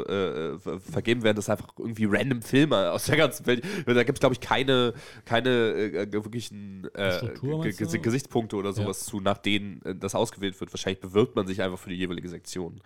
äh, 0.66 0.70
äh, 0.70 0.80
vergeben 0.80 1.24
werden. 1.24 1.36
Das 1.36 1.46
ist 1.46 1.50
einfach 1.50 1.70
irgendwie 1.78 2.06
random 2.06 2.42
Filme 2.42 2.92
aus 2.92 3.06
der 3.06 3.18
ganzen 3.18 3.46
Welt. 3.46 3.64
Da 3.86 4.04
gibt 4.04 4.18
es, 4.18 4.20
glaube 4.22 4.34
ich, 4.34 4.40
keine, 4.40 4.94
keine 5.26 5.50
äh, 5.50 6.12
wirklichen 6.12 6.88
Gesichtspunkte 6.94 8.56
oder 8.56 8.74
sowas 8.74 9.06
ja. 9.06 9.12
zu, 9.12 9.20
nach 9.20 9.38
denen 9.38 9.82
das 10.00 10.16
ausgewählt 10.16 10.60
wird. 10.60 10.72
Wahrscheinlich 10.74 11.02
bewirbt 11.02 11.36
man 11.36 11.48
sich 11.48 11.62
einfach 11.62 11.80
für 11.80 11.90
die 11.90 11.96
jeweilige 11.96 12.30
Sektion. 12.30 12.82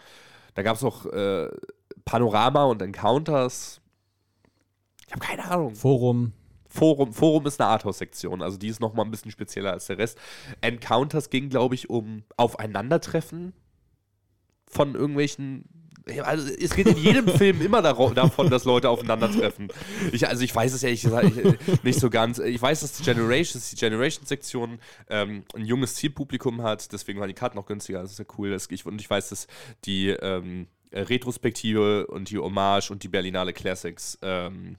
Da 0.54 0.64
gab 0.64 0.76
es 0.76 0.84
auch 0.84 1.06
Panorama 2.06 2.66
und 2.66 2.82
Encounters. 2.82 3.82
Ich 5.08 5.14
habe 5.14 5.26
keine 5.26 5.46
Ahnung. 5.46 5.76
Forum. 5.76 6.34
Forum, 6.68 7.14
Forum 7.14 7.46
ist 7.46 7.62
eine 7.62 7.70
Arthouse-Sektion, 7.70 8.42
also 8.42 8.58
die 8.58 8.68
ist 8.68 8.80
nochmal 8.80 9.06
ein 9.06 9.12
bisschen 9.12 9.30
spezieller 9.30 9.74
als 9.74 9.86
der 9.86 10.00
Rest. 10.00 10.18
Encounters 10.62 11.30
ging, 11.30 11.50
glaube 11.50 11.76
ich, 11.76 11.88
um 11.92 12.24
Aufeinandertreffen 12.36 13.54
von 14.66 14.96
irgendwelchen 14.96 15.66
also 16.24 16.52
es 16.54 16.76
geht 16.76 16.88
in 16.88 16.98
jedem 16.98 17.28
Film 17.38 17.62
immer 17.62 17.82
davon, 17.82 18.50
dass 18.50 18.66
Leute 18.66 18.90
aufeinandertreffen. 18.90 19.70
Ich, 20.12 20.28
also 20.28 20.44
ich 20.44 20.54
weiß 20.54 20.74
es 20.74 20.84
ehrlich 20.84 21.02
gesagt 21.02 21.32
nicht 21.84 22.00
so 22.00 22.10
ganz. 22.10 22.40
Ich 22.40 22.62
weiß, 22.62 22.82
dass 22.82 22.94
die 22.94 23.04
Generation, 23.04 23.62
die 23.72 23.76
Generation-Sektion 23.76 24.80
ähm, 25.10 25.44
ein 25.56 25.66
junges 25.66 25.96
Zielpublikum 25.96 26.62
hat, 26.62 26.92
deswegen 26.92 27.20
waren 27.20 27.30
die 27.30 27.34
Karten 27.34 27.58
auch 27.58 27.66
günstiger. 27.66 28.02
Das 28.02 28.12
ist 28.12 28.20
ja 28.20 28.26
cool. 28.38 28.52
Das, 28.52 28.68
ich, 28.70 28.86
und 28.86 29.00
ich 29.00 29.10
weiß, 29.10 29.30
dass 29.30 29.48
die 29.86 30.10
ähm, 30.10 30.68
Retrospektive 30.92 32.08
und 32.08 32.30
die 32.30 32.38
Hommage 32.38 32.92
und 32.92 33.04
die 33.04 33.08
Berlinale 33.08 33.54
Classics, 33.54 34.18
ähm, 34.22 34.78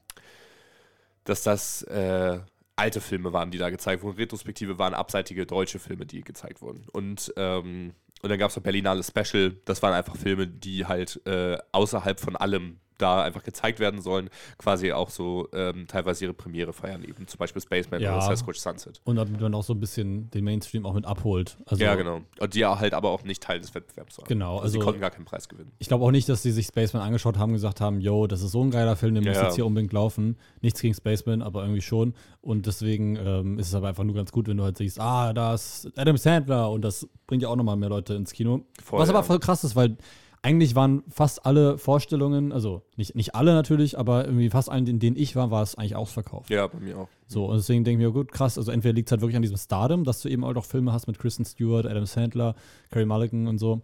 dass 1.25 1.43
das 1.43 1.83
äh, 1.85 2.39
alte 2.77 3.01
Filme 3.01 3.33
waren, 3.33 3.51
die 3.51 3.59
da 3.59 3.71
gezeigt 3.71 4.03
wurden. 4.03 4.17
Retrospektive 4.17 4.79
waren 4.79 4.95
abseitige 4.95 5.47
deutsche 5.47 5.79
Filme, 5.79 6.07
die 6.07 6.23
gezeigt 6.23 6.61
wurden. 6.61 6.87
Und 6.93 7.33
ähm, 7.37 7.95
und 8.25 8.31
dann 8.31 8.39
gab 8.39 8.49
es 8.49 8.57
noch 8.57 8.63
Berlinale 8.63 9.03
Special. 9.05 9.55
Das 9.67 9.83
waren 9.83 9.93
einfach 9.93 10.17
Filme, 10.17 10.47
die 10.47 10.87
halt 10.87 11.21
äh, 11.27 11.59
außerhalb 11.73 12.19
von 12.19 12.37
allem 12.37 12.81
da 12.99 13.23
einfach 13.23 13.43
gezeigt 13.43 13.81
werden 13.81 14.01
sollen, 14.01 14.31
quasi 14.59 14.93
auch 14.93 15.11
so 15.11 15.49
ähm, 15.53 15.87
teilweise 15.87 16.25
ihre 16.25 16.35
Premiere 16.35 16.73
feiern, 16.73 17.03
eben 17.05 17.27
zum 17.27 17.39
Beispiel 17.39 17.61
Spaceman 17.61 18.01
ja. 18.01 18.17
oder 18.17 18.27
Sasquatch 18.27 18.59
Sunset. 18.59 19.01
Und 19.05 19.17
damit 19.17 19.41
man 19.41 19.55
auch 19.55 19.63
so 19.63 19.75
ein 19.75 19.81
bisschen 19.81 20.31
den 20.31 20.45
Mainstream 20.45 20.87
auch 20.87 20.95
mit 20.95 21.05
abholt. 21.05 21.57
Also, 21.67 21.83
ja, 21.83 21.95
genau. 21.95 22.21
Und 22.39 22.55
die 22.55 22.61
ja 22.61 22.79
halt 22.79 22.95
aber 22.95 23.11
auch 23.11 23.25
nicht 23.25 23.43
Teil 23.43 23.61
des 23.61 23.75
Wettbewerbs 23.75 24.19
waren. 24.19 24.29
Genau. 24.29 24.55
Also, 24.55 24.63
also 24.63 24.73
sie 24.73 24.79
konnten 24.79 25.01
gar 25.01 25.11
keinen 25.11 25.25
Preis 25.25 25.49
gewinnen. 25.49 25.73
Ich 25.79 25.89
glaube 25.89 26.05
auch 26.05 26.11
nicht, 26.11 26.29
dass 26.29 26.43
sie 26.43 26.53
sich 26.53 26.67
Spaceman 26.67 27.03
angeschaut 27.03 27.39
haben 27.39 27.51
und 27.51 27.57
gesagt 27.57 27.81
haben, 27.81 28.01
yo, 28.01 28.27
das 28.27 28.43
ist 28.43 28.53
so 28.53 28.63
ein 28.63 28.71
geiler 28.71 28.97
Film, 28.97 29.15
der 29.15 29.23
ja, 29.25 29.31
muss 29.31 29.43
jetzt 29.43 29.55
hier 29.57 29.67
unbedingt 29.67 29.93
laufen. 29.93 30.37
Nichts 30.61 30.81
gegen 30.81 30.95
Spaceman, 30.95 31.43
aber 31.43 31.63
irgendwie 31.63 31.83
schon. 31.83 32.15
Und 32.41 32.67
deswegen 32.67 33.17
ähm, 33.17 33.59
ist 33.59 33.69
es 33.69 33.75
aber 33.75 33.89
einfach 33.89 34.05
nur 34.05 34.15
ganz 34.15 34.33
gut, 34.33 34.49
wenn 34.49 34.57
du 34.57 34.65
halt 34.65 34.77
siehst, 34.77 35.01
ah, 35.01 35.33
da 35.33 35.55
ist 35.55 35.91
Adam 35.97 36.17
Sandler 36.17 36.71
und 36.71 36.83
das 36.83 37.09
bringt 37.27 37.43
ja 37.43 37.49
auch 37.49 37.57
nochmal 37.57 37.77
mehr 37.77 37.89
Leute 37.89 38.15
ins 38.15 38.33
Kino. 38.33 38.65
Voll, 38.83 39.01
Was 39.01 39.09
aber 39.09 39.23
voll 39.23 39.39
krass 39.39 39.65
ist, 39.65 39.77
weil 39.77 39.97
eigentlich 40.45 40.75
waren 40.75 41.03
fast 41.09 41.47
alle 41.47 41.79
Vorstellungen, 41.79 42.53
also 42.53 42.83
nicht, 42.97 43.15
nicht 43.15 43.35
alle 43.35 43.55
natürlich, 43.55 43.99
aber 43.99 44.27
irgendwie 44.27 44.51
fast 44.51 44.69
allen, 44.69 44.87
in 44.87 44.99
denen 44.99 45.17
ich 45.17 45.35
war, 45.37 45.51
war 45.51 45.63
es 45.63 45.75
eigentlich 45.77 45.97
ausverkauft. 45.97 46.51
Ja, 46.51 46.67
bei 46.67 46.81
mir 46.81 46.99
auch. 46.99 47.09
So, 47.27 47.47
und 47.47 47.57
deswegen 47.57 47.83
denke 47.83 48.03
ich 48.03 48.07
mir, 48.07 48.13
gut, 48.13 48.31
krass, 48.31 48.59
also 48.59 48.71
entweder 48.71 48.93
liegt 48.93 49.09
es 49.09 49.13
halt 49.13 49.23
wirklich 49.23 49.37
an 49.37 49.43
diesem 49.43 49.57
Stardom, 49.57 50.05
dass 50.05 50.21
du 50.21 50.29
eben 50.29 50.45
auch 50.45 50.53
noch 50.53 50.67
Filme 50.67 50.93
hast 50.93 51.07
mit 51.07 51.19
Kristen 51.19 51.47
Stewart, 51.47 51.87
Adam 51.87 52.05
Sandler, 52.05 52.55
Carey 52.91 53.07
Mulligan 53.07 53.49
und 53.49 53.57
so. 53.57 53.81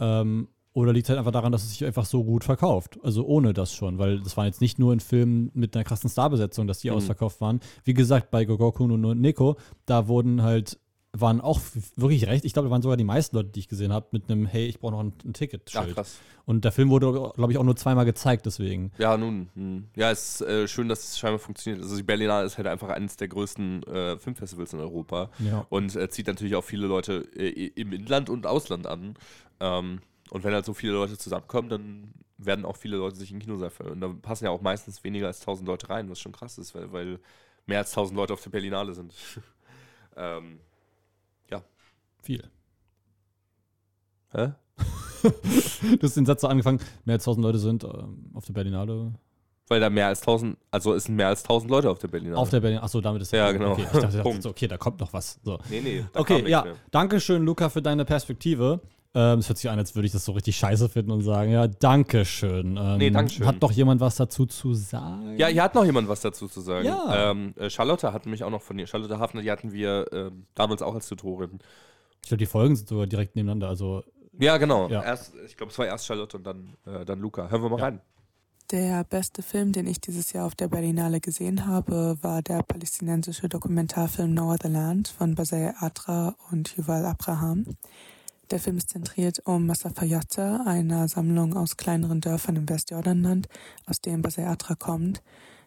Ähm, 0.00 0.48
oder 0.74 0.92
liegt 0.92 1.06
es 1.06 1.08
halt 1.08 1.18
einfach 1.18 1.32
daran, 1.32 1.50
dass 1.50 1.64
es 1.64 1.70
sich 1.70 1.84
einfach 1.84 2.04
so 2.04 2.24
gut 2.24 2.44
verkauft? 2.44 2.98
Also 3.02 3.24
ohne 3.24 3.54
das 3.54 3.72
schon, 3.72 3.98
weil 3.98 4.20
das 4.20 4.36
waren 4.36 4.46
jetzt 4.46 4.60
nicht 4.60 4.78
nur 4.78 4.92
in 4.92 5.00
Filmen 5.00 5.50
mit 5.54 5.74
einer 5.74 5.84
krassen 5.84 6.10
Starbesetzung, 6.10 6.66
dass 6.66 6.80
die 6.80 6.90
mhm. 6.90 6.96
ausverkauft 6.96 7.40
waren. 7.40 7.60
Wie 7.84 7.94
gesagt, 7.94 8.30
bei 8.30 8.44
Gogokun 8.44 8.92
und 8.92 9.18
Nico, 9.18 9.56
da 9.86 10.08
wurden 10.08 10.42
halt 10.42 10.78
waren 11.12 11.40
auch 11.42 11.60
wirklich 11.96 12.26
recht. 12.26 12.44
Ich 12.44 12.54
glaube, 12.54 12.70
waren 12.70 12.80
sogar 12.80 12.96
die 12.96 13.04
meisten 13.04 13.36
Leute, 13.36 13.50
die 13.50 13.60
ich 13.60 13.68
gesehen 13.68 13.92
habe, 13.92 14.06
mit 14.12 14.30
einem 14.30 14.46
Hey, 14.46 14.66
ich 14.66 14.80
brauche 14.80 14.92
noch 14.92 15.00
ein, 15.00 15.12
ein 15.24 15.34
Ticket. 15.34 15.70
Ach, 15.74 15.86
krass. 15.88 16.18
Und 16.46 16.64
der 16.64 16.72
Film 16.72 16.90
wurde, 16.90 17.12
glaube 17.34 17.52
ich, 17.52 17.58
auch 17.58 17.64
nur 17.64 17.76
zweimal 17.76 18.04
gezeigt, 18.04 18.46
deswegen. 18.46 18.92
Ja, 18.98 19.16
nun. 19.16 19.50
Mh. 19.54 19.62
Hm. 19.62 19.84
Ja, 19.94 20.10
es 20.10 20.40
ist 20.40 20.48
äh, 20.48 20.66
schön, 20.66 20.88
dass 20.88 21.04
es 21.04 21.18
scheinbar 21.18 21.38
funktioniert. 21.38 21.82
Also 21.82 21.96
die 21.96 22.02
Berlinale 22.02 22.46
ist 22.46 22.56
halt 22.56 22.66
einfach 22.66 22.88
eines 22.88 23.16
der 23.16 23.28
größten 23.28 23.82
äh, 23.84 24.18
Filmfestivals 24.18 24.72
in 24.72 24.80
Europa 24.80 25.30
ja. 25.38 25.66
und 25.68 25.94
äh, 25.94 26.08
zieht 26.08 26.26
natürlich 26.26 26.56
auch 26.56 26.64
viele 26.64 26.86
Leute 26.86 27.28
äh, 27.36 27.68
im 27.74 27.92
Inland 27.92 28.30
und 28.30 28.46
Ausland 28.46 28.86
an. 28.86 29.14
Ähm, 29.60 30.00
und 30.30 30.44
wenn 30.44 30.54
halt 30.54 30.64
so 30.64 30.72
viele 30.72 30.94
Leute 30.94 31.18
zusammenkommen, 31.18 31.68
dann 31.68 32.14
werden 32.38 32.64
auch 32.64 32.76
viele 32.76 32.96
Leute 32.96 33.16
sich 33.16 33.30
in 33.30 33.38
Kinos 33.38 33.60
erfüllen. 33.60 33.92
Und 33.92 34.00
da 34.00 34.08
passen 34.08 34.44
ja 34.46 34.50
auch 34.50 34.62
meistens 34.62 35.04
weniger 35.04 35.26
als 35.26 35.40
1000 35.40 35.68
Leute 35.68 35.90
rein, 35.90 36.08
was 36.08 36.18
schon 36.18 36.32
krass 36.32 36.56
ist, 36.56 36.74
weil, 36.74 36.90
weil 36.92 37.18
mehr 37.66 37.78
als 37.78 37.90
1000 37.90 38.16
Leute 38.16 38.32
auf 38.32 38.42
der 38.42 38.50
Berlinale 38.50 38.94
sind. 38.94 39.14
ähm, 40.16 40.58
viel. 42.22 42.48
Hä? 44.32 44.52
du 45.22 46.02
hast 46.02 46.16
den 46.16 46.26
Satz 46.26 46.40
so 46.40 46.48
angefangen, 46.48 46.80
mehr 47.04 47.14
als 47.14 47.22
1000 47.22 47.44
Leute 47.44 47.58
sind 47.58 47.84
ähm, 47.84 48.30
auf 48.34 48.44
der 48.44 48.52
Berlinale. 48.52 49.12
Weil 49.68 49.80
da 49.80 49.90
mehr 49.90 50.08
als 50.08 50.20
1000, 50.20 50.56
also 50.70 50.94
es 50.94 51.04
sind 51.04 51.16
mehr 51.16 51.28
als 51.28 51.42
1000 51.44 51.70
Leute 51.70 51.90
auf 51.90 51.98
der 51.98 52.08
Berlinale. 52.08 52.36
Auf 52.36 52.50
der 52.50 52.60
Berlinale, 52.60 52.84
achso, 52.84 53.00
damit 53.00 53.22
ist 53.22 53.32
Ja, 53.32 53.52
genau. 53.52 53.72
Okay, 53.72 53.86
ich 53.92 54.00
dachte, 54.00 54.22
so, 54.40 54.50
okay, 54.50 54.66
da 54.66 54.76
kommt 54.76 55.00
noch 55.00 55.12
was. 55.12 55.38
So. 55.44 55.58
Nee, 55.70 55.80
nee. 55.80 56.04
Okay, 56.14 56.48
ja. 56.48 56.64
Danke 56.90 57.20
schön, 57.20 57.44
Luca, 57.44 57.68
für 57.68 57.82
deine 57.82 58.04
Perspektive. 58.04 58.80
Ähm, 59.14 59.40
es 59.40 59.48
hört 59.48 59.58
sich 59.58 59.70
an, 59.70 59.78
als 59.78 59.94
würde 59.94 60.06
ich 60.06 60.12
das 60.12 60.24
so 60.24 60.32
richtig 60.32 60.56
scheiße 60.56 60.88
finden 60.88 61.10
und 61.10 61.20
sagen, 61.20 61.52
ja, 61.52 61.66
danke 61.66 62.24
schön. 62.24 62.78
Ähm, 62.78 62.96
nee, 62.96 63.10
danke 63.10 63.30
schön. 63.30 63.46
Hat 63.46 63.60
noch 63.60 63.70
jemand 63.70 64.00
was 64.00 64.16
dazu 64.16 64.46
zu 64.46 64.72
sagen? 64.72 65.36
Ja, 65.36 65.48
hier 65.48 65.62
hat 65.62 65.74
noch 65.74 65.84
jemand 65.84 66.08
was 66.08 66.22
dazu 66.22 66.48
zu 66.48 66.62
sagen. 66.62 66.86
Ja. 66.86 67.30
Ähm, 67.30 67.52
äh, 67.58 67.68
Charlotte 67.68 68.12
hat 68.12 68.24
mich 68.24 68.42
auch 68.42 68.50
noch 68.50 68.62
von 68.62 68.78
ihr. 68.78 68.86
Charlotte 68.86 69.18
Hafner, 69.18 69.42
die 69.42 69.50
hatten 69.50 69.72
wir 69.72 70.06
ähm, 70.12 70.46
damals 70.54 70.80
auch 70.80 70.94
als 70.94 71.08
Tutorin. 71.08 71.58
Ich 72.22 72.28
glaube, 72.28 72.38
die 72.38 72.46
Folgen 72.46 72.76
sind 72.76 72.88
sogar 72.88 73.06
direkt 73.06 73.36
nebeneinander. 73.36 73.68
Also, 73.68 74.04
ja, 74.38 74.56
genau. 74.56 74.88
Ja. 74.88 75.02
Erst, 75.02 75.34
ich 75.46 75.56
glaube, 75.56 75.72
es 75.72 75.78
war 75.78 75.86
erst 75.86 76.06
Charlotte 76.06 76.36
und 76.36 76.44
dann, 76.44 76.76
äh, 76.86 77.04
dann 77.04 77.18
Luca. 77.18 77.50
Hören 77.50 77.62
wir 77.62 77.68
mal 77.68 77.78
ja. 77.78 77.84
rein. 77.84 78.00
Der 78.70 79.04
beste 79.04 79.42
Film, 79.42 79.72
den 79.72 79.86
ich 79.86 80.00
dieses 80.00 80.32
Jahr 80.32 80.46
auf 80.46 80.54
der 80.54 80.68
Berlinale 80.68 81.20
gesehen 81.20 81.66
habe, 81.66 82.16
war 82.22 82.40
der 82.40 82.62
palästinensische 82.62 83.48
Dokumentarfilm 83.48 84.32
No 84.32 84.50
Other 84.50 84.70
Land 84.70 85.08
von 85.08 85.34
Basay 85.34 85.74
Atra 85.78 86.34
und 86.50 86.74
Yuval 86.76 87.04
Abraham. 87.04 87.66
Der 88.50 88.60
Film 88.60 88.78
ist 88.78 88.88
zentriert 88.88 89.42
um 89.44 89.66
Masafayata, 89.66 90.64
einer 90.64 91.08
Sammlung 91.08 91.54
aus 91.54 91.76
kleineren 91.76 92.20
Dörfern 92.20 92.56
im 92.56 92.68
Westjordanland, 92.68 93.48
aus 93.86 94.00
dem 94.00 94.22
Basay 94.22 94.44
Atra 94.44 94.74
kommt 94.74 95.22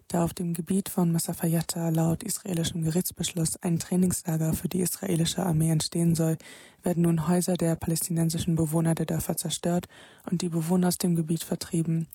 da 0.08 0.24
auf 0.24 0.34
dem 0.34 0.54
Gebiet 0.54 0.90
von 0.90 1.12
Masafayata 1.12 1.90
laut 1.90 2.24
israelischem 2.24 2.84
Gerichtsbeschluss 2.84 3.58
ein 3.64 3.80
Trainingslager 3.80 4.54
für 4.54 4.70
die 4.70 4.82
israelische 4.82 5.46
Armee 5.46 5.72
entstehen 5.72 6.16
soll, 6.16 6.38
werden 6.84 7.04
nun 7.04 7.28
Häuser 7.28 7.56
der 7.56 7.76
palästinensischen 7.76 8.56
Bewohner 8.56 8.96
der 8.96 9.08
Dörfer 9.08 9.36
zerstört 9.36 9.88
und 10.30 10.42
die 10.42 10.50
Bewohner 10.50 10.90
aus 10.90 10.98
dem 10.98 11.16
Gebiet 11.16 11.44
vertrieben. 11.44 12.08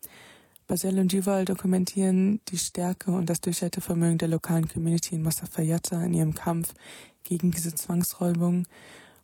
Basel 0.69 1.01
und 1.01 1.13
Juval 1.13 1.45
dokumentieren 1.45 2.41
die 2.49 2.59
Stärke 2.59 3.11
und 3.11 3.29
das 3.29 3.41
Durchhaltevermögen 3.41 4.19
der 4.19 4.29
lokalen 4.29 4.69
Community 4.69 5.17
in 5.17 5.23
Masafayata 5.23 6.01
in 6.05 6.15
ihrem 6.15 6.35
Kampf 6.35 6.75
gegen 7.25 7.51
diese 7.51 7.75
Zwangsräubung 7.75 8.67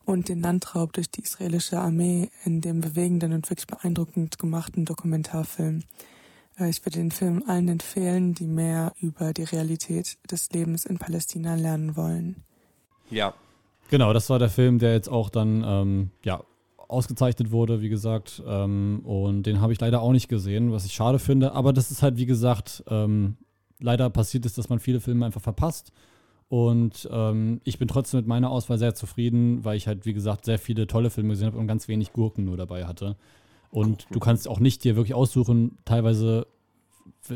und 0.04 0.28
den 0.28 0.42
Landraub 0.42 0.92
durch 0.92 1.08
die 1.08 1.22
israelische 1.22 1.78
Armee 1.78 2.30
in 2.44 2.60
dem 2.62 2.80
bewegenden 2.80 3.32
und 3.32 3.48
wirklich 3.48 3.68
beeindruckend 3.68 4.38
gemachten 4.38 4.84
Dokumentarfilm. 4.84 5.84
Ich 6.58 6.84
würde 6.84 6.98
den 6.98 7.10
Film 7.10 7.42
allen 7.46 7.68
empfehlen, 7.68 8.32
die 8.32 8.46
mehr 8.46 8.92
über 9.00 9.34
die 9.34 9.44
Realität 9.44 10.16
des 10.30 10.50
Lebens 10.52 10.86
in 10.86 10.98
Palästina 10.98 11.54
lernen 11.54 11.96
wollen. 11.96 12.44
Ja. 13.10 13.34
Genau, 13.90 14.12
das 14.12 14.30
war 14.30 14.38
der 14.38 14.48
Film, 14.48 14.78
der 14.78 14.92
jetzt 14.94 15.08
auch 15.08 15.28
dann 15.28 15.62
ähm, 15.64 16.10
ja, 16.24 16.42
ausgezeichnet 16.88 17.50
wurde, 17.50 17.82
wie 17.82 17.88
gesagt. 17.88 18.42
Ähm, 18.46 19.00
und 19.04 19.44
den 19.44 19.60
habe 19.60 19.72
ich 19.72 19.80
leider 19.80 20.00
auch 20.00 20.12
nicht 20.12 20.28
gesehen, 20.28 20.72
was 20.72 20.86
ich 20.86 20.92
schade 20.92 21.18
finde. 21.18 21.52
Aber 21.52 21.72
das 21.72 21.90
ist 21.90 22.02
halt, 22.02 22.16
wie 22.16 22.26
gesagt, 22.26 22.82
ähm, 22.88 23.36
leider 23.78 24.08
passiert 24.10 24.46
ist, 24.46 24.56
dass 24.56 24.68
man 24.68 24.78
viele 24.78 25.00
Filme 25.00 25.26
einfach 25.26 25.42
verpasst. 25.42 25.92
Und 26.48 27.08
ähm, 27.12 27.60
ich 27.64 27.78
bin 27.78 27.88
trotzdem 27.88 28.20
mit 28.20 28.26
meiner 28.26 28.50
Auswahl 28.50 28.78
sehr 28.78 28.94
zufrieden, 28.94 29.64
weil 29.64 29.76
ich 29.76 29.86
halt, 29.86 30.06
wie 30.06 30.14
gesagt, 30.14 30.44
sehr 30.44 30.58
viele 30.58 30.86
tolle 30.86 31.10
Filme 31.10 31.30
gesehen 31.30 31.48
habe 31.48 31.58
und 31.58 31.66
ganz 31.66 31.88
wenig 31.88 32.12
Gurken 32.12 32.44
nur 32.44 32.56
dabei 32.56 32.86
hatte. 32.86 33.16
Und 33.76 34.06
du 34.10 34.20
kannst 34.20 34.48
auch 34.48 34.58
nicht 34.58 34.84
dir 34.84 34.96
wirklich 34.96 35.12
aussuchen, 35.12 35.76
teilweise 35.84 36.46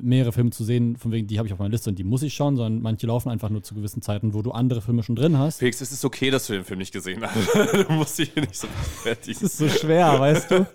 mehrere 0.01 0.33
Filme 0.33 0.51
zu 0.51 0.65
sehen, 0.65 0.97
von 0.97 1.13
wegen, 1.13 1.27
die 1.27 1.39
habe 1.39 1.47
ich 1.47 1.53
auf 1.53 1.59
meiner 1.59 1.71
Liste 1.71 1.91
und 1.91 1.99
die 1.99 2.05
muss 2.05 2.23
ich 2.23 2.35
schauen, 2.35 2.57
sondern 2.57 2.83
manche 2.83 3.07
laufen 3.07 3.31
einfach 3.31 3.51
nur 3.51 3.63
zu 3.63 3.75
gewissen 3.75 4.03
Zeiten, 4.03 4.35
wo 4.35 4.43
du 4.43 4.53
andere 4.53 4.81
Filme 4.81 5.03
schon 5.03 5.17
drin 5.17 5.39
hast. 5.39 5.59
Felix, 5.59 5.81
es 5.81 5.93
ist 5.93 6.05
okay, 6.05 6.31
dass 6.31 6.47
du 6.47 6.53
den 6.55 6.65
Film 6.65 6.79
nicht 6.79 6.93
gesehen 6.93 7.23
hast. 7.23 7.55
du 7.89 7.93
musst 7.93 8.19
dich 8.19 8.35
nicht 8.35 8.55
so 8.55 8.69
fertig. 9.03 9.35
Das 9.35 9.43
ist 9.43 9.59
so 9.59 9.69
schwer, 9.69 10.19
weißt 10.19 10.51
du? 10.51 10.67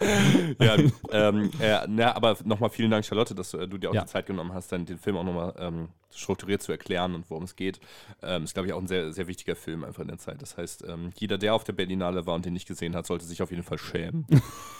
ja, 0.60 0.78
ähm, 1.12 1.52
äh, 1.60 1.80
na, 1.88 2.16
aber 2.16 2.38
nochmal 2.44 2.70
vielen 2.70 2.92
Dank, 2.92 3.06
Charlotte, 3.06 3.36
dass 3.36 3.52
du, 3.52 3.58
äh, 3.58 3.68
du 3.68 3.78
dir 3.78 3.90
auch 3.90 3.96
ja. 3.96 4.02
die 4.02 4.08
Zeit 4.08 4.26
genommen 4.26 4.54
hast, 4.54 4.72
dann 4.72 4.86
den 4.86 4.98
Film 4.98 5.18
auch 5.18 5.24
nochmal 5.24 5.54
ähm, 5.60 5.90
strukturiert 6.16 6.62
zu 6.62 6.72
erklären 6.72 7.16
und 7.16 7.30
worum 7.30 7.44
es 7.44 7.56
geht. 7.56 7.80
Ähm, 8.22 8.44
ist, 8.44 8.54
glaube 8.54 8.68
ich, 8.68 8.74
auch 8.74 8.82
ein 8.82 8.88
sehr, 8.88 9.14
sehr 9.14 9.28
wichtiger 9.28 9.56
Film 9.56 9.84
einfach 9.84 10.02
in 10.02 10.08
der 10.08 10.18
Zeit. 10.18 10.42
Das 10.42 10.58
heißt, 10.58 10.86
ähm, 10.88 11.12
jeder, 11.16 11.38
der 11.38 11.54
auf 11.54 11.64
der 11.64 11.74
Berlinale 11.74 12.26
war 12.26 12.36
und 12.36 12.46
den 12.46 12.54
nicht 12.54 12.68
gesehen 12.68 12.96
hat, 12.96 13.06
sollte 13.06 13.26
sich 13.26 13.42
auf 13.42 13.52
jeden 13.52 13.64
Fall 13.64 13.78
schämen. 13.78 14.26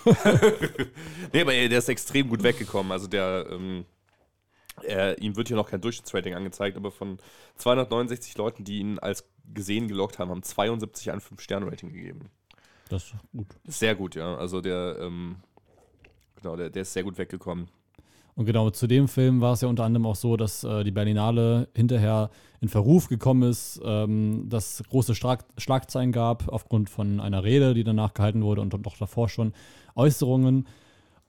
nee, 1.34 1.42
aber 1.42 1.52
der 1.52 1.78
ist 1.78 1.90
extrem 1.90 2.30
gut 2.30 2.44
weggekommen. 2.44 2.92
Also 2.92 3.08
der, 3.08 3.48
er, 4.84 5.22
ihm 5.22 5.36
wird 5.36 5.48
hier 5.48 5.58
noch 5.58 5.70
kein 5.70 5.82
Durchschnittsrating 5.82 6.34
angezeigt, 6.34 6.78
aber 6.78 6.92
von 6.92 7.18
269 7.58 8.38
Leuten, 8.38 8.64
die 8.64 8.80
ihn 8.80 9.00
als 9.00 9.26
gesehen 9.54 9.88
gelockt 9.88 10.20
haben, 10.20 10.30
haben 10.30 10.44
72 10.44 11.12
ein 11.12 11.20
5-Sterne-Rating 11.20 11.92
gegeben. 11.92 12.30
Das 12.90 13.06
ist 13.06 13.14
gut. 13.32 13.48
Sehr 13.66 13.96
gut, 13.96 14.16
ja. 14.16 14.36
Also 14.36 14.62
der, 14.62 14.98
ähm, 15.00 15.38
genau, 16.42 16.56
der, 16.56 16.70
der 16.70 16.84
ist 16.84 16.94
sehr 16.94 17.04
gut 17.04 17.18
weggekommen. 17.18 17.70
Und 18.36 18.46
genau 18.46 18.70
zu 18.70 18.86
dem 18.86 19.08
Film 19.08 19.40
war 19.40 19.54
es 19.54 19.62
ja 19.62 19.70
unter 19.70 19.86
anderem 19.86 20.06
auch 20.06 20.16
so, 20.16 20.36
dass 20.36 20.64
äh, 20.66 20.84
die 20.84 20.92
Berlinale 20.92 21.70
hinterher 21.74 22.30
in 22.60 22.68
Verruf 22.68 23.08
gekommen 23.08 23.50
ist, 23.50 23.80
ähm, 23.84 24.50
dass 24.50 24.82
es 24.82 24.90
große 24.90 25.16
Schlag 25.16 25.46
Schlagzeilen 25.58 26.12
gab 26.12 26.50
aufgrund 26.50 26.90
von 26.90 27.22
einer 27.22 27.46
Rede, 27.46 27.74
die 27.74 27.86
danach 27.86 28.14
gehalten 28.14 28.44
wurde 28.44 28.60
und 28.62 28.72
doch 28.72 28.98
davor 28.98 29.30
schon 29.30 29.54
Äußerungen. 29.96 30.68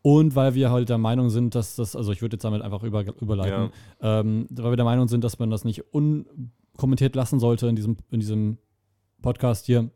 Und 0.06 0.36
weil 0.36 0.54
wir 0.54 0.70
halt 0.70 0.88
der 0.88 0.98
Meinung 0.98 1.30
sind, 1.30 1.56
dass 1.56 1.74
das, 1.74 1.96
also 1.96 2.12
ich 2.12 2.22
würde 2.22 2.36
jetzt 2.36 2.44
damit 2.44 2.62
einfach 2.62 2.84
über, 2.84 3.04
überleiten, 3.20 3.70
ähm, 4.00 4.46
weil 4.52 4.70
wir 4.70 4.76
der 4.76 4.84
Meinung 4.84 5.08
sind, 5.08 5.24
dass 5.24 5.40
man 5.40 5.50
das 5.50 5.64
nicht 5.64 5.92
unkommentiert 5.92 7.16
lassen 7.16 7.40
sollte 7.40 7.66
in 7.66 7.74
diesem, 7.74 7.96
in 8.12 8.20
diesem 8.20 8.58
Podcast 9.20 9.66
hier, 9.66 9.90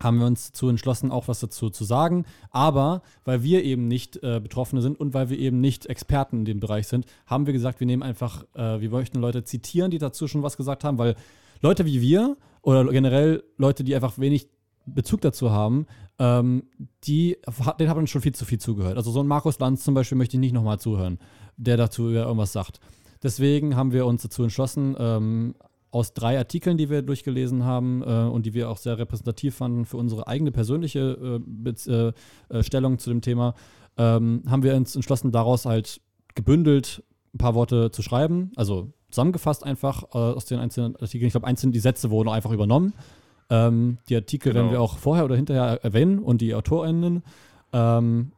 haben 0.00 0.20
wir 0.20 0.26
uns 0.26 0.52
dazu 0.52 0.68
entschlossen, 0.68 1.10
auch 1.10 1.26
was 1.26 1.40
dazu 1.40 1.68
zu 1.68 1.82
sagen. 1.82 2.26
Aber 2.52 3.02
weil 3.24 3.42
wir 3.42 3.64
eben 3.64 3.88
nicht 3.88 4.22
äh, 4.22 4.38
Betroffene 4.38 4.80
sind 4.80 5.00
und 5.00 5.14
weil 5.14 5.30
wir 5.30 5.38
eben 5.40 5.60
nicht 5.60 5.86
Experten 5.86 6.38
in 6.38 6.44
dem 6.44 6.60
Bereich 6.60 6.86
sind, 6.86 7.04
haben 7.26 7.46
wir 7.46 7.52
gesagt, 7.52 7.80
wir 7.80 7.88
nehmen 7.88 8.04
einfach, 8.04 8.44
äh, 8.54 8.80
wir 8.80 8.90
möchten 8.90 9.18
Leute 9.18 9.42
zitieren, 9.42 9.90
die 9.90 9.98
dazu 9.98 10.28
schon 10.28 10.44
was 10.44 10.56
gesagt 10.56 10.84
haben, 10.84 10.96
weil 10.96 11.16
Leute 11.60 11.86
wie 11.86 12.00
wir 12.00 12.36
oder 12.62 12.84
generell 12.84 13.42
Leute, 13.56 13.82
die 13.82 13.96
einfach 13.96 14.16
wenig 14.16 14.48
Bezug 14.86 15.22
dazu 15.22 15.50
haben, 15.50 15.86
ähm, 16.18 16.64
die, 17.04 17.36
den 17.78 17.88
haben 17.88 18.06
schon 18.06 18.22
viel 18.22 18.34
zu 18.34 18.44
viel 18.44 18.58
zugehört. 18.58 18.96
Also 18.96 19.10
so 19.10 19.20
ein 19.20 19.26
Markus 19.26 19.58
Lanz 19.58 19.84
zum 19.84 19.94
Beispiel 19.94 20.18
möchte 20.18 20.36
ich 20.36 20.40
nicht 20.40 20.52
nochmal 20.52 20.78
zuhören, 20.78 21.18
der 21.56 21.76
dazu 21.76 22.08
irgendwas 22.08 22.52
sagt. 22.52 22.80
Deswegen 23.22 23.74
haben 23.74 23.92
wir 23.92 24.06
uns 24.06 24.22
dazu 24.22 24.42
entschlossen, 24.42 24.96
ähm, 24.98 25.54
aus 25.90 26.12
drei 26.12 26.36
Artikeln, 26.36 26.76
die 26.76 26.90
wir 26.90 27.02
durchgelesen 27.02 27.64
haben 27.64 28.02
äh, 28.02 28.28
und 28.28 28.46
die 28.46 28.52
wir 28.52 28.68
auch 28.68 28.78
sehr 28.78 28.98
repräsentativ 28.98 29.54
fanden 29.54 29.84
für 29.84 29.96
unsere 29.96 30.26
eigene 30.26 30.50
persönliche 30.50 31.40
äh, 31.64 31.90
äh, 31.90 32.12
äh, 32.48 32.62
Stellung 32.64 32.98
zu 32.98 33.10
dem 33.10 33.20
Thema, 33.20 33.54
ähm, 33.96 34.42
haben 34.48 34.64
wir 34.64 34.74
uns 34.74 34.96
entschlossen, 34.96 35.30
daraus 35.30 35.66
halt 35.66 36.00
gebündelt 36.34 37.04
ein 37.32 37.38
paar 37.38 37.54
Worte 37.54 37.92
zu 37.92 38.02
schreiben. 38.02 38.50
Also 38.56 38.92
zusammengefasst 39.10 39.64
einfach 39.64 40.02
äh, 40.14 40.18
aus 40.18 40.46
den 40.46 40.58
einzelnen 40.58 40.96
Artikeln. 40.96 41.28
Ich 41.28 41.32
glaube, 41.32 41.46
einzeln 41.46 41.72
die 41.72 41.78
Sätze 41.78 42.10
wurden 42.10 42.28
einfach 42.28 42.50
übernommen. 42.50 42.92
Ähm, 43.50 43.98
die 44.08 44.16
Artikel 44.16 44.52
genau. 44.52 44.64
werden 44.64 44.72
wir 44.72 44.80
auch 44.80 44.98
vorher 44.98 45.24
oder 45.24 45.36
hinterher 45.36 45.82
erwähnen 45.82 46.18
und 46.18 46.40
die 46.40 46.54
AutorInnen. 46.54 47.22
Ähm, 47.72 48.32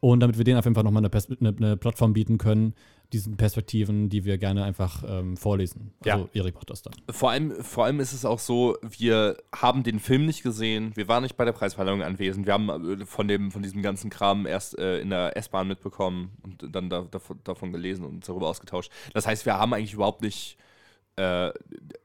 und 0.00 0.20
damit 0.20 0.36
wir 0.36 0.44
denen 0.44 0.58
auf 0.58 0.64
jeden 0.64 0.74
Fall 0.74 0.84
nochmal 0.84 1.04
eine, 1.04 1.36
eine, 1.40 1.56
eine 1.56 1.76
Plattform 1.76 2.12
bieten 2.12 2.36
können, 2.36 2.74
diesen 3.12 3.36
Perspektiven, 3.36 4.08
die 4.08 4.24
wir 4.24 4.38
gerne 4.38 4.64
einfach 4.64 5.04
ähm, 5.06 5.36
vorlesen. 5.36 5.92
Also 6.04 6.28
ja. 6.32 6.40
Erik 6.40 6.54
macht 6.54 6.70
das 6.70 6.82
dann. 6.82 6.94
Vor 7.10 7.30
allem, 7.30 7.52
vor 7.62 7.84
allem 7.84 8.00
ist 8.00 8.12
es 8.12 8.24
auch 8.24 8.38
so, 8.38 8.76
wir 8.82 9.36
haben 9.54 9.82
den 9.82 10.00
Film 10.00 10.26
nicht 10.26 10.42
gesehen, 10.42 10.92
wir 10.94 11.08
waren 11.08 11.22
nicht 11.22 11.36
bei 11.36 11.44
der 11.44 11.52
Preisverleihung 11.52 12.02
anwesend, 12.02 12.46
wir 12.46 12.54
haben 12.54 12.68
äh, 12.68 13.06
von, 13.06 13.28
dem, 13.28 13.50
von 13.50 13.62
diesem 13.62 13.82
ganzen 13.82 14.10
Kram 14.10 14.46
erst 14.46 14.78
äh, 14.78 14.98
in 15.00 15.10
der 15.10 15.36
S-Bahn 15.36 15.68
mitbekommen 15.68 16.32
und 16.42 16.74
dann 16.74 16.88
da, 16.88 17.02
davon, 17.02 17.38
davon 17.44 17.72
gelesen 17.72 18.04
und 18.04 18.16
uns 18.16 18.26
darüber 18.26 18.48
ausgetauscht. 18.48 18.90
Das 19.12 19.26
heißt, 19.26 19.44
wir 19.46 19.58
haben 19.58 19.74
eigentlich 19.74 19.94
überhaupt 19.94 20.22
nicht 20.22 20.56
äh, 21.16 21.48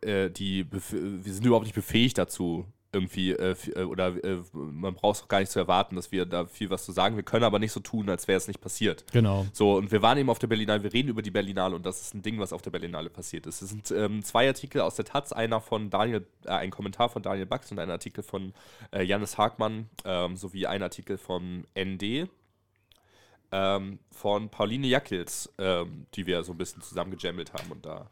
äh, 0.01 0.29
die, 0.29 0.65
wir 0.71 1.33
sind 1.33 1.45
überhaupt 1.45 1.65
nicht 1.65 1.75
befähigt 1.75 2.17
dazu, 2.17 2.65
irgendwie, 2.93 3.31
äh, 3.31 3.55
äh, 3.75 3.83
oder 3.83 4.23
äh, 4.23 4.37
man 4.53 4.95
braucht 4.95 5.21
es 5.21 5.27
gar 5.27 5.39
nicht 5.39 5.51
zu 5.51 5.59
erwarten, 5.59 5.95
dass 5.95 6.11
wir 6.11 6.25
da 6.25 6.45
viel 6.45 6.69
was 6.69 6.85
zu 6.85 6.91
sagen. 6.91 7.15
Wir 7.15 7.23
können 7.23 7.43
aber 7.43 7.59
nicht 7.59 7.71
so 7.71 7.79
tun, 7.79 8.09
als 8.09 8.27
wäre 8.27 8.37
es 8.37 8.47
nicht 8.47 8.61
passiert. 8.61 9.05
Genau. 9.11 9.45
So, 9.53 9.75
und 9.75 9.91
wir 9.91 10.01
waren 10.01 10.17
eben 10.17 10.29
auf 10.29 10.39
der 10.39 10.47
Berlinale, 10.47 10.83
wir 10.83 10.93
reden 10.93 11.09
über 11.09 11.21
die 11.21 11.31
Berlinale 11.31 11.75
und 11.75 11.85
das 11.85 12.01
ist 12.01 12.13
ein 12.13 12.21
Ding, 12.21 12.39
was 12.39 12.53
auf 12.53 12.61
der 12.61 12.71
Berlinale 12.71 13.09
passiert 13.09 13.45
ist. 13.45 13.61
Es 13.61 13.69
sind 13.69 13.91
ähm, 13.91 14.23
zwei 14.23 14.47
Artikel 14.47 14.81
aus 14.81 14.95
der 14.95 15.05
Taz, 15.05 15.31
einer 15.31 15.61
von 15.61 15.89
Daniel, 15.89 16.25
ein 16.45 16.71
Kommentar 16.71 17.09
von 17.09 17.21
Daniel 17.21 17.45
Bax 17.45 17.71
und 17.71 17.79
ein 17.79 17.91
Artikel 17.91 18.23
von 18.23 18.53
Janis 18.93 19.37
Hagmann, 19.37 19.89
ähm, 20.05 20.37
sowie 20.37 20.65
ein 20.65 20.81
Artikel 20.81 21.17
von 21.17 21.65
ND. 21.77 22.29
Ähm, 23.49 23.99
von 24.11 24.49
Pauline 24.49 24.87
Jackels, 24.87 25.53
ähm, 25.57 26.05
die 26.15 26.25
wir 26.25 26.43
so 26.43 26.51
ein 26.51 26.57
bisschen 26.57 26.81
zusammengejammt 26.81 27.53
haben 27.53 27.71
und 27.71 27.85
da 27.85 28.09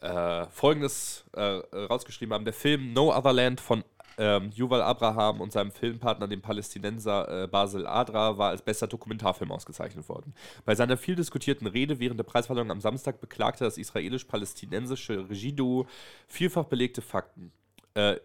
äh, 0.00 0.46
Folgendes 0.46 1.24
äh, 1.32 1.40
rausgeschrieben 1.40 2.34
haben. 2.34 2.44
Der 2.44 2.54
Film 2.54 2.92
No 2.92 3.16
Other 3.16 3.32
Land 3.32 3.60
von 3.60 3.84
ähm, 4.18 4.50
Yuval 4.54 4.82
Abraham 4.82 5.40
und 5.40 5.50
seinem 5.50 5.70
Filmpartner, 5.70 6.28
dem 6.28 6.42
Palästinenser 6.42 7.44
äh, 7.44 7.46
Basil 7.46 7.86
Adra, 7.86 8.36
war 8.36 8.50
als 8.50 8.60
bester 8.60 8.86
Dokumentarfilm 8.86 9.50
ausgezeichnet 9.50 10.08
worden. 10.08 10.34
Bei 10.64 10.74
seiner 10.74 10.98
viel 10.98 11.16
diskutierten 11.16 11.66
Rede 11.66 11.98
während 11.98 12.18
der 12.18 12.24
Preisverleihung 12.24 12.70
am 12.70 12.80
Samstag 12.80 13.20
beklagte 13.20 13.64
das 13.64 13.78
israelisch-palästinensische 13.78 15.28
Regieduo 15.30 15.86
vielfach 16.28 16.64
belegte 16.64 17.00
Fakten. 17.00 17.52
Äh, 17.94 18.16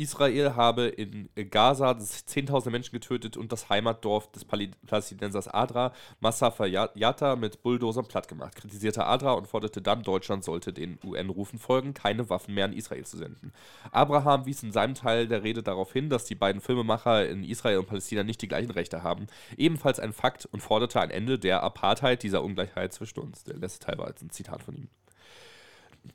Israel 0.00 0.56
habe 0.56 0.86
in 0.86 1.28
Gaza 1.50 1.90
10.000 1.90 2.70
Menschen 2.70 2.92
getötet 2.92 3.36
und 3.36 3.52
das 3.52 3.68
Heimatdorf 3.68 4.32
des 4.32 4.46
Palästinensers 4.46 5.46
Adra, 5.46 5.92
Massafa 6.20 6.64
Yatta, 6.64 7.36
mit 7.36 7.62
Bulldozern 7.62 8.06
plattgemacht. 8.06 8.56
Kritisierte 8.56 9.04
Adra 9.04 9.32
und 9.32 9.46
forderte 9.46 9.82
dann, 9.82 10.02
Deutschland 10.02 10.42
sollte 10.42 10.72
den 10.72 10.98
UN-Rufen 11.04 11.58
folgen, 11.58 11.92
keine 11.92 12.30
Waffen 12.30 12.54
mehr 12.54 12.64
an 12.64 12.72
Israel 12.72 13.04
zu 13.04 13.18
senden. 13.18 13.52
Abraham 13.92 14.46
wies 14.46 14.62
in 14.62 14.72
seinem 14.72 14.94
Teil 14.94 15.28
der 15.28 15.42
Rede 15.42 15.62
darauf 15.62 15.92
hin, 15.92 16.08
dass 16.08 16.24
die 16.24 16.34
beiden 16.34 16.62
Filmemacher 16.62 17.28
in 17.28 17.44
Israel 17.44 17.78
und 17.78 17.86
Palästina 17.86 18.22
nicht 18.22 18.40
die 18.40 18.48
gleichen 18.48 18.70
Rechte 18.70 19.02
haben. 19.02 19.26
Ebenfalls 19.58 20.00
ein 20.00 20.14
Fakt 20.14 20.46
und 20.46 20.60
forderte 20.60 21.00
ein 21.00 21.10
Ende 21.10 21.38
der 21.38 21.62
Apartheid, 21.62 22.22
dieser 22.22 22.42
Ungleichheit 22.42 22.94
zwischen 22.94 23.20
uns. 23.20 23.44
Der 23.44 23.56
letzte 23.56 23.84
Teil 23.84 23.98
war 23.98 24.08
jetzt 24.08 24.22
ein 24.22 24.30
Zitat 24.30 24.62
von 24.62 24.74
ihm. 24.76 24.88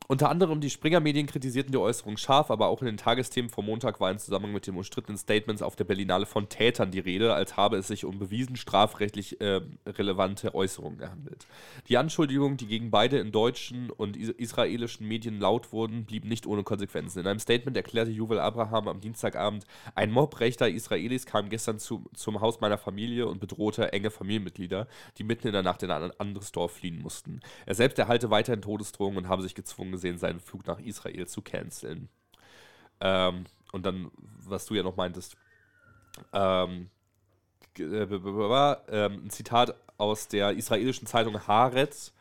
Unter 0.07 0.29
anderem 0.29 0.61
die 0.61 0.69
Springer-Medien 0.69 1.25
kritisierten 1.25 1.71
die 1.71 1.77
Äußerung 1.77 2.17
scharf, 2.17 2.51
aber 2.51 2.67
auch 2.67 2.81
in 2.81 2.85
den 2.85 2.97
Tagesthemen 2.97 3.49
vom 3.49 3.65
Montag 3.65 3.99
war 3.99 4.11
im 4.11 4.19
Zusammenhang 4.19 4.53
mit 4.53 4.67
den 4.67 4.75
umstrittenen 4.75 5.17
Statements 5.17 5.61
auf 5.61 5.75
der 5.75 5.83
Berlinale 5.83 6.25
von 6.25 6.47
Tätern 6.47 6.91
die 6.91 6.99
Rede, 6.99 7.33
als 7.33 7.57
habe 7.57 7.77
es 7.77 7.87
sich 7.87 8.05
um 8.05 8.19
bewiesen 8.19 8.55
strafrechtlich 8.55 9.41
äh, 9.41 9.61
relevante 9.87 10.53
Äußerungen 10.53 10.99
gehandelt. 10.99 11.47
Die 11.87 11.97
Anschuldigungen, 11.97 12.57
die 12.57 12.67
gegen 12.67 12.91
beide 12.91 13.17
in 13.17 13.31
deutschen 13.31 13.89
und 13.89 14.15
israelischen 14.15 15.07
Medien 15.07 15.39
laut 15.39 15.71
wurden, 15.71 16.05
blieben 16.05 16.29
nicht 16.29 16.45
ohne 16.45 16.63
Konsequenzen. 16.63 17.19
In 17.19 17.27
einem 17.27 17.39
Statement 17.39 17.75
erklärte 17.75 18.11
Juwel 18.11 18.39
Abraham 18.39 18.87
am 18.87 19.01
Dienstagabend, 19.01 19.65
ein 19.95 20.11
Mob 20.11 20.39
rechter 20.39 20.69
Israelis 20.69 21.25
kam 21.25 21.49
gestern 21.49 21.79
zu, 21.79 22.05
zum 22.13 22.41
Haus 22.41 22.61
meiner 22.61 22.77
Familie 22.77 23.27
und 23.27 23.39
bedrohte 23.39 23.91
enge 23.91 24.11
Familienmitglieder, 24.11 24.87
die 25.17 25.23
mitten 25.23 25.47
in 25.47 25.53
der 25.53 25.63
Nacht 25.63 25.81
in 25.81 25.91
ein 25.91 26.11
anderes 26.19 26.51
Dorf 26.51 26.73
fliehen 26.73 27.01
mussten. 27.01 27.39
Er 27.65 27.75
selbst 27.75 27.97
erhalte 27.97 28.29
weiterhin 28.29 28.61
Todesdrohungen 28.61 29.17
und 29.17 29.29
habe 29.29 29.41
sich 29.41 29.55
gezwungen, 29.55 29.74
gezwungen 29.75 29.91
gesehen, 29.91 30.17
seinen 30.17 30.39
Flug 30.39 30.65
nach 30.67 30.79
Israel 30.79 31.27
zu 31.27 31.41
canceln. 31.41 32.09
Ähm, 33.01 33.45
und 33.71 33.85
dann, 33.85 34.09
was 34.15 34.65
du 34.65 34.73
ja 34.73 34.83
noch 34.83 34.95
meintest, 34.95 35.35
ähm, 36.31 36.89
äh, 37.77 37.83
ähm, 37.83 39.25
ein 39.25 39.29
Zitat 39.29 39.75
aus 39.97 40.29
der 40.29 40.51
israelischen 40.51 41.07
Zeitung 41.07 41.45
Haaretz, 41.45 42.13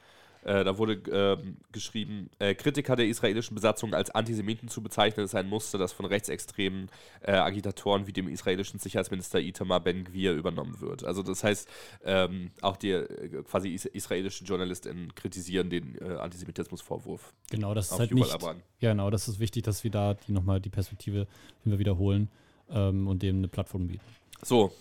äh, 0.44 0.62
da 0.62 0.78
wurde 0.78 0.94
äh, 0.94 1.36
geschrieben, 1.72 2.28
äh, 2.38 2.54
Kritiker 2.54 2.96
der 2.96 3.06
israelischen 3.06 3.54
Besatzung 3.54 3.94
als 3.94 4.10
Antisemiten 4.10 4.68
zu 4.68 4.82
bezeichnen, 4.82 5.24
ist 5.24 5.34
ein 5.34 5.48
Muster, 5.48 5.78
das 5.78 5.92
von 5.92 6.04
rechtsextremen 6.04 6.90
äh, 7.22 7.32
Agitatoren 7.32 8.06
wie 8.06 8.12
dem 8.12 8.28
israelischen 8.28 8.78
Sicherheitsminister 8.78 9.40
Itamar 9.40 9.80
Ben-Gvir 9.80 10.34
übernommen 10.34 10.80
wird. 10.80 11.04
Also 11.04 11.22
das 11.22 11.42
heißt, 11.42 11.68
ähm, 12.04 12.50
auch 12.60 12.76
die 12.76 12.90
äh, 12.90 13.42
quasi 13.44 13.70
is 13.70 13.86
israelischen 13.86 14.46
JournalistInnen 14.46 15.14
kritisieren 15.14 15.70
den 15.70 16.00
Antisemitismusvorwurf. 16.02 17.32
Genau, 17.50 17.72
das 17.74 17.90
ist 17.90 17.98
halt 17.98 18.12
nicht, 18.12 18.38
genau, 18.80 19.10
das 19.10 19.28
ist 19.28 19.38
wichtig, 19.38 19.62
dass 19.62 19.84
wir 19.84 19.90
da 19.90 20.14
die 20.14 20.32
nochmal 20.32 20.60
die 20.60 20.70
Perspektive 20.70 21.26
wiederholen 21.64 22.28
ähm, 22.68 23.08
und 23.08 23.22
dem 23.22 23.38
eine 23.38 23.48
Plattform 23.48 23.88
bieten. 23.88 24.04
So. 24.42 24.72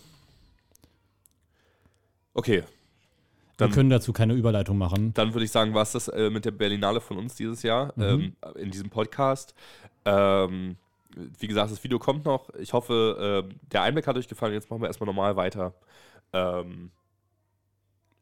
Okay, 2.34 2.64
dann, 3.64 3.72
Wir 3.72 3.76
können 3.76 3.90
dazu 3.90 4.14
keine 4.14 4.34
Überleitung 4.34 4.77
machen. 4.77 5.14
Dann 5.14 5.34
würde 5.34 5.45
ich 5.45 5.52
sagen, 5.52 5.73
war 5.73 5.84
es 5.84 5.91
das 5.94 6.07
äh, 6.07 6.30
mit 6.30 6.45
der 6.45 6.52
Berlinale 6.52 7.02
von 7.02 7.18
uns 7.18 7.35
dieses 7.35 7.64
Jahr 7.64 7.94
mhm. 7.95 8.03
ähm, 8.03 8.35
in 8.56 8.72
diesem 8.72 8.90
Podcast. 8.90 9.56
Ähm, 10.06 10.77
wie 11.40 11.48
gesagt, 11.48 11.72
das 11.72 11.84
Video 11.84 11.99
kommt 11.99 12.26
noch. 12.26 12.49
Ich 12.56 12.73
hoffe, 12.73 13.45
äh, 13.49 13.53
der 13.72 13.84
Einblick 13.84 14.07
hat 14.07 14.18
euch 14.18 14.27
gefallen. 14.27 14.53
Jetzt 14.53 14.69
machen 14.69 14.81
wir 14.81 14.88
erstmal 14.88 15.07
normal 15.07 15.35
weiter. 15.35 15.73
Ähm, 16.31 16.91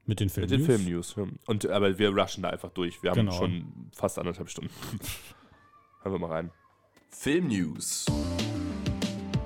mit 0.05 0.19
den 0.19 0.30
Film 0.30 0.49
Mit 0.49 0.51
den 0.51 0.65
Film-News. 0.65 1.15
Und, 1.45 1.68
aber 1.68 1.97
wir 1.97 2.09
rushen 2.09 2.43
da 2.43 2.49
einfach 2.49 2.72
durch. 2.72 3.01
Wir 3.03 3.11
haben 3.11 3.18
genau. 3.18 3.31
schon 3.34 3.89
fast 3.93 4.19
anderthalb 4.19 4.49
Stunden. 4.49 4.72
Hören 6.01 6.13
wir 6.13 6.19
mal 6.19 6.31
rein. 6.31 6.51
Film-News. 7.11 8.05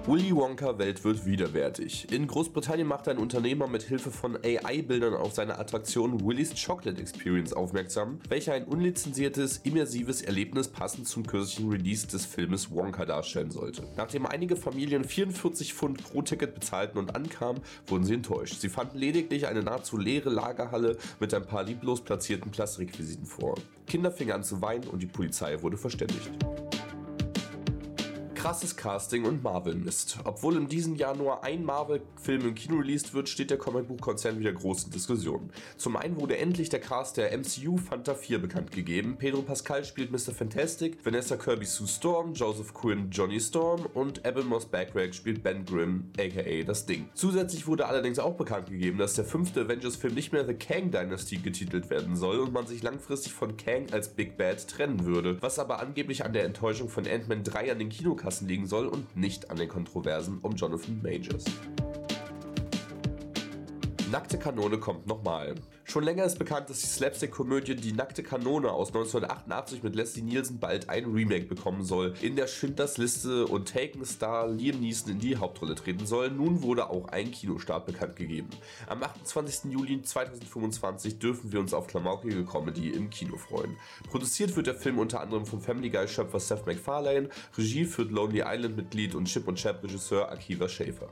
Willy 0.08 0.36
Wonka 0.36 0.78
Welt 0.78 1.04
wird 1.04 1.26
widerwärtig. 1.26 2.12
In 2.12 2.28
Großbritannien 2.28 2.88
macht 2.88 3.08
ein 3.08 3.18
Unternehmer 3.18 3.68
mit 3.68 3.82
Hilfe 3.82 4.12
von 4.12 4.36
AI-Bildern 4.36 5.16
auf 5.16 5.34
seine 5.34 5.58
Attraktion 5.58 6.24
Willy's 6.24 6.54
Chocolate 6.64 7.02
Experience 7.02 7.54
aufmerksam, 7.54 8.20
welche 8.30 8.54
ein 8.54 8.66
unlizenziertes, 8.66 9.62
immersives 9.64 10.22
Erlebnis 10.22 10.68
passend 10.68 11.08
zum 11.08 11.26
kürzlichen 11.26 11.72
Release 11.72 12.06
des 12.06 12.24
Filmes 12.24 12.70
Wonka 12.70 13.06
darstellen 13.06 13.50
sollte. 13.50 13.82
Nachdem 13.98 14.28
einige 14.28 14.56
Familien 14.56 15.04
44 15.04 15.74
Pfund 15.74 16.04
pro 16.04 16.22
Ticket 16.22 16.54
bezahlten 16.54 17.00
und 17.00 17.16
ankamen, 17.16 17.64
wurden 17.88 18.04
sie 18.04 18.14
enttäuscht. 18.14 18.60
Sie 18.60 18.70
fanden 18.70 19.00
lediglich 19.00 19.48
eine 19.48 19.64
nahezu 19.64 19.98
leere 19.98 20.30
Lagerhalle 20.30 21.00
mit 21.20 21.34
ein 21.34 21.48
paar 21.48 21.64
lieblos 21.64 22.02
platzierten 22.02 22.52
Plastikrequisiten 22.52 23.26
vor. 23.26 23.56
Kinder 23.88 24.12
fingen 24.12 24.34
an 24.34 24.44
zu 24.44 24.62
weinen 24.62 24.84
und 24.84 25.02
die 25.02 25.08
Polizei 25.08 25.60
wurde 25.64 25.78
verständigt. 25.78 26.30
Krasses 28.46 28.76
Casting 28.76 29.26
und 29.26 29.42
Marvel-Mist. 29.42 30.20
Obwohl 30.24 30.58
in 30.58 30.68
diesem 30.68 30.94
Jahr 30.94 31.16
nur 31.16 31.44
ein 31.44 31.66
Marvel-Film 31.66 32.42
im 32.42 32.54
Kino 32.54 32.78
released 32.78 33.16
wird, 33.16 33.28
steht 33.28 33.50
der 33.50 33.58
Comicbuchkonzern 33.58 34.38
wieder 34.38 34.54
groß 34.54 34.84
in 34.84 34.92
Diskussionen. 34.92 35.50
Zum 35.78 35.96
einen 35.96 36.16
wurde 36.16 36.38
endlich 36.38 36.70
der 36.70 36.80
Cast 36.80 37.18
der 37.18 37.36
MCU 37.36 37.78
Fanta 37.78 38.14
4 38.14 38.38
bekannt 38.38 38.72
gegeben. 38.72 39.16
Pedro 39.18 39.42
Pascal 39.42 39.84
spielt 39.84 40.12
Mr. 40.12 40.32
Fantastic, 40.32 41.04
Vanessa 41.04 41.38
Kirby 41.38 41.66
Sue 41.66 41.88
Storm, 41.88 42.36
Joseph 42.36 42.76
Quinn 42.76 43.10
Johnny 43.10 43.40
Storm 43.40 43.88
und 43.96 44.24
Evan 44.24 44.46
Moss 44.46 44.68
Backrack 44.68 45.16
spielt 45.16 45.42
Ben 45.42 45.66
Grimm, 45.66 46.12
aka 46.16 46.64
das 46.68 46.86
Ding. 46.86 47.10
Zusätzlich 47.16 47.66
wurde 47.66 47.88
allerdings 47.88 48.20
auch 48.20 48.36
bekannt 48.36 48.70
gegeben, 48.70 49.00
dass 49.00 49.16
der 49.16 49.26
fünfte 49.26 49.62
Avengers-Film 49.62 50.14
nicht 50.14 50.34
mehr 50.34 50.46
The 50.46 50.54
Kang 50.54 50.92
Dynasty 50.92 51.38
getitelt 51.38 51.90
werden 51.90 52.16
soll 52.16 52.38
und 52.38 52.54
man 52.54 52.68
sich 52.68 52.84
langfristig 52.84 53.34
von 53.34 53.58
Kang 53.58 53.88
als 53.92 54.10
Big 54.10 54.38
Bad 54.38 54.68
trennen 54.68 55.04
würde, 55.04 55.42
was 55.42 55.58
aber 55.58 55.80
angeblich 55.80 56.24
an 56.24 56.34
der 56.34 56.44
Enttäuschung 56.44 56.90
von 56.90 57.08
Ant-Man 57.08 57.44
3 57.44 57.72
an 57.72 57.80
den 57.80 57.90
Kinokassen 57.90 58.35
liegen 58.42 58.68
soll 58.68 58.88
und 58.88 59.16
nicht 59.16 59.50
an 59.50 59.58
den 59.58 59.70
Kontroversen 59.70 60.40
um 60.42 60.56
Jonathan 60.56 61.02
Majors. 61.02 61.46
Nackte 64.12 64.38
Kanone 64.38 64.78
kommt 64.78 65.08
nochmal. 65.08 65.56
Schon 65.88 66.04
länger 66.04 66.26
ist 66.26 66.40
bekannt, 66.40 66.72
dass 66.72 66.82
die 66.82 66.88
Slapstick-Komödie 66.88 67.76
Die 67.76 67.94
nackte 67.94 68.24
Kanone 68.24 68.72
aus 68.72 68.88
1988 68.88 69.84
mit 69.84 69.96
Leslie 69.96 70.24
Nielsen 70.24 70.60
bald 70.60 70.90
ein 70.90 71.06
Remake 71.06 71.46
bekommen 71.46 71.84
soll, 71.84 72.16
in 72.24 72.36
der 72.36 72.48
Schindlers 72.48 72.98
Liste 72.98 73.46
und 73.46 73.70
Taken-Star 73.72 74.48
Liam 74.48 74.80
Neeson 74.80 75.12
in 75.12 75.20
die 75.20 75.38
Hauptrolle 75.38 75.76
treten 75.76 76.08
soll. 76.08 76.32
Nun 76.32 76.64
wurde 76.64 76.90
auch 76.90 77.10
ein 77.10 77.30
Kinostart 77.30 77.86
bekannt 77.86 78.16
gegeben. 78.16 78.50
Am 78.88 79.04
28. 79.04 79.72
Juli 79.72 80.02
2025 80.02 81.20
dürfen 81.20 81.52
wir 81.52 81.60
uns 81.60 81.72
auf 81.72 81.86
klamaukige 81.86 82.44
Comedy 82.46 82.90
im 82.90 83.12
Kino 83.12 83.38
freuen. 83.38 83.78
Produziert 84.10 84.56
wird 84.56 84.66
der 84.66 84.76
Film 84.76 84.98
unter 84.98 85.22
anderem 85.22 85.46
vom 85.46 85.62
Family 85.62 85.92
Guy-Schöpfer 85.92 86.40
Seth 86.40 86.66
MacFarlane, 86.66 87.30
Regie 87.56 87.86
führt 87.86 88.10
Lonely 88.10 88.42
Island-Mitglied 88.44 89.14
und 89.14 89.26
Chip 89.26 89.48
und 89.48 89.60
Chap-Regisseur 89.60 90.32
Akiva 90.32 90.68
Schäfer. 90.68 91.12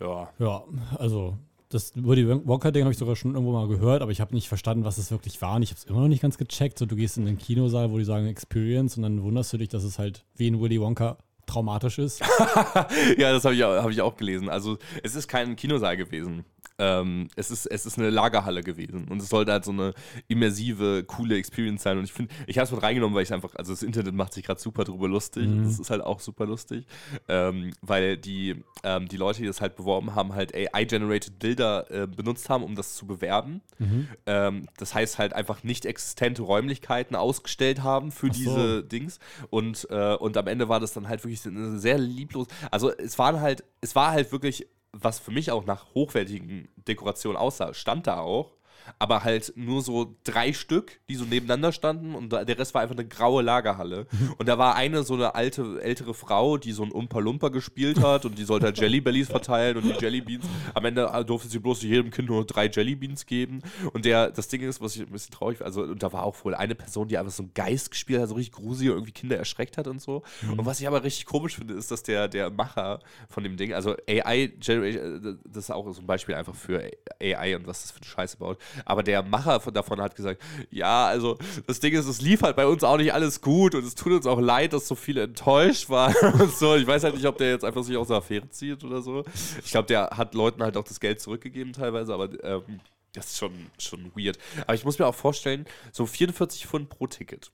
Ja. 0.00 0.28
Ja, 0.38 0.64
also 0.96 1.36
das 1.68 1.92
Woody 1.96 2.26
Wonka-Ding 2.28 2.82
habe 2.82 2.92
ich 2.92 2.98
sogar 2.98 3.16
schon 3.16 3.34
irgendwo 3.34 3.52
mal 3.52 3.68
gehört, 3.68 4.00
aber 4.00 4.10
ich 4.10 4.20
habe 4.20 4.34
nicht 4.34 4.48
verstanden, 4.48 4.84
was 4.84 4.96
es 4.96 5.10
wirklich 5.10 5.40
war. 5.42 5.56
Und 5.56 5.62
ich 5.62 5.70
habe 5.70 5.78
es 5.78 5.84
immer 5.84 6.00
noch 6.00 6.08
nicht 6.08 6.22
ganz 6.22 6.38
gecheckt. 6.38 6.78
So, 6.78 6.86
du 6.86 6.96
gehst 6.96 7.18
in 7.18 7.26
den 7.26 7.38
Kinosaal, 7.38 7.90
wo 7.90 7.98
die 7.98 8.04
sagen 8.04 8.26
Experience 8.26 8.96
und 8.96 9.02
dann 9.02 9.22
wunderst 9.22 9.52
du 9.52 9.58
dich, 9.58 9.68
dass 9.68 9.84
es 9.84 9.98
halt 9.98 10.24
wie 10.36 10.48
in 10.48 10.60
Willy 10.60 10.80
Wonka 10.80 11.18
traumatisch 11.46 11.98
ist. 11.98 12.20
ja, 13.18 13.32
das 13.32 13.44
habe 13.44 13.54
ich, 13.54 13.62
hab 13.62 13.90
ich 13.90 14.00
auch 14.00 14.16
gelesen. 14.16 14.48
Also 14.48 14.78
es 15.02 15.14
ist 15.14 15.28
kein 15.28 15.56
Kinosaal 15.56 15.96
gewesen. 15.96 16.44
Ähm, 16.80 17.28
es, 17.34 17.50
ist, 17.50 17.66
es 17.66 17.86
ist 17.86 17.98
eine 17.98 18.10
Lagerhalle 18.10 18.62
gewesen. 18.62 19.08
Und 19.08 19.20
es 19.20 19.28
sollte 19.28 19.52
halt 19.52 19.64
so 19.64 19.72
eine 19.72 19.94
immersive, 20.28 21.04
coole 21.04 21.36
Experience 21.36 21.82
sein. 21.82 21.98
Und 21.98 22.04
ich 22.04 22.12
finde, 22.12 22.32
ich 22.46 22.58
habe 22.58 22.66
es 22.66 22.72
mit 22.72 22.82
reingenommen, 22.82 23.16
weil 23.16 23.24
ich 23.24 23.32
einfach, 23.32 23.54
also 23.56 23.72
das 23.72 23.82
Internet 23.82 24.14
macht 24.14 24.32
sich 24.32 24.44
gerade 24.44 24.60
super 24.60 24.84
drüber 24.84 25.08
lustig. 25.08 25.48
Mhm. 25.48 25.64
Das 25.64 25.78
ist 25.78 25.90
halt 25.90 26.02
auch 26.02 26.20
super 26.20 26.46
lustig. 26.46 26.86
Ähm, 27.28 27.72
weil 27.80 28.16
die, 28.16 28.62
ähm, 28.84 29.08
die 29.08 29.16
Leute, 29.16 29.40
die 29.40 29.46
das 29.46 29.60
halt 29.60 29.76
beworben 29.76 30.14
haben, 30.14 30.34
halt 30.34 30.54
AI-generated 30.54 31.38
Bilder 31.38 31.90
äh, 31.90 32.06
benutzt 32.06 32.48
haben, 32.48 32.62
um 32.62 32.76
das 32.76 32.94
zu 32.94 33.06
bewerben. 33.06 33.60
Mhm. 33.78 34.08
Ähm, 34.26 34.68
das 34.76 34.94
heißt 34.94 35.18
halt 35.18 35.32
einfach 35.32 35.64
nicht 35.64 35.84
existente 35.84 36.42
Räumlichkeiten 36.42 37.16
ausgestellt 37.16 37.82
haben 37.82 38.12
für 38.12 38.28
so. 38.28 38.32
diese 38.32 38.84
Dings. 38.84 39.18
Und, 39.50 39.88
äh, 39.90 40.14
und 40.14 40.36
am 40.36 40.46
Ende 40.46 40.68
war 40.68 40.78
das 40.78 40.92
dann 40.92 41.08
halt 41.08 41.24
wirklich 41.24 41.40
sehr 41.40 41.98
lieblos. 41.98 42.46
Also 42.70 42.92
es 42.92 43.18
waren 43.18 43.40
halt, 43.40 43.64
es 43.80 43.94
war 43.96 44.12
halt 44.12 44.32
wirklich, 44.32 44.66
was 44.92 45.18
für 45.18 45.30
mich 45.30 45.50
auch 45.50 45.64
nach 45.64 45.94
hochwertigen 45.94 46.68
Dekorationen 46.76 47.36
aussah, 47.36 47.74
stand 47.74 48.06
da 48.06 48.20
auch. 48.20 48.57
Aber 48.98 49.24
halt 49.24 49.52
nur 49.56 49.82
so 49.82 50.16
drei 50.24 50.52
Stück, 50.52 51.00
die 51.08 51.16
so 51.16 51.24
nebeneinander 51.24 51.72
standen 51.72 52.14
und 52.14 52.32
der 52.32 52.58
Rest 52.58 52.74
war 52.74 52.82
einfach 52.82 52.96
eine 52.96 53.06
graue 53.06 53.42
Lagerhalle. 53.42 54.06
Und 54.38 54.48
da 54.48 54.58
war 54.58 54.76
eine 54.76 55.02
so 55.02 55.14
eine 55.14 55.34
alte, 55.34 55.80
ältere 55.82 56.14
Frau, 56.14 56.58
die 56.58 56.72
so 56.72 56.82
ein 56.82 56.92
Umpa 56.92 57.18
Lumpa 57.18 57.48
gespielt 57.48 58.00
hat 58.00 58.24
und 58.24 58.38
die 58.38 58.44
sollte 58.44 58.66
halt 58.66 58.78
Jellybellies 58.78 59.28
verteilen 59.28 59.76
und 59.76 59.84
die 59.84 60.00
Jellybeans. 60.00 60.44
Am 60.74 60.84
Ende 60.84 61.10
äh, 61.12 61.24
durfte 61.24 61.48
sie 61.48 61.58
bloß 61.58 61.82
jedem 61.82 62.10
Kind 62.10 62.28
nur 62.28 62.44
drei 62.44 62.68
Jellybeans 62.68 63.26
geben. 63.26 63.62
Und 63.92 64.04
der, 64.04 64.30
das 64.30 64.48
Ding 64.48 64.62
ist, 64.62 64.80
was 64.80 64.96
ich 64.96 65.02
ein 65.02 65.10
bisschen 65.10 65.32
traurig 65.32 65.62
also 65.62 65.82
und 65.82 66.02
da 66.02 66.12
war 66.12 66.24
auch 66.24 66.44
wohl 66.44 66.54
eine 66.54 66.74
Person, 66.74 67.08
die 67.08 67.18
einfach 67.18 67.32
so 67.32 67.42
einen 67.42 67.54
Geist 67.54 67.90
gespielt 67.90 68.20
hat, 68.20 68.28
so 68.28 68.34
richtig 68.34 68.52
gruselig 68.52 68.90
und 68.90 68.96
irgendwie 68.98 69.12
Kinder 69.12 69.36
erschreckt 69.36 69.78
hat 69.78 69.86
und 69.86 70.00
so. 70.00 70.22
Und 70.56 70.64
was 70.66 70.80
ich 70.80 70.86
aber 70.86 71.02
richtig 71.02 71.26
komisch 71.26 71.56
finde, 71.56 71.74
ist, 71.74 71.90
dass 71.90 72.02
der, 72.02 72.28
der 72.28 72.50
Macher 72.50 73.00
von 73.28 73.42
dem 73.42 73.56
Ding, 73.56 73.72
also 73.72 73.96
AI 74.08 74.38
äh, 74.38 75.36
das 75.44 75.64
ist 75.64 75.70
auch 75.70 75.90
so 75.92 76.00
ein 76.00 76.06
Beispiel 76.06 76.34
einfach 76.34 76.54
für 76.54 76.90
AI 77.20 77.56
und 77.56 77.66
was 77.66 77.82
das 77.82 77.90
für 77.90 77.98
eine 77.98 78.06
Scheiße 78.06 78.36
baut. 78.38 78.58
Aber 78.84 79.02
der 79.02 79.22
Macher 79.22 79.60
von, 79.60 79.74
davon 79.74 80.00
hat 80.00 80.16
gesagt, 80.16 80.42
ja, 80.70 81.06
also 81.06 81.38
das 81.66 81.80
Ding 81.80 81.94
ist, 81.94 82.06
es 82.06 82.20
lief 82.20 82.42
halt 82.42 82.56
bei 82.56 82.66
uns 82.66 82.84
auch 82.84 82.96
nicht 82.96 83.12
alles 83.12 83.40
gut 83.40 83.74
und 83.74 83.84
es 83.84 83.94
tut 83.94 84.12
uns 84.12 84.26
auch 84.26 84.40
leid, 84.40 84.72
dass 84.72 84.88
so 84.88 84.94
viele 84.94 85.22
enttäuscht 85.22 85.88
waren 85.90 86.14
und 86.40 86.54
so. 86.54 86.76
Ich 86.76 86.86
weiß 86.86 87.04
halt 87.04 87.14
nicht, 87.14 87.26
ob 87.26 87.38
der 87.38 87.50
jetzt 87.50 87.64
einfach 87.64 87.82
sich 87.82 87.96
aus 87.96 88.08
der 88.08 88.18
Affäre 88.18 88.48
zieht 88.50 88.84
oder 88.84 89.02
so. 89.02 89.24
Ich 89.64 89.70
glaube, 89.70 89.86
der 89.86 90.10
hat 90.10 90.34
Leuten 90.34 90.62
halt 90.62 90.76
auch 90.76 90.84
das 90.84 91.00
Geld 91.00 91.20
zurückgegeben 91.20 91.72
teilweise, 91.72 92.14
aber 92.14 92.28
ähm, 92.44 92.80
das 93.12 93.26
ist 93.26 93.38
schon, 93.38 93.52
schon 93.78 94.12
weird. 94.14 94.38
Aber 94.62 94.74
ich 94.74 94.84
muss 94.84 94.98
mir 94.98 95.06
auch 95.06 95.14
vorstellen, 95.14 95.66
so 95.92 96.06
44 96.06 96.66
Pfund 96.66 96.88
pro 96.88 97.06
Ticket. 97.06 97.50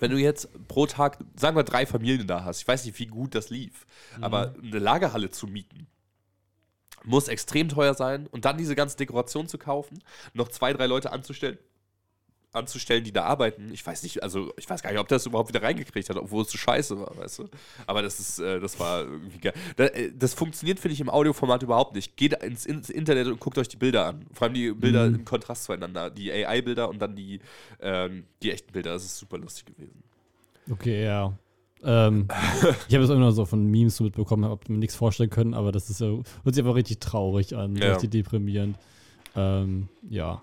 Wenn 0.00 0.10
du 0.10 0.16
jetzt 0.16 0.48
pro 0.66 0.86
Tag, 0.86 1.18
sagen 1.36 1.56
wir, 1.56 1.62
drei 1.62 1.84
Familien 1.84 2.26
da 2.26 2.44
hast, 2.44 2.62
ich 2.62 2.68
weiß 2.68 2.86
nicht, 2.86 2.98
wie 2.98 3.06
gut 3.06 3.34
das 3.34 3.50
lief, 3.50 3.86
aber 4.20 4.54
eine 4.62 4.78
Lagerhalle 4.78 5.30
zu 5.30 5.46
mieten, 5.46 5.86
muss 7.04 7.28
extrem 7.28 7.68
teuer 7.68 7.94
sein 7.94 8.26
und 8.28 8.44
dann 8.44 8.58
diese 8.58 8.74
ganze 8.74 8.96
Dekoration 8.96 9.48
zu 9.48 9.58
kaufen, 9.58 10.02
noch 10.34 10.48
zwei, 10.48 10.72
drei 10.72 10.86
Leute 10.86 11.12
anzustellen, 11.12 11.58
anzustellen, 12.52 13.04
die 13.04 13.12
da 13.12 13.24
arbeiten. 13.24 13.70
Ich 13.72 13.86
weiß 13.86 14.02
nicht, 14.02 14.22
also 14.22 14.52
ich 14.56 14.68
weiß 14.68 14.82
gar 14.82 14.90
nicht, 14.90 14.98
ob 14.98 15.08
das 15.08 15.26
überhaupt 15.26 15.48
wieder 15.48 15.62
reingekriegt 15.62 16.08
hat, 16.10 16.16
obwohl 16.16 16.42
es 16.42 16.50
so 16.50 16.58
scheiße 16.58 16.98
war, 16.98 17.16
weißt 17.16 17.40
du. 17.40 17.48
Aber 17.86 18.02
das 18.02 18.18
ist, 18.18 18.38
äh, 18.40 18.58
das 18.58 18.78
war 18.80 19.02
irgendwie 19.02 19.38
geil. 19.38 19.54
Da, 19.76 19.84
äh, 19.86 20.10
das 20.12 20.34
funktioniert, 20.34 20.80
finde 20.80 20.94
ich, 20.94 21.00
im 21.00 21.10
Audioformat 21.10 21.62
überhaupt 21.62 21.94
nicht. 21.94 22.16
Geht 22.16 22.42
ins, 22.42 22.66
ins 22.66 22.90
Internet 22.90 23.28
und 23.28 23.38
guckt 23.38 23.58
euch 23.58 23.68
die 23.68 23.76
Bilder 23.76 24.06
an. 24.06 24.26
Vor 24.32 24.46
allem 24.46 24.54
die 24.54 24.72
Bilder 24.72 25.06
im 25.06 25.24
Kontrast 25.24 25.64
zueinander. 25.64 26.10
Die 26.10 26.32
AI-Bilder 26.32 26.88
und 26.88 27.00
dann 27.00 27.14
die, 27.14 27.40
ähm, 27.80 28.24
die 28.42 28.50
echten 28.50 28.72
Bilder. 28.72 28.92
Das 28.94 29.04
ist 29.04 29.18
super 29.18 29.38
lustig 29.38 29.66
gewesen. 29.66 30.02
Okay, 30.70 31.04
ja. 31.04 31.32
Ähm, 31.82 32.28
ich 32.88 32.94
habe 32.94 33.04
es 33.04 33.10
immer 33.10 33.32
so 33.32 33.44
von 33.46 33.66
Memes 33.66 33.96
so 33.96 34.04
mitbekommen, 34.04 34.44
habe 34.44 34.60
mir 34.68 34.78
nichts 34.78 34.94
vorstellen 34.96 35.30
können, 35.30 35.54
aber 35.54 35.72
das 35.72 35.88
ist 35.90 36.00
ja, 36.00 36.08
hört 36.08 36.24
sich 36.54 36.58
einfach 36.62 36.74
richtig 36.74 37.00
traurig 37.00 37.56
an, 37.56 37.76
Ja. 37.76 37.92
richtig 37.92 38.10
deprimierend. 38.10 38.76
Ähm, 39.36 39.88
ja. 40.08 40.42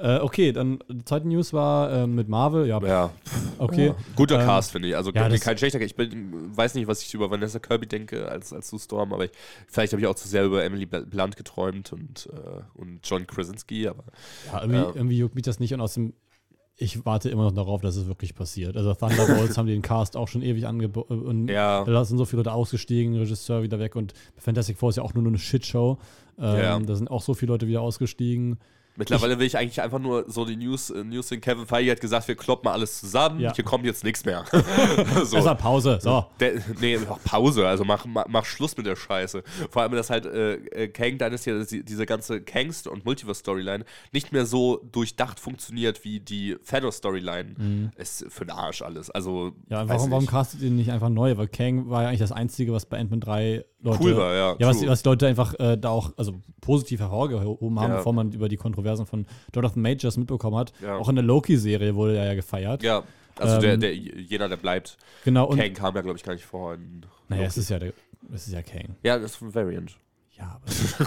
Äh, 0.00 0.20
okay, 0.20 0.52
dann 0.52 0.78
die 0.88 1.04
zweite 1.04 1.26
News 1.26 1.52
war 1.52 1.90
ähm, 1.92 2.14
mit 2.14 2.28
Marvel, 2.28 2.68
ja, 2.68 2.80
Ja, 2.86 3.10
okay. 3.58 3.92
guter 4.14 4.38
Ähm, 4.38 4.46
Cast, 4.46 4.70
finde 4.70 4.86
ich. 4.88 4.96
Also 4.96 5.10
ja, 5.10 5.28
kein 5.38 5.58
schlechter. 5.58 5.80
Ich 5.80 5.96
bin, 5.96 6.56
weiß 6.56 6.76
nicht, 6.76 6.86
was 6.86 7.02
ich 7.02 7.12
über 7.14 7.28
Vanessa 7.32 7.58
Kirby 7.58 7.88
denke 7.88 8.28
als, 8.28 8.52
als 8.52 8.70
Sue 8.70 8.78
Storm, 8.78 9.12
aber 9.12 9.24
ich, 9.24 9.32
vielleicht 9.66 9.92
habe 9.92 10.00
ich 10.00 10.06
auch 10.06 10.14
zu 10.14 10.28
sehr 10.28 10.44
über 10.44 10.62
Emily 10.62 10.86
Blunt 10.86 11.36
geträumt 11.36 11.92
und, 11.92 12.28
äh, 12.32 12.60
und 12.80 13.00
John 13.02 13.26
Krasinski, 13.26 13.88
aber 13.88 14.04
Ja, 14.46 14.60
irgendwie, 14.60 14.78
Ja. 14.78 14.92
irgendwie 14.94 15.18
juckt 15.18 15.34
mich 15.34 15.42
das 15.44 15.58
nicht 15.58 15.74
und 15.74 15.80
aus 15.80 15.94
dem 15.94 16.12
ich 16.80 17.04
warte 17.04 17.28
immer 17.28 17.42
noch 17.42 17.52
darauf, 17.52 17.80
dass 17.80 17.96
es 17.96 18.06
wirklich 18.06 18.36
passiert. 18.36 18.76
Also 18.76 18.94
Thunderbolts 18.94 19.58
haben 19.58 19.66
den 19.66 19.82
Cast 19.82 20.16
auch 20.16 20.28
schon 20.28 20.42
ewig 20.42 20.64
angeboten 20.66 21.20
und 21.20 21.48
ja. 21.48 21.84
da 21.84 22.04
sind 22.04 22.18
so 22.18 22.24
viele 22.24 22.38
Leute 22.38 22.52
ausgestiegen, 22.52 23.16
Regisseur 23.16 23.62
wieder 23.62 23.80
weg 23.80 23.96
und 23.96 24.14
Fantastic 24.36 24.78
Four 24.78 24.90
ist 24.90 24.96
ja 24.96 25.02
auch 25.02 25.12
nur 25.12 25.26
eine 25.26 25.38
Shitshow. 25.38 25.98
Ähm, 26.38 26.58
Ja. 26.58 26.78
Da 26.78 26.94
sind 26.94 27.10
auch 27.10 27.22
so 27.22 27.34
viele 27.34 27.52
Leute 27.52 27.66
wieder 27.66 27.82
ausgestiegen. 27.82 28.58
Mittlerweile 28.98 29.38
will 29.38 29.46
ich 29.46 29.56
eigentlich 29.56 29.80
einfach 29.80 29.98
nur 29.98 30.24
so 30.28 30.44
die 30.44 30.56
News, 30.56 30.90
äh, 30.90 31.04
News 31.04 31.28
sehen. 31.28 31.40
Kevin 31.40 31.66
Feige 31.66 31.90
hat 31.90 32.00
gesagt, 32.00 32.28
wir 32.28 32.34
kloppen 32.34 32.66
mal 32.68 32.72
alles 32.74 33.00
zusammen. 33.00 33.40
Ja. 33.40 33.54
Hier 33.54 33.64
kommt 33.64 33.86
jetzt 33.86 34.04
nichts 34.04 34.24
mehr. 34.24 34.44
so. 35.24 35.36
Besser 35.36 35.54
Pause. 35.54 35.98
So. 36.02 36.26
Der, 36.40 36.54
nee, 36.80 36.98
Pause, 37.24 37.66
also 37.66 37.84
mach, 37.84 38.04
mach, 38.04 38.26
mach 38.28 38.44
Schluss 38.44 38.76
mit 38.76 38.84
der 38.86 38.96
Scheiße. 38.96 39.42
Vor 39.70 39.82
allem, 39.82 39.92
dass 39.92 40.10
halt 40.10 40.26
äh, 40.26 40.54
äh, 40.54 40.88
Kang 40.88 41.16
Dynasty, 41.16 41.50
also 41.52 41.64
die, 41.76 41.84
diese 41.84 42.04
ganze 42.06 42.40
Kangs- 42.42 42.86
und 42.86 43.04
Multiverse-Storyline 43.04 43.84
nicht 44.12 44.32
mehr 44.32 44.44
so 44.46 44.78
durchdacht 44.92 45.40
funktioniert 45.40 46.04
wie 46.04 46.20
die 46.20 46.56
Thanos-Storyline. 46.66 47.90
Ist 47.96 48.26
für 48.28 48.44
den 48.44 48.50
Arsch 48.50 48.82
alles. 48.82 49.10
Also, 49.10 49.38
Mhm. 49.38 49.52
Ja, 49.68 49.88
warum, 49.88 50.10
warum 50.10 50.26
castet 50.26 50.62
ihr 50.62 50.70
nicht 50.70 50.90
einfach 50.90 51.08
neu? 51.08 51.36
Weil 51.36 51.48
Kang 51.48 51.88
war 51.90 52.02
ja 52.02 52.08
eigentlich 52.08 52.20
das 52.20 52.32
Einzige, 52.32 52.72
was 52.72 52.86
bei 52.86 52.98
Ant-Man 52.98 53.20
3 53.20 53.64
Leute. 53.80 54.02
Cool 54.02 54.16
war, 54.16 54.34
ja, 54.34 54.56
Ja, 54.58 54.66
was, 54.68 54.84
was 54.86 55.02
die 55.02 55.08
Leute 55.08 55.26
einfach 55.28 55.54
äh, 55.60 55.76
da 55.76 55.90
auch 55.90 56.10
also 56.16 56.40
positiv 56.60 56.98
hervorgehoben 57.00 57.78
haben, 57.78 57.90
Ja. 57.90 57.96
bevor 57.98 58.12
man 58.12 58.32
über 58.32 58.48
die 58.48 58.56
Kontroversen 58.88 59.06
von 59.06 59.26
Jonathan 59.54 59.82
Majors 59.82 60.16
mitbekommen 60.16 60.56
hat. 60.56 60.72
Ja. 60.82 60.96
Auch 60.96 61.08
in 61.08 61.16
der 61.16 61.24
Loki-Serie 61.24 61.94
wurde 61.94 62.16
er 62.16 62.26
ja 62.26 62.34
gefeiert. 62.34 62.82
Ja, 62.82 63.02
also 63.38 63.60
der, 63.60 63.74
Ähm, 63.74 63.80
der, 63.80 63.94
jeder, 63.94 64.48
der 64.48 64.56
bleibt. 64.56 64.96
Genau, 65.24 65.46
und 65.46 65.58
Kang 65.58 65.72
kam 65.74 65.94
ja, 65.94 66.00
glaube 66.02 66.18
ich, 66.18 66.24
gar 66.24 66.32
nicht 66.32 66.44
vor. 66.44 66.76
naja, 67.28 67.44
es 67.44 67.56
ist 67.56 67.70
ja 67.70 67.78
der, 67.78 67.92
es 68.32 68.46
ist 68.46 68.52
ja 68.52 68.62
Kang. 68.62 68.96
ja, 69.02 69.18
das 69.18 69.32
ist 69.32 69.42
ein 69.42 69.54
Variant. 69.54 69.96
Ja, 70.36 70.60
aber. 70.60 71.06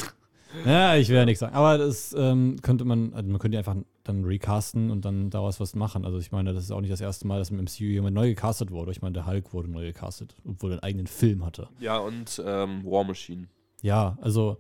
ja, 0.70 0.96
ich 0.96 1.10
will 1.10 1.16
ja 1.16 1.26
nichts 1.26 1.40
sagen. 1.40 1.56
Aber 1.56 1.78
das 1.78 2.14
ähm, 2.18 2.58
könnte 2.62 2.86
man, 2.86 3.14
also 3.14 3.30
man 3.30 3.40
könnte 3.40 3.58
einfach 3.58 3.76
dann 4.04 4.24
recasten 4.24 4.92
und 4.92 5.06
dann 5.06 5.30
daraus 5.30 5.60
was 5.60 5.76
machen. 5.76 6.06
Also 6.06 6.18
ich 6.20 6.32
meine, 6.32 6.54
das 6.54 6.64
ist 6.66 6.72
auch 6.72 6.82
nicht 6.82 6.92
das 6.92 7.02
erste 7.02 7.28
Mal, 7.28 7.40
dass 7.40 7.50
im 7.50 7.58
MCU 7.58 7.84
jemand 7.84 8.16
neu 8.16 8.30
gecastet 8.30 8.72
wurde. 8.72 8.92
Ich 8.92 9.02
meine, 9.02 9.14
der 9.14 9.28
Hulk 9.28 9.54
wurde 9.54 9.70
neu 9.70 9.86
gecastet, 9.86 10.36
obwohl 10.48 10.72
er 10.72 10.74
einen 10.76 10.84
eigenen 10.84 11.08
Film 11.08 11.46
hatte. 11.46 11.68
Ja, 11.80 11.98
und 11.98 12.42
ähm, 12.46 12.84
War 12.86 13.04
Machine. 13.04 13.48
Ja, 13.82 14.18
also 14.22 14.58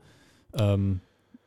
ähm, 0.53 1.01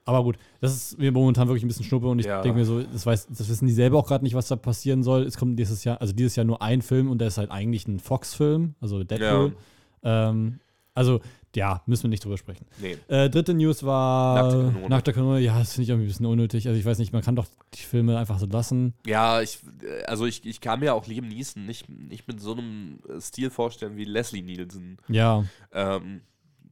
Aber 0.07 0.23
gut, 0.23 0.37
das 0.61 0.75
ist 0.75 0.99
mir 0.99 1.11
momentan 1.13 1.49
wirklich 1.49 1.65
ein 1.65 1.69
bisschen 1.69 1.85
Schnuppe 1.87 2.09
und 2.09 2.19
ich 2.19 2.27
Ja. 2.27 2.43
denke 2.43 2.59
mir 2.59 2.65
so, 2.67 2.83
das, 2.83 3.07
weiß, 3.07 3.27
das 3.29 3.49
wissen 3.49 3.67
die 3.67 3.73
selber 3.73 3.99
auch 3.99 4.07
gerade 4.07 4.23
nicht, 4.25 4.35
was 4.35 4.49
da 4.49 4.57
passieren 4.57 5.03
soll. 5.03 5.23
Es 5.23 5.37
kommt 5.39 5.59
dieses 5.59 5.83
Jahr, 5.85 6.01
also 6.01 6.13
dieses 6.13 6.37
Jahr 6.37 6.45
nur 6.45 6.61
ein 6.61 6.83
Film 6.83 7.11
und 7.11 7.19
der 7.19 7.29
ist 7.29 7.39
halt 7.39 7.51
eigentlich 7.51 7.89
ein 7.89 7.99
Fox-Film, 8.01 8.75
also 8.81 9.03
Deadpool. 9.03 9.57
Ähm, 10.03 10.61
also, 10.97 11.21
ja, 11.57 11.83
müssen 11.87 12.05
wir 12.05 12.11
nicht 12.11 12.25
drüber 12.25 12.37
sprechen. 12.37 12.67
Nee. 12.81 12.97
Äh, 13.09 13.31
dritte 13.31 13.55
News 13.55 13.83
war 13.85 14.35
Nackte 14.43 14.57
Kanone. 14.73 14.89
Nackte 14.89 15.13
Kanone. 15.13 15.41
Ja, 15.41 15.59
das 15.59 15.73
finde 15.73 15.85
ich 15.85 15.89
irgendwie 15.89 16.07
ein 16.07 16.09
bisschen 16.09 16.27
unnötig. 16.27 16.67
Also 16.69 16.79
ich 16.79 16.85
weiß 16.85 16.99
nicht, 16.99 17.13
man 17.13 17.23
kann 17.23 17.37
doch 17.37 17.47
die 17.75 17.83
Filme 17.83 18.19
einfach 18.19 18.39
so 18.39 18.47
lassen. 18.47 18.95
Ja, 19.07 19.41
ich, 19.41 19.61
äh, 19.83 20.05
also 20.05 20.27
ich, 20.27 20.45
ich 20.45 20.61
kann 20.61 20.81
mir 20.81 20.95
auch 20.95 21.07
Liam 21.07 21.27
Neeson 21.29 21.65
nicht, 21.65 21.89
nicht 21.89 22.29
mit 22.29 22.41
so 22.41 22.53
einem 22.53 22.99
äh, 23.09 23.21
Stil 23.21 23.51
vorstellen 23.51 23.97
wie 23.97 24.05
Leslie 24.05 24.43
Nielsen. 24.43 24.99
Ja, 25.09 25.45
Ähm, 25.73 26.21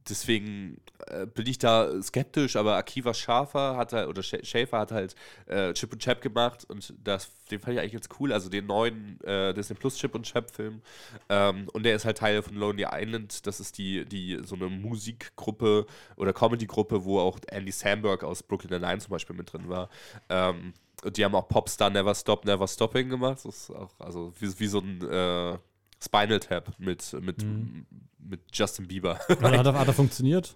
deswegen 0.09 0.77
äh, 1.07 1.25
bin 1.25 1.47
ich 1.47 1.57
da 1.57 2.01
skeptisch, 2.01 2.55
aber 2.55 2.75
Akiva 2.75 3.13
Schäfer 3.13 3.77
hat 3.77 3.93
halt, 3.93 4.07
oder 4.07 4.21
Sch- 4.21 4.43
Schäfer 4.45 4.79
hat 4.79 4.91
halt 4.91 5.15
äh, 5.45 5.73
Chip 5.73 5.93
und 5.93 5.99
Chap 5.99 6.21
gemacht 6.21 6.65
und 6.69 6.93
das, 7.03 7.31
den 7.51 7.59
fand 7.59 7.73
ich 7.73 7.79
eigentlich 7.79 7.93
ganz 7.93 8.09
cool, 8.19 8.31
also 8.33 8.49
den 8.49 8.65
neuen 8.65 9.19
äh, 9.21 9.53
Disney 9.53 9.75
Plus 9.75 9.97
Chip 9.97 10.15
und 10.15 10.23
Chap 10.23 10.49
Film. 10.51 10.81
Ähm, 11.29 11.67
und 11.73 11.83
der 11.83 11.95
ist 11.95 12.05
halt 12.05 12.17
Teil 12.17 12.41
von 12.41 12.55
Lonely 12.55 12.85
Island, 12.91 13.45
das 13.47 13.59
ist 13.59 13.77
die, 13.77 14.05
die 14.05 14.39
so 14.43 14.55
eine 14.55 14.67
Musikgruppe 14.67 15.85
oder 16.15 16.33
Comedy-Gruppe, 16.33 17.05
wo 17.05 17.19
auch 17.19 17.39
Andy 17.47 17.71
Samberg 17.71 18.23
aus 18.23 18.43
Brooklyn 18.43 18.71
Nine-Nine 18.71 18.99
zum 18.99 19.11
Beispiel 19.11 19.35
mit 19.35 19.51
drin 19.51 19.69
war. 19.69 19.89
Ähm, 20.29 20.73
und 21.03 21.17
die 21.17 21.25
haben 21.25 21.35
auch 21.35 21.49
Popstar 21.49 21.89
Never 21.89 22.15
Stop, 22.15 22.45
Never 22.45 22.67
Stopping 22.67 23.09
gemacht. 23.09 23.39
Das 23.43 23.45
ist 23.45 23.71
auch, 23.71 23.91
also 23.99 24.33
wie, 24.39 24.59
wie 24.59 24.67
so 24.67 24.79
ein 24.79 25.01
äh, 25.01 25.57
Spinal 26.03 26.39
Tap 26.39 26.73
mit, 26.79 27.13
mit, 27.21 27.37
mit 28.19 28.41
Justin 28.51 28.87
Bieber. 28.87 29.19
Hat, 29.29 29.41
er, 29.41 29.73
hat 29.73 29.87
er 29.87 29.93
funktioniert? 29.93 30.55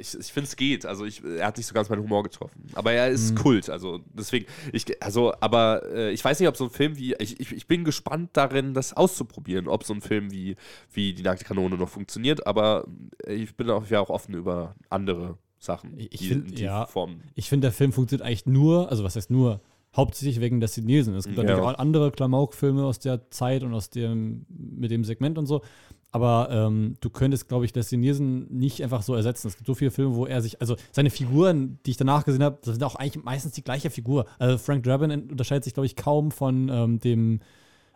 Ich, 0.00 0.16
ich 0.16 0.32
finde, 0.32 0.46
es 0.46 0.54
geht. 0.54 0.86
Also, 0.86 1.04
ich, 1.04 1.24
er 1.24 1.46
hat 1.48 1.56
nicht 1.56 1.66
so 1.66 1.74
ganz 1.74 1.88
meinen 1.88 2.02
Humor 2.02 2.22
getroffen. 2.22 2.62
Aber 2.74 2.92
er 2.92 3.08
ist 3.08 3.34
Kult. 3.34 3.68
Also, 3.68 4.00
deswegen, 4.14 4.46
ich, 4.72 4.84
also, 5.02 5.34
aber 5.40 5.82
äh, 5.92 6.12
ich 6.12 6.24
weiß 6.24 6.38
nicht, 6.38 6.48
ob 6.48 6.56
so 6.56 6.64
ein 6.64 6.70
Film 6.70 6.96
wie. 6.96 7.14
Ich, 7.18 7.40
ich, 7.40 7.50
ich 7.52 7.66
bin 7.66 7.82
gespannt 7.84 8.30
darin, 8.34 8.74
das 8.74 8.92
auszuprobieren, 8.92 9.66
ob 9.66 9.82
so 9.82 9.94
ein 9.94 10.00
Film 10.00 10.30
wie, 10.30 10.54
wie 10.92 11.14
Die 11.14 11.22
Nackte 11.24 11.44
Kanone 11.44 11.76
noch 11.76 11.88
funktioniert. 11.88 12.46
Aber 12.46 12.86
ich 13.26 13.56
bin 13.56 13.68
auch, 13.70 13.84
ja 13.88 14.00
auch 14.00 14.10
offen 14.10 14.34
über 14.34 14.76
andere 14.88 15.36
Sachen. 15.58 15.98
Ich- 15.98 16.10
die 16.10 16.28
find, 16.28 16.56
die 16.56 16.62
ja. 16.62 16.86
Form. 16.86 17.20
Ich 17.34 17.48
finde, 17.48 17.66
der 17.66 17.72
Film 17.72 17.92
funktioniert 17.92 18.24
eigentlich 18.24 18.46
nur, 18.46 18.88
also 18.90 19.02
was 19.02 19.16
heißt 19.16 19.30
nur, 19.30 19.60
hauptsächlich 19.96 20.40
wegen 20.40 20.60
des 20.60 20.74
Chinesen. 20.74 21.14
Es 21.14 21.24
gibt 21.24 21.36
Ja. 21.36 21.44
natürlich 21.44 21.64
auch 21.64 21.78
andere 21.78 22.10
Klamauk-Filme 22.10 22.84
aus 22.84 22.98
der 22.98 23.30
Zeit 23.30 23.62
und 23.62 23.74
aus 23.74 23.90
dem, 23.90 24.46
mit 24.48 24.90
dem 24.90 25.04
Segment 25.04 25.38
und 25.38 25.46
so. 25.46 25.62
Aber 26.10 26.48
ähm, 26.50 26.94
du 27.00 27.10
könntest, 27.10 27.48
glaube 27.48 27.66
ich, 27.66 27.72
des 27.72 27.90
Chinesen 27.90 28.46
nicht 28.50 28.82
einfach 28.82 29.02
so 29.02 29.14
ersetzen. 29.14 29.48
Es 29.48 29.56
gibt 29.56 29.66
so 29.66 29.74
viele 29.74 29.90
Filme, 29.90 30.14
wo 30.14 30.24
er 30.24 30.40
sich, 30.40 30.60
also 30.60 30.76
seine 30.90 31.10
Figuren, 31.10 31.78
die 31.84 31.90
ich 31.90 31.96
danach 31.98 32.24
gesehen 32.24 32.42
habe, 32.42 32.58
das 32.62 32.74
sind 32.74 32.84
auch 32.84 32.94
eigentlich 32.94 33.22
meistens 33.24 33.52
die 33.52 33.62
gleiche 33.62 33.90
Figur. 33.90 34.24
Also 34.38 34.56
Frank 34.56 34.84
Drabin 34.84 35.10
unterscheidet 35.10 35.64
sich, 35.64 35.74
glaube 35.74 35.86
ich, 35.86 35.96
kaum 35.96 36.30
von 36.30 36.70
ähm, 36.70 36.98
dem, 37.00 37.40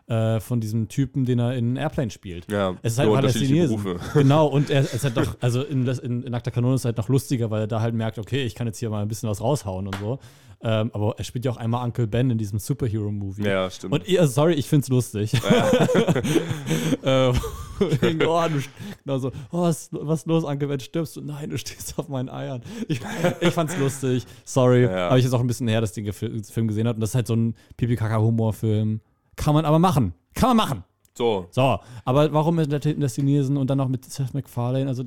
äh, 0.07 0.39
von 0.39 0.59
diesem 0.59 0.87
Typen, 0.89 1.25
den 1.25 1.39
er 1.39 1.55
in 1.55 1.75
Airplane 1.75 2.11
spielt. 2.11 2.51
Ja, 2.51 2.75
Es 2.81 2.93
ist 2.93 2.99
halt 2.99 3.09
der 3.09 3.17
unterschiedliche. 3.17 3.67
Berufe. 3.67 3.99
Genau, 4.13 4.47
und 4.47 4.69
er 4.69 4.81
ist 4.81 5.03
halt 5.03 5.17
doch, 5.17 5.37
also 5.39 5.63
in, 5.63 5.87
in, 5.87 6.23
in 6.23 6.31
Nackter 6.31 6.51
Kanone 6.51 6.75
ist 6.75 6.81
es 6.81 6.85
halt 6.85 6.97
noch 6.97 7.09
lustiger, 7.09 7.49
weil 7.51 7.61
er 7.61 7.67
da 7.67 7.81
halt 7.81 7.95
merkt, 7.95 8.19
okay, 8.19 8.43
ich 8.43 8.55
kann 8.55 8.67
jetzt 8.67 8.79
hier 8.79 8.89
mal 8.89 9.01
ein 9.01 9.07
bisschen 9.07 9.29
was 9.29 9.41
raushauen 9.41 9.87
und 9.87 9.95
so. 9.95 10.19
Ähm, 10.65 10.91
aber 10.93 11.15
er 11.17 11.23
spielt 11.25 11.43
ja 11.43 11.51
auch 11.51 11.57
einmal 11.57 11.83
Uncle 11.83 12.07
Ben 12.07 12.29
in 12.29 12.37
diesem 12.37 12.57
Superhero-Movie. 12.57 13.43
Ja, 13.43 13.69
stimmt. 13.69 13.93
Und 13.93 14.07
ihr, 14.07 14.25
sorry, 14.27 14.53
ich 14.53 14.69
find's 14.69 14.87
lustig. 14.87 15.33
äh, 17.03 17.29
oh, 17.29 17.33
du, 17.81 18.61
genau 19.03 19.17
so, 19.17 19.31
oh, 19.51 19.63
was, 19.63 19.89
was 19.91 20.21
ist 20.21 20.27
los, 20.27 20.45
Uncle 20.45 20.69
Ben, 20.69 20.79
stirbst 20.79 21.17
du? 21.17 21.21
Nein, 21.21 21.49
du 21.49 21.57
stehst 21.57 21.99
auf 21.99 22.07
meinen 22.07 22.29
Eiern. 22.29 22.61
Ich, 22.87 23.01
ich 23.41 23.49
fand's 23.49 23.77
lustig, 23.77 24.25
sorry. 24.45 24.83
Ja. 24.83 25.07
Aber 25.07 25.17
ich 25.17 25.25
ist 25.25 25.33
auch 25.33 25.41
ein 25.41 25.47
bisschen 25.47 25.67
her, 25.67 25.81
dass 25.81 25.97
ich 25.97 26.03
den 26.03 26.43
Film 26.43 26.67
gesehen 26.69 26.87
habe. 26.87 26.95
Und 26.95 27.01
das 27.01 27.09
ist 27.09 27.15
halt 27.15 27.27
so 27.27 27.35
ein 27.35 27.55
Pipi-Kaka-Humorfilm. 27.75 29.01
Kann 29.35 29.53
man 29.53 29.65
aber 29.65 29.79
machen. 29.79 30.13
Kann 30.33 30.55
man 30.55 30.57
machen. 30.57 30.83
so, 31.17 31.47
So, 31.51 31.79
aber 32.05 32.33
warum 32.33 32.57
des 32.57 33.15
Chinesen 33.15 33.57
und 33.57 33.69
dann 33.69 33.77
noch 33.77 33.87
mit 33.87 34.05
Seth 34.05 34.33
MacFarlane? 34.33 34.87
Also, 34.87 35.05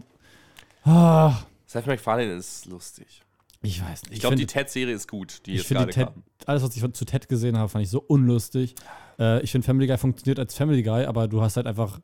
ah, 0.85 1.35
Seth 1.67 1.87
MacFarlane 1.87 2.33
ist 2.33 2.67
lustig. 2.67 3.23
ich 3.63 3.83
weiß 3.83 4.03
nicht. 4.05 4.15
Ich 4.15 4.21
glaube, 4.21 4.37
die 4.37 4.47
Ted-Serie 4.47 4.95
ist 4.95 5.09
gut, 5.09 5.47
die 5.47 5.53
ich 5.53 5.57
jetzt 5.59 5.67
finde 5.67 5.85
gerade 5.85 5.93
die 5.93 5.99
Ted, 5.99 6.15
kam. 6.15 6.23
alles, 6.47 6.63
was 6.63 6.75
ich 6.75 6.81
von, 6.81 6.95
zu 6.95 7.05
Ted 7.05 7.29
gesehen 7.29 7.59
habe, 7.59 7.69
fand 7.69 7.85
ich 7.85 7.91
so 7.91 8.01
unlustig. 8.01 8.75
Äh, 9.19 9.43
ich 9.43 9.51
finde 9.51 9.67
Family 9.67 9.87
Guy 9.87 9.99
funktioniert 9.99 10.39
als 10.39 10.55
Family 10.55 10.83
Guy, 10.83 11.05
aber 11.05 11.29
du 11.29 11.43
hast 11.43 11.57
halt 11.57 11.67
einfach 11.67 12.01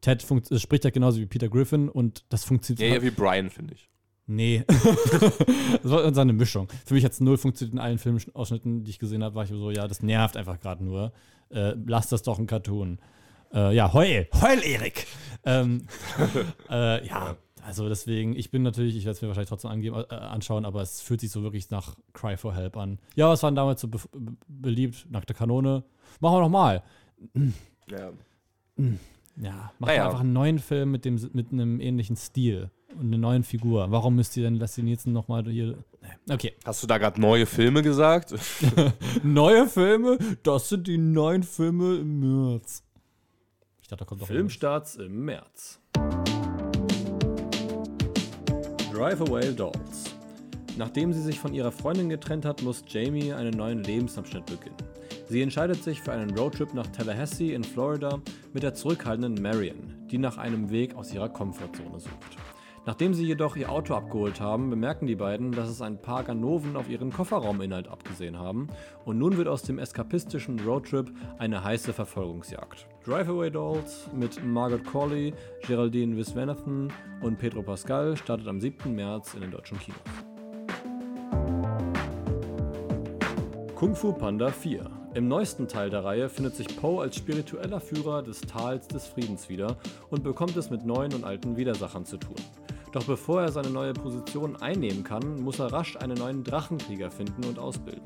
Ted 0.00 0.20
spricht 0.22 0.84
halt 0.84 0.94
genauso 0.94 1.20
wie 1.20 1.26
Peter 1.26 1.48
Griffin 1.48 1.88
und 1.88 2.24
das 2.28 2.44
funktioniert. 2.44 2.88
Ja, 2.88 2.96
ja, 2.96 3.02
wie 3.02 3.10
Brian, 3.10 3.50
finde 3.50 3.74
ich. 3.74 3.88
Nee. 4.26 4.64
das 5.82 5.90
war 5.90 6.14
seine 6.14 6.32
Mischung. 6.32 6.68
Für 6.86 6.94
mich 6.94 7.04
hat 7.04 7.12
es 7.12 7.20
null 7.20 7.36
funktioniert 7.36 7.74
in 7.74 7.80
allen 7.80 7.98
Filmausschnitten, 7.98 8.84
die 8.84 8.90
ich 8.90 8.98
gesehen 8.98 9.22
habe, 9.24 9.34
war 9.34 9.44
ich 9.44 9.50
so, 9.50 9.70
ja, 9.70 9.86
das 9.88 10.02
nervt 10.02 10.36
einfach 10.36 10.60
gerade 10.60 10.84
nur. 10.84 11.12
Äh, 11.50 11.74
lass 11.86 12.08
das 12.08 12.22
doch 12.22 12.38
ein 12.38 12.46
Cartoon. 12.46 12.98
Äh, 13.52 13.74
ja, 13.74 13.92
heul, 13.92 14.28
heul, 14.40 14.62
Erik. 14.64 15.06
Ähm, 15.44 15.82
äh, 16.70 17.06
ja, 17.06 17.36
also 17.64 17.88
deswegen, 17.88 18.34
ich 18.34 18.50
bin 18.50 18.62
natürlich, 18.62 18.96
ich 18.96 19.04
werde 19.04 19.16
es 19.16 19.22
mir 19.22 19.28
wahrscheinlich 19.28 19.48
trotzdem 19.50 19.70
angeben, 19.70 20.02
äh, 20.08 20.14
anschauen, 20.14 20.64
aber 20.64 20.80
es 20.82 21.00
fühlt 21.02 21.20
sich 21.20 21.30
so 21.30 21.42
wirklich 21.42 21.70
nach 21.70 21.96
Cry 22.12 22.36
for 22.36 22.54
Help 22.54 22.76
an. 22.76 22.98
Ja, 23.14 23.28
was 23.28 23.42
waren 23.42 23.54
damals 23.54 23.80
so 23.80 23.88
be 23.88 23.98
be- 24.12 24.32
beliebt? 24.48 25.06
Nackte 25.10 25.34
Kanone. 25.34 25.84
Machen 26.20 26.36
wir 26.36 26.40
noch 26.40 26.48
mal. 26.48 26.82
Ja. 27.90 28.12
Ja, 29.40 29.72
macht 29.78 29.90
Naja. 29.90 30.06
einfach 30.06 30.20
einen 30.20 30.32
neuen 30.32 30.58
Film 30.58 30.90
mit, 30.90 31.04
dem, 31.04 31.14
mit 31.32 31.52
einem 31.52 31.80
ähnlichen 31.80 32.16
Stil 32.16 32.70
und 32.98 33.06
einer 33.06 33.18
neuen 33.18 33.42
Figur. 33.42 33.90
Warum 33.90 34.16
müsst 34.16 34.36
ihr 34.36 34.44
denn 34.44 34.56
Leslie 34.56 34.84
Nielsen 34.84 35.12
nochmal 35.12 35.44
hier. 35.44 35.78
Nee. 36.00 36.34
Okay. 36.34 36.52
Hast 36.64 36.82
du 36.82 36.86
da 36.86 36.98
gerade 36.98 37.20
neue 37.20 37.46
Filme 37.46 37.82
gesagt? 37.82 38.34
Neue 39.22 39.68
Filme? 39.68 40.18
Das 40.42 40.68
sind 40.68 40.86
die 40.86 40.98
neuen 40.98 41.42
Filme 41.42 41.96
im 41.96 42.20
März. 42.50 42.82
Ich 43.82 43.88
dachte, 43.88 44.00
da 44.00 44.04
kommt 44.04 44.22
doch 44.22 44.26
Filmstarts 44.26 44.96
im 44.96 45.24
März. 45.24 45.80
Drive 48.92 49.20
Away 49.20 49.54
Dolls. 49.54 50.04
Nachdem 50.76 51.12
sie 51.12 51.22
sich 51.22 51.38
von 51.38 51.54
ihrer 51.54 51.70
Freundin 51.70 52.08
getrennt 52.08 52.44
hat, 52.44 52.62
muss 52.62 52.82
Jamie 52.86 53.32
einen 53.32 53.56
neuen 53.56 53.84
Lebensabschnitt 53.84 54.46
beginnen. 54.46 54.76
Sie 55.28 55.40
entscheidet 55.40 55.82
sich 55.82 56.00
für 56.00 56.12
einen 56.12 56.36
Roadtrip 56.36 56.74
nach 56.74 56.86
Tallahassee 56.88 57.54
in 57.54 57.64
Florida 57.64 58.20
mit 58.52 58.62
der 58.62 58.74
zurückhaltenden 58.74 59.40
Marion, 59.42 59.94
die 60.10 60.18
nach 60.18 60.36
einem 60.36 60.70
Weg 60.70 60.94
aus 60.94 61.12
ihrer 61.12 61.28
Komfortzone 61.28 62.00
sucht. 62.00 62.36
Nachdem 62.84 63.14
sie 63.14 63.24
jedoch 63.24 63.54
ihr 63.54 63.70
Auto 63.70 63.94
abgeholt 63.94 64.40
haben, 64.40 64.68
bemerken 64.68 65.06
die 65.06 65.14
beiden, 65.14 65.52
dass 65.52 65.68
es 65.68 65.80
ein 65.80 66.02
paar 66.02 66.24
Ganoven 66.24 66.74
auf 66.74 66.90
ihren 66.90 67.12
Kofferrauminhalt 67.12 67.86
abgesehen 67.86 68.36
haben 68.36 68.66
und 69.04 69.18
nun 69.18 69.36
wird 69.36 69.46
aus 69.46 69.62
dem 69.62 69.78
eskapistischen 69.78 70.58
Roadtrip 70.58 71.12
eine 71.38 71.62
heiße 71.62 71.92
Verfolgungsjagd. 71.92 72.88
Drive 73.04 73.28
Away 73.28 73.52
Dolls 73.52 74.10
mit 74.12 74.44
Margaret 74.44 74.84
Corley, 74.84 75.32
Geraldine 75.64 76.16
Viswanathan 76.16 76.92
und 77.20 77.38
Pedro 77.38 77.62
Pascal 77.62 78.16
startet 78.16 78.48
am 78.48 78.60
7. 78.60 78.92
März 78.92 79.34
in 79.34 79.42
den 79.42 79.52
deutschen 79.52 79.78
Kinos. 79.78 80.00
Kung 83.76 83.94
Fu 83.94 84.12
Panda 84.12 84.48
4. 84.48 84.90
Im 85.14 85.28
neuesten 85.28 85.68
Teil 85.68 85.90
der 85.90 86.04
Reihe 86.04 86.28
findet 86.28 86.56
sich 86.56 86.68
Poe 86.76 87.02
als 87.02 87.16
spiritueller 87.16 87.80
Führer 87.80 88.22
des 88.22 88.40
Tals 88.40 88.88
des 88.88 89.06
Friedens 89.06 89.48
wieder 89.48 89.76
und 90.08 90.24
bekommt 90.24 90.56
es 90.56 90.70
mit 90.70 90.86
neuen 90.86 91.12
und 91.12 91.24
alten 91.24 91.56
Widersachern 91.56 92.06
zu 92.06 92.16
tun. 92.16 92.36
Doch 92.92 93.04
bevor 93.04 93.40
er 93.40 93.50
seine 93.50 93.70
neue 93.70 93.94
Position 93.94 94.56
einnehmen 94.56 95.02
kann, 95.02 95.40
muss 95.40 95.58
er 95.58 95.72
rasch 95.72 95.96
einen 95.96 96.18
neuen 96.18 96.44
Drachenkrieger 96.44 97.10
finden 97.10 97.44
und 97.44 97.58
ausbilden. 97.58 98.02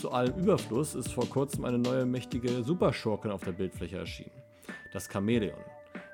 Zu 0.00 0.10
allem 0.10 0.34
Überfluss 0.36 0.96
ist 0.96 1.12
vor 1.12 1.28
kurzem 1.28 1.64
eine 1.64 1.78
neue 1.78 2.04
mächtige 2.04 2.64
Superschurkin 2.64 3.30
auf 3.30 3.44
der 3.44 3.52
Bildfläche 3.52 3.98
erschienen. 3.98 4.42
Das 4.92 5.08
Chamäleon. 5.08 5.58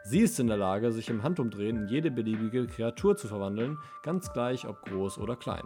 Sie 0.04 0.20
ist 0.20 0.38
in 0.38 0.48
der 0.48 0.58
Lage, 0.58 0.92
sich 0.92 1.08
im 1.08 1.22
Handumdrehen 1.22 1.78
in 1.78 1.88
jede 1.88 2.10
beliebige 2.10 2.66
Kreatur 2.66 3.16
zu 3.16 3.26
verwandeln, 3.26 3.78
ganz 4.02 4.30
gleich 4.32 4.68
ob 4.68 4.82
groß 4.82 5.16
oder 5.18 5.34
klein. 5.34 5.64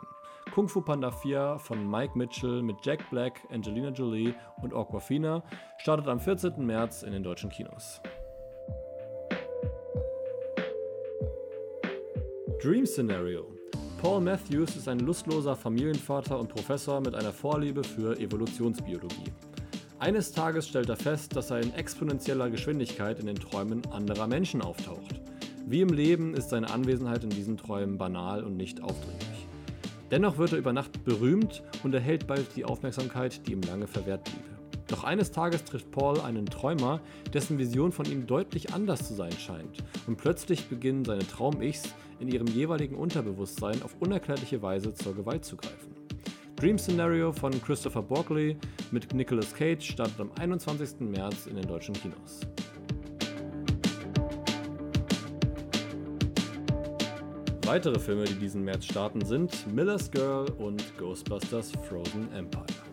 Kung 0.55 0.69
Fu 0.69 0.81
Panda 0.81 1.11
4 1.11 1.59
von 1.59 1.91
Mike 1.91 2.17
Mitchell 2.17 2.63
mit 2.63 2.77
Jack 2.85 3.11
Black, 3.11 3.41
Angelina 3.51 3.91
Jolie 3.91 4.33
und 4.63 4.73
Aquafina 4.75 5.43
startet 5.79 6.07
am 6.07 6.21
14. 6.21 6.65
März 6.65 7.03
in 7.03 7.13
den 7.13 7.25
deutschen 7.25 7.51
Kinos. 7.51 8.01
Dream 12.61 12.85
Scenario. 12.87 13.47
Paul 14.03 14.21
Matthews 14.21 14.75
ist 14.75 14.89
ein 14.89 14.99
lustloser 14.99 15.55
Familienvater 15.55 16.37
und 16.41 16.49
Professor 16.49 17.01
mit 17.01 17.15
einer 17.15 17.33
Vorliebe 17.33 17.85
für 17.85 18.19
Evolutionsbiologie. 18.19 19.33
Eines 20.01 20.33
Tages 20.33 20.67
stellt 20.67 20.89
er 20.89 20.97
fest, 20.97 21.37
dass 21.37 21.53
er 21.53 21.61
in 21.61 21.73
exponentieller 21.75 22.51
Geschwindigkeit 22.51 23.21
in 23.21 23.27
den 23.27 23.37
Träumen 23.37 23.87
anderer 23.93 24.27
Menschen 24.27 24.61
auftaucht. 24.61 25.21
Wie 25.67 25.83
im 25.83 25.91
Leben 25.91 26.35
ist 26.35 26.51
seine 26.51 26.69
Anwesenheit 26.69 27.23
in 27.23 27.31
diesen 27.31 27.57
Träumen 27.57 27.97
banal 27.97 28.43
und 28.43 28.57
nicht 28.57 28.83
aufdringlich. 28.83 29.47
Dennoch 30.11 30.37
wird 30.37 30.51
er 30.51 30.59
über 30.59 30.73
Nacht 30.73 31.05
berühmt 31.05 31.63
und 31.85 31.95
erhält 31.95 32.27
bald 32.27 32.57
die 32.57 32.65
Aufmerksamkeit, 32.65 33.47
die 33.47 33.53
ihm 33.53 33.63
lange 33.63 33.87
verwehrt 33.87 34.25
blieb. 34.25 34.58
Doch 34.89 35.05
eines 35.05 35.31
Tages 35.31 35.65
trifft 35.65 35.91
Paul 35.91 36.21
einen 36.21 36.47
Träumer, 36.47 37.01
dessen 37.33 37.59
Vision 37.59 37.93
von 37.93 38.07
ihm 38.07 38.27
deutlich 38.27 38.73
anders 38.73 39.07
zu 39.07 39.15
sein 39.15 39.33
scheint. 39.33 39.85
Und 40.07 40.17
plötzlich 40.17 40.69
beginnen 40.69 41.05
seine 41.05 41.27
Traum-Ichs 41.27 41.95
in 42.21 42.29
ihrem 42.29 42.47
jeweiligen 42.49 42.97
Unterbewusstsein 42.97 43.83
auf 43.83 43.95
unerklärliche 44.01 44.63
Weise 44.63 44.95
zur 44.95 45.15
Gewalt 45.15 45.45
zu 45.45 45.57
greifen. 45.57 45.95
Dream 46.57 46.79
Scenario 46.79 47.33
von 47.33 47.53
Christopher 47.63 48.03
Borkley 48.03 48.57
mit 48.91 49.15
Nicolas 49.15 49.55
Cage 49.55 49.93
startet 49.93 50.19
am 50.21 50.33
21. 50.41 51.01
März 51.01 51.47
in 51.47 51.57
den 51.57 51.69
deutschen 51.69 51.95
Kinos. 51.95 52.41
Weitere 57.65 57.99
Filme, 57.99 58.25
die 58.25 58.35
diesen 58.35 58.65
März 58.65 58.87
starten, 58.87 59.23
sind 59.25 59.67
Miller's 59.73 60.11
Girl 60.11 60.51
und 60.53 60.83
Ghostbusters 60.97 61.73
Frozen 61.87 62.33
Empire. 62.33 62.88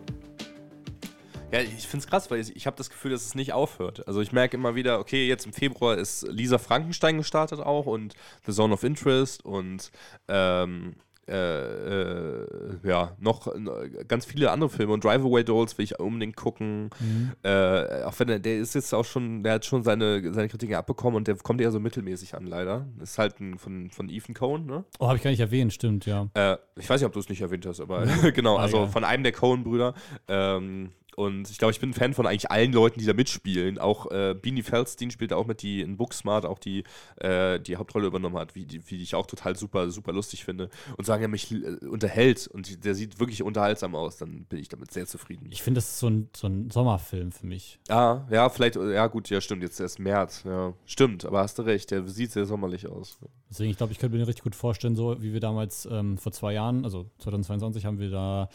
Ja, 1.52 1.60
ich 1.60 1.86
finde 1.86 2.04
es 2.04 2.06
krass, 2.08 2.30
weil 2.30 2.40
ich, 2.40 2.54
ich 2.56 2.66
habe 2.66 2.76
das 2.76 2.90
Gefühl, 2.90 3.12
dass 3.12 3.24
es 3.24 3.34
nicht 3.34 3.52
aufhört. 3.52 4.06
Also 4.08 4.20
ich 4.20 4.32
merke 4.32 4.56
immer 4.56 4.74
wieder, 4.74 4.98
okay, 4.98 5.28
jetzt 5.28 5.46
im 5.46 5.52
Februar 5.52 5.96
ist 5.96 6.26
Lisa 6.28 6.58
Frankenstein 6.58 7.18
gestartet 7.18 7.60
auch 7.60 7.86
und 7.86 8.14
The 8.46 8.52
Zone 8.52 8.74
of 8.74 8.82
Interest 8.82 9.44
und 9.44 9.90
ähm, 10.28 10.96
äh, 11.28 11.32
äh, 11.32 12.46
ja, 12.84 13.16
noch 13.18 13.48
äh, 13.48 14.04
ganz 14.06 14.26
viele 14.26 14.52
andere 14.52 14.70
Filme 14.70 14.92
und 14.92 15.02
Drive 15.02 15.22
Away 15.22 15.42
Dolls 15.42 15.76
will 15.76 15.84
ich 15.84 15.98
unbedingt 15.98 16.36
gucken. 16.36 16.90
Mhm. 17.00 17.32
Äh, 17.42 18.04
auch 18.04 18.14
wenn 18.18 18.28
er, 18.28 18.38
der 18.38 18.58
ist 18.58 18.76
jetzt 18.76 18.94
auch 18.94 19.04
schon, 19.04 19.42
der 19.42 19.54
hat 19.54 19.64
schon 19.64 19.82
seine, 19.82 20.32
seine 20.32 20.48
Kritiken 20.48 20.76
abbekommen 20.76 21.16
und 21.16 21.26
der 21.26 21.34
kommt 21.36 21.60
eher 21.60 21.72
so 21.72 21.80
mittelmäßig 21.80 22.36
an, 22.36 22.46
leider. 22.46 22.86
Ist 23.02 23.18
halt 23.18 23.40
ein, 23.40 23.58
von, 23.58 23.90
von 23.90 24.08
Ethan 24.08 24.36
Cohen, 24.36 24.66
ne? 24.66 24.84
Oh, 25.00 25.06
habe 25.06 25.16
ich 25.16 25.22
gar 25.24 25.30
nicht 25.30 25.40
erwähnt, 25.40 25.72
stimmt, 25.72 26.06
ja. 26.06 26.28
Äh, 26.34 26.58
ich 26.76 26.88
weiß 26.88 27.00
nicht, 27.00 27.06
ob 27.06 27.12
du 27.12 27.18
es 27.18 27.28
nicht 27.28 27.40
erwähnt 27.40 27.66
hast, 27.66 27.80
aber 27.80 28.06
genau, 28.32 28.56
also 28.56 28.86
von 28.86 29.02
einem 29.02 29.24
der 29.24 29.32
Cohen-Brüder. 29.32 29.94
Ähm, 30.28 30.90
und 31.16 31.50
ich 31.50 31.56
glaube, 31.56 31.72
ich 31.72 31.80
bin 31.80 31.90
ein 31.90 31.94
Fan 31.94 32.12
von 32.12 32.26
eigentlich 32.26 32.50
allen 32.50 32.74
Leuten, 32.74 33.00
die 33.00 33.06
da 33.06 33.14
mitspielen. 33.14 33.78
Auch 33.78 34.10
äh, 34.10 34.34
Beanie 34.34 34.62
Feldstein 34.62 35.10
spielt 35.10 35.32
auch 35.32 35.46
mit, 35.46 35.62
die 35.62 35.80
in 35.80 35.96
Booksmart 35.96 36.44
auch 36.44 36.58
die, 36.58 36.84
äh, 37.16 37.58
die 37.58 37.76
Hauptrolle 37.76 38.06
übernommen 38.06 38.36
hat, 38.36 38.54
wie 38.54 38.66
die, 38.66 38.82
wie 38.90 39.02
ich 39.02 39.14
auch 39.14 39.26
total 39.26 39.56
super, 39.56 39.90
super 39.90 40.12
lustig 40.12 40.44
finde. 40.44 40.68
Und 40.98 41.06
sagen, 41.06 41.22
er 41.22 41.28
mich 41.28 41.50
äh, 41.50 41.86
unterhält 41.86 42.46
und 42.48 42.84
der 42.84 42.94
sieht 42.94 43.18
wirklich 43.18 43.42
unterhaltsam 43.42 43.94
aus, 43.94 44.18
dann 44.18 44.44
bin 44.44 44.58
ich 44.58 44.68
damit 44.68 44.92
sehr 44.92 45.06
zufrieden. 45.06 45.48
Ich 45.50 45.62
finde, 45.62 45.78
das 45.78 45.88
ist 45.88 46.00
so 46.00 46.10
ein, 46.10 46.28
so 46.36 46.48
ein 46.48 46.70
Sommerfilm 46.70 47.32
für 47.32 47.46
mich. 47.46 47.78
Ja, 47.88 48.26
ja, 48.30 48.50
vielleicht, 48.50 48.76
ja 48.76 49.06
gut, 49.06 49.30
ja 49.30 49.40
stimmt, 49.40 49.62
jetzt 49.62 49.80
erst 49.80 49.98
März, 49.98 50.42
ja. 50.44 50.74
Stimmt, 50.84 51.24
aber 51.24 51.38
hast 51.40 51.58
du 51.58 51.62
recht, 51.62 51.92
der 51.92 52.06
sieht 52.06 52.32
sehr 52.32 52.44
sommerlich 52.44 52.88
aus. 52.88 53.18
Deswegen, 53.48 53.70
ich 53.70 53.78
glaube, 53.78 53.92
ich 53.92 53.98
könnte 53.98 54.18
mir 54.18 54.26
richtig 54.26 54.44
gut 54.44 54.54
vorstellen, 54.54 54.96
so 54.96 55.16
wie 55.22 55.32
wir 55.32 55.40
damals 55.40 55.88
ähm, 55.90 56.18
vor 56.18 56.32
zwei 56.32 56.52
Jahren, 56.52 56.84
also 56.84 57.06
2022 57.20 57.86
haben 57.86 58.00
wir 58.00 58.10
da 58.10 58.50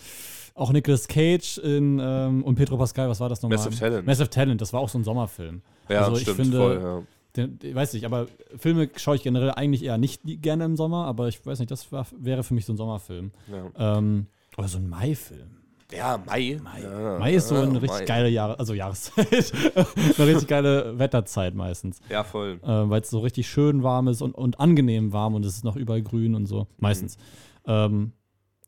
auch 0.53 0.71
Nicolas 0.71 1.07
Cage 1.07 1.57
in, 1.59 1.99
ähm, 1.99 2.43
und 2.51 2.55
Pedro 2.55 2.77
Pascal, 2.77 3.09
was 3.09 3.19
war 3.19 3.29
das 3.29 3.41
nochmal? 3.41 3.57
Massive 3.57 3.75
Talent. 3.75 4.05
Massive 4.05 4.29
Talent, 4.29 4.61
das 4.61 4.73
war 4.73 4.81
auch 4.81 4.89
so 4.89 4.99
ein 4.99 5.03
Sommerfilm. 5.03 5.61
Ja, 5.89 6.01
also 6.01 6.15
ich 6.15 6.23
stimmt, 6.23 6.37
finde, 6.37 6.57
voll, 6.57 6.79
ja. 6.81 7.01
Den, 7.35 7.59
ich 7.63 7.73
weiß 7.73 7.93
nicht, 7.93 8.05
aber 8.05 8.27
Filme 8.57 8.89
schaue 8.97 9.15
ich 9.15 9.23
generell 9.23 9.51
eigentlich 9.51 9.83
eher 9.83 9.97
nicht 9.97 10.21
gerne 10.25 10.65
im 10.65 10.75
Sommer, 10.75 11.05
aber 11.05 11.29
ich 11.29 11.45
weiß 11.45 11.59
nicht, 11.59 11.71
das 11.71 11.91
war, 11.91 12.05
wäre 12.17 12.43
für 12.43 12.53
mich 12.53 12.65
so 12.65 12.73
ein 12.73 12.77
Sommerfilm. 12.77 13.31
Ja. 13.49 13.97
Ähm, 13.97 14.27
oder 14.57 14.67
so 14.67 14.77
ein 14.77 14.89
Mai-Film. 14.89 15.61
Ja, 15.93 16.17
Mai. 16.25 16.59
Mai. 16.61 16.81
Ja, 16.81 17.19
Mai 17.19 17.33
ist 17.33 17.47
so 17.47 17.55
eine 17.55 17.81
richtig 17.81 17.99
Mai. 17.99 18.05
geile 18.05 18.29
Jahre, 18.29 18.59
also 18.59 18.73
Jahreszeit. 18.73 19.27
eine 19.75 20.27
richtig 20.27 20.47
geile 20.47 20.97
Wetterzeit 20.99 21.55
meistens. 21.55 21.99
Ja, 22.09 22.23
voll. 22.23 22.59
Äh, 22.63 22.67
Weil 22.67 23.01
es 23.01 23.09
so 23.09 23.19
richtig 23.19 23.49
schön 23.49 23.83
warm 23.83 24.07
ist 24.07 24.21
und, 24.21 24.33
und 24.35 24.59
angenehm 24.59 25.13
warm 25.13 25.35
und 25.35 25.45
es 25.45 25.55
ist 25.55 25.63
noch 25.63 25.75
überall 25.75 26.01
grün 26.01 26.35
und 26.35 26.45
so. 26.47 26.67
Meistens. 26.79 27.17
Mhm. 27.65 27.71
Ähm, 27.71 28.11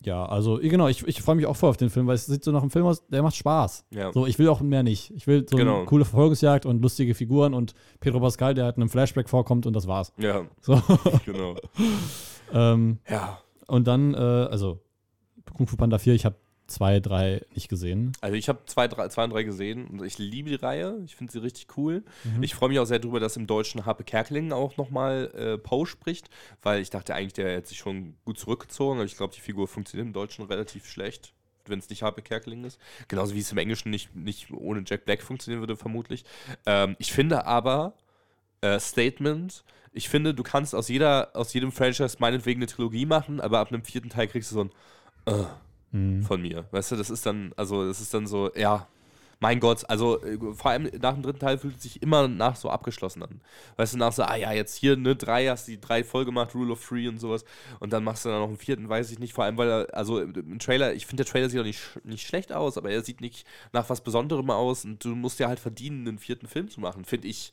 ja, 0.05 0.25
also 0.25 0.57
genau, 0.57 0.87
ich, 0.87 1.07
ich 1.07 1.21
freue 1.21 1.35
mich 1.35 1.45
auch 1.45 1.55
voll 1.55 1.69
auf 1.69 1.77
den 1.77 1.89
Film, 1.89 2.07
weil 2.07 2.15
es 2.15 2.25
sieht 2.25 2.43
so 2.43 2.51
nach 2.51 2.61
einem 2.61 2.71
Film 2.71 2.85
aus, 2.85 3.05
der 3.07 3.23
macht 3.23 3.35
Spaß. 3.35 3.85
Ja. 3.91 4.11
So, 4.11 4.25
ich 4.25 4.37
will 4.37 4.49
auch 4.49 4.61
mehr 4.61 4.83
nicht. 4.83 5.11
Ich 5.15 5.27
will 5.27 5.45
so 5.49 5.57
genau. 5.57 5.77
eine 5.77 5.85
coole 5.85 6.05
Verfolgungsjagd 6.05 6.65
und 6.65 6.81
lustige 6.81 7.15
Figuren 7.15 7.53
und 7.53 7.73
Pedro 7.99 8.19
Pascal, 8.19 8.53
der 8.53 8.65
halt 8.65 8.77
in 8.77 8.83
einem 8.83 8.89
Flashback 8.89 9.29
vorkommt 9.29 9.65
und 9.65 9.73
das 9.73 9.87
war's. 9.87 10.13
Ja. 10.17 10.45
So. 10.61 10.81
Genau. 11.25 11.55
ähm, 12.53 12.99
ja. 13.09 13.39
Und 13.67 13.87
dann, 13.87 14.13
äh, 14.13 14.17
also 14.17 14.79
Kung 15.55 15.67
Fu 15.67 15.77
Panda 15.77 15.97
4, 15.97 16.13
ich 16.13 16.25
habe 16.25 16.35
zwei, 16.73 16.99
drei 16.99 17.41
nicht 17.53 17.69
gesehen. 17.69 18.11
Also 18.21 18.35
ich 18.35 18.49
habe 18.49 18.59
zwei, 18.65 18.87
drei, 18.87 19.07
zwei 19.09 19.25
und 19.25 19.29
drei 19.31 19.43
gesehen 19.43 19.87
und 19.87 20.03
ich 20.03 20.17
liebe 20.17 20.49
die 20.49 20.55
Reihe. 20.55 20.99
Ich 21.05 21.15
finde 21.15 21.31
sie 21.31 21.39
richtig 21.39 21.77
cool. 21.77 22.03
Mhm. 22.23 22.43
Ich 22.43 22.55
freue 22.55 22.69
mich 22.69 22.79
auch 22.79 22.85
sehr 22.85 22.99
darüber, 22.99 23.19
dass 23.19 23.37
im 23.37 23.47
Deutschen 23.47 23.85
Harpe 23.85 24.03
Kerkeling 24.03 24.51
auch 24.51 24.77
nochmal 24.77 25.31
äh, 25.35 25.57
Poe 25.57 25.85
spricht, 25.85 26.29
weil 26.61 26.81
ich 26.81 26.89
dachte 26.89 27.15
eigentlich, 27.15 27.33
der 27.33 27.55
hätte 27.55 27.69
sich 27.69 27.77
schon 27.77 28.15
gut 28.25 28.39
zurückgezogen, 28.39 28.97
aber 28.97 29.05
ich 29.05 29.17
glaube, 29.17 29.33
die 29.33 29.41
Figur 29.41 29.67
funktioniert 29.67 30.07
im 30.07 30.13
Deutschen 30.13 30.45
relativ 30.45 30.85
schlecht 30.85 31.33
wenn 31.65 31.79
es 31.79 31.89
nicht 31.89 32.03
Harpe 32.03 32.21
Kerkeling 32.21 32.65
ist. 32.65 32.77
Genauso 33.07 33.33
wie 33.35 33.39
es 33.39 33.49
im 33.49 33.57
Englischen 33.57 33.89
nicht, 33.89 34.13
nicht 34.13 34.51
ohne 34.51 34.83
Jack 34.85 35.05
Black 35.05 35.21
funktionieren 35.21 35.61
würde, 35.61 35.77
vermutlich. 35.77 36.25
Ähm, 36.65 36.97
ich 36.99 37.13
finde 37.13 37.45
aber, 37.45 37.93
äh, 38.59 38.79
Statement, 38.79 39.63
ich 39.93 40.09
finde, 40.09 40.33
du 40.33 40.43
kannst 40.43 40.73
aus, 40.73 40.89
jeder, 40.89 41.29
aus 41.33 41.53
jedem 41.53 41.71
Franchise 41.71 42.17
meinetwegen 42.19 42.59
eine 42.59 42.67
Trilogie 42.67 43.05
machen, 43.05 43.39
aber 43.39 43.59
ab 43.59 43.71
einem 43.71 43.83
vierten 43.83 44.09
Teil 44.09 44.27
kriegst 44.27 44.51
du 44.51 44.55
so 44.55 44.61
ein 44.63 44.71
uh, 45.29 45.45
mhm. 45.93 46.23
von 46.23 46.41
mir. 46.41 46.65
Weißt 46.71 46.91
du, 46.91 46.97
das 46.97 47.09
ist 47.09 47.25
dann, 47.25 47.53
also 47.55 47.87
das 47.87 48.01
ist 48.01 48.13
dann 48.13 48.27
so, 48.27 48.51
ja, 48.55 48.87
mein 49.43 49.59
Gott, 49.59 49.89
also 49.89 50.23
äh, 50.23 50.37
vor 50.53 50.71
allem 50.71 50.89
nach 51.01 51.13
dem 51.13 51.21
dritten 51.21 51.39
Teil 51.39 51.57
fühlt 51.57 51.75
es 51.75 51.83
sich 51.83 52.01
immer 52.01 52.29
nach 52.29 52.55
so 52.55 52.69
abgeschlossen 52.69 53.23
an. 53.23 53.41
Weißt 53.75 53.93
du, 53.93 53.97
nach 53.97 54.13
so, 54.13 54.23
ah 54.23 54.37
ja, 54.37 54.53
jetzt 54.53 54.75
hier 54.75 54.95
ne 54.95 55.17
drei, 55.17 55.47
hast 55.47 55.67
die 55.67 55.81
drei 55.81 56.05
voll 56.05 56.23
gemacht, 56.23 56.55
Rule 56.55 56.71
of 56.71 56.85
Three 56.85 57.09
und 57.09 57.19
sowas. 57.19 57.43
Und 57.81 57.91
dann 57.91 58.05
machst 58.05 58.23
du 58.23 58.29
dann 58.29 58.39
noch 58.39 58.47
einen 58.47 58.57
vierten, 58.57 58.87
weiß 58.87 59.11
ich 59.11 59.19
nicht. 59.19 59.33
Vor 59.33 59.43
allem, 59.43 59.57
weil 59.57 59.69
er, 59.69 59.87
also 59.93 60.21
im 60.21 60.59
Trailer, 60.59 60.93
ich 60.93 61.05
finde, 61.05 61.25
der 61.25 61.31
Trailer 61.31 61.49
sieht 61.49 61.59
auch 61.59 61.65
nicht, 61.65 61.81
nicht 62.05 62.25
schlecht 62.25 62.53
aus, 62.53 62.77
aber 62.77 62.91
er 62.91 63.03
sieht 63.03 63.19
nicht 63.19 63.45
nach 63.73 63.89
was 63.89 64.01
Besonderem 64.01 64.49
aus 64.49 64.85
und 64.85 65.03
du 65.03 65.09
musst 65.09 65.39
ja 65.39 65.49
halt 65.49 65.59
verdienen, 65.59 66.07
einen 66.07 66.19
vierten 66.19 66.47
Film 66.47 66.69
zu 66.69 66.79
machen, 66.79 67.03
finde 67.05 67.27
ich. 67.27 67.51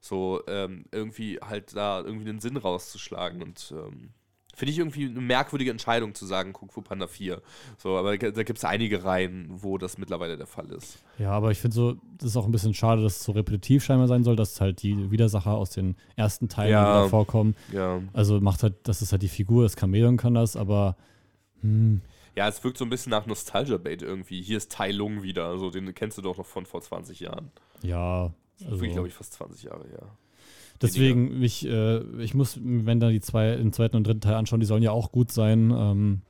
So, 0.00 0.42
ähm, 0.48 0.84
irgendwie 0.92 1.38
halt 1.40 1.76
da 1.76 2.00
irgendwie 2.00 2.28
einen 2.28 2.40
Sinn 2.40 2.56
rauszuschlagen 2.56 3.42
und 3.42 3.72
ähm, 3.76 4.10
Finde 4.54 4.72
ich 4.72 4.78
irgendwie 4.78 5.06
eine 5.06 5.20
merkwürdige 5.20 5.70
Entscheidung 5.70 6.14
zu 6.14 6.26
sagen, 6.26 6.52
Kung 6.52 6.70
Fu 6.70 6.82
Panda 6.82 7.06
4. 7.06 7.40
So, 7.78 7.96
aber 7.96 8.18
da 8.18 8.42
gibt 8.42 8.58
es 8.58 8.64
einige 8.64 9.02
Reihen, 9.02 9.46
wo 9.48 9.78
das 9.78 9.96
mittlerweile 9.96 10.36
der 10.36 10.46
Fall 10.46 10.70
ist. 10.70 10.98
Ja, 11.18 11.30
aber 11.30 11.50
ich 11.50 11.58
finde 11.58 11.74
so, 11.74 11.96
das 12.18 12.30
ist 12.30 12.36
auch 12.36 12.44
ein 12.44 12.52
bisschen 12.52 12.74
schade, 12.74 13.02
dass 13.02 13.16
es 13.16 13.24
so 13.24 13.32
repetitiv 13.32 13.82
scheinbar 13.82 14.08
sein 14.08 14.24
soll, 14.24 14.36
dass 14.36 14.60
halt 14.60 14.82
die 14.82 15.10
Widersacher 15.10 15.52
aus 15.52 15.70
den 15.70 15.96
ersten 16.16 16.50
Teilen 16.50 16.72
ja, 16.72 17.00
wieder 17.00 17.08
vorkommen. 17.08 17.56
Ja. 17.72 18.02
Also 18.12 18.40
macht 18.40 18.62
halt, 18.62 18.74
das 18.82 19.00
ist 19.00 19.12
halt 19.12 19.22
die 19.22 19.28
Figur, 19.28 19.62
das 19.62 19.76
Chameleon 19.76 20.18
kann 20.18 20.34
das, 20.34 20.54
aber 20.56 20.96
hm. 21.62 22.02
Ja, 22.34 22.48
es 22.48 22.62
wirkt 22.64 22.78
so 22.78 22.84
ein 22.84 22.90
bisschen 22.90 23.10
nach 23.10 23.26
Nostalgia-Bait 23.26 24.02
irgendwie. 24.02 24.40
Hier 24.40 24.56
ist 24.56 24.72
Tai 24.72 24.90
Lung 24.90 25.22
wieder, 25.22 25.46
also 25.46 25.70
den 25.70 25.94
kennst 25.94 26.18
du 26.18 26.22
doch 26.22 26.38
noch 26.38 26.46
von 26.46 26.66
vor 26.66 26.80
20 26.80 27.20
Jahren. 27.20 27.50
Ja. 27.82 28.32
Also, 28.60 28.76
wirklich, 28.76 28.92
glaube 28.92 29.08
ich, 29.08 29.14
fast 29.14 29.34
20 29.34 29.64
Jahre, 29.64 29.84
ja. 29.90 30.06
Deswegen, 30.82 31.38
mich, 31.38 31.66
äh, 31.66 31.98
ich 32.22 32.34
muss, 32.34 32.58
wenn 32.62 33.00
da 33.00 33.08
die 33.08 33.20
zwei, 33.20 33.56
den 33.56 33.72
zweiten 33.72 33.96
und 33.96 34.06
dritten 34.06 34.20
Teil 34.20 34.34
anschauen, 34.34 34.60
die 34.60 34.66
sollen 34.66 34.82
ja 34.82 34.90
auch 34.90 35.12
gut 35.12 35.30
sein. 35.30 35.70
Ähm, 35.70 36.22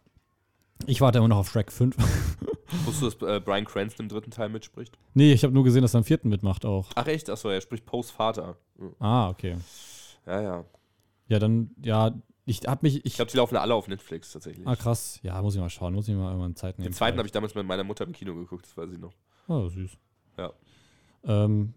ich 0.87 1.01
warte 1.01 1.19
immer 1.19 1.29
noch 1.29 1.39
auf 1.39 1.51
Shrek 1.51 1.73
5. 1.73 1.97
Wusstest 2.85 3.21
du, 3.21 3.27
dass 3.27 3.37
äh, 3.37 3.41
Brian 3.41 3.65
Cranston 3.65 4.07
im 4.07 4.09
dritten 4.09 4.31
Teil 4.31 4.49
mitspricht? 4.49 4.99
Nee, 5.15 5.33
ich 5.33 5.45
habe 5.45 5.53
nur 5.53 5.65
gesehen, 5.65 5.83
dass 5.83 5.95
er 5.95 5.99
im 5.99 6.05
vierten 6.05 6.29
mitmacht 6.29 6.65
auch. 6.65 6.91
Ach 6.95 7.07
echt? 7.07 7.29
Achso, 7.31 7.49
er 7.49 7.61
spricht 7.61 7.85
Poes 7.85 8.11
Vater. 8.11 8.57
Mhm. 8.79 8.95
Ah, 8.99 9.29
okay. 9.29 9.57
Ja, 10.27 10.41
ja. 10.41 10.65
Ja, 11.29 11.39
dann, 11.39 11.71
ja, 11.83 12.13
ich 12.45 12.61
habe 12.67 12.81
mich. 12.83 12.97
Ich, 12.99 13.05
ich 13.07 13.15
glaube, 13.15 13.31
die 13.31 13.37
laufen 13.37 13.57
alle 13.57 13.75
auf 13.75 13.89
Netflix 13.89 14.33
tatsächlich. 14.33 14.67
Ah, 14.67 14.77
krass. 14.77 15.21
Ja, 15.23 15.41
muss 15.43 15.55
ich 15.55 15.61
mal 15.61 15.71
schauen. 15.71 15.95
Muss 15.95 16.09
ich 16.09 16.15
mal 16.15 16.29
irgendwann 16.29 16.57
Zeit 16.57 16.79
nehmen. 16.79 16.91
Den 16.91 16.95
zweiten 16.95 17.19
habe 17.19 17.27
ich 17.27 17.33
damals 17.33 17.55
mit 17.55 17.67
meiner 17.67 17.85
Mutter 17.85 18.05
im 18.05 18.13
Kino 18.13 18.35
geguckt, 18.35 18.67
das 18.67 18.77
weiß 18.77 18.91
ich 18.93 18.99
noch. 18.99 19.13
Oh, 19.49 19.69
süß. 19.69 19.93
Ja. 20.39 20.53
Ähm, 21.25 21.75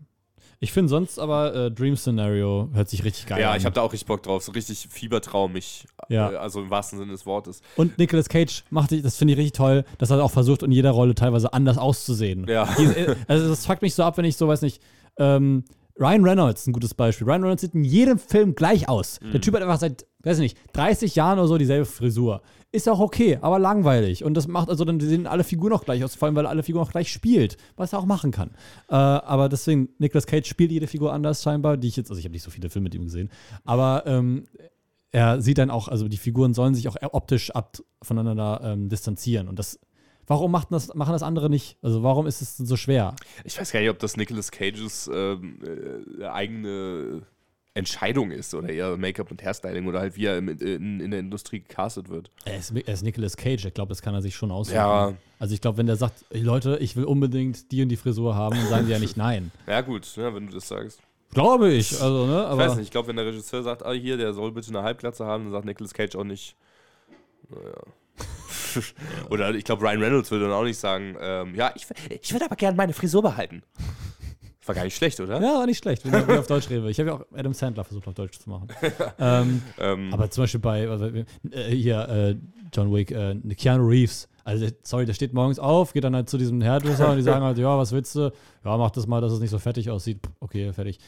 ich 0.59 0.71
finde 0.71 0.89
sonst 0.89 1.19
aber 1.19 1.53
äh, 1.53 1.71
Dream 1.71 1.95
Scenario 1.95 2.69
hört 2.73 2.89
sich 2.89 3.03
richtig 3.03 3.27
geil 3.27 3.39
ja, 3.39 3.47
an. 3.47 3.53
Ja, 3.53 3.57
ich 3.57 3.65
habe 3.65 3.73
da 3.75 3.81
auch 3.81 3.93
richtig 3.93 4.07
Bock 4.07 4.23
drauf. 4.23 4.43
So 4.43 4.51
richtig 4.51 4.87
fiebertraumig. 4.89 5.85
Ja. 6.09 6.31
Äh, 6.31 6.35
also 6.37 6.61
im 6.61 6.69
wahrsten 6.69 6.99
Sinne 6.99 7.11
des 7.11 7.25
Wortes. 7.25 7.61
Und 7.75 7.97
Nicolas 7.97 8.29
Cage 8.29 8.63
macht, 8.69 8.91
das 8.91 9.17
finde 9.17 9.33
ich 9.33 9.39
richtig 9.39 9.57
toll, 9.57 9.85
dass 9.97 10.09
er 10.09 10.23
auch 10.23 10.31
versucht, 10.31 10.63
in 10.63 10.71
jeder 10.71 10.91
Rolle 10.91 11.15
teilweise 11.15 11.53
anders 11.53 11.77
auszusehen. 11.77 12.47
Ja. 12.47 12.67
Äh, 12.77 13.15
also 13.27 13.49
das 13.49 13.65
fuckt 13.65 13.81
mich 13.81 13.95
so 13.95 14.03
ab, 14.03 14.17
wenn 14.17 14.25
ich 14.25 14.37
so, 14.37 14.47
weiß 14.47 14.61
nicht, 14.61 14.81
ähm, 15.17 15.63
Ryan 15.99 16.23
Reynolds, 16.25 16.67
ein 16.67 16.73
gutes 16.73 16.93
Beispiel. 16.93 17.25
Ryan 17.25 17.43
Reynolds 17.43 17.61
sieht 17.61 17.73
in 17.73 17.83
jedem 17.83 18.19
Film 18.19 18.55
gleich 18.55 18.89
aus. 18.89 19.19
Mhm. 19.21 19.31
Der 19.31 19.41
Typ 19.41 19.55
hat 19.55 19.61
einfach 19.61 19.79
seit, 19.79 20.05
weiß 20.23 20.39
nicht, 20.39 20.57
30 20.73 21.15
Jahren 21.15 21.39
oder 21.39 21.47
so 21.47 21.57
dieselbe 21.57 21.85
Frisur. 21.85 22.41
Ist 22.71 22.89
auch 22.89 22.99
okay, 22.99 23.37
aber 23.41 23.59
langweilig. 23.59 24.25
Und 24.25 24.33
das 24.33 24.47
macht, 24.47 24.69
also 24.69 24.83
dann 24.83 24.99
sehen 24.99 25.27
alle 25.27 25.45
Figuren 25.45 25.71
auch 25.71 25.85
gleich 25.85 26.03
aus, 26.03 26.15
vor 26.15 26.25
allem 26.25 26.35
weil 26.35 26.45
alle 26.45 26.63
Figuren 26.63 26.83
auch 26.83 26.91
gleich 26.91 27.09
spielt, 27.09 27.55
was 27.77 27.93
er 27.93 27.99
auch 27.99 28.05
machen 28.05 28.31
kann. 28.31 28.49
Äh, 28.89 28.95
aber 28.95 29.47
deswegen, 29.47 29.89
Nicolas 29.97 30.27
Cage 30.27 30.47
spielt 30.47 30.71
jede 30.71 30.87
Figur 30.87 31.13
anders 31.13 31.41
scheinbar, 31.41 31.77
die 31.77 31.87
ich 31.87 31.95
jetzt, 31.95 32.09
also 32.09 32.19
ich 32.19 32.25
habe 32.25 32.33
nicht 32.33 32.43
so 32.43 32.51
viele 32.51 32.69
Filme 32.69 32.85
mit 32.85 32.95
ihm 32.95 33.05
gesehen, 33.05 33.29
aber 33.63 34.03
ähm, 34.05 34.45
er 35.11 35.41
sieht 35.41 35.57
dann 35.57 35.69
auch, 35.69 35.87
also 35.87 36.09
die 36.09 36.17
Figuren 36.17 36.53
sollen 36.53 36.75
sich 36.75 36.89
auch 36.89 36.97
optisch 37.13 37.51
ab 37.51 37.77
voneinander 38.01 38.59
ähm, 38.61 38.89
distanzieren. 38.89 39.47
Und 39.47 39.57
das 39.57 39.79
Warum 40.27 40.51
macht 40.51 40.71
das, 40.71 40.93
machen 40.95 41.11
das 41.11 41.23
andere 41.23 41.49
nicht? 41.49 41.77
Also 41.81 42.03
warum 42.03 42.25
ist 42.27 42.41
es 42.41 42.57
so 42.57 42.75
schwer? 42.77 43.15
Ich 43.43 43.59
weiß 43.59 43.71
gar 43.71 43.79
nicht, 43.79 43.89
ob 43.89 43.99
das 43.99 44.17
Nicolas 44.17 44.51
Cages 44.51 45.09
ähm, 45.13 45.59
äh, 46.19 46.25
eigene 46.25 47.21
Entscheidung 47.75 48.31
ist 48.31 48.55
oder 48.55 48.69
eher 48.69 48.95
Make-up 48.95 49.29
und 49.31 49.43
Hairstyling 49.43 49.85
oder 49.85 49.99
halt 49.99 50.15
wie 50.15 50.25
er 50.25 50.37
im, 50.37 50.47
in, 50.47 51.01
in 51.01 51.11
der 51.11 51.19
Industrie 51.19 51.59
gecastet 51.59 52.07
wird. 52.09 52.31
Er 52.45 52.57
ist, 52.57 52.71
er 52.71 52.93
ist 52.93 53.03
Nicolas 53.03 53.35
Cage, 53.35 53.65
ich 53.65 53.73
glaube, 53.73 53.89
das 53.89 54.01
kann 54.01 54.13
er 54.13 54.21
sich 54.21 54.33
schon 54.35 54.49
aussuchen. 54.49 54.77
Ja. 54.77 55.13
Also 55.39 55.53
ich 55.53 55.59
glaube, 55.59 55.77
wenn 55.77 55.85
der 55.85 55.97
sagt, 55.97 56.23
"Ey, 56.29 56.41
Leute, 56.41 56.77
ich 56.79 56.95
will 56.95 57.03
unbedingt 57.03 57.71
die 57.73 57.83
und 57.83 57.89
die 57.89 57.97
Frisur 57.97 58.33
haben, 58.35 58.55
dann 58.55 58.69
sagen 58.69 58.85
die 58.85 58.93
ja 58.93 58.99
nicht 58.99 59.17
nein. 59.17 59.51
Ja, 59.67 59.81
gut, 59.81 60.15
ja, 60.15 60.33
wenn 60.33 60.47
du 60.47 60.53
das 60.53 60.69
sagst. 60.69 61.01
Glaube 61.33 61.69
ich. 61.73 62.01
Also, 62.01 62.25
ne? 62.25 62.47
Ich 62.49 62.57
weiß 62.57 62.75
nicht, 62.77 62.85
ich 62.85 62.91
glaube, 62.91 63.09
wenn 63.09 63.17
der 63.17 63.25
Regisseur 63.25 63.61
sagt, 63.61 63.85
ah, 63.85 63.91
hier, 63.91 64.15
der 64.15 64.33
soll 64.33 64.53
bitte 64.53 64.69
eine 64.69 64.83
Halbglatze 64.83 65.25
haben, 65.25 65.43
dann 65.43 65.51
sagt 65.51 65.65
Nicolas 65.65 65.93
Cage 65.93 66.15
auch 66.15 66.23
nicht. 66.23 66.55
Naja. 67.49 67.73
Oder 69.29 69.53
ich 69.55 69.63
glaube, 69.63 69.83
Ryan 69.83 70.01
Reynolds 70.01 70.31
würde 70.31 70.45
dann 70.45 70.53
auch 70.53 70.63
nicht 70.63 70.79
sagen, 70.79 71.15
ähm, 71.19 71.55
ja, 71.55 71.71
ich, 71.75 71.85
ich 72.21 72.31
würde 72.33 72.45
aber 72.45 72.55
gerne 72.55 72.75
meine 72.77 72.93
Frisur 72.93 73.21
behalten. 73.21 73.63
War 74.65 74.73
gar 74.73 74.83
nicht 74.83 74.95
schlecht, 74.95 75.19
oder? 75.19 75.35
Ja, 75.39 75.59
war 75.59 75.65
nicht 75.67 75.77
schlecht, 75.77 76.03
wenn 76.05 76.27
ich 76.27 76.39
auf 76.39 76.47
Deutsch 76.47 76.71
rede. 76.71 76.89
Ich 76.89 76.99
habe 76.99 77.09
ja 77.09 77.15
auch 77.15 77.25
Adam 77.37 77.53
Sandler 77.53 77.83
versucht, 77.83 78.07
auf 78.07 78.15
Deutsch 78.15 78.39
zu 78.39 78.49
machen. 78.49 78.67
ähm, 79.19 79.61
Ähm, 79.77 80.11
aber 80.11 80.31
zum 80.31 80.43
Beispiel 80.43 80.59
bei, 80.59 80.89
also, 80.89 81.05
äh, 81.05 81.23
hier, 81.69 82.09
äh, 82.09 82.35
John 82.73 82.91
Wick, 82.91 83.11
äh, 83.11 83.35
Keanu 83.55 83.85
Reeves. 83.87 84.27
Also, 84.47 84.67
sorry, 84.83 85.07
der 85.07 85.13
steht 85.13 85.33
morgens 85.33 85.57
auf, 85.57 85.93
geht 85.93 86.03
dann 86.03 86.15
halt 86.15 86.29
zu 86.29 86.37
diesem 86.37 86.63
Hairdresser 86.63 87.09
und 87.09 87.17
die 87.17 87.23
sagen 87.23 87.43
halt, 87.43 87.57
ja, 87.57 87.77
was 87.79 87.91
willst 87.91 88.13
du? 88.15 88.31
Ja, 88.63 88.77
mach 88.77 88.91
das 88.91 89.07
mal, 89.07 89.19
dass 89.19 89.31
es 89.33 89.39
nicht 89.39 89.49
so 89.49 89.57
fettig 89.57 89.89
aussieht. 89.89 90.19
Okay, 90.39 90.71
fertig. 90.71 90.99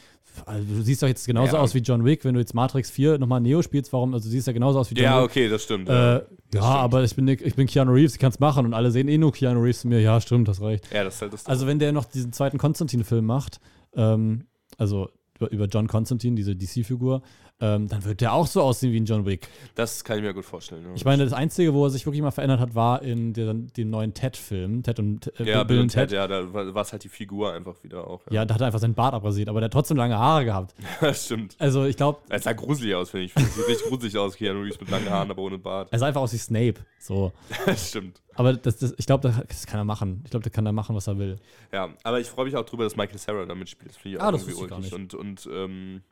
Also, 0.44 0.64
du 0.74 0.82
siehst 0.82 1.02
doch 1.04 1.06
jetzt 1.06 1.24
genauso 1.24 1.54
Ja. 1.54 1.62
aus 1.62 1.72
wie 1.72 1.78
John 1.78 2.04
Wick, 2.04 2.24
wenn 2.24 2.34
du 2.34 2.40
jetzt 2.40 2.52
Matrix 2.52 2.90
4 2.90 3.16
nochmal 3.18 3.40
Neo 3.40 3.62
spielst, 3.62 3.92
warum? 3.92 4.12
Also, 4.12 4.24
du 4.26 4.32
siehst 4.32 4.48
ja 4.48 4.52
genauso 4.52 4.80
aus 4.80 4.90
wie 4.90 4.96
John 4.96 5.04
ja, 5.04 5.18
Wick. 5.22 5.30
okay, 5.30 5.48
das 5.48 5.62
stimmt. 5.62 5.88
Äh, 5.88 5.92
ja, 5.92 6.14
ja, 6.14 6.24
stimmt. 6.48 6.64
aber 6.64 7.04
ich 7.04 7.14
bin, 7.14 7.28
ich 7.28 7.54
bin 7.54 7.68
Keanu 7.68 7.92
Reeves, 7.92 8.14
ich 8.14 8.18
kann 8.18 8.30
es 8.32 8.40
machen 8.40 8.66
und 8.66 8.74
alle 8.74 8.90
sehen 8.90 9.06
eh 9.06 9.18
nur 9.18 9.32
Keanu 9.32 9.60
Reeves 9.60 9.82
zu 9.82 9.88
mir. 9.88 10.00
Ja, 10.00 10.20
stimmt, 10.20 10.48
hast 10.48 10.60
recht. 10.60 10.92
ja, 10.92 11.04
das 11.04 11.14
ist 11.14 11.22
halt 11.22 11.32
das. 11.32 11.46
Also, 11.46 11.68
wenn 11.68 11.78
der 11.78 11.92
noch 11.92 12.06
diesen 12.06 12.32
zweiten 12.32 12.58
Konstantin-Film 12.58 13.24
macht, 13.24 13.60
ähm, 13.94 14.46
also 14.78 15.10
über, 15.38 15.52
über 15.52 15.64
John 15.66 15.86
Constantine, 15.86 16.34
diese 16.34 16.56
DC-Figur, 16.56 17.22
ähm, 17.60 17.88
dann 17.88 18.04
wird 18.04 18.20
der 18.20 18.32
auch 18.32 18.46
so 18.46 18.62
aussehen 18.62 18.92
wie 18.92 19.00
ein 19.00 19.04
John 19.04 19.26
Wick. 19.26 19.48
das 19.74 20.04
kann 20.04 20.16
ich 20.18 20.22
mir 20.22 20.32
gut 20.32 20.44
vorstellen. 20.44 20.84
Ja. 20.84 20.90
Ich 20.94 21.04
meine, 21.04 21.24
das 21.24 21.32
Einzige, 21.32 21.74
wo 21.74 21.84
er 21.84 21.90
sich 21.90 22.06
wirklich 22.06 22.22
mal 22.22 22.30
verändert 22.30 22.60
hat, 22.60 22.74
war 22.74 23.02
in 23.02 23.32
der, 23.32 23.52
dem 23.54 23.90
neuen 23.90 24.14
Ted-Film. 24.14 24.82
Ted 24.82 24.98
und 25.00 25.32
äh, 25.40 25.44
ja, 25.44 25.64
Bill 25.64 25.80
und 25.80 25.88
Ted, 25.88 26.12
ja, 26.12 26.26
da 26.28 26.52
war 26.52 26.76
es 26.82 26.92
halt 26.92 27.02
die 27.04 27.08
Figur 27.08 27.52
einfach 27.52 27.82
wieder 27.82 28.06
auch. 28.06 28.22
Ja, 28.30 28.44
da 28.44 28.54
hat 28.54 28.60
er 28.60 28.66
einfach 28.68 28.78
seinen 28.78 28.94
Bart 28.94 29.14
abrasiert, 29.14 29.48
aber 29.48 29.60
der 29.60 29.66
hat 29.66 29.72
trotzdem 29.72 29.96
lange 29.96 30.16
Haare 30.16 30.44
gehabt. 30.44 30.74
das 31.00 31.24
stimmt. 31.24 31.56
Also, 31.58 31.84
ich 31.84 31.96
glaube, 31.96 32.20
Es 32.28 32.44
sah 32.44 32.52
gruselig 32.52 32.94
aus, 32.94 33.10
finde 33.10 33.26
ich. 33.26 33.34
Sieht 33.34 33.68
richtig 33.68 33.88
gruselig 33.88 34.16
aus, 34.16 34.36
Keanu 34.36 34.60
Reeves 34.60 34.80
mit 34.80 34.90
langen 34.90 35.10
Haaren, 35.10 35.30
aber 35.30 35.42
ohne 35.42 35.58
Bart. 35.58 35.88
er 35.90 35.98
sah 35.98 36.06
einfach 36.06 36.20
aus 36.20 36.32
wie 36.32 36.38
Snape. 36.38 36.74
So. 37.00 37.32
Das 37.66 37.88
stimmt. 37.88 38.20
Aber 38.34 38.52
das, 38.52 38.76
das, 38.78 38.94
ich 38.98 39.06
glaube, 39.06 39.34
das, 39.48 39.66
kann 39.66 39.80
er 39.80 39.84
machen. 39.84 40.20
Ich 40.24 40.30
glaube, 40.30 40.44
der 40.44 40.52
kann 40.52 40.64
da 40.64 40.70
machen, 40.70 40.94
was 40.94 41.08
er 41.08 41.18
will. 41.18 41.36
Ja, 41.72 41.88
aber 42.04 42.20
ich 42.20 42.28
freue 42.28 42.44
mich 42.44 42.54
auch 42.54 42.64
drüber, 42.64 42.84
dass 42.84 42.94
Michael 42.96 43.18
Sarah 43.18 43.44
da 43.46 43.54
mitspielt. 43.56 43.90
Das 43.90 43.96
finde 43.96 44.16
ich 44.16 44.22
Ah, 44.22 44.28
auch 44.28 44.32
das 44.32 44.46
irgendwie 44.46 44.68
gar 44.68 44.78
ulkig. 44.78 44.92
Und, 44.94 45.14
und 45.14 45.48
ähm, 45.52 46.02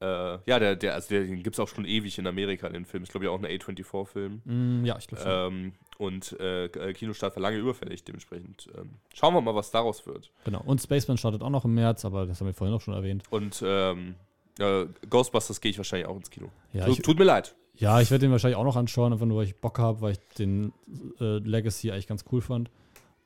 äh, 0.00 0.04
ja, 0.46 0.58
der, 0.58 0.76
der, 0.76 0.94
also 0.94 1.08
der, 1.08 1.22
den 1.24 1.42
gibt 1.42 1.56
es 1.56 1.60
auch 1.60 1.68
schon 1.68 1.84
ewig 1.84 2.18
in 2.18 2.26
Amerika, 2.26 2.68
den 2.68 2.84
Film. 2.84 3.02
Ist, 3.02 3.12
glaube 3.12 3.24
ich, 3.24 3.30
auch 3.30 3.38
ein 3.42 3.46
A24-Film. 3.46 4.42
Mm, 4.44 4.84
ja, 4.84 4.96
ich 4.98 5.06
glaube 5.08 5.22
schon. 5.24 5.32
Ähm, 5.54 5.72
und 5.98 6.38
äh, 6.40 6.68
Kinostart 6.92 7.34
war 7.36 7.42
lange 7.42 7.56
überfällig, 7.56 8.04
dementsprechend. 8.04 8.68
Ähm, 8.76 8.90
schauen 9.14 9.32
wir 9.34 9.40
mal, 9.40 9.54
was 9.54 9.70
daraus 9.70 10.06
wird. 10.06 10.30
Genau. 10.44 10.62
Und 10.66 10.80
Spaceman 10.82 11.16
startet 11.16 11.42
auch 11.42 11.50
noch 11.50 11.64
im 11.64 11.74
März, 11.74 12.04
aber 12.04 12.26
das 12.26 12.40
haben 12.40 12.46
wir 12.46 12.54
vorhin 12.54 12.76
auch 12.76 12.80
schon 12.82 12.92
erwähnt. 12.94 13.22
Und 13.30 13.62
ähm, 13.66 14.14
äh, 14.58 14.84
Ghostbusters 15.08 15.60
gehe 15.60 15.70
ich 15.70 15.78
wahrscheinlich 15.78 16.06
auch 16.08 16.16
ins 16.16 16.30
Kino. 16.30 16.50
Ja, 16.74 16.84
Tut- 16.86 16.98
ich, 16.98 17.02
Tut 17.02 17.18
mir 17.18 17.24
leid. 17.24 17.54
ja, 17.74 18.00
ich 18.00 18.10
werde 18.10 18.26
den 18.26 18.32
wahrscheinlich 18.32 18.56
auch 18.58 18.64
noch 18.64 18.76
anschauen, 18.76 19.12
einfach 19.14 19.26
nur, 19.26 19.38
weil 19.38 19.46
ich 19.46 19.56
Bock 19.56 19.78
habe, 19.78 20.00
weil 20.02 20.12
ich 20.12 20.18
den 20.38 20.72
äh, 21.20 21.38
Legacy 21.38 21.90
eigentlich 21.90 22.06
ganz 22.06 22.24
cool 22.32 22.42
fand. 22.42 22.70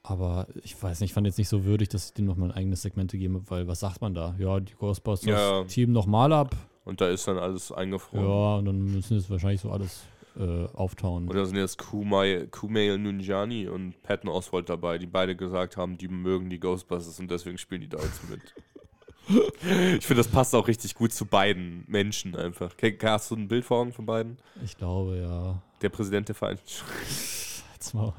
Aber 0.03 0.47
ich 0.63 0.81
weiß 0.83 1.01
nicht, 1.01 1.11
ich 1.11 1.15
fand 1.15 1.27
jetzt 1.27 1.39
nicht 1.39 1.49
so 1.49 1.65
würdig, 1.65 1.91
dass 1.91 2.07
ich 2.07 2.15
dem 2.15 2.25
nochmal 2.25 2.51
ein 2.51 2.57
eigenes 2.57 2.83
Segment 2.83 3.13
gegeben 3.13 3.35
habe, 3.35 3.51
weil 3.51 3.69
was 3.69 3.81
sagt 3.81 4.01
man 4.01 4.15
da? 4.15 4.35
Ja, 4.39 4.59
die 4.59 4.75
Ghostbusters 4.75 5.31
Ja. 5.31 5.65
Team 5.65 5.93
nochmal 5.93 6.33
ab. 6.33 6.57
Und 6.85 7.01
da 7.01 7.09
ist 7.09 7.29
dann 7.29 7.39
alles 7.39 7.71
eingefroren. 7.71 8.27
Ja, 8.27 8.57
und 8.57 8.65
dann 8.65 8.81
müssen 8.81 9.17
jetzt 9.19 9.29
wahrscheinlich 9.31 9.61
so 9.61 9.71
alles 9.71 10.05
äh, 10.39 10.65
auftauen. 10.73 11.29
Und 11.29 11.37
da 11.37 11.45
sind 11.45 11.57
jetzt 11.57 11.77
Kumail, 11.79 12.47
Kumail 12.49 12.99
Nunjani 12.99 13.69
und 13.69 14.03
Patton 14.03 14.31
Oswald 14.31 14.71
dabei, 14.71 14.97
die 14.97 15.07
beide 15.07 15.37
gesagt 15.37 15.77
haben, 15.77 15.99
die 15.99 16.09
mögen 16.09 16.49
die 16.49 16.59
Ghostbusters 16.59 17.21
und 17.21 17.31
deswegen 17.31 17.59
spielen 17.59 17.83
die 17.83 17.89
da 17.89 17.99
jetzt 17.99 18.29
mit. 18.31 18.41
ich 19.99 20.07
finde, 20.07 20.23
das 20.23 20.29
passt 20.29 20.55
auch 20.55 20.67
richtig 20.67 20.95
gut 20.95 21.13
zu 21.13 21.27
beiden 21.27 21.85
Menschen 21.87 22.35
einfach. 22.35 22.75
Hast 23.03 23.31
du 23.31 23.37
ein 23.37 23.49
Bild 23.49 23.65
vor 23.65 23.79
Augen 23.79 23.93
von 23.93 24.07
beiden? 24.07 24.39
Ich 24.65 24.77
glaube, 24.77 25.19
ja. 25.19 25.63
Der 25.83 25.91
Präsident 25.91 26.29
der 26.29 26.35
Vereinigten 26.35 26.69
Jetzt 27.81 27.95
mal. 27.95 28.13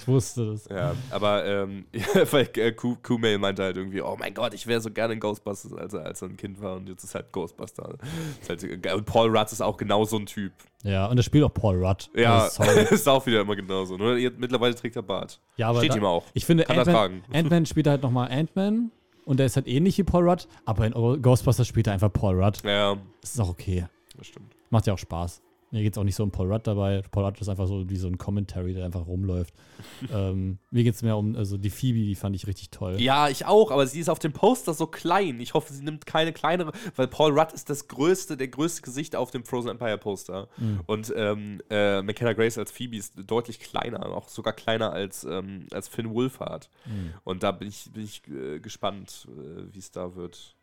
Ich 0.00 0.06
wusste 0.06 0.46
das. 0.52 0.68
Ja, 0.68 0.94
aber 1.10 1.44
ähm, 1.44 1.86
äh, 1.92 2.70
Ku- 2.72 2.96
Kumail 3.02 3.38
meinte 3.38 3.64
halt 3.64 3.76
irgendwie, 3.76 4.00
oh 4.00 4.16
mein 4.16 4.32
Gott, 4.32 4.54
ich 4.54 4.68
wäre 4.68 4.80
so 4.80 4.92
gerne 4.92 5.14
in 5.14 5.18
Ghostbusters, 5.20 5.72
als 5.72 5.92
er, 5.92 6.06
als 6.06 6.22
er 6.22 6.28
ein 6.28 6.36
Kind 6.36 6.62
war 6.62 6.76
und 6.76 6.88
jetzt 6.88 7.02
ist 7.02 7.16
halt 7.16 7.32
Ghostbuster. 7.32 7.96
Ist 8.40 8.48
halt, 8.48 8.62
äh, 8.62 8.92
und 8.94 9.04
Paul 9.06 9.36
Rudd 9.36 9.50
ist 9.50 9.60
auch 9.60 9.76
genau 9.76 10.04
so 10.04 10.16
ein 10.18 10.26
Typ. 10.26 10.52
Ja, 10.84 11.06
und 11.06 11.16
das 11.16 11.24
spielt 11.26 11.42
auch 11.42 11.52
Paul 11.52 11.84
Rudd. 11.84 12.08
Ja, 12.14 12.44
Also, 12.44 12.62
ist 12.94 13.08
auch 13.08 13.26
wieder 13.26 13.40
immer 13.40 13.56
genauso. 13.56 13.96
Nur 13.96 14.16
jetzt, 14.16 14.38
mittlerweile 14.38 14.76
trägt 14.76 14.94
er 14.94 15.02
Bart. 15.02 15.40
ja 15.56 15.68
aber 15.68 15.80
Steht 15.80 15.92
da, 15.92 15.96
ihm 15.96 16.04
auch. 16.04 16.24
ich 16.34 16.46
finde, 16.46 16.68
er 16.68 16.78
Ant-Man. 16.78 17.22
Ant-Man 17.32 17.66
spielt 17.66 17.88
halt 17.88 18.02
nochmal 18.04 18.30
Ant-Man 18.30 18.92
und 19.24 19.38
der 19.40 19.46
ist 19.46 19.56
halt 19.56 19.66
ähnlich 19.66 19.98
wie 19.98 20.04
Paul 20.04 20.28
Rudd, 20.30 20.46
aber 20.64 20.86
in 20.86 20.92
Ghostbusters 21.22 21.66
spielt 21.66 21.88
er 21.88 21.92
einfach 21.94 22.12
Paul 22.12 22.40
Rudd. 22.40 22.62
Ja, 22.64 22.96
Das 23.20 23.32
ist 23.34 23.40
auch 23.40 23.48
okay. 23.50 23.86
das 24.16 24.28
stimmt. 24.28 24.54
Macht 24.70 24.86
ja 24.86 24.94
auch 24.94 24.98
Spaß. 24.98 25.42
Mir 25.70 25.82
geht 25.82 25.92
es 25.92 25.98
auch 25.98 26.04
nicht 26.04 26.14
so 26.14 26.22
um 26.22 26.30
Paul 26.30 26.50
Rudd 26.50 26.66
dabei. 26.66 27.02
Paul 27.10 27.24
Rudd 27.24 27.40
ist 27.40 27.48
einfach 27.48 27.66
so 27.66 27.88
wie 27.90 27.96
so 27.96 28.08
ein 28.08 28.16
Commentary, 28.16 28.72
der 28.72 28.86
einfach 28.86 29.06
rumläuft. 29.06 29.52
ähm, 30.12 30.58
mir 30.70 30.82
geht 30.82 30.94
es 30.94 31.02
mehr 31.02 31.16
um, 31.16 31.36
also 31.36 31.58
die 31.58 31.70
Phoebe, 31.70 31.98
die 31.98 32.14
fand 32.14 32.34
ich 32.34 32.46
richtig 32.46 32.70
toll. 32.70 33.00
Ja, 33.00 33.28
ich 33.28 33.44
auch, 33.44 33.70
aber 33.70 33.86
sie 33.86 34.00
ist 34.00 34.08
auf 34.08 34.18
dem 34.18 34.32
Poster 34.32 34.72
so 34.72 34.86
klein. 34.86 35.40
Ich 35.40 35.54
hoffe, 35.54 35.72
sie 35.72 35.82
nimmt 35.82 36.06
keine 36.06 36.32
kleinere, 36.32 36.72
weil 36.96 37.06
Paul 37.06 37.38
Rudd 37.38 37.52
ist 37.52 37.68
das 37.68 37.86
größte, 37.88 38.36
der 38.36 38.48
größte 38.48 38.82
Gesicht 38.82 39.14
auf 39.14 39.30
dem 39.30 39.44
Frozen 39.44 39.68
Empire 39.70 39.98
Poster. 39.98 40.48
Mhm. 40.56 40.80
Und 40.86 41.12
ähm, 41.14 41.60
äh, 41.68 42.00
McKenna 42.00 42.32
Grace 42.32 42.56
als 42.56 42.70
Phoebe 42.70 42.96
ist 42.96 43.14
deutlich 43.26 43.60
kleiner, 43.60 44.06
auch 44.06 44.28
sogar 44.28 44.54
kleiner 44.54 44.92
als, 44.92 45.24
ähm, 45.24 45.66
als 45.72 45.88
Finn 45.88 46.14
Wolfhard. 46.14 46.70
Mhm. 46.86 47.14
Und 47.24 47.42
da 47.42 47.52
bin 47.52 47.68
ich, 47.68 47.90
bin 47.92 48.04
ich 48.04 48.22
äh, 48.28 48.58
gespannt, 48.58 49.28
äh, 49.28 49.74
wie 49.74 49.78
es 49.78 49.90
da 49.90 50.14
wird. 50.14 50.54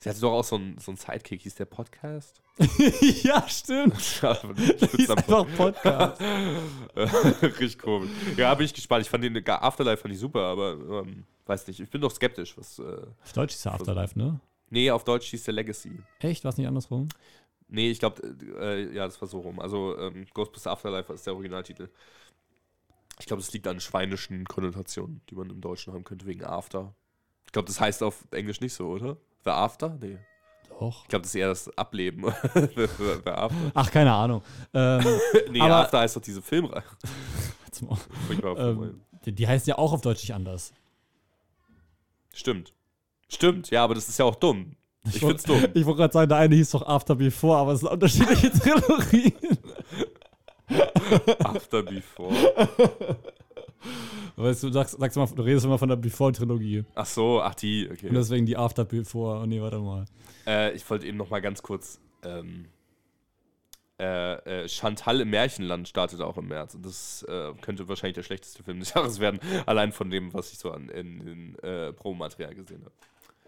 Sie 0.00 0.08
hatte 0.08 0.20
doch 0.20 0.32
auch 0.32 0.44
so 0.44 0.56
einen 0.56 0.78
so 0.78 0.92
einen 0.92 0.98
Sidekick, 0.98 1.42
hieß 1.42 1.56
der 1.56 1.64
Podcast? 1.64 2.40
ja, 3.22 3.48
stimmt. 3.48 3.94
Das 3.94 4.94
ist 4.94 5.10
einfach 5.10 5.46
ein 5.46 5.54
Podcast. 5.56 6.20
Richtig 7.42 7.78
komisch. 7.78 8.10
Ja, 8.36 8.54
bin 8.54 8.66
ich 8.66 8.74
gespannt. 8.74 9.02
Ich 9.02 9.10
fand 9.10 9.22
den 9.24 9.48
Afterlife 9.48 10.02
fand 10.02 10.14
ich 10.14 10.20
super, 10.20 10.40
aber 10.40 10.72
ähm, 11.02 11.24
weiß 11.46 11.66
nicht. 11.68 11.80
Ich 11.80 11.90
bin 11.90 12.00
doch 12.00 12.10
skeptisch, 12.10 12.56
was. 12.58 12.78
Äh, 12.78 12.82
Auf 13.22 13.32
Deutsch 13.32 13.54
ist 13.54 13.64
ja 13.64 13.72
Afterlife, 13.72 14.18
ne? 14.18 14.40
nee, 14.70 14.90
auf 14.90 15.04
Deutsch 15.04 15.28
hieß 15.28 15.44
der 15.44 15.54
Legacy. 15.54 16.02
Echt? 16.20 16.44
War 16.44 16.50
es 16.50 16.58
nicht 16.58 16.66
andersrum? 16.66 17.08
Nee, 17.68 17.90
ich 17.90 17.98
glaube, 17.98 18.22
äh, 18.58 18.94
ja, 18.94 19.04
das 19.04 19.20
war 19.20 19.28
so 19.28 19.40
rum. 19.40 19.60
Also 19.60 19.98
ähm, 19.98 20.26
Ghostbusters 20.34 20.72
Afterlife 20.72 21.12
ist 21.12 21.26
der 21.26 21.34
Originaltitel. 21.34 21.88
Ich 23.20 23.26
glaube, 23.26 23.42
es 23.42 23.52
liegt 23.52 23.66
an 23.66 23.80
schweinischen 23.80 24.44
Konnotationen, 24.46 25.20
die 25.28 25.34
man 25.34 25.50
im 25.50 25.60
Deutschen 25.60 25.92
haben 25.92 26.04
könnte, 26.04 26.26
wegen 26.26 26.44
After. 26.44 26.94
Ich 27.46 27.52
glaube, 27.52 27.66
das 27.66 27.80
heißt 27.80 28.02
auf 28.02 28.26
Englisch 28.30 28.60
nicht 28.60 28.74
so, 28.74 28.88
oder? 28.88 29.16
The 29.44 29.50
After? 29.50 29.96
Nee. 30.00 30.18
Doch. 30.78 31.02
Ich 31.02 31.08
glaube, 31.08 31.22
das 31.22 31.30
ist 31.30 31.34
eher 31.34 31.48
das 31.48 31.76
Ableben. 31.76 32.24
After. 33.24 33.50
Ach, 33.74 33.90
keine 33.90 34.12
Ahnung. 34.12 34.42
Ähm, 34.72 35.04
Nee, 35.50 35.60
Aber- 35.60 35.76
After 35.76 35.98
heißt 36.00 36.16
doch 36.16 36.22
diese 36.22 36.40
Filmreihe. 36.42 36.84
ähm, 38.56 39.00
die, 39.24 39.32
die 39.34 39.48
heißt 39.48 39.66
ja 39.66 39.76
auch 39.78 39.92
auf 39.92 40.00
Deutsch 40.02 40.22
nicht 40.22 40.34
anders. 40.34 40.72
Stimmt. 42.32 42.72
Stimmt, 43.28 43.70
ja, 43.70 43.82
aber 43.84 43.94
das 43.94 44.08
ist 44.08 44.18
ja 44.18 44.24
auch 44.24 44.36
dumm. 44.36 44.76
Ich 45.04 45.20
wollt- 45.22 45.40
find's 45.42 45.44
dumm. 45.44 45.64
Ich 45.74 45.84
wollte 45.86 45.98
gerade 45.98 46.12
sagen, 46.12 46.28
der 46.28 46.38
eine 46.38 46.54
hieß 46.54 46.70
doch 46.70 46.86
After 46.86 47.14
Before, 47.16 47.58
aber 47.58 47.72
es 47.72 47.80
sind 47.80 47.88
unterschiedliche 47.90 48.50
Trilogien. 48.52 49.32
After 51.42 51.82
Before. 51.82 52.34
Weißt 54.38 54.62
du, 54.62 54.70
sagst, 54.70 54.98
sagst 54.98 55.16
mal, 55.16 55.26
du 55.26 55.42
redest 55.42 55.66
immer 55.66 55.78
von 55.78 55.88
der 55.88 55.96
Before-Trilogie. 55.96 56.84
Ach 56.94 57.06
so, 57.06 57.42
ach 57.42 57.54
die, 57.56 57.88
Und 57.88 57.94
okay. 57.94 58.10
deswegen 58.12 58.46
die 58.46 58.56
After 58.56 58.84
Before. 58.84 59.40
Oh 59.40 59.46
nee, 59.46 59.60
warte 59.60 59.80
mal. 59.80 60.04
Äh, 60.46 60.74
ich 60.74 60.88
wollte 60.88 61.06
eben 61.06 61.16
noch 61.16 61.30
mal 61.30 61.40
ganz 61.40 61.62
kurz. 61.62 62.00
Ähm, 62.22 62.66
äh, 64.00 64.62
äh, 64.62 64.68
Chantal 64.68 65.20
im 65.20 65.30
Märchenland 65.30 65.88
startet 65.88 66.20
auch 66.20 66.38
im 66.38 66.46
März. 66.46 66.76
Und 66.76 66.86
das 66.86 67.24
äh, 67.28 67.52
könnte 67.60 67.88
wahrscheinlich 67.88 68.14
der 68.14 68.22
schlechteste 68.22 68.62
Film 68.62 68.78
des 68.78 68.94
Jahres 68.94 69.18
werden. 69.18 69.40
Allein 69.66 69.90
von 69.90 70.08
dem, 70.08 70.32
was 70.32 70.52
ich 70.52 70.58
so 70.58 70.70
an, 70.70 70.88
in, 70.88 71.20
in 71.26 71.58
äh, 71.58 71.92
Promomaterial 71.92 72.54
gesehen 72.54 72.82
habe. 72.82 72.94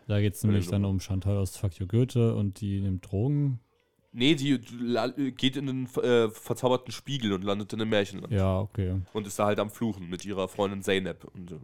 Da 0.09 0.21
geht 0.21 0.35
es 0.35 0.43
nämlich 0.43 0.67
dann 0.67 0.85
um 0.85 0.99
Chantal 0.99 1.37
aus 1.37 1.57
Fuck 1.57 1.79
You 1.79 1.87
Goethe 1.87 2.35
und 2.35 2.61
die 2.61 2.81
nimmt 2.81 3.09
Drogen. 3.09 3.61
Nee, 4.13 4.35
die 4.35 4.59
geht 5.37 5.57
in 5.57 5.67
den 5.67 5.87
äh, 6.03 6.31
verzauberten 6.31 6.93
Spiegel 6.93 7.33
und 7.33 7.45
landet 7.45 7.73
in 7.73 7.81
einem 7.81 7.91
Märchenland. 7.91 8.33
Ja, 8.33 8.59
okay. 8.61 9.01
Und 9.13 9.27
ist 9.27 9.39
da 9.39 9.47
halt 9.47 9.61
am 9.61 9.71
Fluchen 9.71 10.09
mit 10.09 10.25
ihrer 10.25 10.49
Freundin 10.49 10.83
Zeynep. 10.83 11.25
Und, 11.33 11.53
äh, 11.53 11.57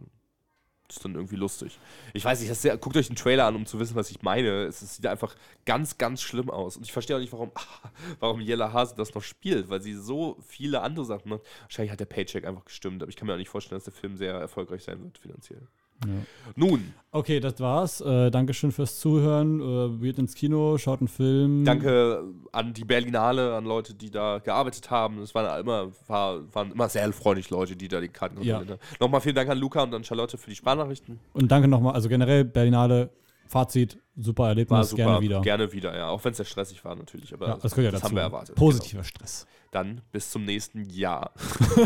Das 0.87 0.97
ist 0.97 1.03
dann 1.03 1.15
irgendwie 1.15 1.35
lustig. 1.35 1.77
Ich 2.13 2.23
weiß 2.23 2.39
nicht, 2.39 2.55
sehr, 2.55 2.77
guckt 2.77 2.95
euch 2.95 3.07
den 3.07 3.17
Trailer 3.17 3.45
an, 3.47 3.57
um 3.57 3.65
zu 3.65 3.77
wissen, 3.79 3.95
was 3.95 4.09
ich 4.09 4.21
meine. 4.21 4.63
Es, 4.63 4.81
es 4.81 4.95
sieht 4.95 5.07
einfach 5.07 5.35
ganz, 5.65 5.97
ganz 5.97 6.21
schlimm 6.21 6.49
aus. 6.49 6.77
Und 6.77 6.83
ich 6.83 6.93
verstehe 6.93 7.17
auch 7.17 7.19
nicht, 7.19 7.33
warum, 7.33 7.51
warum 8.21 8.39
Jella 8.39 8.71
Hase 8.71 8.95
das 8.95 9.13
noch 9.13 9.23
spielt, 9.23 9.67
weil 9.69 9.81
sie 9.81 9.93
so 9.93 10.37
viele 10.47 10.81
andere 10.81 11.03
Sachen 11.03 11.27
macht. 11.29 11.41
Wahrscheinlich 11.63 11.91
hat 11.91 11.99
der 11.99 12.05
Paycheck 12.05 12.45
einfach 12.45 12.63
gestimmt, 12.63 13.01
aber 13.03 13.09
ich 13.09 13.17
kann 13.17 13.27
mir 13.27 13.33
auch 13.33 13.37
nicht 13.37 13.49
vorstellen, 13.49 13.77
dass 13.77 13.83
der 13.83 13.93
Film 13.93 14.15
sehr 14.15 14.35
erfolgreich 14.35 14.83
sein 14.83 15.03
wird 15.03 15.17
finanziell. 15.17 15.67
Ja. 16.05 16.11
Nun, 16.55 16.93
Okay, 17.09 17.39
das 17.39 17.59
war's. 17.59 17.99
Äh, 18.01 18.29
Dankeschön 18.29 18.71
fürs 18.71 18.99
Zuhören. 18.99 19.59
Äh, 19.59 19.97
geht 20.03 20.19
ins 20.19 20.35
Kino, 20.35 20.77
schaut 20.77 20.99
einen 20.99 21.07
Film. 21.07 21.65
danke 21.65 22.23
an 22.51 22.73
die 22.73 22.83
Berlinale, 22.85 23.55
an 23.55 23.65
Leute, 23.65 23.95
die 23.95 24.11
da 24.11 24.37
gearbeitet 24.37 24.91
haben. 24.91 25.19
Es 25.21 25.33
waren 25.33 25.59
immer, 25.61 25.87
war, 26.07 26.53
waren 26.53 26.71
immer 26.73 26.89
sehr 26.89 27.11
freundlich 27.13 27.49
Leute, 27.49 27.75
die 27.75 27.87
da 27.87 27.99
die 28.01 28.09
Karten 28.09 28.39
Ja. 28.43 28.57
haben. 28.57 28.67
Nochmal 28.99 29.21
vielen 29.21 29.33
Dank 29.35 29.49
an 29.49 29.57
Luca 29.57 29.81
und 29.81 29.95
an 29.95 30.03
Charlotte 30.03 30.37
für 30.37 30.49
die 30.49 30.55
Sprachnachrichten. 30.55 31.19
Und 31.33 31.49
danke 31.51 31.67
nochmal. 31.67 31.93
Also 31.95 32.07
generell 32.07 32.43
Berlinale, 32.43 33.09
Fazit, 33.47 33.97
super 34.15 34.49
Erlebnis, 34.49 34.77
War 34.77 34.83
super, 34.83 35.03
gerne 35.05 35.21
wieder. 35.21 35.41
Gerne 35.41 35.71
wieder, 35.73 35.97
ja. 35.97 36.09
Auch 36.09 36.23
wenn 36.23 36.31
es 36.31 36.37
sehr 36.37 36.45
stressig 36.45 36.83
war 36.85 36.95
natürlich, 36.95 37.33
aber 37.33 37.47
Ja, 37.47 37.57
das 37.57 37.73
gehört 37.73 37.93
ja 37.93 37.99
das 37.99 38.03
haben 38.03 38.15
wir 38.15 38.21
erwartet. 38.21 38.55
Positiver 38.55 39.03
Stress. 39.03 39.45
Genau. 39.45 39.57
Dann 39.71 40.01
bis 40.11 40.29
zum 40.29 40.43
nächsten 40.45 40.83
Jahr. 40.89 41.31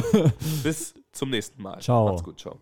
bis 0.63 0.93
zum 1.13 1.29
nächsten 1.29 1.61
Mal. 1.61 1.79
Ciao. 1.79 2.07
Macht's 2.09 2.23
gut, 2.23 2.39
ciao. 2.39 2.59